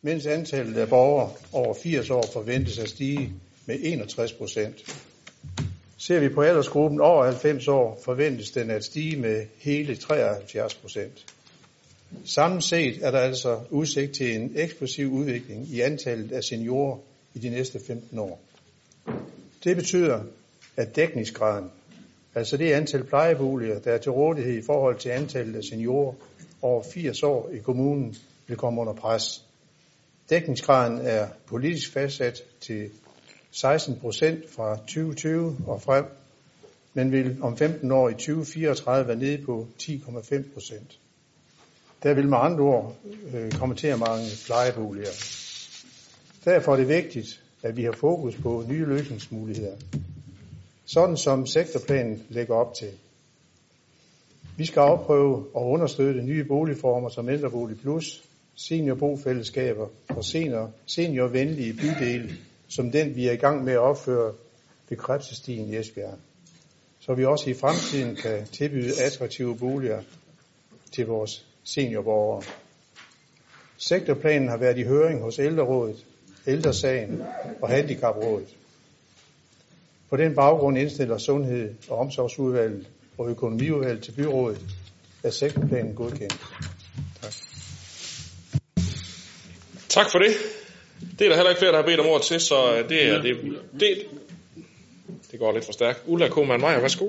mens 0.02 0.26
antallet 0.26 0.77
af 0.77 0.90
borgere 0.90 1.31
over 1.53 1.73
80 1.73 2.10
år 2.10 2.23
forventes 2.34 2.80
at 2.80 2.90
stige 2.90 3.34
med 3.68 3.80
61 3.81 4.34
procent. 4.34 5.09
Ser 6.02 6.20
vi 6.20 6.30
på 6.30 6.42
aldersgruppen 6.42 7.02
over 7.02 7.26
90 7.26 7.68
år, 7.68 8.00
forventes 8.06 8.52
den 8.52 8.70
at 8.70 8.84
stige 8.84 9.22
med 9.22 9.46
hele 9.58 9.96
73 9.96 10.76
procent. 10.76 11.26
Samlet 12.26 12.64
set 12.64 13.06
er 13.06 13.12
der 13.12 13.20
altså 13.20 13.60
udsigt 13.70 14.16
til 14.16 14.36
en 14.36 14.52
eksplosiv 14.56 15.12
udvikling 15.12 15.68
i 15.68 15.82
antallet 15.82 16.32
af 16.32 16.44
seniorer 16.44 16.98
i 17.34 17.40
de 17.40 17.50
næste 17.50 17.80
15 17.88 18.20
år. 18.20 18.42
Det 19.64 19.76
betyder, 19.76 20.24
at 20.78 20.96
dækningsgraden, 20.96 21.70
altså 22.36 22.58
det 22.58 22.72
antal 22.72 23.04
plejeboliger, 23.04 23.80
der 23.80 23.92
er 23.92 23.98
til 23.98 24.12
rådighed 24.12 24.58
i 24.58 24.66
forhold 24.66 24.98
til 25.00 25.10
antallet 25.10 25.56
af 25.56 25.64
seniorer 25.64 26.14
over 26.62 26.84
80 26.94 27.24
år 27.24 27.50
i 27.50 27.58
kommunen, 27.58 28.16
vil 28.48 28.58
komme 28.58 28.82
under 28.82 28.94
pres. 28.94 29.46
Dækningsgraden 30.30 30.98
er 30.98 31.28
politisk 31.48 31.94
fastsat 31.94 32.44
til 32.62 32.90
16 33.52 34.00
procent 34.00 34.50
fra 34.50 34.76
2020 34.76 35.58
og 35.68 35.82
frem, 35.82 36.06
men 36.94 37.12
vil 37.12 37.38
om 37.42 37.58
15 37.58 37.92
år 37.92 38.10
i 38.10 38.14
2034 38.14 39.08
være 39.08 39.18
nede 39.18 39.46
på 39.46 39.68
10,5 39.82 40.54
procent. 40.54 41.00
Der 42.04 42.14
vil 42.14 42.30
med 42.30 42.38
andre 42.42 42.64
ord 42.64 42.96
øh, 43.34 43.52
komme 43.52 43.76
til 43.76 43.88
at 43.88 44.00
mangle 44.00 44.30
plejeboliger. 44.46 45.10
Derfor 46.46 46.74
er 46.74 46.78
det 46.78 46.88
vigtigt, 46.88 47.44
at 47.64 47.78
vi 47.78 47.84
har 47.84 47.92
fokus 47.92 48.36
på 48.36 48.64
nye 48.68 48.86
løsningsmuligheder, 48.86 49.76
sådan 50.86 51.18
som 51.18 51.46
sektorplanen 51.46 52.24
lægger 52.30 52.56
op 52.56 52.74
til. 52.74 52.92
Vi 54.58 54.66
skal 54.66 54.80
afprøve 54.80 55.46
og 55.54 55.70
understøtte 55.70 56.22
nye 56.22 56.44
boligformer 56.44 57.10
som 57.10 57.30
ældrebolig 57.30 57.80
plus, 57.80 58.24
seniorbofællesskaber 58.56 59.88
og 60.10 60.26
senior, 60.26 60.72
seniorvenlige 60.86 61.74
bydele, 61.74 62.30
som 62.70 62.91
den 62.91 63.16
vi 63.16 63.28
er 63.28 63.32
i 63.32 63.36
gang 63.36 63.64
med 63.64 63.74
at 63.74 63.80
opføre 63.80 64.34
ved 64.90 64.98
Krebsestien 64.98 65.74
i 65.74 65.78
Esbjerg. 65.78 66.18
Så 67.00 67.14
vi 67.14 67.26
også 67.26 67.50
i 67.50 67.54
fremtiden 67.54 68.16
kan 68.16 68.46
tilbyde 68.46 69.02
attraktive 69.02 69.58
boliger 69.58 70.02
til 70.91 71.06
vores 71.06 71.46
seniorborgere. 71.64 72.44
Sektorplanen 73.78 74.50
har 74.50 74.58
været 74.58 74.78
i 74.78 74.84
høring 74.84 75.22
hos 75.22 75.40
Ældrerådet, 75.40 76.06
Ældresagen 76.48 77.22
og 77.62 77.70
Handicaprådet. 77.70 78.56
På 80.10 80.18
den 80.18 80.36
baggrund 80.36 80.78
indstiller 80.78 81.18
Sundhed- 81.18 81.76
og 81.90 81.98
Omsorgsudvalget 81.98 82.88
og 83.18 83.30
Økonomiudvalget 83.30 84.04
til 84.04 84.12
byrådet, 84.12 84.62
at 85.24 85.34
sektorplanen 85.34 85.96
godkendt. 85.96 86.40
Tak. 87.22 87.34
Tak 89.90 90.12
for 90.12 90.20
det. 90.20 90.32
Det 91.20 91.26
er 91.26 91.30
der 91.30 91.36
heller 91.36 91.50
ikke 91.50 91.60
flere, 91.60 91.72
der 91.72 91.78
har 91.78 91.86
bedt 91.86 92.00
om 92.00 92.06
ord 92.06 92.22
til, 92.22 92.41
så 92.41 92.74
øh, 92.74 92.90
det 92.90 93.10
er 93.10 93.22
det. 93.22 93.38
Det, 93.80 94.06
det 95.32 95.40
går 95.40 95.52
lidt 95.52 95.66
for 95.66 95.74
stærkt. 95.74 96.04
Ulla 96.06 96.28
Koman 96.28 96.62
Meyer, 96.62 96.80
værsgo. 96.80 97.08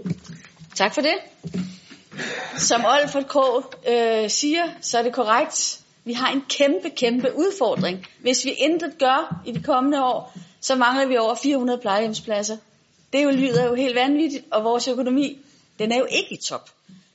Tak 0.74 0.94
for 0.94 1.00
det. 1.00 1.14
Som 2.58 2.84
Olfert 2.84 3.28
K. 3.28 3.36
Øh, 3.88 4.30
siger, 4.30 4.62
så 4.80 4.98
er 4.98 5.02
det 5.02 5.12
korrekt. 5.12 5.80
Vi 6.04 6.12
har 6.12 6.32
en 6.32 6.44
kæmpe, 6.48 6.90
kæmpe 6.90 7.36
udfordring. 7.36 8.06
Hvis 8.20 8.44
vi 8.44 8.50
intet 8.50 8.92
gør 8.98 9.42
i 9.46 9.52
de 9.52 9.62
kommende 9.62 10.04
år, 10.04 10.38
så 10.60 10.74
mangler 10.74 11.06
vi 11.06 11.16
over 11.16 11.34
400 11.34 11.80
plejehjemspladser. 11.80 12.56
Det 13.12 13.24
jo 13.24 13.30
lyder 13.30 13.66
jo 13.66 13.74
helt 13.74 13.94
vanvittigt, 13.94 14.44
og 14.50 14.64
vores 14.64 14.88
økonomi, 14.88 15.38
den 15.78 15.92
er 15.92 15.98
jo 15.98 16.06
ikke 16.10 16.34
i 16.34 16.36
top. 16.36 16.70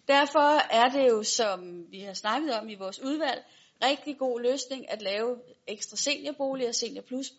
Derfor 0.08 0.74
er 0.74 0.90
det 0.90 1.10
jo, 1.10 1.24
som 1.24 1.86
vi 1.92 2.00
har 2.00 2.14
snakket 2.14 2.54
om 2.54 2.70
i 2.70 2.76
vores 2.76 3.02
udvalg, 3.04 3.42
rigtig 3.90 4.18
god 4.18 4.42
løsning 4.42 4.92
at 4.92 5.02
lave 5.02 5.38
ekstra 5.68 5.98
seniorboliger, 5.98 6.72
senior 6.72 7.02
plus. 7.02 7.30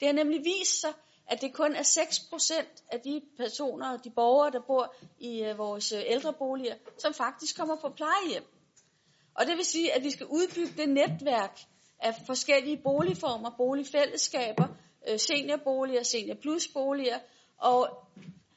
Det 0.00 0.08
har 0.08 0.12
nemlig 0.12 0.44
vist 0.44 0.80
sig, 0.80 0.92
at 1.26 1.40
det 1.40 1.52
kun 1.52 1.74
er 1.74 1.82
6% 1.82 2.82
af 2.92 3.00
de 3.00 3.20
personer, 3.36 3.96
de 3.96 4.10
borgere, 4.10 4.50
der 4.50 4.60
bor 4.66 4.94
i 5.18 5.42
øh, 5.42 5.58
vores 5.58 5.92
øh, 5.92 6.02
ældreboliger, 6.06 6.74
som 6.98 7.14
faktisk 7.14 7.56
kommer 7.58 7.76
på 7.76 7.88
plejehjem. 7.88 8.44
Og 9.34 9.46
det 9.46 9.56
vil 9.56 9.64
sige, 9.64 9.92
at 9.92 10.04
vi 10.04 10.10
skal 10.10 10.26
udbygge 10.26 10.72
det 10.76 10.88
netværk 10.88 11.60
af 12.00 12.14
forskellige 12.26 12.76
boligformer, 12.84 13.50
boligfællesskaber, 13.56 14.68
øh, 15.08 15.18
seniorboliger, 15.18 16.02
senior 16.02 16.34
plus 16.34 16.68
og 17.58 17.88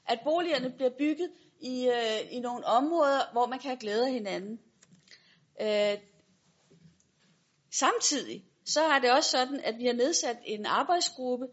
at 0.07 0.19
boligerne 0.23 0.69
bliver 0.69 0.91
bygget 0.97 1.31
i, 1.59 1.89
i 2.31 2.39
nogle 2.39 2.65
områder, 2.65 3.31
hvor 3.31 3.47
man 3.47 3.59
kan 3.59 3.69
have 3.69 3.79
glæde 3.79 4.05
af 4.05 4.11
hinanden. 4.11 4.59
Samtidig 7.79 8.45
så 8.65 8.81
er 8.81 8.99
det 8.99 9.11
også 9.11 9.29
sådan, 9.29 9.59
at 9.63 9.77
vi 9.77 9.85
har 9.85 9.93
nedsat 9.93 10.37
en 10.45 10.65
arbejdsgruppe, 10.65 11.47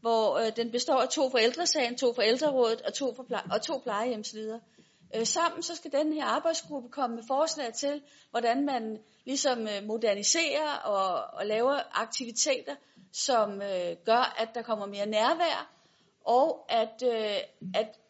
hvor 0.00 0.36
øh, 0.36 0.56
den 0.56 0.70
består 0.70 1.00
af 1.00 1.08
to 1.08 1.30
forældresagen, 1.30 1.96
to 1.96 2.14
forældrerådet 2.14 2.82
og 2.82 2.94
to, 2.94 3.14
for 3.14 3.22
pleje, 3.22 3.44
og 3.50 3.62
to 3.62 3.78
plejehjemsledere. 3.78 4.60
Øh, 5.16 5.26
sammen 5.26 5.62
så 5.62 5.76
skal 5.76 5.92
den 5.92 6.12
her 6.12 6.24
arbejdsgruppe 6.24 6.88
komme 6.88 7.16
med 7.16 7.24
forslag 7.28 7.74
til, 7.74 8.02
hvordan 8.30 8.64
man 8.64 8.98
ligesom 9.24 9.68
øh, 9.68 9.84
moderniserer 9.84 10.76
og, 10.84 11.38
og 11.38 11.46
laver 11.46 11.80
aktiviteter, 11.92 12.74
som 13.12 13.62
øh, 13.62 13.96
gør, 14.04 14.34
at 14.38 14.48
der 14.54 14.62
kommer 14.62 14.86
mere 14.86 15.06
nærvær, 15.06 15.72
og 16.24 16.64
at, 16.68 17.02
øh, 17.06 17.36
at 17.74 18.00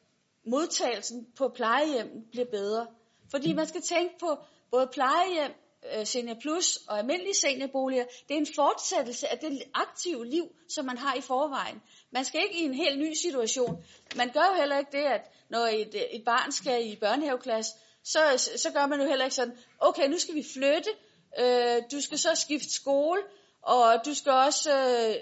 modtagelsen 0.46 1.26
på 1.38 1.48
plejehjem 1.48 2.28
bliver 2.30 2.46
bedre. 2.50 2.86
Fordi 3.30 3.52
man 3.52 3.66
skal 3.66 3.82
tænke 3.82 4.14
på 4.20 4.38
både 4.70 4.86
plejehjem, 4.92 5.52
øh, 5.94 6.06
Senior 6.06 6.36
Plus 6.40 6.76
og 6.88 6.98
almindelige 6.98 7.34
seniorboliger, 7.34 8.04
det 8.28 8.34
er 8.34 8.38
en 8.38 8.54
fortsættelse 8.54 9.28
af 9.28 9.38
det 9.38 9.62
aktive 9.74 10.26
liv, 10.26 10.44
som 10.68 10.84
man 10.84 10.98
har 10.98 11.14
i 11.14 11.20
forvejen. 11.20 11.82
Man 12.10 12.24
skal 12.24 12.40
ikke 12.42 12.60
i 12.62 12.64
en 12.64 12.74
helt 12.74 12.98
ny 12.98 13.12
situation. 13.14 13.84
Man 14.16 14.30
gør 14.32 14.46
jo 14.52 14.60
heller 14.60 14.78
ikke 14.78 14.92
det, 14.92 15.04
at 15.04 15.20
når 15.48 15.66
et, 15.66 15.94
øh, 15.94 16.00
et 16.00 16.24
barn 16.24 16.52
skal 16.52 16.86
i 16.86 16.96
børnehaveklasse, 16.96 17.72
så, 18.04 18.50
så 18.56 18.70
gør 18.72 18.86
man 18.86 19.00
jo 19.00 19.06
heller 19.06 19.24
ikke 19.24 19.34
sådan, 19.34 19.58
okay, 19.78 20.08
nu 20.08 20.18
skal 20.18 20.34
vi 20.34 20.44
flytte, 20.54 20.90
øh, 21.38 21.82
du 21.92 22.00
skal 22.00 22.18
så 22.18 22.34
skifte 22.34 22.72
skole, 22.74 23.22
og 23.62 24.00
du 24.06 24.14
skal 24.14 24.32
også, 24.32 24.70
øh, 24.70 25.14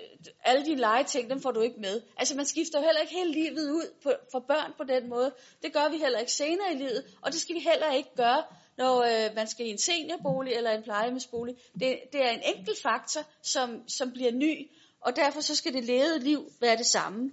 alle 0.45 0.65
dine 0.65 0.81
legeting, 0.81 1.31
dem 1.31 1.43
får 1.43 1.51
du 1.51 1.61
ikke 1.61 1.81
med. 1.81 2.03
Altså 2.17 2.37
man 2.37 2.47
skifter 2.47 2.79
jo 2.79 2.85
heller 2.85 3.01
ikke 3.01 3.15
hele 3.15 3.33
livet 3.33 3.71
ud 3.71 3.87
på, 4.03 4.13
for 4.33 4.41
børn 4.49 4.73
på 4.77 4.85
den 4.85 5.09
måde. 5.09 5.33
Det 5.63 5.73
gør 5.73 5.89
vi 5.89 5.99
heller 5.99 6.19
ikke 6.19 6.33
senere 6.33 6.73
i 6.73 6.77
livet, 6.77 7.05
og 7.23 7.33
det 7.33 7.41
skal 7.41 7.55
vi 7.55 7.61
heller 7.61 7.93
ikke 7.93 8.15
gøre, 8.17 8.43
når 8.79 9.03
øh, 9.03 9.35
man 9.35 9.47
skal 9.47 9.67
i 9.67 9.71
en 9.71 9.79
seniorbolig 9.79 10.53
eller 10.53 10.71
en 10.71 10.83
plejehjemsbolig. 10.83 11.57
Det, 11.81 11.99
det 12.13 12.25
er 12.25 12.31
en 12.31 12.57
enkelt 12.57 12.83
faktor, 12.83 13.21
som, 13.43 13.89
som 13.89 14.13
bliver 14.13 14.33
ny, 14.33 14.71
og 15.01 15.17
derfor 15.17 15.41
så 15.41 15.57
skal 15.57 15.73
det 15.73 15.85
levede 15.85 16.19
liv 16.19 16.53
være 16.61 16.77
det 16.77 16.87
samme. 16.87 17.31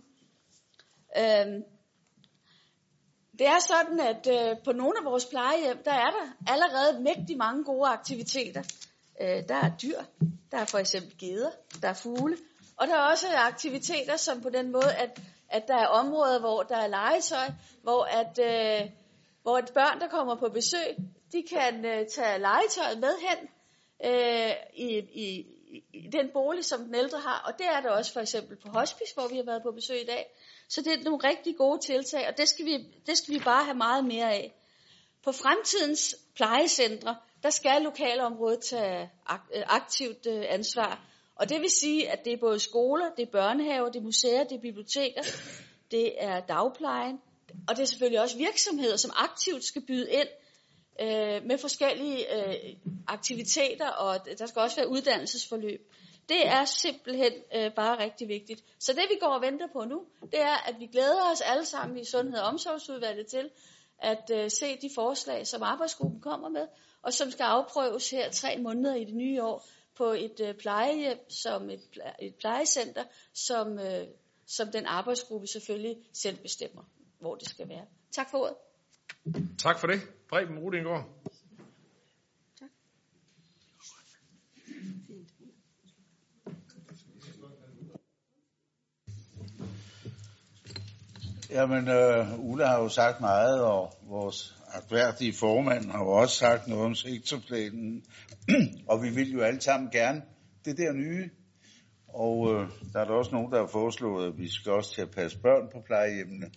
Øhm, 1.18 1.63
det 3.39 3.47
er 3.47 3.59
sådan, 3.59 3.99
at 3.99 4.27
øh, 4.27 4.63
på 4.63 4.72
nogle 4.72 4.93
af 4.99 5.05
vores 5.05 5.26
plejehjem, 5.26 5.84
der 5.85 5.91
er 5.91 6.11
der 6.11 6.51
allerede 6.53 7.03
mægtig 7.03 7.38
mange 7.38 7.63
gode 7.63 7.89
aktiviteter. 7.89 8.63
Øh, 9.22 9.47
der 9.49 9.55
er 9.55 9.72
dyr, 9.81 9.99
der 10.51 10.57
er 10.57 10.65
for 10.65 10.77
eksempel 10.77 11.18
geder, 11.18 11.49
der 11.81 11.88
er 11.88 11.93
fugle, 11.93 12.38
og 12.77 12.88
der 12.88 12.95
er 12.95 13.11
også 13.11 13.27
aktiviteter, 13.35 14.18
som 14.18 14.41
på 14.41 14.49
den 14.49 14.72
måde, 14.72 14.93
at, 14.93 15.22
at 15.49 15.68
der 15.68 15.76
er 15.76 15.88
områder, 15.88 16.39
hvor 16.39 16.63
der 16.63 16.77
er 16.77 16.88
legetøj, 16.88 17.47
hvor 17.84 18.03
at, 18.03 18.39
øh, 18.39 18.89
hvor 19.41 19.57
et 19.57 19.72
børn, 19.73 19.99
der 19.99 20.07
kommer 20.07 20.35
på 20.35 20.49
besøg, 20.53 20.95
de 21.31 21.43
kan 21.43 21.85
øh, 21.85 22.07
tage 22.07 22.39
legetøjet 22.39 22.99
med 22.99 23.13
hen 23.27 23.49
øh, 24.05 24.53
i, 24.73 24.97
i, 24.97 25.45
i 25.93 26.07
den 26.11 26.29
bolig, 26.33 26.65
som 26.65 26.83
den 26.85 26.95
ældre 26.95 27.19
har. 27.19 27.43
Og 27.47 27.53
det 27.57 27.65
er 27.65 27.81
der 27.81 27.89
også 27.89 28.13
for 28.13 28.19
eksempel 28.19 28.57
på 28.57 28.69
hospice, 28.69 29.13
hvor 29.13 29.27
vi 29.27 29.35
har 29.35 29.43
været 29.43 29.63
på 29.63 29.71
besøg 29.71 30.01
i 30.01 30.05
dag. 30.05 30.25
Så 30.69 30.81
det 30.81 30.93
er 30.93 31.03
nogle 31.03 31.27
rigtig 31.29 31.57
gode 31.57 31.79
tiltag, 31.79 32.27
og 32.27 32.37
det 32.37 32.49
skal 32.49 32.65
vi, 32.65 32.77
det 33.05 33.17
skal 33.17 33.33
vi 33.33 33.39
bare 33.39 33.63
have 33.63 33.77
meget 33.77 34.05
mere 34.05 34.33
af. 34.33 34.53
På 35.23 35.31
fremtidens 35.31 36.15
plejecentre, 36.35 37.15
der 37.43 37.49
skal 37.49 37.81
lokalområdet 37.81 38.59
tage 38.59 39.09
ak- 39.29 39.57
øh, 39.57 39.63
aktivt 39.67 40.25
øh, 40.27 40.45
ansvar. 40.49 41.07
Og 41.35 41.49
det 41.49 41.61
vil 41.61 41.69
sige, 41.69 42.11
at 42.11 42.25
det 42.25 42.33
er 42.33 42.37
både 42.37 42.59
skoler, 42.59 43.09
det 43.17 43.27
er 43.27 43.31
børnehaver, 43.31 43.89
det 43.89 43.99
er 43.99 44.03
museer, 44.03 44.43
det 44.43 44.55
er 44.55 44.61
biblioteker, 44.61 45.21
det 45.91 46.23
er 46.23 46.39
dagplejen, 46.39 47.21
og 47.67 47.75
det 47.75 47.81
er 47.81 47.85
selvfølgelig 47.85 48.21
også 48.21 48.37
virksomheder, 48.37 48.97
som 48.97 49.11
aktivt 49.15 49.63
skal 49.63 49.81
byde 49.81 50.11
ind 50.11 50.27
øh, 51.01 51.45
med 51.45 51.57
forskellige 51.57 52.35
øh, 52.37 52.75
aktiviteter, 53.07 53.89
og 53.89 54.25
der 54.39 54.45
skal 54.45 54.61
også 54.61 54.75
være 54.75 54.89
uddannelsesforløb. 54.89 55.91
Det 56.29 56.47
er 56.47 56.65
simpelthen 56.65 57.33
øh, 57.55 57.73
bare 57.73 57.99
rigtig 58.03 58.27
vigtigt. 58.27 58.63
Så 58.79 58.93
det 58.93 59.03
vi 59.09 59.17
går 59.19 59.27
og 59.27 59.41
venter 59.41 59.67
på 59.73 59.85
nu, 59.85 60.05
det 60.21 60.41
er, 60.41 60.67
at 60.69 60.75
vi 60.79 60.85
glæder 60.85 61.31
os 61.31 61.41
alle 61.41 61.65
sammen 61.65 61.97
i 61.97 62.05
Sundhed 62.05 62.39
og 62.39 62.47
Omsorgsudvalget 62.47 63.27
til 63.27 63.49
at 63.99 64.31
øh, 64.33 64.49
se 64.51 64.77
de 64.81 64.89
forslag, 64.95 65.47
som 65.47 65.63
arbejdsgruppen 65.63 66.21
kommer 66.21 66.49
med, 66.49 66.67
og 67.01 67.13
som 67.13 67.31
skal 67.31 67.43
afprøves 67.43 68.09
her 68.09 68.31
tre 68.31 68.57
måneder 68.57 68.95
i 68.95 69.03
det 69.03 69.15
nye 69.15 69.43
år 69.43 69.65
på 69.97 70.05
et 70.05 70.39
øh, 70.39 70.55
plejehjem, 70.55 71.29
som 71.29 71.69
et, 71.69 71.99
et 72.19 72.35
plejecenter, 72.35 73.03
som, 73.33 73.79
øh, 73.79 74.07
som 74.47 74.71
den 74.71 74.85
arbejdsgruppe 74.85 75.47
selvfølgelig 75.47 75.97
selv 76.13 76.37
bestemmer, 76.37 76.83
hvor 77.19 77.35
det 77.35 77.49
skal 77.49 77.69
være. 77.69 77.85
Tak 78.11 78.31
for 78.31 78.37
ordet. 78.37 78.55
Tak 79.57 79.79
for 79.79 79.88
det. 79.88 80.01
Preben 80.29 80.59
Rudingård. 80.59 81.21
Jamen, 91.51 91.88
øh, 91.88 92.39
Ulla 92.39 92.65
har 92.65 92.79
jo 92.79 92.89
sagt 92.89 93.21
meget, 93.21 93.63
og 93.63 93.93
vores 94.03 94.55
akværdige 94.73 95.33
formand 95.33 95.91
har 95.91 95.99
jo 95.99 96.11
også 96.11 96.35
sagt 96.35 96.67
noget 96.67 96.85
om 96.85 96.95
sektorplanen. 96.95 98.03
og 98.89 99.03
vi 99.03 99.09
vil 99.09 99.31
jo 99.31 99.41
alle 99.41 99.61
sammen 99.61 99.91
gerne 99.91 100.21
det 100.65 100.77
der 100.77 100.93
nye. 100.93 101.29
Og 102.07 102.53
øh, 102.53 102.69
der 102.93 102.99
er 102.99 103.05
der 103.05 103.13
også 103.13 103.31
nogen, 103.31 103.51
der 103.51 103.59
har 103.59 103.67
foreslået, 103.67 104.27
at 104.27 104.38
vi 104.38 104.49
skal 104.49 104.71
også 104.71 104.93
til 104.93 105.01
at 105.01 105.11
passe 105.11 105.38
børn 105.39 105.69
på 105.73 105.81
plejehjemmene. 105.85 106.51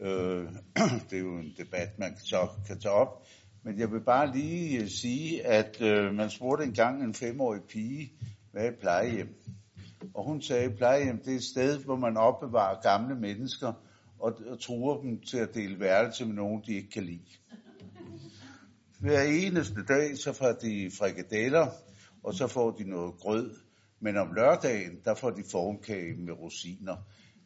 Øh, 0.00 0.48
det 1.10 1.18
er 1.18 1.22
jo 1.22 1.38
en 1.38 1.54
debat, 1.58 1.98
man 1.98 2.16
så 2.18 2.48
kan 2.66 2.80
tage 2.80 2.94
op. 2.94 3.26
Men 3.62 3.78
jeg 3.78 3.92
vil 3.92 4.00
bare 4.00 4.36
lige 4.36 4.80
øh, 4.80 4.88
sige, 4.88 5.46
at 5.46 5.82
øh, 5.82 6.14
man 6.14 6.30
spurgte 6.30 6.64
engang 6.64 7.04
en 7.04 7.14
femårig 7.14 7.62
pige, 7.62 8.12
hvad 8.52 8.64
er 8.64 8.68
et 8.68 8.78
plejehjem? 8.80 9.34
Og 10.14 10.24
hun 10.24 10.42
sagde, 10.42 10.64
at 10.64 10.76
plejehjem 10.76 11.18
det 11.18 11.32
er 11.32 11.36
et 11.36 11.44
sted, 11.44 11.78
hvor 11.78 11.96
man 11.96 12.16
opbevarer 12.16 12.80
gamle 12.80 13.14
mennesker 13.14 13.72
og, 14.18 14.32
og 14.46 14.60
truer 14.60 15.00
dem 15.00 15.20
til 15.20 15.38
at 15.38 15.54
dele 15.54 15.80
værelse 15.80 16.26
med 16.26 16.34
nogen, 16.34 16.62
de 16.66 16.74
ikke 16.74 16.90
kan 16.90 17.02
lide. 17.02 17.24
Hver 19.00 19.22
eneste 19.22 19.84
dag, 19.88 20.18
så 20.18 20.32
får 20.32 20.52
de 20.52 20.90
frikadeller, 20.98 21.66
og 22.22 22.34
så 22.34 22.46
får 22.46 22.70
de 22.70 22.84
noget 22.90 23.14
grød. 23.14 23.54
Men 24.00 24.16
om 24.16 24.32
lørdagen, 24.32 25.00
der 25.04 25.14
får 25.14 25.30
de 25.30 25.44
formkage 25.50 26.16
med 26.16 26.32
rosiner. 26.32 26.96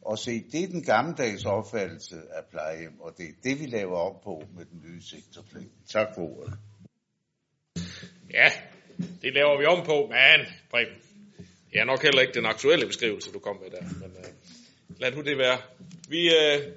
Og 0.03 0.19
se, 0.19 0.45
det 0.53 0.63
er 0.63 0.67
den 0.67 0.85
gammeldags 0.85 1.45
opfattelse 1.45 2.17
af 2.17 2.43
plejehjem, 2.51 3.01
og 3.01 3.15
det 3.19 3.25
er 3.25 3.33
det, 3.45 3.61
vi 3.61 3.67
laver 3.67 3.99
om 3.99 4.17
på 4.25 4.45
med 4.57 4.65
den 4.65 4.83
nye 4.85 5.03
sektorplan. 5.03 5.71
Tak 5.89 6.07
for 6.15 6.23
ordet. 6.23 6.55
Ja, 8.31 8.53
det 9.23 9.35
laver 9.35 9.59
vi 9.59 9.65
om 9.65 9.87
på, 9.87 10.07
men 10.07 10.47
Preben, 10.71 10.95
det 11.71 11.81
er 11.81 11.85
nok 11.85 12.03
heller 12.03 12.21
ikke 12.21 12.35
den 12.35 12.47
aktuelle 12.47 12.87
beskrivelse, 12.87 13.33
du 13.33 13.39
kom 13.39 13.57
med 13.63 13.71
der. 13.71 13.83
Men 13.83 14.17
uh, 14.17 15.01
lad 15.01 15.13
nu 15.13 15.23
det 15.23 15.39
være. 15.39 15.59
Vi 16.09 16.29
uh, 16.29 16.73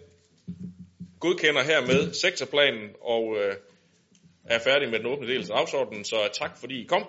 godkender 1.20 1.64
hermed 1.64 2.14
sektorplanen 2.14 2.90
og 3.02 3.28
uh, 3.28 3.54
er 4.44 4.60
færdige 4.60 4.92
med 4.92 5.00
den 5.00 5.08
åbne 5.08 5.28
del 5.28 5.42
af 5.42 5.48
dagsordenen, 5.48 6.06
så 6.06 6.30
tak 6.34 6.58
fordi 6.60 6.82
I 6.82 6.86
kom. 6.86 7.08